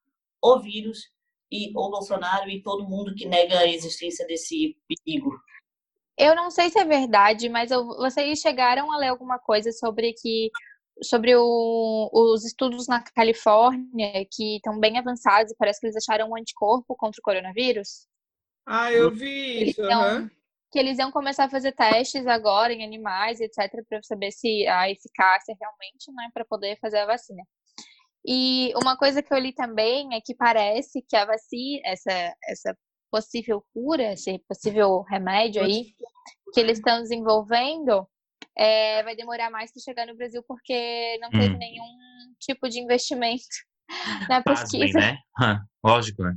o 0.43 0.59
vírus 0.61 1.11
e 1.51 1.71
o 1.77 1.91
Bolsonaro 1.91 2.49
e 2.51 2.63
todo 2.63 2.89
mundo 2.89 3.15
que 3.15 3.27
nega 3.27 3.59
a 3.61 3.67
existência 3.67 4.27
desse 4.27 4.77
perigo. 4.89 5.31
Eu 6.19 6.35
não 6.37 6.51
sei 6.51 6.69
se 6.71 6.79
é 6.79 6.85
verdade, 6.85 7.49
mas 7.49 7.71
eu- 7.71 7.87
vocês 7.97 8.39
chegaram 8.39 8.93
a 8.93 8.99
ler 8.99 9.09
alguma 9.09 9.39
coisa 9.39 9.73
sobre 9.73 10.13
que 10.13 10.51
sobre 11.03 11.35
o- 11.35 12.11
os 12.13 12.45
estudos 12.45 12.87
na 12.87 13.03
Califórnia 13.03 14.27
que 14.31 14.57
estão 14.57 14.79
bem 14.79 14.99
avançados 14.99 15.51
e 15.51 15.57
parece 15.57 15.81
que 15.81 15.87
eles 15.87 15.97
acharam 15.97 16.29
um 16.31 16.37
anticorpo 16.37 16.95
contra 16.95 17.19
o 17.19 17.23
coronavírus? 17.23 18.07
Ah, 18.67 18.93
eu 18.93 19.11
vi 19.11 19.65
isso. 19.65 19.81
Então, 19.83 20.01
aham. 20.03 20.31
que 20.71 20.79
eles 20.79 20.99
iam 20.99 21.11
começar 21.11 21.45
a 21.45 21.51
fazer 21.51 21.73
testes 21.73 22.27
agora 22.27 22.73
em 22.73 22.85
animais, 22.85 23.41
etc, 23.41 23.85
para 23.89 24.03
saber 24.03 24.31
se 24.33 24.67
a 24.69 24.89
eficácia 24.91 25.57
realmente, 25.61 26.13
né, 26.13 26.31
para 26.33 26.45
poder 26.45 26.79
fazer 26.79 26.99
a 26.99 27.07
vacina. 27.07 27.43
E 28.25 28.73
uma 28.77 28.97
coisa 28.97 29.23
que 29.23 29.33
eu 29.35 29.39
li 29.39 29.53
também 29.53 30.15
é 30.15 30.21
que 30.21 30.35
parece 30.35 31.03
que 31.03 31.17
a 31.17 31.25
vacina, 31.25 31.81
essa 31.85 32.35
essa 32.49 32.79
possível 33.11 33.63
cura, 33.75 34.13
esse 34.13 34.39
possível 34.49 35.03
remédio 35.03 35.63
aí 35.63 35.95
que 36.55 36.61
eles 36.61 36.79
estão 36.79 37.03
desenvolvendo, 37.03 38.07
é, 38.57 39.03
vai 39.03 39.15
demorar 39.17 39.51
mais 39.51 39.71
para 39.73 39.83
chegar 39.83 40.07
no 40.07 40.17
Brasil 40.17 40.43
porque 40.47 41.19
não 41.21 41.31
teve 41.31 41.55
Hum. 41.55 41.59
nenhum 41.59 42.35
tipo 42.39 42.69
de 42.69 42.81
investimento 42.81 43.43
na 44.31 44.43
Pasmem, 44.43 44.81
pesquisa. 44.81 44.99
né? 45.01 45.19
Hã, 45.39 45.61
Lógico, 45.85 46.23
né? 46.23 46.35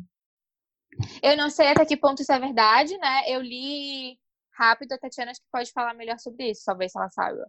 Eu 1.22 1.36
não 1.38 1.49
sei 1.49 1.68
até 1.68 1.86
que 1.86 1.98
ponto 1.98 2.22
isso 2.22 2.32
é 2.32 2.40
verdade, 2.40 2.98
né? 2.98 3.24
Eu 3.28 3.41
li 3.41 4.18
rápido, 4.57 4.94
a 4.94 4.98
Tatiana 4.98 5.32
acho 5.32 5.41
que 5.41 5.48
pode 5.52 5.72
falar 5.72 5.94
melhor 5.94 6.18
sobre 6.20 6.52
isso, 6.52 6.64
talvez 6.66 6.94
ela 6.95 7.10
saiba. 7.10 7.45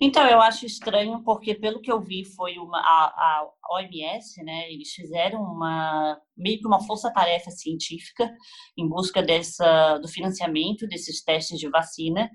Então, 0.00 0.26
eu 0.26 0.40
acho 0.40 0.66
estranho 0.66 1.22
porque, 1.24 1.54
pelo 1.54 1.80
que 1.80 1.90
eu 1.90 2.00
vi, 2.00 2.24
foi 2.24 2.58
uma, 2.58 2.78
a, 2.78 3.06
a 3.06 3.50
OMS, 3.72 4.42
né? 4.44 4.70
Eles 4.70 4.90
fizeram 4.90 5.40
uma 5.42 6.20
meio 6.36 6.58
que 6.58 6.66
uma 6.66 6.84
força-tarefa 6.84 7.50
científica 7.50 8.30
em 8.76 8.86
busca 8.86 9.22
dessa, 9.22 9.98
do 9.98 10.08
financiamento 10.08 10.86
desses 10.86 11.22
testes 11.22 11.58
de 11.58 11.68
vacina. 11.70 12.30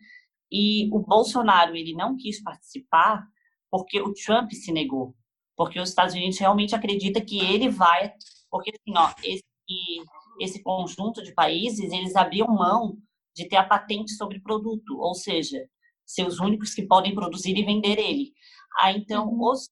E 0.52 0.90
o 0.91 0.99
Bolsonaro, 0.99 1.76
ele 1.76 1.94
não 1.94 2.18
quis 2.18 2.41
participar 2.41 3.24
porque 3.70 4.02
o 4.02 4.14
Trump 4.14 4.52
se 4.52 4.72
negou. 4.72 5.16
Porque 5.56 5.80
os 5.80 5.90
Estados 5.90 6.16
Unidos 6.16 6.40
realmente 6.40 6.76
acredita 6.76 7.22
que 7.22 7.40
ele 7.40 7.70
vai... 7.70 8.12
Porque, 8.49 8.72
assim, 8.72 8.98
ó, 8.98 9.14
esse, 9.24 9.44
esse 10.40 10.64
conjunto 10.64 11.24
de 11.24 11.34
países, 11.34 11.91
eles 11.91 12.16
abriam 12.16 12.48
mão 12.48 12.98
de 13.36 13.48
ter 13.48 13.58
a 13.58 13.64
patente 13.64 14.12
sobre 14.14 14.41
produto. 14.41 14.98
Ou 14.99 15.14
seja, 15.14 15.60
ser 16.12 16.28
os 16.28 16.40
únicos 16.40 16.74
que 16.74 16.84
podem 16.84 17.16
produzir 17.16 17.58
e 17.58 17.64
vender 17.64 18.00
ele. 18.00 18.34
Ah, 18.80 18.92
então, 18.92 19.28
Uhum. 19.30 19.50
os, 19.50 19.70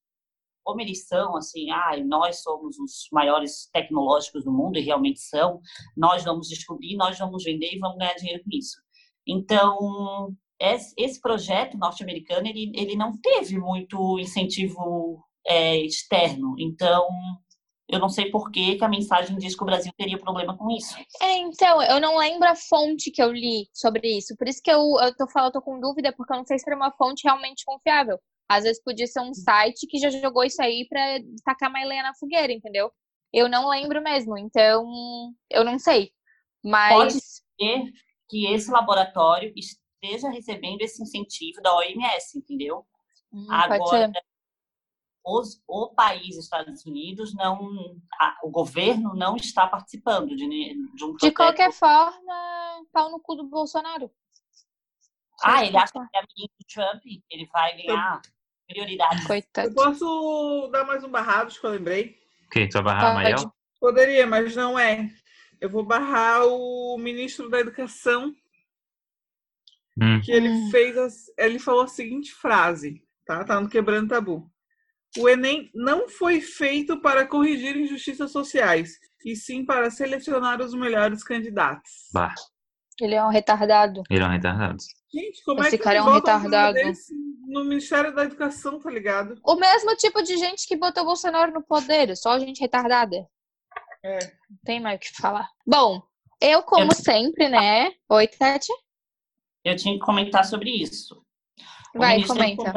como 0.63 0.81
eles 0.81 1.07
são, 1.07 1.35
assim, 1.35 1.69
ah, 1.71 1.95
nós 2.05 2.41
somos 2.41 2.77
os 2.79 3.07
maiores 3.11 3.69
tecnológicos 3.73 4.43
do 4.43 4.51
mundo, 4.51 4.77
e 4.77 4.81
realmente 4.81 5.19
são, 5.19 5.59
nós 5.95 6.23
vamos 6.23 6.47
descobrir, 6.47 6.95
nós 6.95 7.17
vamos 7.17 7.43
vender 7.43 7.73
e 7.73 7.79
vamos 7.79 7.97
ganhar 7.97 8.15
dinheiro 8.15 8.43
com 8.43 8.49
isso. 8.51 8.77
Então, 9.25 10.35
esse, 10.59 11.21
projeto 11.21 11.77
norte-americano, 11.77 12.47
ele, 12.47 12.71
ele 12.75 12.95
não 12.95 13.17
teve 13.19 13.57
muito 13.57 14.19
incentivo 14.19 15.23
é, 15.45 15.77
externo. 15.77 16.55
Então, 16.59 17.07
eu 17.89 17.99
não 17.99 18.09
sei 18.09 18.29
por 18.29 18.51
que, 18.51 18.75
que 18.75 18.83
a 18.83 18.89
mensagem 18.89 19.35
diz 19.37 19.55
que 19.55 19.63
o 19.63 19.65
Brasil 19.65 19.91
teria 19.97 20.17
problema 20.17 20.55
com 20.55 20.69
isso. 20.69 20.95
É, 21.21 21.37
então, 21.37 21.81
eu 21.81 21.99
não 21.99 22.17
lembro 22.17 22.47
a 22.47 22.55
fonte 22.55 23.09
que 23.11 23.21
eu 23.21 23.31
li 23.31 23.67
sobre 23.73 24.17
isso. 24.17 24.35
Por 24.37 24.47
isso 24.47 24.61
que 24.63 24.71
eu, 24.71 24.79
eu 25.01 25.15
tô 25.15 25.27
falando, 25.27 25.49
eu 25.49 25.53
tô 25.53 25.61
com 25.61 25.79
dúvida, 25.79 26.13
porque 26.15 26.31
eu 26.31 26.37
não 26.37 26.45
sei 26.45 26.59
se 26.59 26.65
era 26.67 26.75
uma 26.75 26.91
fonte 26.91 27.23
realmente 27.25 27.65
confiável. 27.65 28.19
Às 28.47 28.63
vezes 28.63 28.81
podia 28.83 29.07
ser 29.07 29.21
um 29.21 29.33
site 29.33 29.87
que 29.87 29.97
já 29.97 30.09
jogou 30.09 30.43
isso 30.43 30.61
aí 30.61 30.87
pra 30.87 31.01
tacar 31.43 31.71
mais 31.71 31.87
lenha 31.87 32.03
na 32.03 32.15
fogueira, 32.15 32.53
entendeu? 32.53 32.91
Eu 33.33 33.47
não 33.47 33.69
lembro 33.69 34.01
mesmo, 34.01 34.37
então 34.37 34.83
eu 35.49 35.63
não 35.63 35.77
sei. 35.77 36.11
Mas 36.63 36.93
Pode 36.93 37.13
ser 37.13 37.91
que 38.27 38.47
esse 38.47 38.71
laboratório 38.71 39.53
esteja 39.55 40.29
recebendo 40.29 40.81
esse 40.81 41.01
incentivo 41.01 41.61
da 41.61 41.75
OMS, 41.75 42.37
entendeu? 42.37 42.85
hum, 43.31 43.45
pode 43.47 43.73
Agora, 43.73 44.07
ser. 44.07 44.28
Os, 45.25 45.61
o 45.67 45.89
país, 45.93 46.37
Estados 46.37 46.85
Unidos, 46.85 47.33
não, 47.35 47.97
a- 48.19 48.37
o 48.43 48.49
governo 48.49 49.13
não 49.15 49.35
está 49.35 49.67
participando 49.67 50.35
de, 50.35 50.47
de 50.47 50.73
um 51.05 51.11
De 51.13 51.17
projeto. 51.31 51.35
qualquer 51.35 51.71
forma, 51.71 52.85
pau 52.91 53.11
no 53.11 53.19
cu 53.19 53.35
do 53.35 53.43
Bolsonaro. 53.47 54.09
Ah, 55.43 55.63
ele 55.65 55.77
acha 55.77 55.93
que 55.93 55.99
é 55.99 56.19
amiguinho 56.19 56.49
do 56.59 56.65
Trump, 56.67 57.01
ele 57.29 57.45
vai 57.47 57.77
ganhar 57.77 58.21
prioridade. 58.67 59.25
Coitado. 59.25 59.67
Eu 59.69 59.73
posso 59.73 60.69
dar 60.71 60.83
mais 60.85 61.03
um 61.03 61.09
barrado, 61.09 61.53
que 61.53 61.65
eu 61.65 61.71
lembrei? 61.71 62.17
Quê? 62.51 62.67
Tu 62.67 62.73
vai 62.73 62.83
barrar 62.83 63.13
Pode. 63.13 63.15
Mariel? 63.15 63.53
Poderia, 63.79 64.27
mas 64.27 64.55
não 64.55 64.77
é. 64.77 65.09
Eu 65.61 65.69
vou 65.69 65.83
barrar 65.83 66.45
o 66.45 66.97
ministro 66.97 67.49
da 67.49 67.59
Educação, 67.59 68.33
Hum. 70.01 70.21
que 70.23 70.31
ele 70.31 70.49
Hum. 70.49 70.69
fez, 70.71 70.97
as- 70.97 71.25
ele 71.37 71.59
falou 71.59 71.83
a 71.83 71.87
seguinte 71.87 72.33
frase, 72.33 73.01
tá? 73.25 73.43
Tá 73.43 73.59
no 73.59 73.69
Quebrando 73.69 74.09
Tabu. 74.09 74.49
O 75.17 75.27
Enem 75.27 75.69
não 75.73 76.07
foi 76.07 76.39
feito 76.39 77.01
para 77.01 77.25
corrigir 77.27 77.75
injustiças 77.75 78.31
sociais, 78.31 78.91
e 79.25 79.35
sim 79.35 79.65
para 79.65 79.89
selecionar 79.89 80.61
os 80.61 80.73
melhores 80.73 81.23
candidatos. 81.23 81.91
Bah, 82.13 82.33
Ele 83.01 83.15
é 83.15 83.23
um 83.23 83.29
retardado. 83.29 84.03
ele 84.09 84.23
é 84.23 84.27
um 84.27 84.31
retardado. 84.31 84.77
Gente, 85.11 85.43
como 85.43 85.61
Esse 85.61 85.75
é 85.75 85.77
que 85.77 85.83
cara 85.83 85.97
é 85.97 86.01
um 86.03 86.13
retardado. 86.13 86.77
no 87.47 87.63
Ministério 87.65 88.13
da 88.13 88.23
Educação, 88.25 88.79
tá 88.79 88.91
ligado? 88.91 89.35
O 89.43 89.55
mesmo 89.55 89.95
tipo 89.95 90.21
de 90.21 90.37
gente 90.37 90.67
que 90.67 90.75
botou 90.77 91.01
o 91.03 91.07
Bolsonaro 91.07 91.51
no 91.51 91.63
poder, 91.63 92.15
só 92.15 92.37
gente 92.37 92.59
retardada. 92.61 93.27
É. 94.03 94.19
Não 94.49 94.57
tem 94.63 94.79
mais 94.79 94.97
o 94.97 94.99
que 94.99 95.09
falar. 95.19 95.49
Bom, 95.65 96.01
eu, 96.39 96.61
como 96.61 96.91
Eu- 96.91 96.95
sempre, 96.95 97.49
né? 97.49 97.91
Oi, 98.07 98.27
Tati. 98.27 98.71
Eu 99.65 99.75
tinha 99.75 99.95
que 99.95 99.99
comentar 100.05 100.45
sobre 100.45 100.69
isso. 100.69 101.21
O 101.95 101.99
Vai, 101.99 102.23
comenta. 102.23 102.71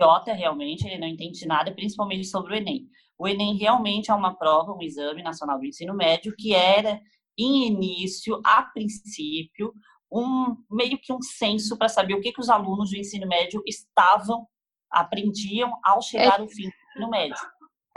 É 0.00 0.04
idiota, 0.04 0.32
realmente, 0.32 0.86
ele 0.86 0.98
não 0.98 1.06
entende 1.06 1.46
nada, 1.46 1.72
principalmente 1.72 2.24
sobre 2.24 2.54
o 2.54 2.56
Enem. 2.56 2.86
O 3.18 3.28
Enem 3.28 3.56
realmente 3.56 4.10
é 4.10 4.14
uma 4.14 4.34
prova, 4.34 4.72
um 4.72 4.82
exame 4.82 5.22
nacional 5.22 5.58
do 5.58 5.66
ensino 5.66 5.94
médio, 5.94 6.34
que 6.36 6.54
era, 6.54 7.00
em 7.38 7.66
início, 7.66 8.40
a 8.44 8.62
princípio, 8.62 9.72
um 10.10 10.56
meio 10.70 10.98
que 10.98 11.12
um 11.12 11.22
censo 11.22 11.76
para 11.76 11.88
saber 11.88 12.14
o 12.14 12.20
que, 12.20 12.32
que 12.32 12.40
os 12.40 12.48
alunos 12.48 12.90
do 12.90 12.96
ensino 12.96 13.28
médio 13.28 13.62
estavam, 13.66 14.46
aprendiam 14.90 15.72
ao 15.84 16.02
chegar 16.02 16.40
ao 16.40 16.48
fim 16.48 16.64
do 16.64 16.68
ensino 16.68 17.10
médio. 17.10 17.36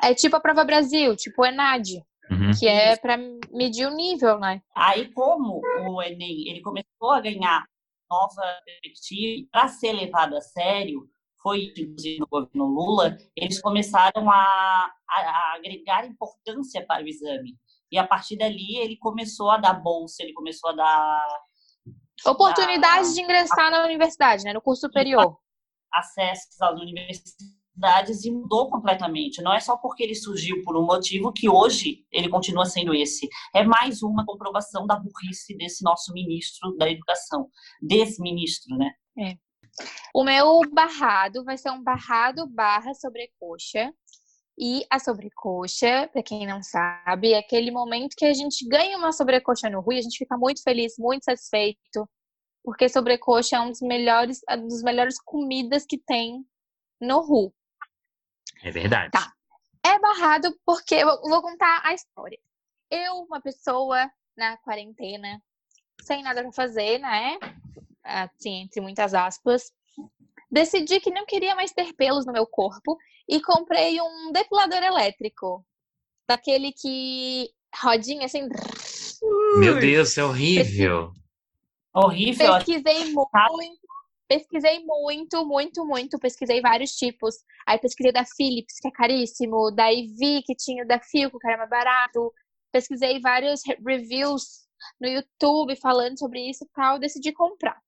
É 0.01 0.13
tipo 0.13 0.35
a 0.35 0.39
Prova 0.39 0.63
Brasil, 0.63 1.15
tipo 1.15 1.41
o 1.41 1.45
ENAD, 1.45 2.03
Uhum. 2.31 2.51
que 2.57 2.67
é 2.67 2.95
pra 2.95 3.17
medir 3.51 3.85
o 3.85 3.93
nível, 3.93 4.39
né? 4.39 4.61
Aí, 4.73 5.11
como 5.11 5.61
o 5.61 6.01
Enem 6.01 6.47
ele 6.47 6.61
começou 6.61 7.11
a 7.11 7.19
ganhar 7.19 7.65
nova 8.09 8.41
perspectiva 8.65 9.47
para 9.51 9.67
ser 9.67 9.91
levado 9.91 10.35
a 10.35 10.41
sério, 10.41 11.05
foi 11.43 11.65
inclusive 11.77 12.19
no 12.19 12.27
governo 12.27 12.65
Lula, 12.65 13.17
eles 13.35 13.61
começaram 13.61 14.31
a, 14.31 14.35
a- 15.09 15.19
a 15.19 15.53
agregar 15.57 16.05
importância 16.07 16.83
para 16.85 17.03
o 17.03 17.07
exame. 17.07 17.55
E 17.91 17.97
a 17.99 18.07
partir 18.07 18.37
dali 18.37 18.77
ele 18.77 18.97
começou 18.97 19.51
a 19.51 19.57
dar 19.57 19.73
bolsa, 19.73 20.23
ele 20.23 20.33
começou 20.33 20.69
a 20.71 20.73
dar 20.73 21.27
Oportunidade 22.25 23.13
de 23.13 23.21
ingressar 23.21 23.69
na 23.71 23.83
universidade, 23.83 24.43
né? 24.43 24.53
No 24.53 24.61
curso 24.61 24.81
superior. 24.81 25.37
acessos 25.91 26.59
às 26.61 26.79
universidades 26.79 28.23
e 28.25 28.31
mudou 28.31 28.69
completamente. 28.69 29.41
Não 29.41 29.53
é 29.53 29.59
só 29.59 29.75
porque 29.77 30.03
ele 30.03 30.15
surgiu 30.15 30.63
por 30.63 30.77
um 30.77 30.85
motivo 30.85 31.31
que 31.33 31.49
hoje 31.49 32.05
ele 32.11 32.29
continua 32.29 32.65
sendo 32.65 32.93
esse. 32.95 33.27
É 33.53 33.63
mais 33.63 34.01
uma 34.01 34.25
comprovação 34.25 34.87
da 34.87 34.95
burrice 34.95 35.55
desse 35.57 35.83
nosso 35.83 36.13
ministro 36.13 36.75
da 36.77 36.89
educação, 36.89 37.47
desministro, 37.81 38.75
né? 38.77 38.91
O 40.13 40.23
meu 40.23 40.61
barrado 40.71 41.43
vai 41.43 41.57
ser 41.57 41.71
um 41.71 41.81
barrado 41.81 42.47
barra 42.47 42.93
sobrecoxa. 42.93 43.93
E 44.57 44.85
a 44.89 44.99
sobrecoxa, 44.99 46.07
pra 46.09 46.21
quem 46.21 46.45
não 46.45 46.61
sabe, 46.61 47.33
é 47.33 47.39
aquele 47.39 47.71
momento 47.71 48.15
que 48.15 48.25
a 48.25 48.33
gente 48.33 48.67
ganha 48.67 48.97
uma 48.97 49.11
sobrecoxa 49.11 49.67
no 49.69 49.83
e 49.91 49.97
a 49.97 50.01
gente 50.01 50.17
fica 50.17 50.37
muito 50.37 50.61
feliz, 50.61 50.93
muito 50.99 51.23
satisfeito, 51.23 52.07
porque 52.63 52.87
sobrecoxa 52.87 53.55
é 53.55 53.59
um 53.59 53.71
dos 53.71 53.81
melhores, 53.81 54.41
é 54.47 54.55
uma 54.55 54.67
das 54.67 54.83
melhores 54.83 55.19
comidas 55.19 55.85
que 55.87 55.97
tem 55.97 56.45
no 57.01 57.21
Rio. 57.21 57.53
É 58.63 58.69
verdade. 58.69 59.11
Tá. 59.11 59.33
É 59.83 59.99
barrado 59.99 60.55
porque 60.65 60.95
eu 60.95 61.07
vou 61.23 61.41
contar 61.41 61.81
a 61.83 61.93
história. 61.93 62.39
Eu, 62.91 63.23
uma 63.23 63.41
pessoa 63.41 64.09
na 64.37 64.55
quarentena, 64.57 65.41
sem 66.01 66.21
nada 66.21 66.41
pra 66.43 66.51
fazer, 66.51 66.99
né? 66.99 67.37
Assim, 68.03 68.63
entre 68.63 68.81
muitas 68.81 69.13
aspas, 69.13 69.71
decidi 70.51 70.99
que 70.99 71.09
não 71.11 71.25
queria 71.25 71.55
mais 71.55 71.71
ter 71.71 71.93
pelos 71.93 72.25
no 72.25 72.33
meu 72.33 72.45
corpo 72.45 72.97
e 73.27 73.41
comprei 73.41 73.99
um 74.01 74.31
depilador 74.31 74.83
elétrico. 74.83 75.65
Daquele 76.27 76.71
que 76.71 77.49
rodinha 77.81 78.25
assim. 78.25 78.47
Meu 79.57 79.79
Deus, 79.79 80.17
é 80.17 80.23
horrível. 80.23 81.11
Horrível. 81.93 82.53
Pesquisei 82.55 83.11
muito, 83.13 83.87
pesquisei 84.27 84.83
muito, 84.85 85.45
muito, 85.45 85.85
muito. 85.85 86.19
Pesquisei 86.19 86.61
vários 86.61 86.91
tipos. 86.95 87.35
Aí 87.67 87.77
pesquisei 87.77 88.11
da 88.11 88.25
Philips, 88.25 88.79
que 88.79 88.87
é 88.87 88.91
caríssimo. 88.91 89.71
Daí 89.71 90.07
vi 90.17 90.41
que 90.43 90.55
tinha 90.55 90.83
o 90.83 90.87
da 90.87 90.99
Philco, 90.99 91.37
que 91.39 91.47
era 91.47 91.57
mais 91.57 91.69
barato. 91.69 92.33
Pesquisei 92.71 93.19
vários 93.19 93.61
re- 93.65 93.77
reviews 93.85 94.63
no 94.99 95.07
YouTube 95.07 95.75
falando 95.75 96.17
sobre 96.17 96.49
isso 96.49 96.63
e 96.63 96.69
tal. 96.73 96.97
Decidi 96.99 97.31
comprar. 97.33 97.79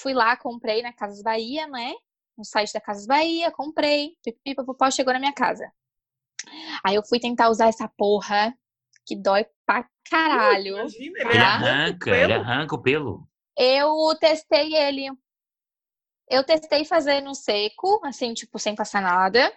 Fui 0.00 0.12
lá, 0.14 0.36
comprei 0.36 0.82
na 0.82 0.92
Casas 0.92 1.22
Bahia, 1.22 1.66
né? 1.66 1.92
No 2.36 2.44
site 2.44 2.72
da 2.72 2.80
Casas 2.80 3.06
Bahia, 3.06 3.50
comprei. 3.50 4.12
Pipi, 4.24 4.54
papapó, 4.54 4.90
chegou 4.90 5.12
na 5.12 5.18
minha 5.18 5.32
casa. 5.32 5.70
Aí 6.84 6.94
eu 6.94 7.02
fui 7.04 7.18
tentar 7.18 7.50
usar 7.50 7.66
essa 7.68 7.88
porra, 7.96 8.54
que 9.04 9.16
dói 9.16 9.44
pra 9.66 9.88
caralho. 10.08 10.76
Imagina, 10.78 11.18
Ele 11.20 11.38
Ah. 11.38 11.54
arranca, 11.54 12.10
ele 12.16 12.32
arranca 12.32 12.74
o 12.76 12.82
pelo. 12.82 13.28
Eu 13.56 13.92
testei 14.20 14.74
ele. 14.74 15.08
Eu 16.30 16.44
testei 16.44 16.84
fazer 16.84 17.20
no 17.22 17.34
seco, 17.34 18.00
assim, 18.04 18.34
tipo, 18.34 18.58
sem 18.58 18.74
passar 18.76 19.02
nada. 19.02 19.52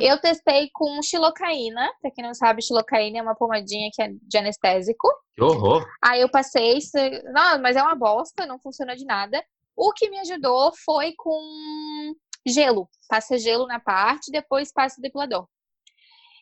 Eu 0.00 0.18
testei 0.20 0.70
com 0.72 1.00
xilocaína. 1.02 1.88
Pra 2.00 2.10
quem 2.10 2.24
não 2.24 2.34
sabe, 2.34 2.62
xilocaína 2.62 3.18
é 3.18 3.22
uma 3.22 3.36
pomadinha 3.36 3.90
que 3.92 4.02
é 4.02 4.08
de 4.10 4.38
anestésico. 4.38 5.06
Que 5.36 5.42
horror. 5.44 5.86
Aí 6.02 6.20
eu 6.20 6.28
passei. 6.30 6.80
se- 6.80 7.22
Não, 7.32 7.60
mas 7.60 7.76
é 7.76 7.82
uma 7.82 7.94
bosta, 7.94 8.44
não 8.46 8.58
funcionou 8.58 8.96
de 8.96 9.04
nada. 9.04 9.44
O 9.80 9.92
que 9.92 10.10
me 10.10 10.18
ajudou 10.18 10.72
foi 10.84 11.14
com 11.16 12.12
gelo. 12.44 12.90
Passa 13.08 13.38
gelo 13.38 13.64
na 13.68 13.78
parte, 13.78 14.32
depois 14.32 14.72
passa 14.72 14.98
o 14.98 15.02
depilador. 15.02 15.46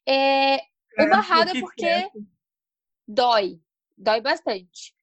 É, 0.08 0.56
o 0.98 1.08
barrado 1.10 1.50
é 1.50 1.52
que 1.52 1.60
porque 1.60 1.82
quieto. 1.82 2.18
dói. 3.06 3.60
Dói 3.98 4.22
bastante. 4.22 4.94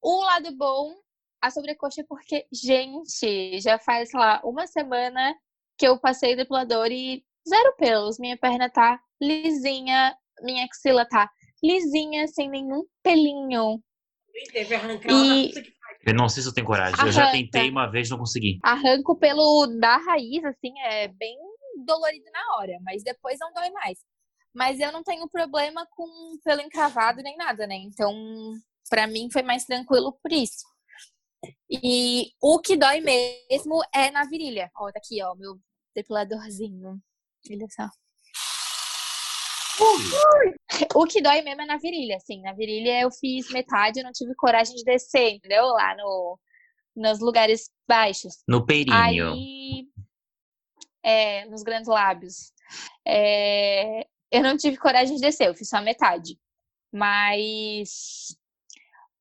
O 0.00 0.22
lado 0.22 0.56
bom, 0.56 0.94
a 1.40 1.50
sobrecoxa 1.50 2.02
é 2.02 2.04
porque, 2.04 2.46
gente, 2.52 3.60
já 3.60 3.80
faz, 3.80 4.10
sei 4.10 4.20
lá, 4.20 4.40
uma 4.44 4.66
semana 4.68 5.34
que 5.76 5.86
eu 5.86 5.98
passei 5.98 6.34
o 6.34 6.36
depilador 6.36 6.86
e 6.92 7.24
zero 7.48 7.74
pelos. 7.76 8.16
Minha 8.20 8.36
perna 8.38 8.70
tá 8.70 9.00
lisinha, 9.20 10.16
minha 10.42 10.64
axila 10.66 11.04
tá 11.04 11.28
lisinha, 11.60 12.28
sem 12.28 12.48
nenhum 12.48 12.84
pelinho. 13.02 13.82
Arrancar 14.76 15.10
E- 15.10 15.14
uma 15.14 15.48
puta 15.48 15.62
que 15.62 15.72
Eu 16.04 16.14
não 16.14 16.28
sei 16.28 16.42
se 16.42 16.48
eu 16.48 16.54
tenho 16.54 16.66
coragem. 16.66 16.98
Eu 17.04 17.12
já 17.12 17.22
Arranca. 17.22 17.38
tentei 17.38 17.70
uma 17.70 17.90
vez, 17.90 18.10
não 18.10 18.18
consegui. 18.18 18.58
Arranco 18.62 19.16
pelo 19.16 19.66
da 19.80 19.96
raiz, 19.98 20.44
assim, 20.44 20.72
é 20.80 21.08
bem 21.08 21.36
dolorido 21.84 22.24
na 22.32 22.56
hora, 22.56 22.78
mas 22.82 23.02
depois 23.02 23.38
não 23.40 23.52
dói 23.52 23.70
mais. 23.70 23.98
Mas 24.54 24.80
eu 24.80 24.92
não 24.92 25.02
tenho 25.02 25.28
problema 25.28 25.86
com 25.92 26.06
pelo 26.44 26.60
encravado 26.60 27.22
nem 27.22 27.36
nada, 27.36 27.66
né? 27.66 27.76
Então, 27.76 28.12
pra 28.90 29.06
mim 29.06 29.30
foi 29.32 29.42
mais 29.42 29.64
tranquilo 29.64 30.12
por 30.22 30.32
isso. 30.32 30.64
E 31.70 32.32
o 32.40 32.60
que 32.60 32.76
dói 32.76 33.00
mesmo 33.00 33.80
é 33.94 34.10
na 34.10 34.24
virilha. 34.24 34.70
Ó, 34.76 34.90
tá 34.92 34.98
aqui, 34.98 35.22
ó, 35.22 35.34
meu 35.34 35.58
depiladorzinho. 35.94 37.00
Olha 37.50 37.66
só. 37.70 37.88
O 40.94 41.06
que 41.06 41.22
dói 41.22 41.42
mesmo 41.42 41.62
é 41.62 41.66
na 41.66 41.78
virilha, 41.78 42.16
assim. 42.16 42.40
Na 42.42 42.52
virilha 42.52 43.00
eu 43.00 43.10
fiz 43.10 43.50
metade, 43.50 44.00
eu 44.00 44.04
não 44.04 44.12
tive 44.12 44.34
coragem 44.34 44.74
de 44.74 44.84
descer, 44.84 45.30
entendeu? 45.30 45.64
Lá 45.66 45.96
no, 45.96 46.38
nos 46.96 47.20
lugares 47.20 47.70
baixos. 47.88 48.42
No 48.46 48.64
peirinho. 48.64 48.96
Aí, 48.96 49.86
é, 51.02 51.44
nos 51.46 51.62
grandes 51.62 51.88
lábios. 51.88 52.52
É, 53.06 54.06
eu 54.30 54.42
não 54.42 54.56
tive 54.56 54.76
coragem 54.76 55.16
de 55.16 55.22
descer, 55.22 55.48
eu 55.48 55.54
fiz 55.54 55.68
só 55.68 55.80
metade. 55.80 56.38
Mas 56.92 58.36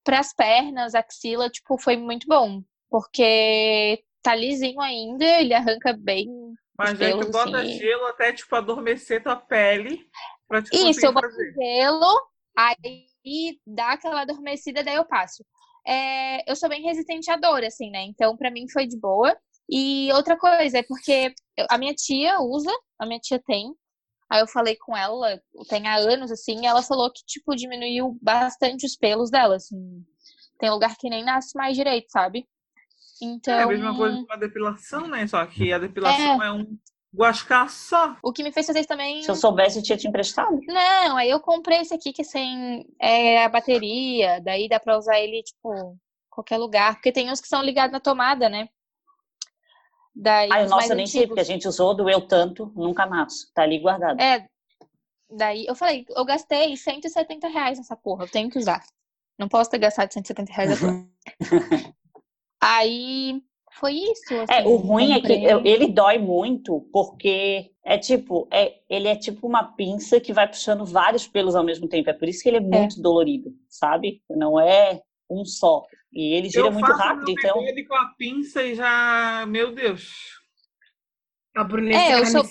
para 0.04 0.20
as 0.20 0.34
pernas, 0.34 0.96
axila, 0.96 1.50
tipo, 1.50 1.78
foi 1.78 1.98
muito 1.98 2.28
bom. 2.28 2.62
Porque 2.90 4.04
tá 4.22 4.36
lisinho 4.36 4.82
ainda, 4.82 5.26
ele 5.26 5.54
arranca 5.54 5.94
bem. 5.98 6.28
Mas 6.78 7.00
aí 7.02 7.12
tu 7.12 7.32
bota 7.32 7.62
assim. 7.62 7.78
gelo 7.78 8.06
até, 8.06 8.34
tipo, 8.34 8.56
adormecer 8.56 9.24
tua 9.24 9.36
pele 9.36 10.10
pra 10.52 10.62
te 10.62 10.76
Isso, 10.76 11.06
eu 11.06 11.14
boto 11.14 11.30
fazer. 11.30 11.54
gelo, 11.54 12.22
aí 12.58 13.58
dá 13.66 13.94
aquela 13.94 14.22
adormecida, 14.22 14.84
daí 14.84 14.96
eu 14.96 15.06
passo. 15.06 15.46
É, 15.88 16.50
eu 16.50 16.56
sou 16.56 16.68
bem 16.70 16.84
resistente 16.84 17.32
à 17.32 17.38
dor, 17.38 17.64
assim, 17.64 17.90
né? 17.90 18.04
Então, 18.04 18.36
pra 18.36 18.52
mim 18.52 18.70
foi 18.70 18.86
de 18.86 19.00
boa. 19.00 19.36
E 19.70 20.12
outra 20.12 20.38
coisa, 20.38 20.80
é 20.80 20.84
porque 20.84 21.34
a 21.70 21.78
minha 21.78 21.94
tia 21.94 22.40
usa, 22.42 22.72
a 23.00 23.06
minha 23.06 23.20
tia 23.20 23.42
tem. 23.46 23.74
Aí 24.30 24.42
eu 24.42 24.48
falei 24.48 24.76
com 24.76 24.96
ela, 24.96 25.42
tem 25.70 25.88
há 25.88 25.96
anos, 25.96 26.32
assim, 26.32 26.62
e 26.62 26.66
ela 26.66 26.82
falou 26.82 27.12
que, 27.12 27.24
tipo, 27.26 27.56
diminuiu 27.56 28.18
bastante 28.22 28.86
os 28.86 28.96
pelos 28.96 29.30
dela, 29.32 29.56
assim. 29.56 30.06
Tem 30.60 30.70
lugar 30.70 30.96
que 30.98 31.10
nem 31.10 31.24
nasce 31.24 31.52
mais 31.56 31.76
direito, 31.76 32.08
sabe? 32.10 32.46
Então, 33.22 33.54
É 33.54 33.64
a 33.64 33.68
mesma 33.68 33.96
coisa 33.96 34.26
com 34.26 34.34
a 34.34 34.38
depilação, 34.38 35.08
né? 35.08 35.26
Só 35.28 35.46
que 35.46 35.72
a 35.72 35.80
depilação 35.80 36.44
é, 36.44 36.52
um 36.52 36.78
guascar 37.14 37.70
só. 37.70 38.16
o 38.24 38.32
que 38.32 38.44
me 38.44 38.52
fez 38.52 38.66
fazer 38.68 38.80
isso 38.80 38.88
também 38.88 39.22
Se 39.22 39.30
eu 39.30 39.36
soubesse, 39.36 39.78
eu 39.80 39.84
tinha 39.84 39.98
te 39.98 40.08
emprestado. 40.08 40.60
Não, 40.68 41.18
aí 41.18 41.30
eu 41.30 41.40
comprei 41.40 41.80
esse 41.80 41.94
aqui 41.94 42.14
que 42.14 42.22
é 42.22 42.26
sem 42.26 42.86
é, 43.00 43.44
a 43.44 43.50
bateria, 43.50 44.40
daí 44.42 44.68
dá 44.70 44.80
pra 44.80 44.98
usar 44.98 45.20
ele, 45.20 45.44
tipo, 45.44 45.98
qualquer 46.30 46.58
lugar. 46.58 46.94
Porque 46.96 47.12
tem 47.12 47.30
uns 47.30 47.42
que 47.42 47.48
são 47.48 47.62
ligados 47.62 47.92
na 47.92 48.00
tomada, 48.00 48.48
né? 48.50 48.70
Daí, 50.16 50.50
Ah, 50.52 50.68
mais 50.68 50.90
eu 50.90 50.96
nem 50.96 51.08
sei, 51.08 51.28
porque 51.28 51.40
a 51.40 51.44
antigos. 51.44 51.48
gente 51.48 51.68
usou, 51.68 51.94
doeu 51.96 52.22
tanto, 52.28 52.72
nunca 52.76 53.06
mais. 53.06 53.50
Tá 53.54 53.64
ali 53.64 53.80
guardado. 53.80 54.20
É, 54.22 54.46
daí 55.30 55.66
eu 55.66 55.76
falei, 55.76 56.06
eu 56.10 56.26
gastei 56.26 56.76
170 56.76 57.48
reais 57.48 57.78
nessa 57.78 57.96
porra, 57.96 58.26
eu 58.26 58.30
tenho 58.30 58.50
que 58.50 58.58
usar. 58.60 58.82
Não 59.40 59.48
posso 59.48 59.70
ter 59.70 59.80
gastado 59.80 60.12
170 60.14 60.52
reais 60.54 60.80
toa. 60.80 61.08
Aí 62.62 63.42
foi 63.80 63.94
isso. 63.94 64.34
É, 64.50 64.60
assim, 64.60 64.68
o 64.68 64.76
ruim 64.76 65.14
é 65.14 65.22
que 65.22 65.44
eu- 65.44 65.66
ele 65.66 65.88
dói 65.88 66.18
muito, 66.18 66.88
porque 66.92 67.72
é 67.84 67.98
tipo, 67.98 68.48
é, 68.52 68.80
ele 68.90 69.08
é 69.08 69.16
tipo 69.16 69.48
uma 69.48 69.64
pinça 69.64 70.20
que 70.20 70.34
vai 70.34 70.48
puxando 70.48 70.86
vários 70.86 71.28
pelos 71.28 71.56
ao 71.56 71.64
mesmo 71.64 71.88
tempo. 71.88 72.10
É 72.10 72.14
por 72.14 72.28
isso 72.28 72.44
que 72.44 72.50
ele 72.50 72.58
é 72.58 72.62
muito 72.62 73.02
dolorido, 73.02 73.54
sabe? 73.70 74.22
Não 74.30 74.60
é 74.60 75.02
um 75.30 75.46
só. 75.46 75.84
E 76.12 76.34
ele 76.34 76.50
gira 76.50 76.68
eu 76.68 76.72
muito 76.72 76.88
faço 76.88 77.00
rápido, 77.00 77.26
meu 77.26 77.36
então. 77.38 77.60
bigode 77.60 77.86
com 77.86 77.96
a 77.96 78.06
pinça 78.18 78.64
e 78.64 78.76
já. 78.76 79.46
Meu 79.48 79.74
Deus. 79.74 80.12
A 81.56 81.64
Brunessa 81.64 82.00
É, 82.00 82.20
eu 82.20 82.26
sou-. 82.26 82.46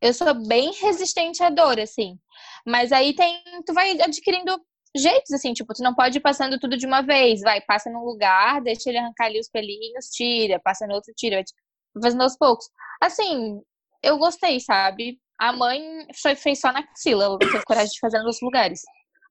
Eu 0.00 0.14
sou 0.14 0.32
bem 0.46 0.72
resistente 0.72 1.42
à 1.42 1.50
dor, 1.50 1.78
assim. 1.78 2.18
Mas 2.66 2.90
aí 2.90 3.14
tem. 3.14 3.42
Tu 3.66 3.74
vai 3.74 4.00
adquirindo 4.00 4.58
jeitos, 4.96 5.32
assim, 5.32 5.52
tipo, 5.52 5.72
tu 5.74 5.82
não 5.82 5.94
pode 5.94 6.18
ir 6.18 6.20
passando 6.20 6.58
tudo 6.58 6.76
de 6.76 6.86
uma 6.86 7.00
vez. 7.02 7.40
Vai, 7.40 7.60
passa 7.60 7.90
num 7.90 8.04
lugar, 8.04 8.60
deixa 8.62 8.88
ele 8.88 8.98
arrancar 8.98 9.26
ali 9.26 9.38
os 9.40 9.48
pelinhos, 9.48 10.06
tira, 10.12 10.60
passa 10.62 10.86
no 10.86 10.94
outro, 10.94 11.12
tira. 11.16 11.36
Vai 11.36 12.02
fazendo 12.02 12.22
aos 12.22 12.36
poucos. 12.36 12.66
Assim, 13.02 13.60
eu 14.02 14.18
gostei, 14.18 14.60
sabe? 14.60 15.18
A 15.38 15.52
mãe 15.52 15.80
foi, 16.20 16.34
fez 16.34 16.60
só 16.60 16.72
na 16.72 16.80
axila, 16.80 17.24
ela 17.24 17.32
não 17.32 17.38
teve 17.38 17.64
coragem 17.64 17.90
de 17.90 17.98
fazer 17.98 18.18
nos 18.18 18.26
outros 18.26 18.42
lugares. 18.42 18.82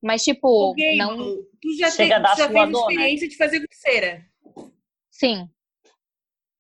Mas, 0.02 0.24
tipo, 0.24 0.72
Ok, 0.72 0.98
não. 0.98 1.18
tu 1.18 1.78
já, 1.78 1.92
Chega 1.92 1.98
tem, 1.98 2.14
a 2.14 2.20
dar 2.20 2.32
tu 2.32 2.38
já 2.38 2.48
fez 2.50 2.70
né? 2.72 2.72
experiência 2.80 3.28
de 3.28 3.38
fazer 3.38 3.60
com 3.60 3.66
cera. 3.74 4.26
Sim. 5.12 5.50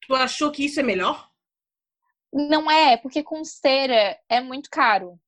Tu 0.05 0.15
achou 0.15 0.51
que 0.51 0.65
isso 0.65 0.79
é 0.79 0.83
melhor? 0.83 1.29
Não 2.31 2.69
é, 2.69 2.97
porque 2.97 3.23
com 3.23 3.43
cera 3.43 4.19
é 4.29 4.39
muito 4.41 4.69
caro. 4.69 5.19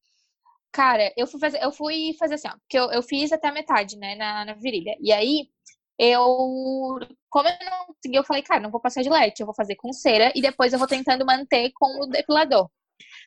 Cara, 0.72 1.14
eu 1.18 1.28
fui 1.28 1.40
fazer, 1.40 1.62
eu 1.62 1.72
fui 1.72 2.16
fazer 2.18 2.36
assim, 2.36 2.48
ó, 2.48 2.52
porque 2.52 2.80
eu, 2.80 2.90
eu 2.92 3.04
fiz 3.04 3.32
até 3.32 3.50
a 3.50 3.52
metade, 3.52 3.98
né, 3.98 4.16
na, 4.16 4.46
na 4.46 4.54
virilha. 4.54 4.96
E 5.02 5.12
aí, 5.12 5.50
eu, 6.00 6.98
como 7.30 7.48
eu 7.48 7.70
não 7.70 7.86
consegui, 7.88 8.16
eu 8.16 8.24
falei, 8.24 8.42
cara, 8.42 8.62
não 8.62 8.72
vou 8.72 8.80
passar 8.80 9.02
de 9.02 9.10
leite, 9.10 9.42
eu 9.42 9.46
vou 9.46 9.56
fazer 9.56 9.76
com 9.76 9.92
cera 9.92 10.32
e 10.34 10.42
depois 10.42 10.72
eu 10.72 10.80
vou 10.80 10.88
tentando 10.88 11.26
manter 11.26 11.72
com 11.76 12.04
o 12.04 12.08
depilador. 12.08 12.70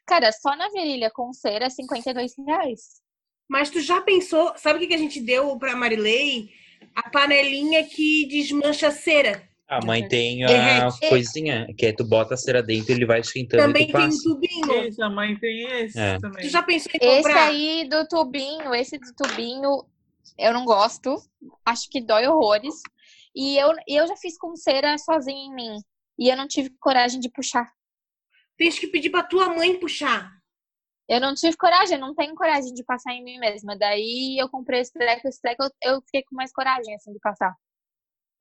Cara, 0.07 0.33
só 0.33 0.57
na 0.57 0.69
virilha 0.71 1.11
com 1.11 1.33
cera, 1.33 1.69
52 1.69 2.33
reais. 2.47 3.03
Mas 3.49 3.71
tu 3.71 3.81
já 3.81 4.01
pensou, 4.01 4.55
sabe 4.57 4.79
o 4.79 4.81
que 4.81 4.89
que 4.89 4.95
a 4.95 4.99
gente 4.99 5.21
deu 5.21 5.59
pra 5.59 5.77
Marilei? 5.77 6.51
A 6.95 7.11
panelinha 7.11 7.85
que 7.85 8.27
desmancha 8.27 8.91
cera. 8.91 9.49
A 9.77 9.85
mãe 9.85 10.07
tem 10.09 10.45
a 10.45 10.49
Derrete. 10.49 11.09
coisinha, 11.09 11.67
que 11.77 11.87
é 11.87 11.93
tu 11.93 12.05
bota 12.07 12.35
a 12.35 12.37
cera 12.37 12.63
dentro, 12.63 12.93
ele 12.93 13.05
vai 13.07 13.21
esquentando 13.21 13.63
Também 13.65 13.85
e 13.85 13.87
tu 13.87 13.93
tem 13.93 14.01
um 14.03 14.09
passa. 14.09 14.23
tubinho. 14.23 14.85
Esse, 14.85 15.03
a 15.03 15.11
mãe 15.11 15.37
tem 15.39 15.63
esse 15.83 15.99
É. 15.99 16.19
também. 16.19 16.43
Tu 16.43 16.49
já 16.49 16.63
pensou 16.63 16.91
em 16.95 16.97
Esse 17.07 17.23
comprar? 17.23 17.47
aí 17.49 17.89
do 17.89 18.07
tubinho, 18.09 18.75
esse 18.75 18.99
do 18.99 19.15
tubinho, 19.17 19.85
eu 20.39 20.53
não 20.53 20.65
gosto. 20.65 21.17
Acho 21.65 21.89
que 21.91 22.01
dói 22.01 22.27
horrores. 22.27 22.75
E 23.35 23.57
eu, 23.59 23.73
eu 23.89 24.07
já 24.07 24.17
fiz 24.17 24.39
com 24.39 24.55
cera 24.55 24.97
sozinha 24.99 25.47
em 25.47 25.55
mim. 25.55 25.77
E 26.19 26.29
eu 26.29 26.37
não 26.37 26.47
tive 26.47 26.71
coragem 26.81 27.19
de 27.19 27.29
puxar. 27.31 27.69
Tens 28.57 28.79
que 28.79 28.87
pedir 28.87 29.11
pra 29.11 29.23
tua 29.25 29.49
mãe 29.55 29.79
puxar. 29.81 30.31
Eu 31.09 31.21
não 31.21 31.35
tive 31.35 31.57
coragem, 31.57 31.97
eu 31.97 32.01
não 32.01 32.15
tenho 32.15 32.35
coragem 32.35 32.73
de 32.73 32.83
passar 32.85 33.13
em 33.13 33.23
mim 33.23 33.39
mesma. 33.39 33.77
Daí 33.77 34.37
eu 34.41 34.49
comprei 34.49 34.81
esse 34.81 34.93
treco, 34.93 35.27
esse 35.29 35.41
treco, 35.41 35.65
eu, 35.65 35.71
eu 35.95 36.01
fiquei 36.03 36.23
com 36.23 36.35
mais 36.37 36.51
coragem, 36.53 36.95
assim, 36.95 37.13
de 37.13 37.19
passar. 37.19 37.55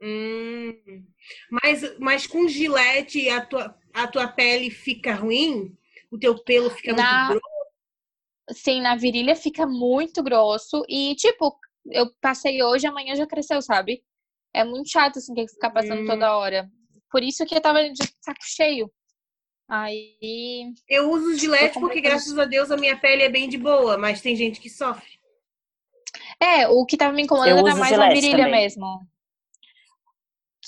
Hum. 0.04 1.06
Mas, 1.50 1.98
mas 2.00 2.28
com 2.28 2.46
gilete 2.48 3.30
a 3.30 3.46
tua, 3.46 3.76
a 3.94 4.08
tua 4.08 4.28
pele 4.28 4.70
fica 4.70 5.16
ruim? 5.16 5.76
O 6.12 6.18
teu 6.20 6.38
pelo 6.44 6.70
fica 6.70 6.94
Na- 6.94 7.28
muito 7.28 7.42
grosso? 7.42 7.54
Sim, 8.52 8.82
na 8.82 8.96
virilha 8.98 9.36
fica 9.36 9.66
muito 9.66 10.22
grosso. 10.22 10.84
E, 10.90 11.16
tipo, 11.16 11.58
eu 11.90 12.14
passei 12.20 12.62
hoje, 12.62 12.86
amanhã 12.86 13.16
já 13.16 13.26
cresceu, 13.26 13.62
sabe? 13.62 14.04
É 14.54 14.64
muito 14.66 14.90
chato, 14.90 15.18
assim, 15.18 15.34
ter 15.34 15.46
que 15.46 15.54
ficar 15.54 15.70
passando 15.70 16.02
Hum. 16.02 16.06
toda 16.06 16.36
hora. 16.36 16.70
Por 17.10 17.24
isso 17.24 17.46
que 17.46 17.56
eu 17.56 17.62
tava 17.62 17.90
de 17.90 18.04
saco 18.22 18.44
cheio. 18.44 18.92
Aí. 19.70 20.74
Eu 20.90 21.10
uso 21.10 21.38
gilete 21.38 21.76
comprei 21.76 21.96
porque, 21.96 22.02
graças 22.02 22.38
a 22.38 22.46
Deus, 22.46 22.70
a 22.70 22.78
minha 22.78 22.98
pele 22.98 23.24
é 23.24 23.30
bem 23.30 23.48
de 23.48 23.58
boa, 23.58 23.98
mas 23.98 24.22
tem 24.22 24.36
gente 24.36 24.60
que 24.60 24.70
sofre. 24.70 25.14
É, 26.40 26.68
o 26.68 26.86
que 26.86 26.98
tava 26.98 27.14
me 27.14 27.24
incomodando 27.24 27.60
Eu 27.60 27.68
era 27.68 27.76
mais 27.76 27.98
a 27.98 28.10
virilha 28.10 28.38
também. 28.38 28.52
mesmo. 28.52 29.08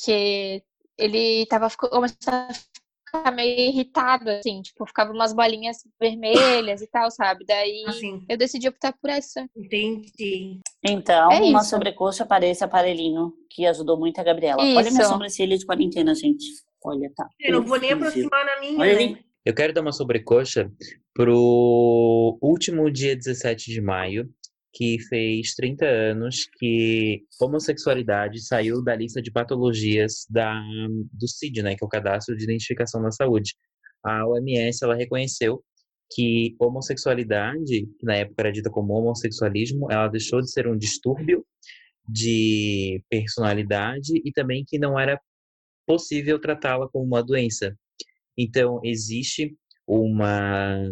Que 0.03 0.61
ele 0.97 1.45
tava 1.47 1.69
começando 1.77 2.17
a 2.29 2.53
ficar 2.53 3.31
meio 3.31 3.69
irritado, 3.69 4.29
assim, 4.29 4.61
tipo, 4.61 4.85
ficava 4.85 5.11
umas 5.11 5.33
bolinhas 5.33 5.77
vermelhas 5.99 6.81
e 6.81 6.87
tal, 6.87 7.09
sabe? 7.11 7.45
Daí 7.45 7.83
Assim, 7.87 8.25
eu 8.27 8.37
decidi 8.37 8.67
optar 8.67 8.93
por 8.93 9.09
essa. 9.09 9.45
entendi. 9.55 10.59
Então, 10.83 11.31
É 11.31 11.39
uma 11.41 11.61
isso. 11.61 11.69
sobrecoxa 11.69 12.25
para 12.25 12.45
esse 12.45 12.63
aparelhinho 12.63 13.33
que 13.49 13.65
ajudou 13.65 13.97
muito 13.97 14.19
a 14.19 14.23
Gabriela. 14.23 14.61
Olha 14.61 14.89
minha 14.91 15.01
Isso. 15.01 15.09
sobrancelha 15.11 15.57
de 15.57 15.65
quarentena, 15.65 16.13
gente. 16.13 16.45
Olha, 16.83 17.11
tá. 17.15 17.27
Eu 17.39 17.53
não 17.53 17.63
vou 17.65 17.79
nem 17.79 17.93
aproximar 17.93 18.45
na 18.45 18.59
minha, 18.59 18.79
Olha 18.79 18.95
né? 18.95 19.19
Eu 19.45 19.53
quero 19.53 19.73
dar 19.73 19.81
uma 19.81 19.91
sobrecoxa 19.91 20.71
pro 21.13 22.37
último 22.41 22.91
dia 22.91 23.15
17 23.15 23.71
de 23.71 23.79
maio, 23.81 24.29
que 24.75 24.99
fez 25.07 25.55
30 25.55 25.85
anos 25.85 26.49
que 26.59 27.23
homossexualidade 27.39 28.45
saiu 28.45 28.83
da 28.83 28.93
lista 28.93 29.21
de 29.21 29.31
patologias 29.31 30.25
da, 30.29 30.61
do 31.13 31.27
CID, 31.29 31.63
né, 31.63 31.75
que 31.75 31.83
é 31.83 31.87
o 31.87 31.89
Cadastro 31.89 32.35
de 32.35 32.43
Identificação 32.43 33.01
da 33.01 33.09
Saúde. 33.09 33.55
A 34.03 34.27
OMS, 34.27 34.83
ela 34.83 34.93
reconheceu 34.93 35.63
que 36.11 36.57
homossexualidade, 36.59 37.87
que 37.97 38.05
na 38.05 38.15
época 38.15 38.41
era 38.41 38.51
dita 38.51 38.69
como 38.69 38.93
homossexualismo, 38.93 39.89
ela 39.89 40.09
deixou 40.09 40.41
de 40.41 40.51
ser 40.51 40.67
um 40.67 40.77
distúrbio 40.77 41.45
de 42.07 43.01
personalidade 43.09 44.21
e 44.25 44.31
também 44.33 44.65
que 44.67 44.77
não 44.77 44.99
era 44.99 45.19
possível 45.87 46.37
tratá-la 46.37 46.89
como 46.89 47.05
uma 47.05 47.23
doença. 47.23 47.73
Então, 48.37 48.81
existe 48.83 49.55
uma, 49.87 50.85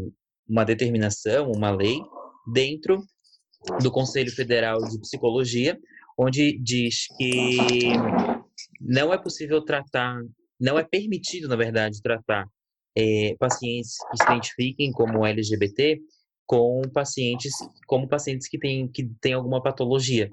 uma 0.48 0.64
determinação, 0.64 1.52
uma 1.52 1.70
lei, 1.70 2.00
dentro 2.54 3.04
do 3.81 3.91
Conselho 3.91 4.31
Federal 4.31 4.80
de 4.80 4.99
Psicologia, 4.99 5.80
onde 6.18 6.57
diz 6.60 7.07
que 7.18 7.94
não 8.80 9.14
é 9.14 9.18
possível 9.18 9.64
tratar, 9.64 10.22
não 10.60 10.77
é 10.77 10.84
permitido, 10.84 11.48
na 11.48 11.56
verdade, 11.56 12.02
tratar 12.02 12.48
eh, 12.95 13.35
pacientes 13.40 13.95
que 14.11 14.18
se 14.18 14.23
identifiquem 14.23 14.91
como 14.91 15.26
LGBT 15.26 15.99
com 16.45 16.81
pacientes, 16.94 17.53
como 17.88 18.07
pacientes 18.07 18.48
que 18.48 18.60
têm, 18.60 18.88
que 18.88 19.10
têm 19.22 19.34
alguma 19.34 19.61
patologia. 19.61 20.30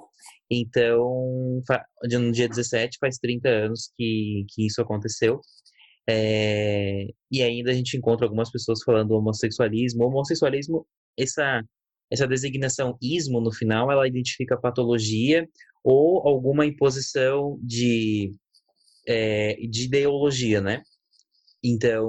Então, 0.51 1.63
no 2.03 2.33
dia 2.33 2.49
17, 2.49 2.99
faz 3.01 3.19
30 3.19 3.49
anos 3.49 3.93
que, 3.97 4.45
que 4.51 4.67
isso 4.67 4.83
aconteceu. 4.83 5.41
É, 6.09 7.07
e 7.31 7.43
ainda 7.43 7.71
a 7.71 7.75
gente 7.75 7.97
encontra 7.97 8.27
algumas 8.27 8.51
pessoas 8.51 8.83
falando 8.83 9.13
homossexualismo. 9.13 10.05
Homossexualismo, 10.05 10.87
essa, 11.17 11.63
essa 12.11 12.27
designação 12.27 12.97
ismo 13.01 13.41
no 13.41 13.53
final, 13.53 13.91
ela 13.91 14.07
identifica 14.07 14.61
patologia 14.61 15.49
ou 15.83 16.27
alguma 16.27 16.67
imposição 16.67 17.59
de, 17.63 18.35
é, 19.07 19.55
de 19.69 19.85
ideologia, 19.85 20.61
né? 20.61 20.83
Então, 21.63 22.09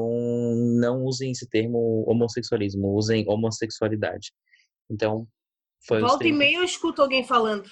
não 0.79 1.03
usem 1.03 1.31
esse 1.31 1.47
termo 1.47 2.03
homossexualismo, 2.07 2.95
usem 2.95 3.25
homossexualidade. 3.27 4.31
Então, 4.89 5.27
foi 5.85 5.99
Volta 5.99 6.23
e 6.23 6.29
30. 6.29 6.37
meia 6.37 6.57
eu 6.57 6.63
escuto 6.63 7.01
alguém 7.01 7.23
falando. 7.23 7.69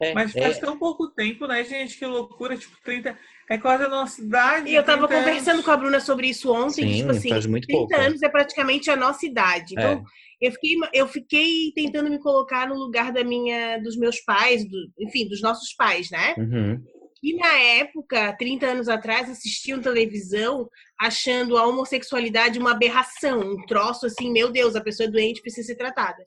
É, 0.00 0.14
Mas 0.14 0.34
é, 0.34 0.40
faz 0.42 0.58
tão 0.58 0.78
pouco 0.78 1.08
tempo, 1.08 1.46
né, 1.46 1.62
gente? 1.64 1.98
Que 1.98 2.06
loucura. 2.06 2.56
Tipo, 2.56 2.74
30. 2.82 3.18
É 3.50 3.58
quase 3.58 3.84
a 3.84 3.88
nossa 3.88 4.20
idade. 4.22 4.70
E 4.70 4.74
eu 4.74 4.82
tava 4.84 5.06
30 5.06 5.22
conversando 5.24 5.50
anos. 5.54 5.64
com 5.64 5.70
a 5.72 5.76
Bruna 5.76 6.00
sobre 6.00 6.28
isso 6.28 6.52
ontem. 6.52 6.72
Sim, 6.88 6.96
tipo 6.98 7.10
assim, 7.10 7.28
faz 7.28 7.46
muito 7.46 7.66
30 7.66 7.78
pouco. 7.80 7.94
anos 8.02 8.22
é 8.22 8.28
praticamente 8.28 8.90
a 8.90 8.96
nossa 8.96 9.26
idade. 9.26 9.74
Então, 9.74 10.04
É. 10.42 10.46
eu, 10.48 10.52
fiquei, 10.52 10.76
eu 10.94 11.08
fiquei 11.08 11.72
tentando 11.74 12.08
me 12.08 12.18
colocar 12.18 12.66
no 12.68 12.76
lugar 12.76 13.12
da 13.12 13.22
minha, 13.24 13.76
dos 13.78 13.96
meus 13.98 14.20
pais, 14.20 14.64
do- 14.68 14.90
enfim, 15.00 15.28
dos 15.28 15.42
nossos 15.42 15.74
pais, 15.74 16.10
né? 16.10 16.34
Uhum. 16.38 16.82
que 17.22 17.34
na 17.36 17.52
época, 17.58 18.34
30 18.38 18.64
anos 18.66 18.88
atrás, 18.88 19.28
assistiam 19.28 19.78
televisão 19.82 20.66
achando 20.98 21.58
a 21.58 21.66
homossexualidade 21.66 22.58
uma 22.58 22.70
aberração, 22.70 23.40
um 23.40 23.66
troço 23.66 24.06
assim, 24.06 24.32
meu 24.32 24.50
Deus, 24.50 24.74
a 24.74 24.80
pessoa 24.80 25.06
é 25.06 25.10
doente, 25.10 25.42
precisa 25.42 25.66
ser 25.66 25.74
tratada. 25.76 26.24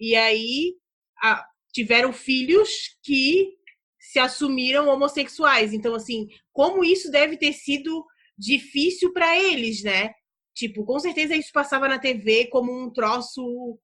E 0.00 0.16
aí 0.16 0.74
a- 1.22 1.44
tiveram 1.72 2.12
filhos 2.12 2.68
que 3.02 3.54
se 3.98 4.18
assumiram 4.18 4.88
homossexuais. 4.88 5.72
Então, 5.72 5.94
assim, 5.94 6.28
como 6.52 6.84
isso 6.84 7.10
deve 7.10 7.36
ter 7.36 7.52
sido 7.52 8.04
difícil 8.38 9.12
para 9.12 9.38
eles, 9.38 9.82
né? 9.82 10.12
Tipo, 10.54 10.84
com 10.84 10.98
certeza 10.98 11.34
isso 11.34 11.50
passava 11.52 11.88
na 11.88 11.98
TV 11.98 12.46
como 12.46 12.72
um 12.72 12.92
troço 12.92 13.78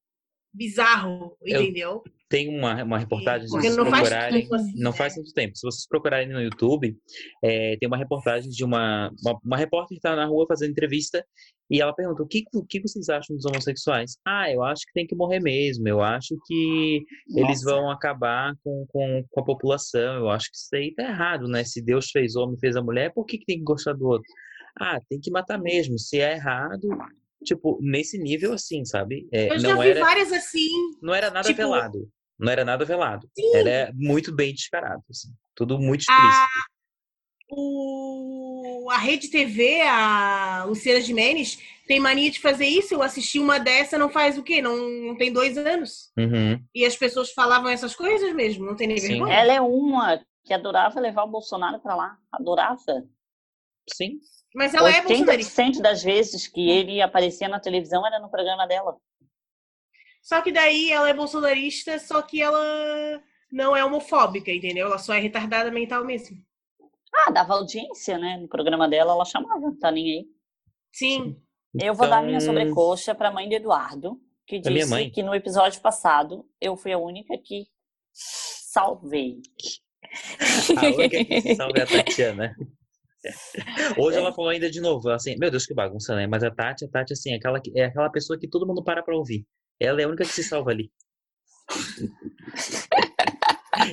bizarro, 0.52 1.36
Eu- 1.42 1.62
entendeu? 1.62 2.02
Tem 2.28 2.46
uma, 2.46 2.84
uma 2.84 2.98
reportagem, 2.98 3.48
se 3.48 3.56
vocês 3.56 3.74
não 3.74 3.86
faz 3.86 4.02
procurarem, 4.06 4.42
tempo 4.42 4.54
assim, 4.54 4.72
não 4.78 4.90
né? 4.90 4.96
faz 4.98 5.14
tanto 5.14 5.32
tempo. 5.32 5.56
Se 5.56 5.62
vocês 5.62 5.88
procurarem 5.88 6.28
no 6.28 6.42
YouTube, 6.42 6.94
é, 7.42 7.74
tem 7.78 7.86
uma 7.86 7.96
reportagem 7.96 8.50
de 8.50 8.62
uma, 8.62 9.10
uma, 9.24 9.38
uma 9.42 9.56
repórter 9.56 9.88
que 9.88 9.94
está 9.94 10.14
na 10.14 10.26
rua 10.26 10.44
fazendo 10.46 10.72
entrevista 10.72 11.24
e 11.70 11.80
ela 11.80 11.94
pergunta: 11.94 12.22
o 12.22 12.26
que, 12.26 12.44
o 12.54 12.64
que 12.66 12.82
vocês 12.82 13.08
acham 13.08 13.34
dos 13.34 13.46
homossexuais? 13.46 14.18
Ah, 14.26 14.52
eu 14.52 14.62
acho 14.62 14.82
que 14.86 14.92
tem 14.92 15.06
que 15.06 15.16
morrer 15.16 15.40
mesmo. 15.40 15.88
Eu 15.88 16.02
acho 16.02 16.36
que 16.46 17.02
eles 17.34 17.62
Nossa. 17.62 17.76
vão 17.76 17.90
acabar 17.90 18.54
com, 18.62 18.84
com, 18.88 19.24
com 19.30 19.40
a 19.40 19.44
população. 19.44 20.16
Eu 20.16 20.28
acho 20.28 20.50
que 20.50 20.56
isso 20.58 20.68
aí 20.74 20.94
tá 20.94 21.04
errado, 21.04 21.48
né? 21.48 21.64
Se 21.64 21.82
Deus 21.82 22.10
fez 22.10 22.36
homem 22.36 22.56
e 22.56 22.60
fez 22.60 22.76
a 22.76 22.82
mulher, 22.82 23.10
por 23.14 23.24
que, 23.24 23.38
que 23.38 23.46
tem 23.46 23.56
que 23.56 23.64
gostar 23.64 23.94
do 23.94 24.06
outro? 24.06 24.30
Ah, 24.78 25.00
tem 25.08 25.18
que 25.18 25.30
matar 25.30 25.58
mesmo. 25.58 25.98
Se 25.98 26.20
é 26.20 26.34
errado, 26.34 26.88
tipo, 27.44 27.78
nesse 27.82 28.19
nível 28.19 28.52
assim, 28.52 28.85
sabe? 28.85 29.28
É, 29.32 29.52
Eu 29.52 29.59
já 29.59 29.74
não 29.74 29.82
vi 29.82 29.90
era, 29.90 30.01
várias 30.01 30.32
assim. 30.32 30.69
não 31.02 31.15
era 31.15 31.31
nada 31.31 31.47
tipo- 31.47 31.56
velado. 31.59 32.10
Não 32.39 32.52
era 32.52 32.65
nada 32.65 32.85
velado. 32.85 33.28
Sim. 33.36 33.56
Era 33.56 33.90
muito 33.97 34.32
bem 34.32 34.55
descarado, 34.55 35.02
assim. 35.10 35.28
Tudo 35.56 35.77
muito 35.78 36.02
explícito. 36.02 36.47
O, 37.51 38.89
a 38.90 38.98
Rede 38.98 39.28
TV, 39.28 39.81
a 39.82 40.65
Luciana 40.65 41.01
Gimenez, 41.01 41.59
tem 41.86 41.98
mania 41.98 42.31
de 42.31 42.39
fazer 42.40 42.66
isso. 42.66 42.94
Eu 42.94 43.02
assisti 43.02 43.39
uma 43.39 43.59
dessa 43.59 43.98
não 43.98 44.09
faz 44.10 44.39
o 44.39 44.43
quê? 44.43 44.60
Não, 44.62 44.77
não 44.77 45.16
tem 45.16 45.32
dois 45.32 45.56
anos. 45.59 46.12
Uhum. 46.16 46.62
E 46.74 46.85
as 46.85 46.97
pessoas 46.97 47.32
falavam 47.32 47.69
essas 47.70 47.97
coisas 47.97 48.32
mesmo, 48.35 48.65
não 48.66 48.77
tem 48.77 48.86
nem 48.86 48.98
Sim. 48.98 49.09
vergonha. 49.09 49.35
Ela 49.35 49.52
é 49.55 49.60
uma 49.60 50.23
que 50.44 50.52
adorava 50.55 51.01
levar 51.01 51.24
o 51.24 51.31
Bolsonaro 51.31 51.81
pra 51.81 51.97
lá. 51.97 52.19
Adorava. 52.31 52.78
Sim. 53.93 54.19
Mas 54.54 54.74
ela 54.74 54.90
é 54.90 55.02
bolsonarista. 55.02 55.62
80% 55.62 55.80
das 55.80 56.02
vezes 56.02 56.46
que 56.48 56.68
ele 56.70 57.00
aparecia 57.02 57.48
na 57.48 57.60
televisão 57.60 58.06
era 58.06 58.18
no 58.18 58.30
programa 58.30 58.66
dela. 58.66 58.96
Só 60.22 60.40
que 60.42 60.50
daí 60.52 60.90
ela 60.90 61.08
é 61.08 61.14
bolsonarista, 61.14 61.98
só 61.98 62.20
que 62.22 62.42
ela 62.42 62.60
não 63.50 63.76
é 63.76 63.84
homofóbica, 63.84 64.50
entendeu? 64.50 64.86
Ela 64.88 64.98
só 64.98 65.14
é 65.14 65.20
retardada 65.20 65.70
mental 65.70 66.04
mesmo. 66.04 66.36
Ah, 67.14 67.30
dava 67.30 67.54
audiência, 67.54 68.18
né? 68.18 68.36
No 68.36 68.48
programa 68.48 68.88
dela, 68.88 69.12
ela 69.12 69.24
chamava, 69.24 69.74
tá 69.80 69.90
nem 69.90 70.04
aí. 70.18 70.26
Sim. 70.92 71.40
Eu 71.80 71.94
vou 71.94 72.08
dar 72.08 72.22
minha 72.22 72.38
Então, 72.38 72.46
sobrecoxa 72.46 73.14
pra 73.14 73.30
mãe 73.30 73.48
do 73.48 73.54
Eduardo, 73.54 74.20
que 74.46 74.60
Pra 74.60 74.72
disse 74.72 74.90
mãe? 74.90 75.10
que 75.10 75.22
no 75.22 75.34
episódio 75.34 75.80
passado 75.80 76.46
eu 76.60 76.76
fui 76.76 76.92
a 76.92 76.98
única 76.98 77.36
que 77.38 77.66
salvei. 78.12 79.40
A 80.76 80.86
única 80.86 81.24
que 81.24 81.40
se 81.40 81.54
salva 81.56 81.78
é 81.78 81.82
a 81.82 81.86
Tatiana. 81.86 82.56
Hoje 83.99 84.16
ela 84.19 84.32
falou 84.32 84.51
ainda 84.51 84.70
de 84.70 84.81
novo, 84.81 85.11
assim, 85.11 85.35
meu 85.39 85.51
Deus, 85.51 85.66
que 85.66 85.74
bagunça, 85.74 86.15
né? 86.15 86.27
Mas 86.27 86.43
a 86.45 86.51
Tati, 86.51 86.85
a 86.85 86.89
Tati, 86.89 87.12
assim, 87.12 87.32
é 87.32 87.36
aquela, 87.36 87.61
que- 87.61 87.73
é 87.78 87.86
aquela 87.86 88.11
pessoa 88.11 88.39
que 88.39 88.49
todo 88.49 88.66
mundo 88.66 88.82
para 88.85 89.03
pra 89.03 89.16
ouvir. 89.16 89.45
Ela 89.81 90.01
é 90.01 90.05
a 90.05 90.09
única 90.09 90.24
que 90.24 90.32
se 90.32 90.45
salva 90.45 90.70
ali. 90.70 90.90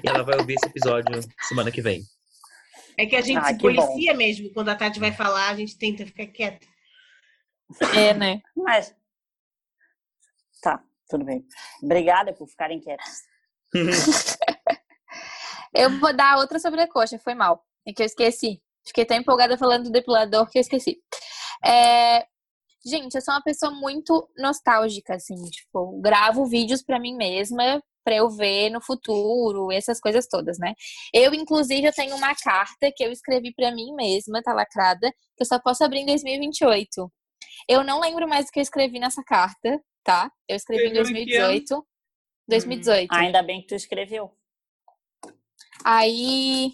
e 0.04 0.08
ela 0.10 0.24
vai 0.24 0.38
ouvir 0.40 0.54
esse 0.56 0.68
episódio 0.68 1.20
semana 1.48 1.72
que 1.72 1.82
vem. 1.82 2.02
É 2.98 3.06
que 3.06 3.16
a 3.16 3.22
gente 3.22 3.38
Ah, 3.40 3.46
se 3.48 3.58
que 3.58 3.74
bom. 3.74 3.76
policia 3.86 4.14
mesmo. 4.14 4.52
Quando 4.54 4.70
a 4.70 4.76
Tati 4.76 5.00
vai 5.00 5.12
falar, 5.12 5.50
a 5.50 5.56
gente 5.56 5.78
tenta 5.78 6.06
ficar 6.06 6.28
quieto. 6.28 6.66
É, 7.96 8.14
né? 8.14 8.42
Mas. 8.56 8.96
Tá, 10.62 10.82
tudo 11.10 11.26
bem. 11.26 11.46
Obrigada 11.84 12.32
por 12.34 12.48
ficarem 12.48 12.80
quietos. 12.80 13.10
Eu 15.74 16.00
vou 16.00 16.16
dar 16.16 16.38
outra 16.38 16.58
sobrecoxa, 16.58 17.20
foi 17.20 17.36
mal. 17.36 17.66
É 17.86 17.92
que 17.92 18.02
eu 18.02 18.06
esqueci. 18.06 18.62
Fiquei 18.88 19.06
tão 19.06 19.18
empolgada 19.18 19.58
falando 19.58 19.86
do 19.86 19.92
depilador 19.92 20.50
que 20.50 20.58
eu 20.58 20.62
esqueci. 20.62 20.98
É, 21.66 22.26
Gente, 22.88 23.16
eu 23.16 23.22
sou 23.22 23.34
uma 23.34 23.42
pessoa 23.42 23.72
muito 23.72 24.30
nostálgica, 24.38 25.16
assim. 25.16 25.36
Tipo, 25.50 26.00
gravo 26.02 26.46
vídeos 26.46 26.84
pra 26.84 27.00
mim 27.00 27.16
mesma, 27.16 27.82
pra 28.04 28.16
eu 28.16 28.30
ver 28.30 28.70
no 28.70 28.80
futuro, 28.80 29.72
essas 29.72 30.00
coisas 30.00 30.28
todas, 30.28 30.60
né? 30.60 30.76
Eu, 31.12 31.34
inclusive, 31.34 31.88
eu 31.88 31.94
tenho 31.94 32.16
uma 32.16 32.36
carta 32.36 32.92
que 32.96 33.04
eu 33.04 33.12
escrevi 33.12 33.52
pra 33.56 33.74
mim 33.74 33.92
mesma, 33.96 34.44
tá 34.44 34.54
lacrada, 34.54 35.12
que 35.36 35.42
eu 35.42 35.46
só 35.48 35.60
posso 35.60 35.84
abrir 35.84 36.02
em 36.02 36.06
2028. 36.06 37.12
Eu 37.68 37.84
não 37.84 38.00
lembro 38.00 38.28
mais 38.28 38.48
o 38.48 38.52
que 38.52 38.60
eu 38.60 38.64
escrevi 38.64 39.00
nessa 39.00 39.24
carta, 39.24 39.82
tá? 40.04 40.32
Eu 40.48 40.56
escrevi 40.56 40.90
em 40.90 41.02
Escreveu 41.02 41.22
em 41.24 41.26
que 41.26 41.36
ano? 41.38 41.48
2018. 41.48 41.88
2018. 42.48 43.12
Ainda 43.16 43.42
bem 43.42 43.62
que 43.62 43.68
tu 43.68 43.74
escreveu. 43.74 44.32
Aí 45.84 46.74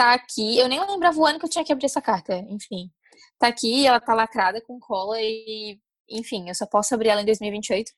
tá 0.00 0.14
aqui. 0.14 0.58
Eu 0.58 0.66
nem 0.66 0.80
lembrava 0.80 1.18
o 1.18 1.26
ano 1.26 1.38
que 1.38 1.44
eu 1.44 1.50
tinha 1.50 1.62
que 1.64 1.72
abrir 1.72 1.84
essa 1.84 2.00
carta. 2.00 2.34
Enfim. 2.48 2.90
Tá 3.38 3.48
aqui, 3.48 3.86
ela 3.86 4.00
tá 4.00 4.14
lacrada 4.14 4.62
com 4.62 4.80
cola 4.80 5.20
e. 5.20 5.78
Enfim, 6.08 6.48
eu 6.48 6.54
só 6.54 6.66
posso 6.66 6.94
abrir 6.94 7.10
ela 7.10 7.20
em 7.22 7.26
2028. 7.26 7.92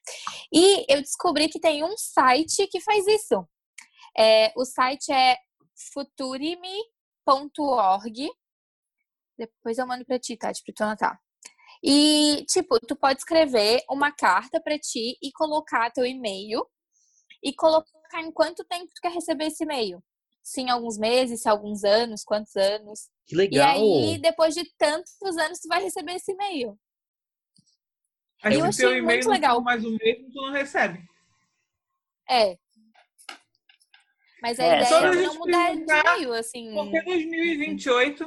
E 0.53 0.85
eu 0.93 1.01
descobri 1.01 1.47
que 1.49 1.59
tem 1.59 1.83
um 1.83 1.95
site 1.97 2.67
que 2.67 2.81
faz 2.81 3.07
isso. 3.07 3.47
É, 4.17 4.51
o 4.55 4.65
site 4.65 5.11
é 5.11 5.37
futurime.org. 5.93 6.69
Depois 9.37 9.77
eu 9.77 9.87
mando 9.87 10.05
pra 10.05 10.19
ti, 10.19 10.37
Tati, 10.37 10.61
pra 10.63 10.73
tu 10.75 10.83
anotar. 10.83 11.19
E, 11.83 12.45
tipo, 12.47 12.79
tu 12.81 12.95
pode 12.95 13.19
escrever 13.19 13.81
uma 13.89 14.11
carta 14.11 14.61
pra 14.61 14.77
ti 14.77 15.17
e 15.21 15.31
colocar 15.33 15.91
teu 15.91 16.05
e-mail 16.05 16.65
e 17.43 17.53
colocar 17.55 18.21
em 18.21 18.31
quanto 18.31 18.63
tempo 18.65 18.91
tu 18.93 19.01
quer 19.01 19.11
receber 19.11 19.45
esse 19.47 19.63
e-mail. 19.63 20.03
Se 20.43 20.61
em 20.61 20.69
alguns 20.69 20.97
meses, 20.97 21.41
se 21.41 21.47
alguns 21.49 21.83
anos, 21.85 22.23
quantos 22.23 22.55
anos. 22.57 23.09
Que 23.25 23.33
E 23.33 23.37
legal! 23.37 23.69
aí, 23.77 24.17
depois 24.21 24.53
de 24.53 24.65
tantos 24.77 25.37
anos, 25.37 25.59
tu 25.59 25.67
vai 25.69 25.81
receber 25.81 26.13
esse 26.15 26.33
e-mail. 26.33 26.77
Aí 28.43 28.55
Eu 28.59 28.65
achei 28.65 28.85
e-mail 28.85 29.03
muito 29.05 29.29
legal. 29.29 29.61
mais 29.61 29.83
o 29.85 29.91
mesmo, 29.91 30.29
tu 30.31 30.41
não 30.41 30.51
recebe. 30.51 31.01
É. 32.29 32.57
Mas 34.41 34.59
a 34.59 34.63
É, 34.65 34.81
ideia 34.81 34.95
é 34.97 35.21
não 35.27 35.35
mudar 35.35 35.73
de 35.73 35.81
e-mail, 35.81 36.33
assim. 36.33 36.73
Porque 36.73 37.01
2028, 37.03 38.25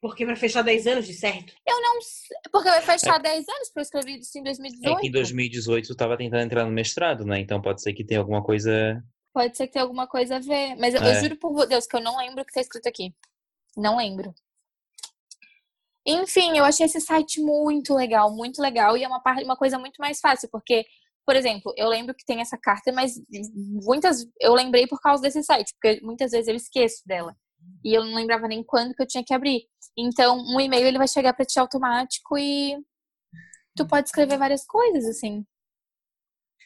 Porque 0.00 0.24
vai 0.24 0.34
fechar 0.34 0.62
10 0.62 0.86
anos 0.86 1.06
de 1.06 1.12
certo. 1.12 1.52
Eu 1.68 1.78
não 1.82 2.00
sei. 2.00 2.34
Porque 2.50 2.70
vai 2.70 2.80
fechar 2.80 3.18
10 3.18 3.46
anos, 3.46 3.68
porque 3.68 3.80
eu 3.80 3.82
escrevi 3.82 4.18
isso 4.20 4.38
em 4.38 4.42
2018. 4.42 4.96
É 4.96 5.00
que 5.02 5.06
em 5.08 5.10
2018 5.10 5.92
eu 5.92 5.96
tava 5.96 6.16
tentando 6.16 6.42
entrar 6.42 6.64
no 6.64 6.70
mestrado, 6.72 7.26
né? 7.26 7.38
Então 7.38 7.60
pode 7.60 7.82
ser 7.82 7.92
que 7.92 8.02
tenha 8.02 8.18
alguma 8.20 8.42
coisa. 8.42 9.04
Pode 9.32 9.56
ser 9.56 9.66
que 9.66 9.72
tenha 9.74 9.84
alguma 9.84 10.06
coisa 10.06 10.36
a 10.36 10.40
ver. 10.40 10.74
Mas 10.76 10.94
eu, 10.94 11.00
eu 11.00 11.06
É. 11.08 11.20
juro 11.20 11.36
por 11.38 11.66
Deus 11.66 11.86
que 11.86 11.96
eu 11.96 12.00
não 12.00 12.16
lembro 12.18 12.42
o 12.42 12.44
que 12.44 12.52
tá 12.52 12.60
escrito 12.60 12.88
aqui. 12.88 13.14
Não 13.76 13.96
lembro. 13.96 14.34
Enfim, 16.06 16.56
eu 16.56 16.64
achei 16.64 16.86
esse 16.86 17.00
site 17.00 17.40
muito 17.40 17.94
legal, 17.94 18.34
muito 18.34 18.60
legal. 18.60 18.96
E 18.96 19.04
é 19.04 19.08
uma, 19.08 19.20
parte, 19.22 19.44
uma 19.44 19.56
coisa 19.56 19.78
muito 19.78 19.98
mais 19.98 20.18
fácil, 20.18 20.48
porque, 20.50 20.84
por 21.26 21.36
exemplo, 21.36 21.72
eu 21.76 21.88
lembro 21.88 22.14
que 22.14 22.24
tem 22.24 22.40
essa 22.40 22.58
carta, 22.58 22.90
mas 22.92 23.14
muitas 23.84 24.26
eu 24.40 24.54
lembrei 24.54 24.86
por 24.86 25.00
causa 25.00 25.22
desse 25.22 25.42
site, 25.42 25.72
porque 25.74 26.00
muitas 26.04 26.32
vezes 26.32 26.48
eu 26.48 26.56
esqueço 26.56 27.02
dela. 27.06 27.36
E 27.84 27.94
eu 27.94 28.02
não 28.04 28.14
lembrava 28.14 28.48
nem 28.48 28.64
quando 28.64 28.94
que 28.94 29.02
eu 29.02 29.06
tinha 29.06 29.22
que 29.24 29.34
abrir. 29.34 29.66
Então, 29.96 30.38
um 30.38 30.58
e-mail 30.60 30.86
ele 30.86 30.98
vai 30.98 31.06
chegar 31.06 31.34
pra 31.34 31.44
ti 31.44 31.60
automático 31.60 32.36
e 32.38 32.76
tu 33.76 33.86
pode 33.86 34.08
escrever 34.08 34.38
várias 34.38 34.64
coisas, 34.66 35.04
assim. 35.04 35.44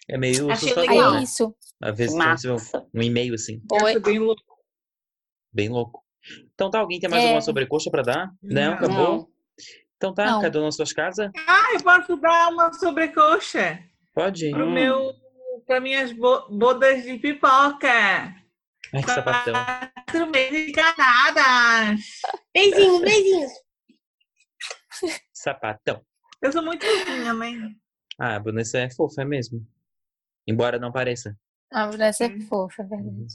É 0.08 0.18
meio 0.18 0.50
Achei 0.50 0.70
assustador, 0.72 1.12
né? 1.14 1.20
é 1.20 1.22
isso. 1.22 1.54
Às 1.82 1.96
vezes 1.98 2.14
Massa. 2.14 2.52
um- 2.52 2.98
um 2.98 3.02
e-mail 3.02 3.34
assim, 3.34 3.62
Oi. 3.82 3.92
é 3.94 3.98
bem 3.98 4.18
louco. 4.18 4.42
bem 5.52 5.68
louco. 5.68 6.02
Então 6.54 6.70
tá, 6.70 6.78
alguém 6.80 6.98
tem 7.00 7.08
mais 7.08 7.22
É. 7.22 7.26
alguma 7.26 7.40
sobrecoxa 7.42 7.90
pra 7.90 8.02
dar? 8.02 8.30
Não, 8.42 8.62
Não. 8.62 8.72
acabou? 8.74 8.96
Não. 9.18 9.28
Então 9.96 10.12
tá, 10.14 10.26
Não. 10.26 10.42
cada 10.42 10.60
um 10.60 10.64
nas 10.64 10.74
suas 10.76 10.92
casas? 10.92 11.30
Ah, 11.46 11.72
eu 11.74 11.82
posso 11.82 12.16
dar 12.16 12.50
uma 12.52 12.72
sobrecoxa 12.72 13.78
Pode? 14.14 14.50
pro 14.50 14.66
Hum. 14.66 14.72
meu, 14.72 15.12
para 15.66 15.80
minhas 15.80 16.12
bo- 16.12 16.48
bodas 16.50 17.02
de 17.04 17.18
pipoca. 17.18 17.88
Ai, 17.88 19.02
que 19.02 19.10
sapatão. 19.10 19.54
Quatro 19.54 20.26
meses 20.30 20.72
casadas. 20.72 22.00
Beijinho, 22.52 23.00
beijinhos. 23.00 23.52
Sapatão. 25.32 26.04
Eu 26.42 26.52
sou 26.52 26.62
muito 26.62 26.84
fofinha, 26.86 27.34
mãe. 27.34 27.56
Ah, 28.18 28.36
a 28.36 28.38
Vanessa 28.38 28.78
é 28.78 28.90
fofa, 28.90 29.22
é 29.22 29.24
mesmo. 29.24 29.66
Embora 30.46 30.78
não 30.78 30.92
pareça. 30.92 31.36
A 31.72 31.86
Vanessa 31.90 32.24
é 32.24 32.28
Hum. 32.28 32.40
fofa, 32.42 32.82
é 32.82 32.86
verdade. 32.86 33.34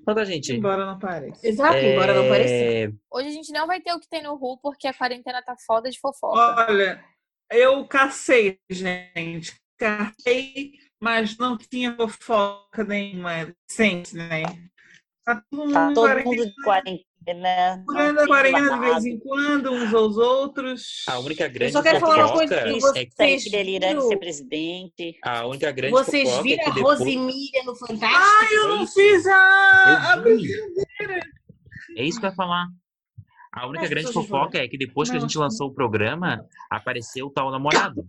Então 0.00 0.14
tá, 0.14 0.24
gente. 0.24 0.52
Embora 0.52 0.86
não 0.86 0.98
pareça. 0.98 1.46
Exato, 1.46 1.76
embora 1.78 2.14
não 2.14 2.28
pareça. 2.28 2.52
É, 2.54 2.92
Hoje 3.10 3.28
a 3.28 3.32
gente 3.32 3.52
não 3.52 3.66
vai 3.66 3.80
ter 3.80 3.92
o 3.92 3.98
que 4.00 4.08
tem 4.08 4.22
no 4.22 4.36
Ru, 4.36 4.58
porque 4.58 4.86
a 4.86 4.94
quarentena 4.94 5.42
tá 5.42 5.56
foda 5.66 5.90
de 5.90 5.98
fofoca. 5.98 6.66
Olha, 6.68 7.04
eu 7.50 7.86
cacei, 7.88 8.58
gente. 8.70 9.54
Cacei, 9.78 10.72
mas 11.02 11.36
não 11.38 11.56
tinha 11.56 11.96
fofoca 11.96 12.84
nenhuma. 12.84 13.30
Sempre, 13.68 14.12
né? 14.18 14.42
Tá 15.24 15.42
todo 15.50 15.72
Tá 15.72 15.86
mundo 15.86 15.94
todo 15.94 16.06
quarentena, 16.06 16.36
mundo 16.36 16.46
de 16.46 16.62
quarentena. 16.62 17.04
Não 17.26 18.22
a 18.22 18.26
quarentena 18.26 18.74
de 18.74 18.80
vez 18.80 19.04
em 19.04 19.18
quando, 19.18 19.70
uns 19.70 19.92
aos 19.94 20.16
outros. 20.16 21.04
A 21.08 21.18
única 21.18 21.46
grande 21.48 21.72
só 21.72 21.82
quero 21.82 22.00
falar 22.00 22.16
uma 22.16 22.28
fofoca 22.28 22.48
coisa 22.48 22.64
que 22.64 22.80
vocês 22.80 23.14
Sérgio 23.14 23.50
delirante 23.52 23.94
viram? 23.94 24.08
ser 24.08 24.16
presidente. 24.16 25.18
A 25.22 25.46
única 25.46 25.70
grande 25.72 25.92
Vocês 25.92 26.28
viram 26.42 26.62
é 26.62 26.64
que 26.64 26.70
a 26.70 26.74
depois... 26.74 26.98
Rosemília 26.98 27.62
no 27.64 27.76
Fantástico? 27.76 28.14
Ai, 28.40 28.54
eu 28.56 28.68
não 28.68 28.86
fiz 28.86 29.26
a, 29.26 30.12
a 30.12 30.16
Eu 30.16 30.36
vi. 30.36 30.48
É 31.96 32.04
isso 32.04 32.18
que 32.20 32.26
eu 32.26 32.30
ia 32.30 32.36
falar. 32.36 32.66
A 33.52 33.66
única 33.66 33.84
As 33.84 33.90
grande 33.90 34.12
fofoca 34.12 34.58
é 34.58 34.68
que 34.68 34.78
depois 34.78 35.10
que 35.10 35.16
a 35.16 35.20
Não, 35.20 35.28
gente 35.28 35.36
lançou 35.36 35.68
o 35.68 35.74
programa, 35.74 36.44
apareceu 36.70 37.26
o 37.26 37.30
tal 37.30 37.50
namorado. 37.50 38.06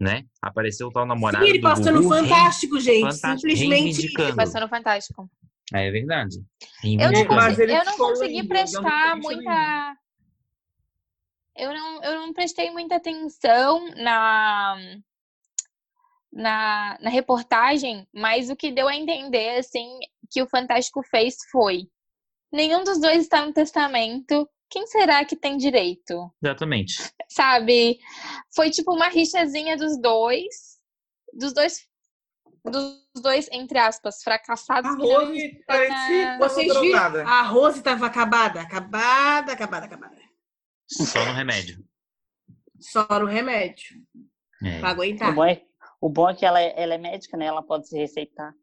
né? 0.00 0.24
Apareceu 0.40 0.88
o 0.88 0.92
tal 0.92 1.04
namorado 1.06 1.44
Sim, 1.44 1.50
ele 1.50 1.60
passou 1.60 1.92
no 1.92 2.08
Fantástico, 2.08 2.78
gente. 2.80 3.00
Fantástico, 3.00 3.40
Simplesmente. 3.50 3.82
reivindicando. 3.84 4.36
Passou 4.36 4.60
no 4.60 4.68
Fantástico. 4.68 5.28
É 5.72 5.90
verdade. 5.90 6.36
Eu 6.84 7.10
não, 7.10 7.26
consegui, 7.26 7.72
eu 7.72 7.84
não 7.84 7.96
consegui 7.96 8.48
prestar 8.48 9.16
muita. 9.16 9.96
Eu 11.56 11.72
não, 11.72 12.02
eu 12.02 12.20
não 12.20 12.32
prestei 12.32 12.70
muita 12.70 12.96
atenção 12.96 13.88
na, 13.94 14.76
na, 16.32 16.98
na 17.00 17.10
reportagem, 17.10 18.06
mas 18.12 18.50
o 18.50 18.56
que 18.56 18.72
deu 18.72 18.88
a 18.88 18.96
entender, 18.96 19.58
assim, 19.58 19.98
que 20.30 20.42
o 20.42 20.48
Fantástico 20.48 21.02
fez 21.04 21.36
foi: 21.50 21.88
nenhum 22.52 22.82
dos 22.82 23.00
dois 23.00 23.22
está 23.22 23.46
no 23.46 23.52
testamento. 23.52 24.48
Quem 24.68 24.86
será 24.88 25.24
que 25.24 25.36
tem 25.36 25.56
direito? 25.56 26.32
Exatamente. 26.42 26.94
Sabe? 27.28 27.98
Foi 28.54 28.70
tipo 28.70 28.92
uma 28.92 29.08
rixazinha 29.08 29.76
dos 29.76 29.96
dois. 30.00 30.80
Dos 31.32 31.54
dois. 31.54 31.86
Dos 32.64 33.02
dois, 33.22 33.48
entre 33.52 33.78
aspas, 33.78 34.22
fracassados. 34.22 34.90
A 34.90 34.94
Rose 34.96 35.62
parecia 35.66 36.38
Vocês 36.38 36.80
viram? 36.80 37.28
A 37.28 37.42
Rose 37.42 37.82
tava 37.82 38.06
acabada, 38.06 38.60
acabada, 38.62 39.52
acabada, 39.52 39.86
acabada. 39.86 40.16
Só 40.88 41.24
no 41.26 41.32
remédio. 41.32 41.84
Só 42.80 43.06
no 43.18 43.26
remédio. 43.26 44.02
É. 44.64 44.78
Pra 44.80 44.88
O 44.88 44.92
aguentar. 44.92 45.34
bom, 45.34 45.44
é, 45.44 45.62
o 46.00 46.08
bom 46.08 46.30
é 46.30 46.34
que 46.34 46.46
ela, 46.46 46.60
é- 46.60 46.74
ela 46.80 46.94
é 46.94 46.98
médica, 46.98 47.36
né? 47.36 47.46
Ela 47.46 47.62
pode 47.62 47.86
se 47.88 47.96
receitar. 47.98 48.54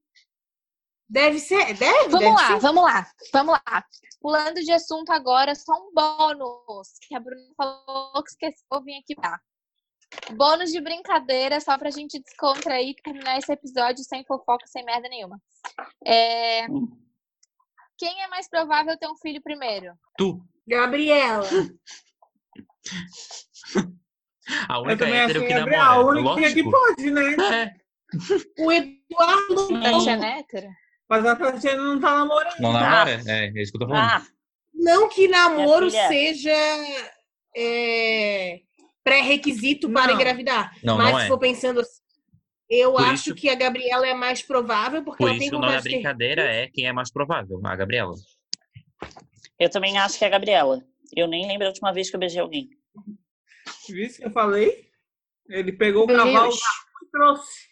Deve 1.07 1.39
ser, 1.39 1.73
deve, 1.77 2.07
Vamos 2.09 2.19
deve 2.19 2.31
lá, 2.33 2.47
ser. 2.47 2.59
vamos 2.59 2.83
lá, 2.83 3.07
vamos 3.33 3.53
lá. 3.67 3.85
Pulando 4.21 4.61
de 4.61 4.71
assunto 4.71 5.11
agora, 5.11 5.53
só 5.55 5.73
um 5.73 5.93
bônus 5.93 6.89
que 7.01 7.13
a 7.13 7.19
Bruna 7.19 7.53
falou 7.57 8.23
que 8.23 8.29
esqueceu, 8.29 8.81
vim 8.83 8.97
aqui 8.99 9.13
dar. 9.15 9.39
Bônus 10.35 10.71
de 10.71 10.81
brincadeira, 10.81 11.59
só 11.61 11.77
pra 11.77 11.89
gente 11.89 12.19
descontrair 12.21 12.89
e 12.89 12.95
terminar 13.01 13.37
esse 13.37 13.51
episódio 13.51 14.03
sem 14.03 14.23
fofoca, 14.25 14.65
sem 14.67 14.83
merda 14.83 15.07
nenhuma. 15.09 15.41
É, 16.05 16.67
Quem 17.97 18.21
é 18.23 18.27
mais 18.27 18.49
provável 18.49 18.97
ter 18.97 19.07
um 19.07 19.15
filho 19.17 19.41
primeiro? 19.41 19.93
Tu, 20.17 20.41
Gabriela. 20.67 21.47
a 24.67 24.79
única 24.79 25.07
hétero 25.07 25.45
que 25.45 25.53
a 25.53 25.59
Gabriela, 25.59 25.83
a 25.83 25.95
namora. 25.97 26.19
única 26.19 26.53
que 26.53 26.61
Lógico. 26.61 26.71
pode, 26.71 27.11
né? 27.11 27.35
É, 27.55 28.63
O 28.63 28.71
Eduardo 28.71 29.69
não. 29.71 30.09
É 30.25 30.39
hétero? 30.39 30.67
Mas 31.09 31.25
a 31.25 31.35
Tatiana 31.35 31.83
não 31.83 31.99
tá 31.99 32.15
namorando. 32.15 32.59
não 32.59 32.73
namora? 32.73 33.21
É, 33.27 33.47
é 33.47 33.61
isso 33.61 33.71
que 33.71 33.77
eu 33.77 33.81
tô 33.81 33.87
falando. 33.87 34.09
Ah, 34.11 34.25
Não 34.73 35.09
que 35.09 35.27
namoro 35.27 35.89
seja 35.89 36.51
é, 37.55 38.61
pré-requisito 39.03 39.89
para 39.91 40.07
Não. 40.07 40.15
engravidar. 40.15 40.75
Não, 40.83 40.97
Mas 40.97 41.11
não 41.11 41.19
se 41.19 41.25
é. 41.25 41.27
for 41.27 41.37
pensando 41.39 41.79
assim, 41.81 42.01
eu 42.69 42.93
Por 42.93 43.01
acho 43.03 43.13
isso- 43.29 43.35
que 43.35 43.49
a 43.49 43.55
Gabriela 43.55 44.07
é 44.07 44.13
mais 44.13 44.41
provável, 44.41 45.03
porque 45.03 45.17
Por 45.17 45.25
ela 45.29 45.33
isso 45.33 45.39
tem 45.41 45.49
que 45.49 45.55
o 45.55 45.59
nome 45.59 45.71
da 45.73 45.77
vontade 45.77 45.83
de 45.83 45.89
ter. 45.89 45.95
brincadeira 45.97 46.41
é 46.43 46.67
quem 46.67 46.87
é 46.87 46.93
mais 46.93 47.11
provável, 47.11 47.59
a 47.63 47.75
Gabriela. 47.75 48.13
eu 49.59 49.69
também 49.69 49.97
acho 49.97 50.17
que 50.17 50.23
é 50.23 50.27
a 50.27 50.31
Gabriela. 50.31 50.83
Eu 51.15 51.27
nem 51.27 51.47
lembro 51.47 51.65
a 51.67 51.69
última 51.69 51.91
vez 51.93 52.09
que 52.09 52.15
eu 52.15 52.19
beijei 52.19 52.39
alguém. 52.39 52.69
Viu 53.87 54.03
isso 54.05 54.19
que 54.19 54.25
eu 54.27 54.31
falei? 54.31 54.89
Ele 55.49 55.71
pegou 55.73 56.03
o 56.03 56.07
Deus. 56.07 56.19
cavalo 56.23 56.53
e 56.53 57.09
trouxe. 57.11 57.67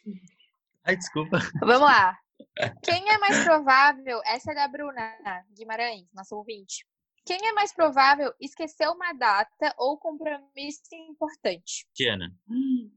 Ai, 0.85 0.97
desculpa. 0.97 1.39
Vamos 1.61 1.79
lá. 1.81 2.17
Quem 2.83 3.09
é 3.09 3.17
mais 3.17 3.43
provável? 3.43 4.19
Essa 4.25 4.51
é 4.51 4.55
da 4.55 4.67
Bruna 4.67 5.13
Guimarães, 5.55 6.05
nossa 6.13 6.35
ouvinte. 6.35 6.85
Quem 7.25 7.47
é 7.47 7.53
mais 7.53 7.73
provável 7.73 8.33
esquecer 8.39 8.87
uma 8.87 9.13
data 9.13 9.73
ou 9.77 9.97
compromisso 9.97 10.81
importante? 10.93 11.87
Tiana. 11.93 12.31
Um 12.49 12.91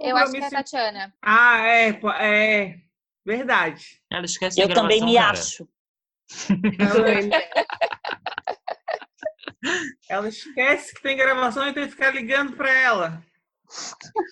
Eu 0.00 0.16
acho 0.16 0.32
que 0.32 0.38
é 0.38 0.46
a 0.46 0.50
Tatiana. 0.50 1.14
Ah, 1.22 1.58
é, 1.66 2.00
é. 2.20 2.78
Verdade. 3.24 4.02
Ela 4.10 4.24
esquece 4.24 4.60
Eu 4.60 4.66
a 4.66 4.74
também 4.74 5.00
gravação, 5.00 5.08
me 5.08 5.14
cara. 5.14 5.38
acho. 5.38 5.68
Ela, 10.08 10.28
esquece 10.28 10.94
que 10.94 11.02
tem 11.02 11.16
gravação 11.16 11.66
e 11.66 11.72
tem 11.72 11.84
que 11.84 11.92
ficar 11.92 12.10
ligando 12.10 12.54
pra 12.54 12.70
ela. 12.70 13.22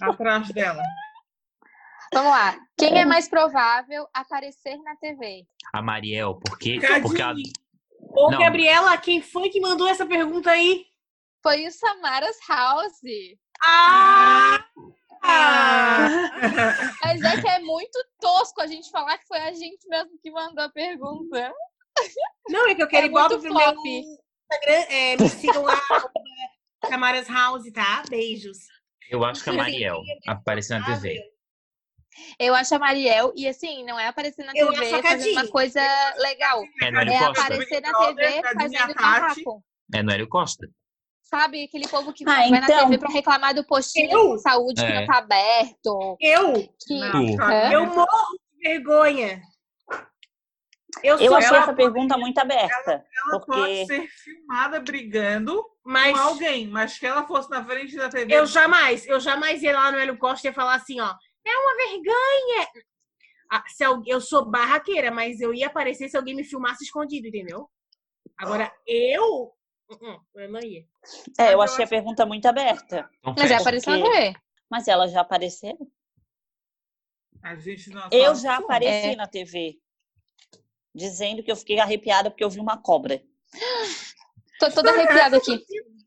Atrás 0.02 0.48
dela. 0.50 0.82
Vamos 2.12 2.30
lá. 2.30 2.54
Quem 2.76 3.00
é 3.00 3.06
mais 3.06 3.28
provável 3.28 4.06
aparecer 4.12 4.76
na 4.82 4.94
TV? 4.96 5.46
A 5.72 5.80
Mariel, 5.80 6.34
porque, 6.34 6.78
porque 7.00 7.22
ela, 7.22 7.34
Ô, 8.14 8.30
Não. 8.30 8.38
Gabriela, 8.38 8.96
quem 8.98 9.20
foi 9.22 9.48
que 9.48 9.60
mandou 9.60 9.88
essa 9.88 10.06
pergunta 10.06 10.50
aí? 10.50 10.84
Foi 11.42 11.66
o 11.66 11.72
Samaras 11.72 12.36
House. 12.48 13.00
Ah! 13.64 14.64
Mas 17.04 17.22
é 17.22 17.40
que 17.40 17.48
é 17.48 17.58
muito 17.60 17.98
tosco 18.20 18.60
a 18.60 18.66
gente 18.66 18.90
falar 18.90 19.18
que 19.18 19.26
foi 19.26 19.38
a 19.38 19.52
gente 19.52 19.86
mesmo 19.88 20.10
que 20.20 20.30
mandou 20.30 20.64
a 20.64 20.68
pergunta. 20.70 21.52
Não, 22.48 22.68
é 22.68 22.74
que 22.74 22.82
eu 22.82 22.88
quero 22.88 23.06
É 23.06 23.08
igual 23.08 23.28
pro 23.28 23.40
meu 23.40 23.52
flop. 23.52 23.76
Instagram. 23.86 24.86
É, 24.88 25.16
me 25.16 25.28
sigam 25.28 25.62
lá, 25.62 25.80
Camaras 26.82 27.28
House, 27.28 27.70
tá? 27.72 28.02
Beijos. 28.08 28.58
eu 29.08 29.24
acho 29.24 29.42
que 29.44 29.50
a 29.50 29.52
Mariel 29.52 30.02
apareceu 30.26 30.78
na 30.78 30.86
TV. 30.86 31.31
Eu 32.38 32.54
acho 32.54 32.74
a 32.74 32.78
Mariel, 32.78 33.32
e 33.34 33.46
assim, 33.48 33.84
não 33.84 33.98
é 33.98 34.06
aparecer 34.08 34.44
na 34.44 34.52
Eu 34.54 34.70
TV 34.72 35.02
fazendo 35.02 35.32
uma 35.32 35.48
coisa 35.48 35.80
legal. 36.18 36.62
É 36.82 36.86
É 36.86 37.18
aparecer 37.24 37.80
na 37.80 37.92
TV 37.92 38.42
fazendo 38.42 38.94
barraco. 38.94 39.64
É 39.94 40.02
no 40.02 40.12
Hélio 40.12 40.28
Costa. 40.28 40.68
Sabe 41.22 41.64
aquele 41.64 41.88
povo 41.88 42.12
que 42.12 42.24
Ah, 42.24 42.26
vai 42.34 42.50
na 42.50 42.58
então. 42.58 42.80
TV 42.84 42.98
pra 42.98 43.08
reclamar 43.10 43.54
do 43.54 43.64
postinho 43.64 44.10
Eu? 44.10 44.36
de 44.36 44.42
saúde 44.42 44.84
que 44.84 44.92
É. 44.92 45.00
não 45.00 45.06
tá 45.06 45.16
aberto. 45.18 46.16
Eu, 46.20 46.52
Que... 46.86 46.98
Não, 47.00 47.72
eu 47.72 47.86
morro 47.86 48.38
de 48.52 48.68
vergonha. 48.68 49.40
Eu 51.02 51.18
Eu 51.18 51.34
achei 51.34 51.48
ela 51.48 51.58
essa 51.62 51.72
pergunta 51.72 52.18
muito 52.18 52.38
aberta. 52.38 53.02
Ela 53.26 53.40
pode 53.40 53.46
Porque 53.46 53.86
ser 53.86 54.08
filmada 54.08 54.78
brigando 54.78 55.64
mas 55.84 56.12
com 56.12 56.18
alguém, 56.18 56.68
mas 56.68 56.98
que 56.98 57.06
ela 57.06 57.26
fosse 57.26 57.48
na 57.50 57.64
frente 57.64 57.96
da 57.96 58.08
TV. 58.08 58.32
eu 58.32 58.46
jamais, 58.46 59.06
eu 59.06 59.18
jamais 59.18 59.62
ia 59.62 59.72
lá 59.74 59.90
no 59.90 59.98
Hélio 59.98 60.18
Costa 60.18 60.48
e 60.48 60.52
falar 60.52 60.74
assim, 60.74 61.00
ó, 61.00 61.14
é 61.44 61.56
uma 61.58 61.76
vergonha. 61.76 62.68
Ah, 63.50 63.64
se 63.68 63.84
al- 63.84 64.02
eu 64.06 64.20
sou 64.20 64.44
barraqueira, 64.50 65.10
mas 65.10 65.40
eu 65.40 65.52
ia 65.52 65.66
aparecer 65.66 66.08
se 66.08 66.16
alguém 66.16 66.34
me 66.34 66.44
filmasse 66.44 66.84
escondido, 66.84 67.26
entendeu? 67.28 67.68
Agora, 68.36 68.72
eu, 68.86 69.52
uh-uh, 69.90 70.20
eu 70.36 70.50
não 70.50 70.60
ia. 70.60 70.86
é, 71.38 71.48
eu 71.48 71.52
eu 71.52 71.62
achei 71.62 71.84
a 71.84 71.88
pergunta 71.88 72.24
muito 72.24 72.46
aberta. 72.46 73.08
Então 73.18 73.34
Mas 73.36 73.44
é 73.46 73.48
fecha. 73.48 73.60
apareceu 73.60 73.92
na 73.92 74.00
Porque- 74.04 74.18
TV. 74.20 74.34
Mas 74.70 74.88
elas 74.88 75.12
já 75.12 75.20
apareceram? 75.20 75.86
A 77.42 77.54
gente 77.56 77.90
não 77.90 78.08
Eu 78.10 78.34
já 78.34 78.56
apareci 78.56 79.08
É. 79.08 79.16
na 79.16 79.26
TV. 79.26 79.78
Dizendo 80.94 81.42
que 81.42 81.50
eu 81.52 81.56
fiquei 81.56 81.78
arrepiada 81.78 82.30
porque 82.30 82.44
eu 82.44 82.48
vi 82.50 82.60
uma 82.60 82.80
cobra. 82.80 83.22
Tô 84.58 84.70
toda 84.70 84.90
arrepiada 84.92 85.36
aqui. 85.36 85.58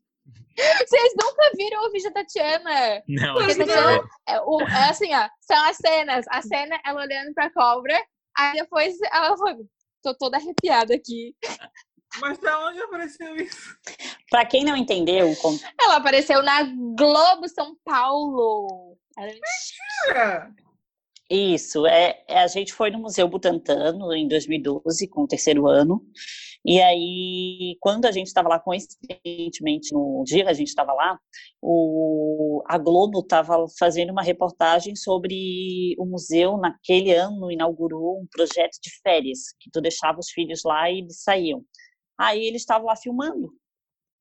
Vocês 0.57 1.13
nunca 1.21 1.51
viram 1.57 1.85
o 1.87 1.91
vídeo 1.91 2.11
da 2.13 2.21
Tatiana? 2.21 3.03
Não, 3.07 3.33
Porque 3.35 3.51
esse 3.51 3.59
Tatiana 3.59 3.97
não. 3.97 4.09
é, 4.27 4.41
o- 4.41 4.61
é 4.61 4.89
assim, 4.89 5.13
ó. 5.13 5.27
São 5.41 5.65
as 5.65 5.77
cenas. 5.77 6.25
A 6.29 6.41
cena, 6.41 6.79
ela 6.85 7.01
olhando 7.01 7.33
pra 7.33 7.51
cobra. 7.51 7.93
Aí 8.37 8.53
depois 8.53 8.95
ela 9.11 9.35
falou, 9.37 9.65
tô 10.03 10.15
toda 10.17 10.37
arrepiada 10.37 10.93
aqui. 10.95 11.35
Mas 12.21 12.37
da 12.39 12.67
onde 12.67 12.79
apareceu 12.81 13.35
isso? 13.35 13.75
Pra 14.29 14.45
quem 14.45 14.63
não 14.63 14.75
entendeu, 14.77 15.35
como- 15.41 15.59
Ela 15.81 15.97
apareceu 15.97 16.41
na 16.41 16.63
Globo 16.97 17.47
São 17.49 17.75
Paulo. 17.83 18.97
Ela- 19.17 19.33
Cara, 20.13 20.51
Isso, 21.29 21.85
é, 21.87 22.23
é, 22.27 22.39
a 22.39 22.47
gente 22.47 22.71
foi 22.71 22.91
no 22.91 22.99
Museu 22.99 23.27
Butantan 23.27 23.93
no- 23.93 24.13
em 24.13 24.27
2012, 24.27 25.07
com 25.09 25.23
o 25.23 25.27
terceiro 25.27 25.67
ano, 25.67 26.01
e 26.65 26.81
aí, 26.81 27.77
quando 27.79 28.05
a 28.05 28.11
gente 28.11 28.27
estava 28.27 28.49
lá, 28.49 28.59
coincidentemente, 28.59 29.93
no 29.93 30.23
dia 30.25 30.43
que 30.43 30.49
a 30.49 30.53
gente 30.53 30.69
estava 30.69 30.93
lá, 30.93 31.19
o, 31.61 32.63
a 32.67 32.77
Globo 32.79 33.19
estava 33.19 33.65
fazendo 33.77 34.09
uma 34.11 34.23
reportagem 34.23 34.95
sobre 34.95 35.95
o 35.99 36.05
museu, 36.05 36.57
naquele 36.57 37.11
ano, 37.13 37.51
inaugurou 37.51 38.19
um 38.19 38.27
projeto 38.31 38.79
de 38.81 38.89
férias, 39.03 39.53
que 39.59 39.69
tu 39.71 39.79
deixava 39.79 40.19
os 40.19 40.31
filhos 40.31 40.61
lá 40.65 40.89
e 40.89 40.99
eles 40.99 41.21
saíam. 41.21 41.63
Aí 42.17 42.43
eles 42.43 42.63
estavam 42.63 42.87
lá 42.87 42.95
filmando. 42.95 43.53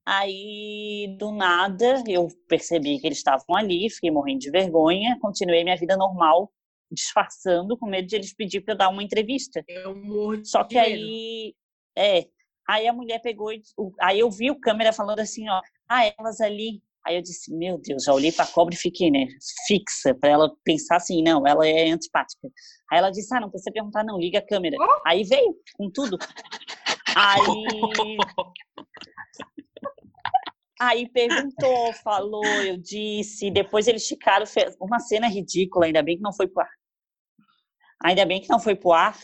Aí, 0.07 1.17
do 1.19 1.33
nada, 1.33 2.05
eu 2.07 2.29
percebi 2.47 3.01
que 3.01 3.07
eles 3.07 3.19
estavam 3.19 3.57
ali, 3.57 3.89
fiquei 3.89 4.11
morrendo 4.11 4.41
de 4.41 4.51
vergonha, 4.51 5.17
continuei 5.19 5.65
minha 5.65 5.79
vida 5.79 5.97
normal, 5.97 6.53
disfarçando, 6.93 7.79
com 7.79 7.87
medo 7.87 8.07
de 8.07 8.17
eles 8.17 8.35
pedir 8.35 8.61
para 8.61 8.75
eu 8.75 8.79
dar 8.79 8.91
uma 8.91 9.03
entrevista. 9.03 9.65
Eu 9.67 9.97
morro 9.97 10.37
de 10.37 10.49
Só 10.49 10.63
que 10.63 10.75
medo. 10.75 10.87
aí, 10.87 11.55
é, 11.97 12.27
aí 12.69 12.87
a 12.87 12.93
mulher 12.93 13.21
pegou, 13.21 13.53
e, 13.53 13.63
aí 14.01 14.21
eu 14.21 14.31
vi 14.31 14.51
o 14.51 14.61
câmera 14.61 14.93
falando 14.93 15.21
assim, 15.21 15.49
ó, 15.49 15.61
ah, 15.89 16.13
elas 16.19 16.41
ali. 16.41 16.83
Aí 17.07 17.17
eu 17.17 17.23
disse, 17.23 17.55
meu 17.55 17.77
Deus, 17.79 18.05
já 18.05 18.15
olhei 18.15 18.33
para 18.33 18.47
a 18.47 18.49
cobra 18.49 18.75
e 18.75 18.79
fiquei, 18.79 19.11
né, 19.11 19.27
fixa, 19.67 20.15
para 20.15 20.31
ela 20.31 20.51
pensar 20.65 20.97
assim, 20.97 21.23
não, 21.23 21.47
ela 21.47 21.67
é 21.67 21.91
antipática. 21.91 22.49
Aí 22.91 22.99
ela 22.99 23.11
disse, 23.11 23.35
ah, 23.35 23.41
não 23.41 23.51
precisa 23.51 23.71
perguntar 23.73 24.03
não, 24.05 24.19
liga 24.19 24.39
a 24.39 24.47
câmera. 24.47 24.77
Aí 25.07 25.23
veio 25.25 25.55
com 25.77 25.91
tudo. 25.91 26.17
Aí 27.15 28.17
Aí 30.81 31.09
perguntou, 31.09 31.93
falou, 32.03 32.45
eu 32.45 32.77
disse. 32.77 33.51
Depois 33.51 33.87
eles 33.87 34.07
ficaram. 34.07 34.45
Fez 34.45 34.77
uma 34.81 34.99
cena 34.99 35.29
ridícula, 35.29 35.87
ainda 35.87 36.03
bem 36.03 36.17
que 36.17 36.23
não 36.23 36.33
foi 36.33 36.49
pro 36.49 36.63
ar. 36.63 36.71
Ainda 38.03 38.27
bem 38.27 38.41
que 38.41 38.51
não 38.51 38.59
foi 38.59 38.75
pro 38.75 38.93
ar. 38.93 39.17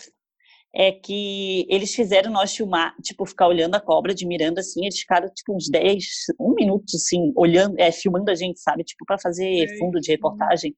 É 0.72 0.92
que 0.92 1.66
eles 1.68 1.92
fizeram 1.92 2.30
nós 2.30 2.54
filmar, 2.54 2.94
tipo, 3.02 3.26
ficar 3.26 3.48
olhando 3.48 3.74
a 3.74 3.80
cobra, 3.80 4.12
admirando 4.12 4.60
assim. 4.60 4.84
Eles 4.84 5.00
ficaram, 5.00 5.28
tipo, 5.34 5.54
uns 5.54 5.68
10, 5.68 6.04
um 6.38 6.54
minuto, 6.54 6.84
assim, 6.94 7.32
olhando, 7.36 7.78
é, 7.78 7.90
filmando 7.90 8.30
a 8.30 8.34
gente, 8.34 8.60
sabe? 8.60 8.84
Tipo, 8.84 9.04
para 9.04 9.18
fazer 9.18 9.66
fundo 9.78 10.00
de 10.00 10.12
reportagem. 10.12 10.74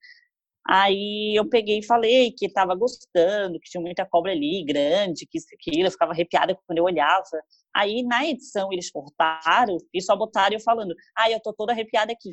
Aí 0.67 1.35
eu 1.37 1.49
peguei 1.49 1.81
e 1.81 1.85
falei 1.85 2.31
que 2.31 2.47
estava 2.47 2.75
gostando, 2.75 3.59
que 3.59 3.69
tinha 3.69 3.81
muita 3.81 4.07
cobra 4.07 4.31
ali, 4.31 4.65
grande, 4.65 5.27
que 5.27 5.39
isso, 5.39 5.49
aquilo, 5.53 5.89
eu 5.89 5.91
ficava 5.91 6.13
arrepiada 6.13 6.57
quando 6.67 6.79
eu 6.79 6.85
olhava. 6.85 7.43
Aí 7.75 8.03
na 8.05 8.25
edição 8.27 8.73
eles 8.73 8.91
cortaram 8.91 9.77
e 9.93 10.01
só 10.01 10.17
botaram 10.17 10.55
eu 10.55 10.61
falando, 10.61 10.95
ai, 11.19 11.35
eu 11.35 11.41
tô 11.41 11.53
toda 11.53 11.73
arrepiada 11.73 12.13
aqui. 12.13 12.31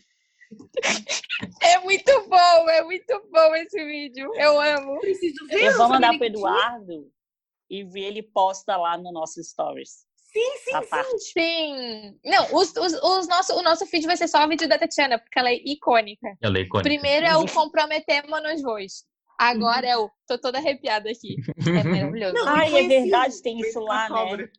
É 1.61 1.79
muito 1.79 2.11
bom, 2.27 2.69
é 2.69 2.83
muito 2.83 3.29
bom 3.31 3.55
esse 3.55 3.83
vídeo. 3.85 4.31
Eu 4.35 4.59
amo. 4.59 4.99
Preciso 4.99 5.47
ver. 5.47 5.65
Eu 5.65 5.77
vou 5.77 5.89
mandar 5.89 6.17
pro. 6.17 6.25
Eduardo 6.25 7.11
e 7.69 7.83
ver 7.83 8.05
ele 8.05 8.23
posta 8.23 8.75
lá 8.77 8.97
no 8.97 9.11
nosso 9.11 9.43
stories. 9.43 10.07
Sim, 10.31 10.57
sim, 10.63 10.75
a 10.75 10.83
sim. 10.83 10.89
parte. 10.89 11.19
Sim. 11.19 12.19
Não, 12.23 12.55
os, 12.55 12.75
os, 12.75 12.93
os 12.93 13.27
nosso, 13.27 13.53
o 13.55 13.63
nosso 13.63 13.85
feed 13.87 14.05
vai 14.05 14.15
ser 14.15 14.27
só 14.27 14.45
o 14.45 14.47
vídeo 14.47 14.67
da 14.67 14.77
Tatiana, 14.77 15.17
porque 15.17 15.39
ela 15.39 15.49
é 15.49 15.55
icônica. 15.65 16.37
Ela 16.41 16.59
é 16.59 16.61
icônica. 16.61 16.87
Primeiro 16.87 17.25
é 17.25 17.35
o 17.35 17.47
Comprometemos-nos 17.47 18.61
Voz. 18.61 19.03
Agora 19.39 19.87
é 19.87 19.97
o 19.97 20.09
Tô 20.27 20.37
toda 20.37 20.57
arrepiada 20.57 21.09
aqui. 21.09 21.35
É 21.67 21.83
maravilhoso. 21.83 22.33
Não, 22.33 22.47
Ai, 22.47 22.75
é 22.75 22.79
assim, 22.79 22.87
verdade, 22.87 23.41
tem 23.41 23.59
isso 23.59 23.79
lá, 23.79 24.09
né? 24.09 24.49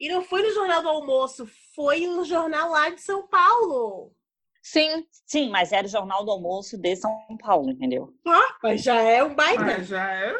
E 0.00 0.08
não 0.08 0.22
foi 0.22 0.42
no 0.42 0.52
Jornal 0.52 0.82
do 0.82 0.88
Almoço, 0.88 1.48
foi 1.74 2.06
no 2.06 2.24
jornal 2.24 2.70
lá 2.70 2.90
de 2.90 3.00
São 3.00 3.26
Paulo. 3.26 4.12
Sim, 4.60 5.06
Sim, 5.26 5.50
mas 5.50 5.72
era 5.72 5.86
o 5.86 5.90
Jornal 5.90 6.24
do 6.24 6.30
Almoço 6.30 6.78
de 6.78 6.96
São 6.96 7.12
Paulo, 7.38 7.70
entendeu? 7.70 8.12
Ah, 8.26 8.56
mas 8.62 8.82
já 8.82 9.00
é 9.00 9.22
um 9.22 9.34
baita. 9.34 9.62
Ah, 9.62 9.82
já 9.82 10.10
era. 10.10 10.38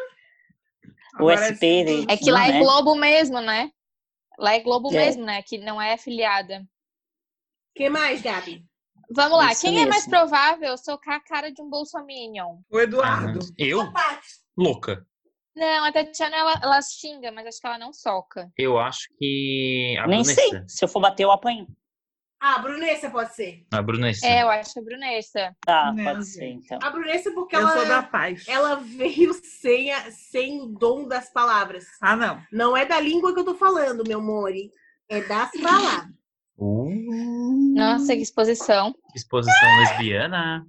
O 1.19 1.29
Agora 1.29 1.47
SP 1.55 1.83
dele. 1.85 2.05
é 2.09 2.17
que 2.17 2.29
lá 2.31 2.47
é 2.47 2.51
né? 2.53 2.59
Globo 2.59 2.95
mesmo, 2.95 3.39
né? 3.41 3.71
Lá 4.37 4.53
é 4.53 4.59
Globo 4.59 4.89
É. 4.93 4.97
mesmo, 5.05 5.23
né? 5.23 5.41
Que 5.41 5.57
não 5.57 5.81
é 5.81 5.93
afiliada. 5.93 6.65
Quem 7.75 7.89
mais, 7.89 8.21
Gabi? 8.21 8.65
Vamos 9.11 9.37
lá, 9.37 9.51
Isso 9.51 9.61
quem 9.61 9.75
é 9.81 9.85
mais 9.85 10.07
mesmo. 10.07 10.09
provável 10.09 10.77
socar 10.77 11.15
a 11.15 11.19
cara 11.19 11.51
de 11.51 11.61
um 11.61 11.69
bolsominion? 11.69 12.59
O 12.69 12.79
Eduardo. 12.79 13.39
Eu? 13.57 13.91
Tati. 13.93 14.27
Louca. 14.57 15.05
Não, 15.55 15.85
a 15.85 15.91
Tatiana, 15.91 16.35
ela, 16.35 16.53
ela 16.61 16.81
xinga, 16.81 17.31
mas 17.31 17.45
acho 17.47 17.61
que 17.61 17.67
ela 17.67 17.77
não 17.77 17.93
soca. 17.93 18.51
Eu 18.57 18.77
acho 18.77 19.07
que 19.17 19.95
a 19.99 20.07
Nem 20.07 20.21
Brunessa. 20.23 20.41
sei. 20.49 20.63
Se 20.67 20.83
eu 20.83 20.89
for 20.89 20.99
bater, 20.99 21.23
eu 21.23 21.31
apanho. 21.31 21.65
Ah, 22.47 22.55
a 22.57 22.59
Brunessa 22.59 23.09
pode 23.09 23.33
ser. 23.33 23.65
A 23.73 23.81
Brunessa. 23.81 24.27
É, 24.27 24.43
eu 24.43 24.49
acho 24.51 24.77
a 24.79 24.83
Brunessa. 24.83 25.55
Tá, 25.65 25.91
Não, 25.91 26.03
pode 26.03 26.25
ser, 26.27 26.45
então. 26.49 26.77
A 26.79 26.89
Brunessa 26.91 27.31
porque 27.31 27.55
Eu 27.55 27.61
ela, 27.61 27.71
sou 27.71 27.87
da 27.87 28.03
paz. 28.03 28.45
ela 28.47 28.75
veio 28.75 29.33
sem, 29.43 29.91
a- 29.91 30.11
sem 30.11 30.61
o 30.61 30.67
dom 30.67 31.07
das 31.07 31.31
palavras. 31.33 31.85
Ah, 31.99 32.15
não. 32.15 32.39
Não 32.51 32.77
é 32.77 32.85
da 32.85 32.99
língua 32.99 33.33
que 33.33 33.39
eu 33.39 33.45
tô 33.45 33.55
falando, 33.55 34.03
meu 34.07 34.21
mori. 34.21 34.71
É 35.09 35.21
das 35.21 35.49
palavras. 35.59 36.13
Uh, 36.57 37.73
Nossa, 37.75 38.13
que 38.15 38.21
exposição. 38.21 38.93
exposição 39.15 39.69
lesbiana. 39.79 40.63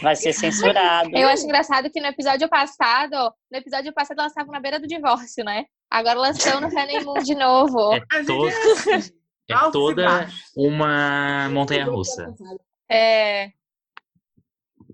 Vai 0.00 0.16
ser 0.16 0.32
censurado. 0.32 1.10
Eu 1.12 1.28
acho 1.28 1.44
engraçado 1.44 1.90
que 1.90 2.00
no 2.00 2.06
episódio 2.06 2.48
passado, 2.48 3.30
no 3.52 3.58
episódio 3.58 3.92
passado 3.92 4.18
elas 4.20 4.32
estavam 4.32 4.52
na 4.52 4.60
beira 4.60 4.80
do 4.80 4.86
divórcio, 4.86 5.44
né? 5.44 5.66
Agora 5.90 6.16
elas 6.18 6.38
estão 6.38 6.60
no 6.62 6.68
honeymoon 6.68 7.18
de 7.22 7.34
novo. 7.34 7.92
É, 7.94 8.00
A 8.10 8.22
gente 8.22 8.26
to- 8.26 9.19
é 9.50 9.54
assim, 9.54 9.62
é 9.62 9.64
altos 9.66 9.80
toda 9.80 10.28
uma 10.56 11.48
montanha 11.50 11.84
russa. 11.84 12.34
É, 12.90 13.44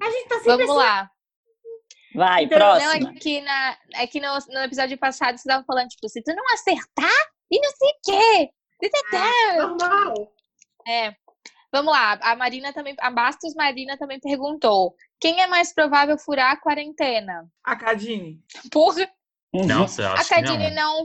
A 0.01 0.11
gente 0.11 0.29
tá 0.29 0.39
sempre 0.41 0.67
vamos 0.67 0.77
lá. 0.77 1.11
Vai, 2.15 2.45
Então, 2.45 2.59
Não, 2.59 2.79
próxima. 2.79 3.11
é 3.11 3.15
que, 3.15 3.41
na, 3.43 3.77
é 3.95 4.07
que 4.07 4.21
no, 4.21 4.29
no 4.49 4.61
episódio 4.61 4.97
passado 4.99 5.31
vocês 5.31 5.41
estavam 5.41 5.65
falando, 5.67 5.89
tipo, 5.89 6.09
se 6.09 6.23
tu 6.23 6.35
não 6.35 6.45
acertar, 6.53 7.11
e 7.51 7.61
não 7.61 7.71
sei 7.77 7.89
o 7.91 7.95
quê. 8.05 8.51
assim, 8.83 9.57
normal. 9.59 10.15
É. 10.89 11.15
Vamos 11.73 11.93
lá, 11.93 12.19
a 12.23 12.35
Marina 12.37 12.73
também, 12.73 12.95
a 13.01 13.11
Bastos 13.11 13.55
Marina 13.55 13.99
também 13.99 14.19
perguntou: 14.21 14.95
quem 15.21 15.43
é 15.43 15.47
mais 15.47 15.75
provável 15.75 16.17
furar 16.17 16.53
a 16.53 16.57
quarentena? 16.61 17.47
A 17.65 17.77
Cadine. 17.77 18.41
Porra, 18.71 19.07
Nossa, 19.53 20.03
eu 20.03 20.09
a 20.09 20.13
acho 20.15 20.29
que 20.29 20.35
Cadine 20.35 20.71
não. 20.71 21.05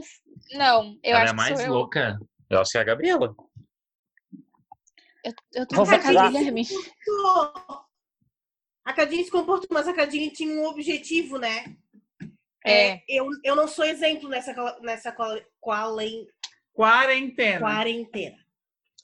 Não, 0.54 0.98
eu 1.02 1.16
Ela 1.16 1.22
acho 1.24 1.32
é 1.32 1.36
mais 1.36 1.50
que 1.52 1.56
sou 1.58 1.66
eu. 1.66 1.72
louca. 1.74 2.18
Eu 2.20 2.26
acho 2.60 2.72
que 2.72 2.78
é 2.78 2.80
a 2.80 2.84
Gabriela. 2.84 3.34
Eu, 5.24 5.32
eu 5.54 5.66
tô 5.66 5.76
Vou 5.76 5.86
com 5.86 5.92
a. 5.92 5.98
Guilherme. 5.98 6.66
A 8.84 8.92
Cadine 8.92 9.24
se 9.24 9.30
comportou, 9.30 9.68
mas 9.70 9.86
a 9.86 9.92
Cadine 9.94 10.30
tinha 10.30 10.52
um 10.52 10.64
objetivo, 10.66 11.38
né? 11.38 11.76
É. 12.66 13.00
Eu, 13.08 13.26
eu 13.44 13.54
não 13.56 13.68
sou 13.68 13.84
exemplo 13.84 14.28
nessa, 14.28 14.52
nessa 14.80 15.12
qualen- 15.12 16.26
Quarentena. 16.72 17.60
quarentena. 17.60 18.36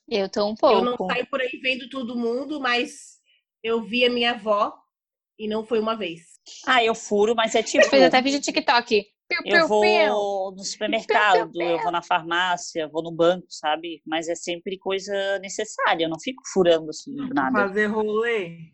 Eu 0.08 0.28
tô 0.28 0.46
um 0.46 0.54
Eu 0.62 0.82
não 0.82 0.96
pouco. 0.96 1.12
saio 1.12 1.26
por 1.26 1.40
aí 1.40 1.60
vendo 1.62 1.88
todo 1.88 2.16
mundo, 2.16 2.60
mas 2.60 3.18
eu 3.62 3.82
vi 3.82 4.04
a 4.04 4.10
minha 4.10 4.32
avó 4.32 4.72
e 5.38 5.46
não 5.46 5.64
foi 5.66 5.78
uma 5.78 5.94
vez. 5.96 6.40
Ah, 6.66 6.82
eu 6.82 6.94
furo, 6.94 7.34
mas 7.34 7.54
é 7.54 7.62
tipo. 7.62 7.84
Fez 7.88 8.02
até 8.02 8.20
vídeo 8.22 8.40
TikTok. 8.40 9.06
Piu, 9.28 9.38
Eu 9.44 9.58
piu, 9.58 9.68
vou 9.68 9.82
piu. 9.82 10.56
no 10.56 10.64
supermercado, 10.64 11.50
eu 11.60 11.78
vou 11.82 11.92
na 11.92 12.02
farmácia, 12.02 12.88
vou 12.88 13.02
no 13.02 13.12
banco, 13.12 13.46
sabe? 13.50 14.00
Mas 14.06 14.26
é 14.28 14.34
sempre 14.34 14.78
coisa 14.78 15.38
necessária, 15.40 16.04
eu 16.04 16.08
não 16.08 16.18
fico 16.18 16.42
furando 16.52 16.88
assim, 16.88 17.14
do 17.14 17.28
nada. 17.34 17.68
Fazer 17.68 17.86
rolê. 17.86 18.72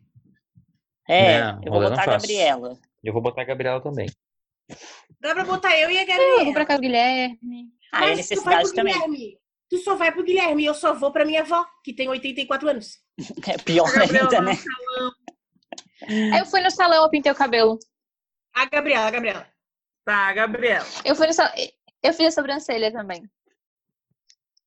É, 1.08 1.40
Não, 1.40 1.60
eu 1.64 1.72
vou 1.72 1.82
eu 1.82 1.90
botar 1.90 2.02
a. 2.02 2.06
Gabriela. 2.06 2.78
Eu 3.02 3.12
vou 3.12 3.20
botar 3.20 3.42
a 3.42 3.44
Gabriela 3.44 3.82
também. 3.82 4.06
Dá 5.20 5.34
pra 5.34 5.44
botar 5.44 5.76
eu 5.76 5.90
e 5.90 5.98
a 5.98 6.02
Eu 6.02 6.06
vou 6.06 6.16
Gabriela. 6.16 6.52
pra 6.54 6.66
casa 6.66 6.78
do 6.78 6.82
Guilherme. 6.82 7.68
Ah, 7.92 7.96
é 7.96 8.00
Mas 8.00 8.08
vai 8.08 8.16
necessidade 8.16 8.72
também. 8.74 8.94
Guilherme. 8.94 9.38
Tu 9.68 9.78
só 9.78 9.96
vai 9.96 10.12
pro 10.12 10.22
Guilherme 10.22 10.62
e 10.62 10.66
eu 10.66 10.74
só 10.74 10.94
vou 10.94 11.10
pra 11.12 11.24
minha 11.24 11.40
avó, 11.42 11.66
que 11.82 11.92
tem 11.92 12.08
84 12.08 12.68
anos. 12.68 12.98
É 13.48 13.58
pior 13.58 13.88
A 13.88 13.92
Gabriela 13.98 14.24
ainda, 14.28 14.40
no 14.40 14.46
né? 14.48 14.56
Aí 16.32 16.40
eu 16.40 16.46
fui 16.46 16.60
no 16.60 16.70
salão, 16.70 17.02
eu 17.02 17.10
pintei 17.10 17.30
o 17.32 17.34
cabelo. 17.34 17.78
A 18.54 18.66
Gabriela, 18.66 19.06
a 19.06 19.10
Gabriela. 19.10 19.53
Tá, 20.04 20.32
Gabriela. 20.32 20.86
Eu 21.04 21.16
fui 21.16 21.26
no 21.26 21.32
salão. 21.32 21.52
Eu 22.02 22.12
fiz 22.12 22.26
a 22.26 22.30
sobrancelha 22.30 22.92
também. 22.92 23.28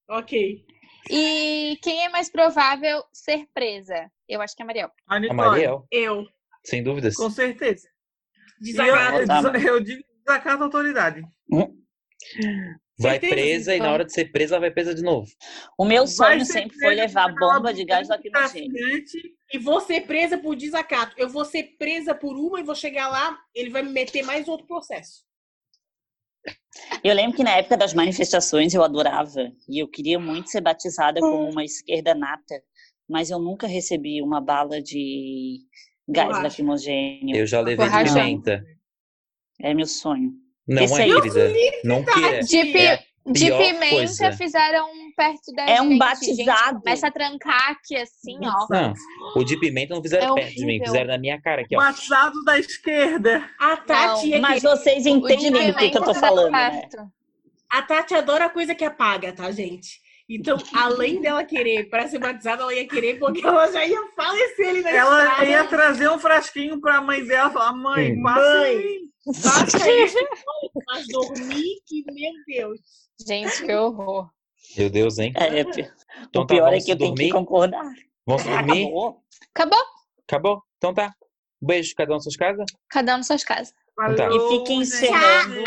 Ok. 0.09 0.65
E 1.09 1.77
quem 1.81 2.05
é 2.05 2.09
mais 2.09 2.29
provável 2.29 3.03
ser 3.13 3.47
presa? 3.53 4.11
Eu 4.27 4.41
acho 4.41 4.55
que 4.55 4.61
é 4.61 4.65
a 4.65 4.67
Mariel. 4.67 4.91
A 5.07 5.15
A. 5.15 5.33
Mariel, 5.33 5.87
Eu. 5.91 6.25
sem 6.65 6.83
dúvidas. 6.83 7.15
Com 7.15 7.29
certeza. 7.29 7.87
E 8.61 8.69
eu, 8.69 8.85
Desagrado. 8.85 9.57
Eu, 9.57 9.75
eu 9.75 9.79
digo 9.79 10.03
desacato 10.25 10.63
à 10.63 10.65
autoridade. 10.65 11.21
Vai 12.99 13.19
Certeza, 13.19 13.35
presa 13.35 13.75
e 13.75 13.79
na 13.79 13.91
hora 13.91 14.03
de 14.03 14.11
ser 14.11 14.31
presa, 14.31 14.55
ela 14.55 14.61
vai 14.61 14.71
presa 14.71 14.95
de 14.95 15.03
novo. 15.03 15.29
O 15.77 15.85
meu 15.85 16.05
Vai 16.05 16.07
sonho 16.07 16.45
sempre 16.45 16.79
foi 16.79 16.95
levar 16.95 17.33
bomba 17.35 17.71
de 17.71 17.85
gás 17.85 18.09
lacrimogêneo. 18.09 18.73
E 19.53 19.59
vou 19.59 19.79
ser 19.79 20.01
presa 20.07 20.35
por 20.37 20.55
desacato. 20.55 21.13
Eu 21.15 21.29
vou 21.29 21.45
ser 21.45 21.75
presa 21.77 22.15
por 22.15 22.35
uma 22.35 22.59
e 22.59 22.63
vou 22.63 22.73
chegar 22.73 23.07
lá, 23.07 23.39
ele 23.53 23.69
vai 23.69 23.83
me 23.83 23.91
meter 23.91 24.23
mais 24.23 24.47
outro 24.47 24.65
processo. 24.65 25.26
Eu 27.03 27.13
lembro 27.15 27.35
que 27.35 27.43
na 27.43 27.57
época 27.57 27.75
das 27.77 27.93
manifestações 27.93 28.73
eu 28.73 28.83
adorava 28.83 29.51
e 29.67 29.79
eu 29.81 29.87
queria 29.87 30.19
muito 30.19 30.49
ser 30.49 30.61
batizada 30.61 31.19
como 31.19 31.49
uma 31.49 31.63
esquerda 31.63 32.13
nata, 32.13 32.61
mas 33.09 33.29
eu 33.29 33.39
nunca 33.39 33.67
recebi 33.67 34.21
uma 34.21 34.39
bala 34.39 34.81
de 34.81 35.59
gás 36.07 36.27
Borracha. 36.27 36.43
lacrimogênio. 36.47 37.35
Eu 37.35 37.45
já 37.47 37.59
levei 37.61 37.85
de 37.85 37.91
Borracha. 37.91 38.13
pimenta. 38.13 38.63
É 39.61 39.73
meu 39.73 39.85
sonho. 39.87 40.33
Não 40.67 40.83
Esse 40.83 41.01
é, 41.01 41.03
aí- 41.05 41.13
querida. 41.21 41.53
Não 41.83 42.03
queira. 42.05 42.39
De, 42.43 42.65
pi- 42.65 42.77
É 42.77 43.03
de 43.31 43.45
pimenta 43.51 43.89
coisa. 43.89 44.31
fizeram 44.33 44.87
perto 45.17 45.51
da 45.55 45.63
É 45.69 45.81
um 45.81 45.89
gente. 45.89 45.97
batizado. 45.99 46.73
Gente, 46.75 46.83
começa 46.83 47.07
a 47.07 47.11
trancar 47.11 47.71
aqui 47.71 47.95
assim, 47.97 48.37
ó. 48.43 48.67
Não, 48.69 48.93
o 49.35 49.43
de 49.43 49.59
pimenta 49.59 49.95
não 49.95 50.01
fizeram 50.01 50.37
É 50.37 50.41
perto 50.41 50.53
de 50.55 50.61
mim, 50.65 50.73
horrível. 50.75 50.85
fizeram 50.87 51.07
na 51.07 51.17
minha 51.17 51.41
cara 51.41 51.63
aqui, 51.63 51.75
ó. 51.75 51.79
Batizado 51.79 52.43
da 52.45 52.59
esquerda. 52.59 53.49
A 53.59 53.75
Tati, 53.77 54.33
é 54.33 54.39
Mas 54.39 54.61
que- 54.61 54.69
vocês 54.69 54.99
O 54.99 55.03
de 55.03 55.09
entendem 55.09 55.71
do 55.71 55.77
que, 55.77 55.89
que 55.89 55.97
eu 55.97 56.03
tô 56.03 56.13
tá 56.13 56.19
falando, 56.19 56.51
né? 56.51 56.87
a 57.69 57.81
Tati 57.81 58.13
adora 58.13 58.49
coisa 58.49 58.73
que 58.75 58.85
apaga, 58.85 59.33
tá, 59.33 59.51
gente? 59.51 59.99
Então, 60.29 60.57
além 60.75 61.19
dela 61.21 61.43
querer 61.43 61.89
para 61.89 62.07
ser 62.07 62.19
batizada, 62.19 62.61
ela 62.63 62.73
ia 62.73 62.87
querer 62.87 63.17
porque 63.17 63.45
ela 63.45 63.71
já 63.71 63.85
ia 63.85 64.01
falecer 64.15 64.69
ali 64.69 64.81
na 64.81 64.89
Ela 64.91 65.23
estrada. 65.23 65.45
ia 65.45 65.63
trazer 65.65 66.09
um 66.09 66.19
frasquinho 66.19 66.79
pra 66.79 67.01
mãe 67.01 67.25
dela 67.25 67.49
falar: 67.49 67.73
mãe, 67.73 68.21
passa 68.21 68.59
Mãe. 68.59 68.85
isso, 69.25 70.17
mas 70.87 71.07
dormir 71.07 71.81
que, 71.85 72.03
meu 72.11 72.31
Deus. 72.45 72.79
Gente, 73.27 73.65
que 73.65 73.73
horror. 73.73 74.29
Meu 74.75 74.89
Deus, 74.89 75.17
hein? 75.19 75.33
É, 75.35 75.63
pi- 75.63 75.91
Então 76.29 76.43
o 76.43 76.47
tá, 76.47 76.53
pior 76.55 76.67
é 76.67 76.71
vamos 76.71 76.85
que 76.85 76.91
eu 76.91 76.97
tenho 76.97 77.13
que 77.15 77.29
dormir? 77.29 77.31
concordar. 77.31 77.93
Vamos 78.25 78.43
dormir? 78.43 78.83
Acabou. 78.83 79.23
Acabou? 79.53 79.79
Acabou? 80.27 80.63
Então 80.77 80.93
tá. 80.93 81.15
Beijo, 81.61 81.93
cada 81.95 82.11
um 82.11 82.15
nas 82.15 82.23
suas 82.23 82.35
casas. 82.35 82.65
Cada 82.89 83.13
um 83.13 83.17
nas 83.17 83.27
suas 83.27 83.43
casas. 83.43 83.71
Tá. 83.71 83.77
Falou, 83.95 84.53
E 84.55 84.59
fiquem 84.59 84.81
encerrando 84.81 85.63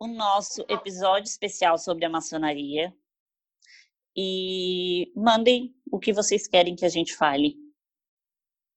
o 0.00 0.06
nosso 0.08 0.64
episódio 0.68 1.28
especial 1.28 1.78
sobre 1.78 2.04
a 2.04 2.10
maçonaria. 2.10 2.92
e 4.14 5.10
mandem 5.16 5.74
o 5.90 5.98
que 5.98 6.12
vocês 6.12 6.46
querem 6.46 6.76
que 6.76 6.84
a 6.84 6.88
gente 6.90 7.16
fale. 7.16 7.56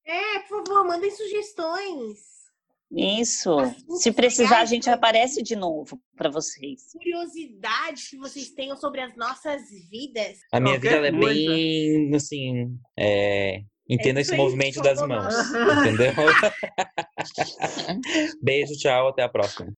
É, 0.06 0.40
por 0.48 0.66
favor, 0.66 0.86
mandem 0.86 1.12
sugestões. 1.12 2.35
Isso. 2.96 3.60
Assuntos 3.60 4.02
Se 4.02 4.12
precisar, 4.12 4.62
a 4.62 4.66
gente 4.66 4.90
aparece 4.90 5.44
de 5.44 5.56
novo 5.56 6.00
para 6.16 6.30
vocês. 6.30 6.92
Curiosidades 6.94 8.10
que 8.10 8.18
vocês 8.18 8.50
tenham 8.52 8.78
sobre 8.78 9.02
as 9.02 9.16
nossas 9.18 9.62
vidas. 9.92 10.38
A 10.52 10.60
minha 10.60 10.76
Qualquer 10.76 11.02
vida 11.02 11.08
ela 11.08 11.08
é 11.08 11.34
bem, 11.34 12.16
assim, 12.16 12.78
é, 12.98 13.62
entenda 13.90 14.22
isso 14.22 14.32
esse 14.32 14.38
movimento 14.38 14.82
das 14.82 15.06
mãos, 15.06 15.34
entendeu? 15.82 16.14
Beijo, 18.42 18.74
tchau, 18.78 19.10
até 19.10 19.24
a 19.24 19.30
próxima. 19.30 19.74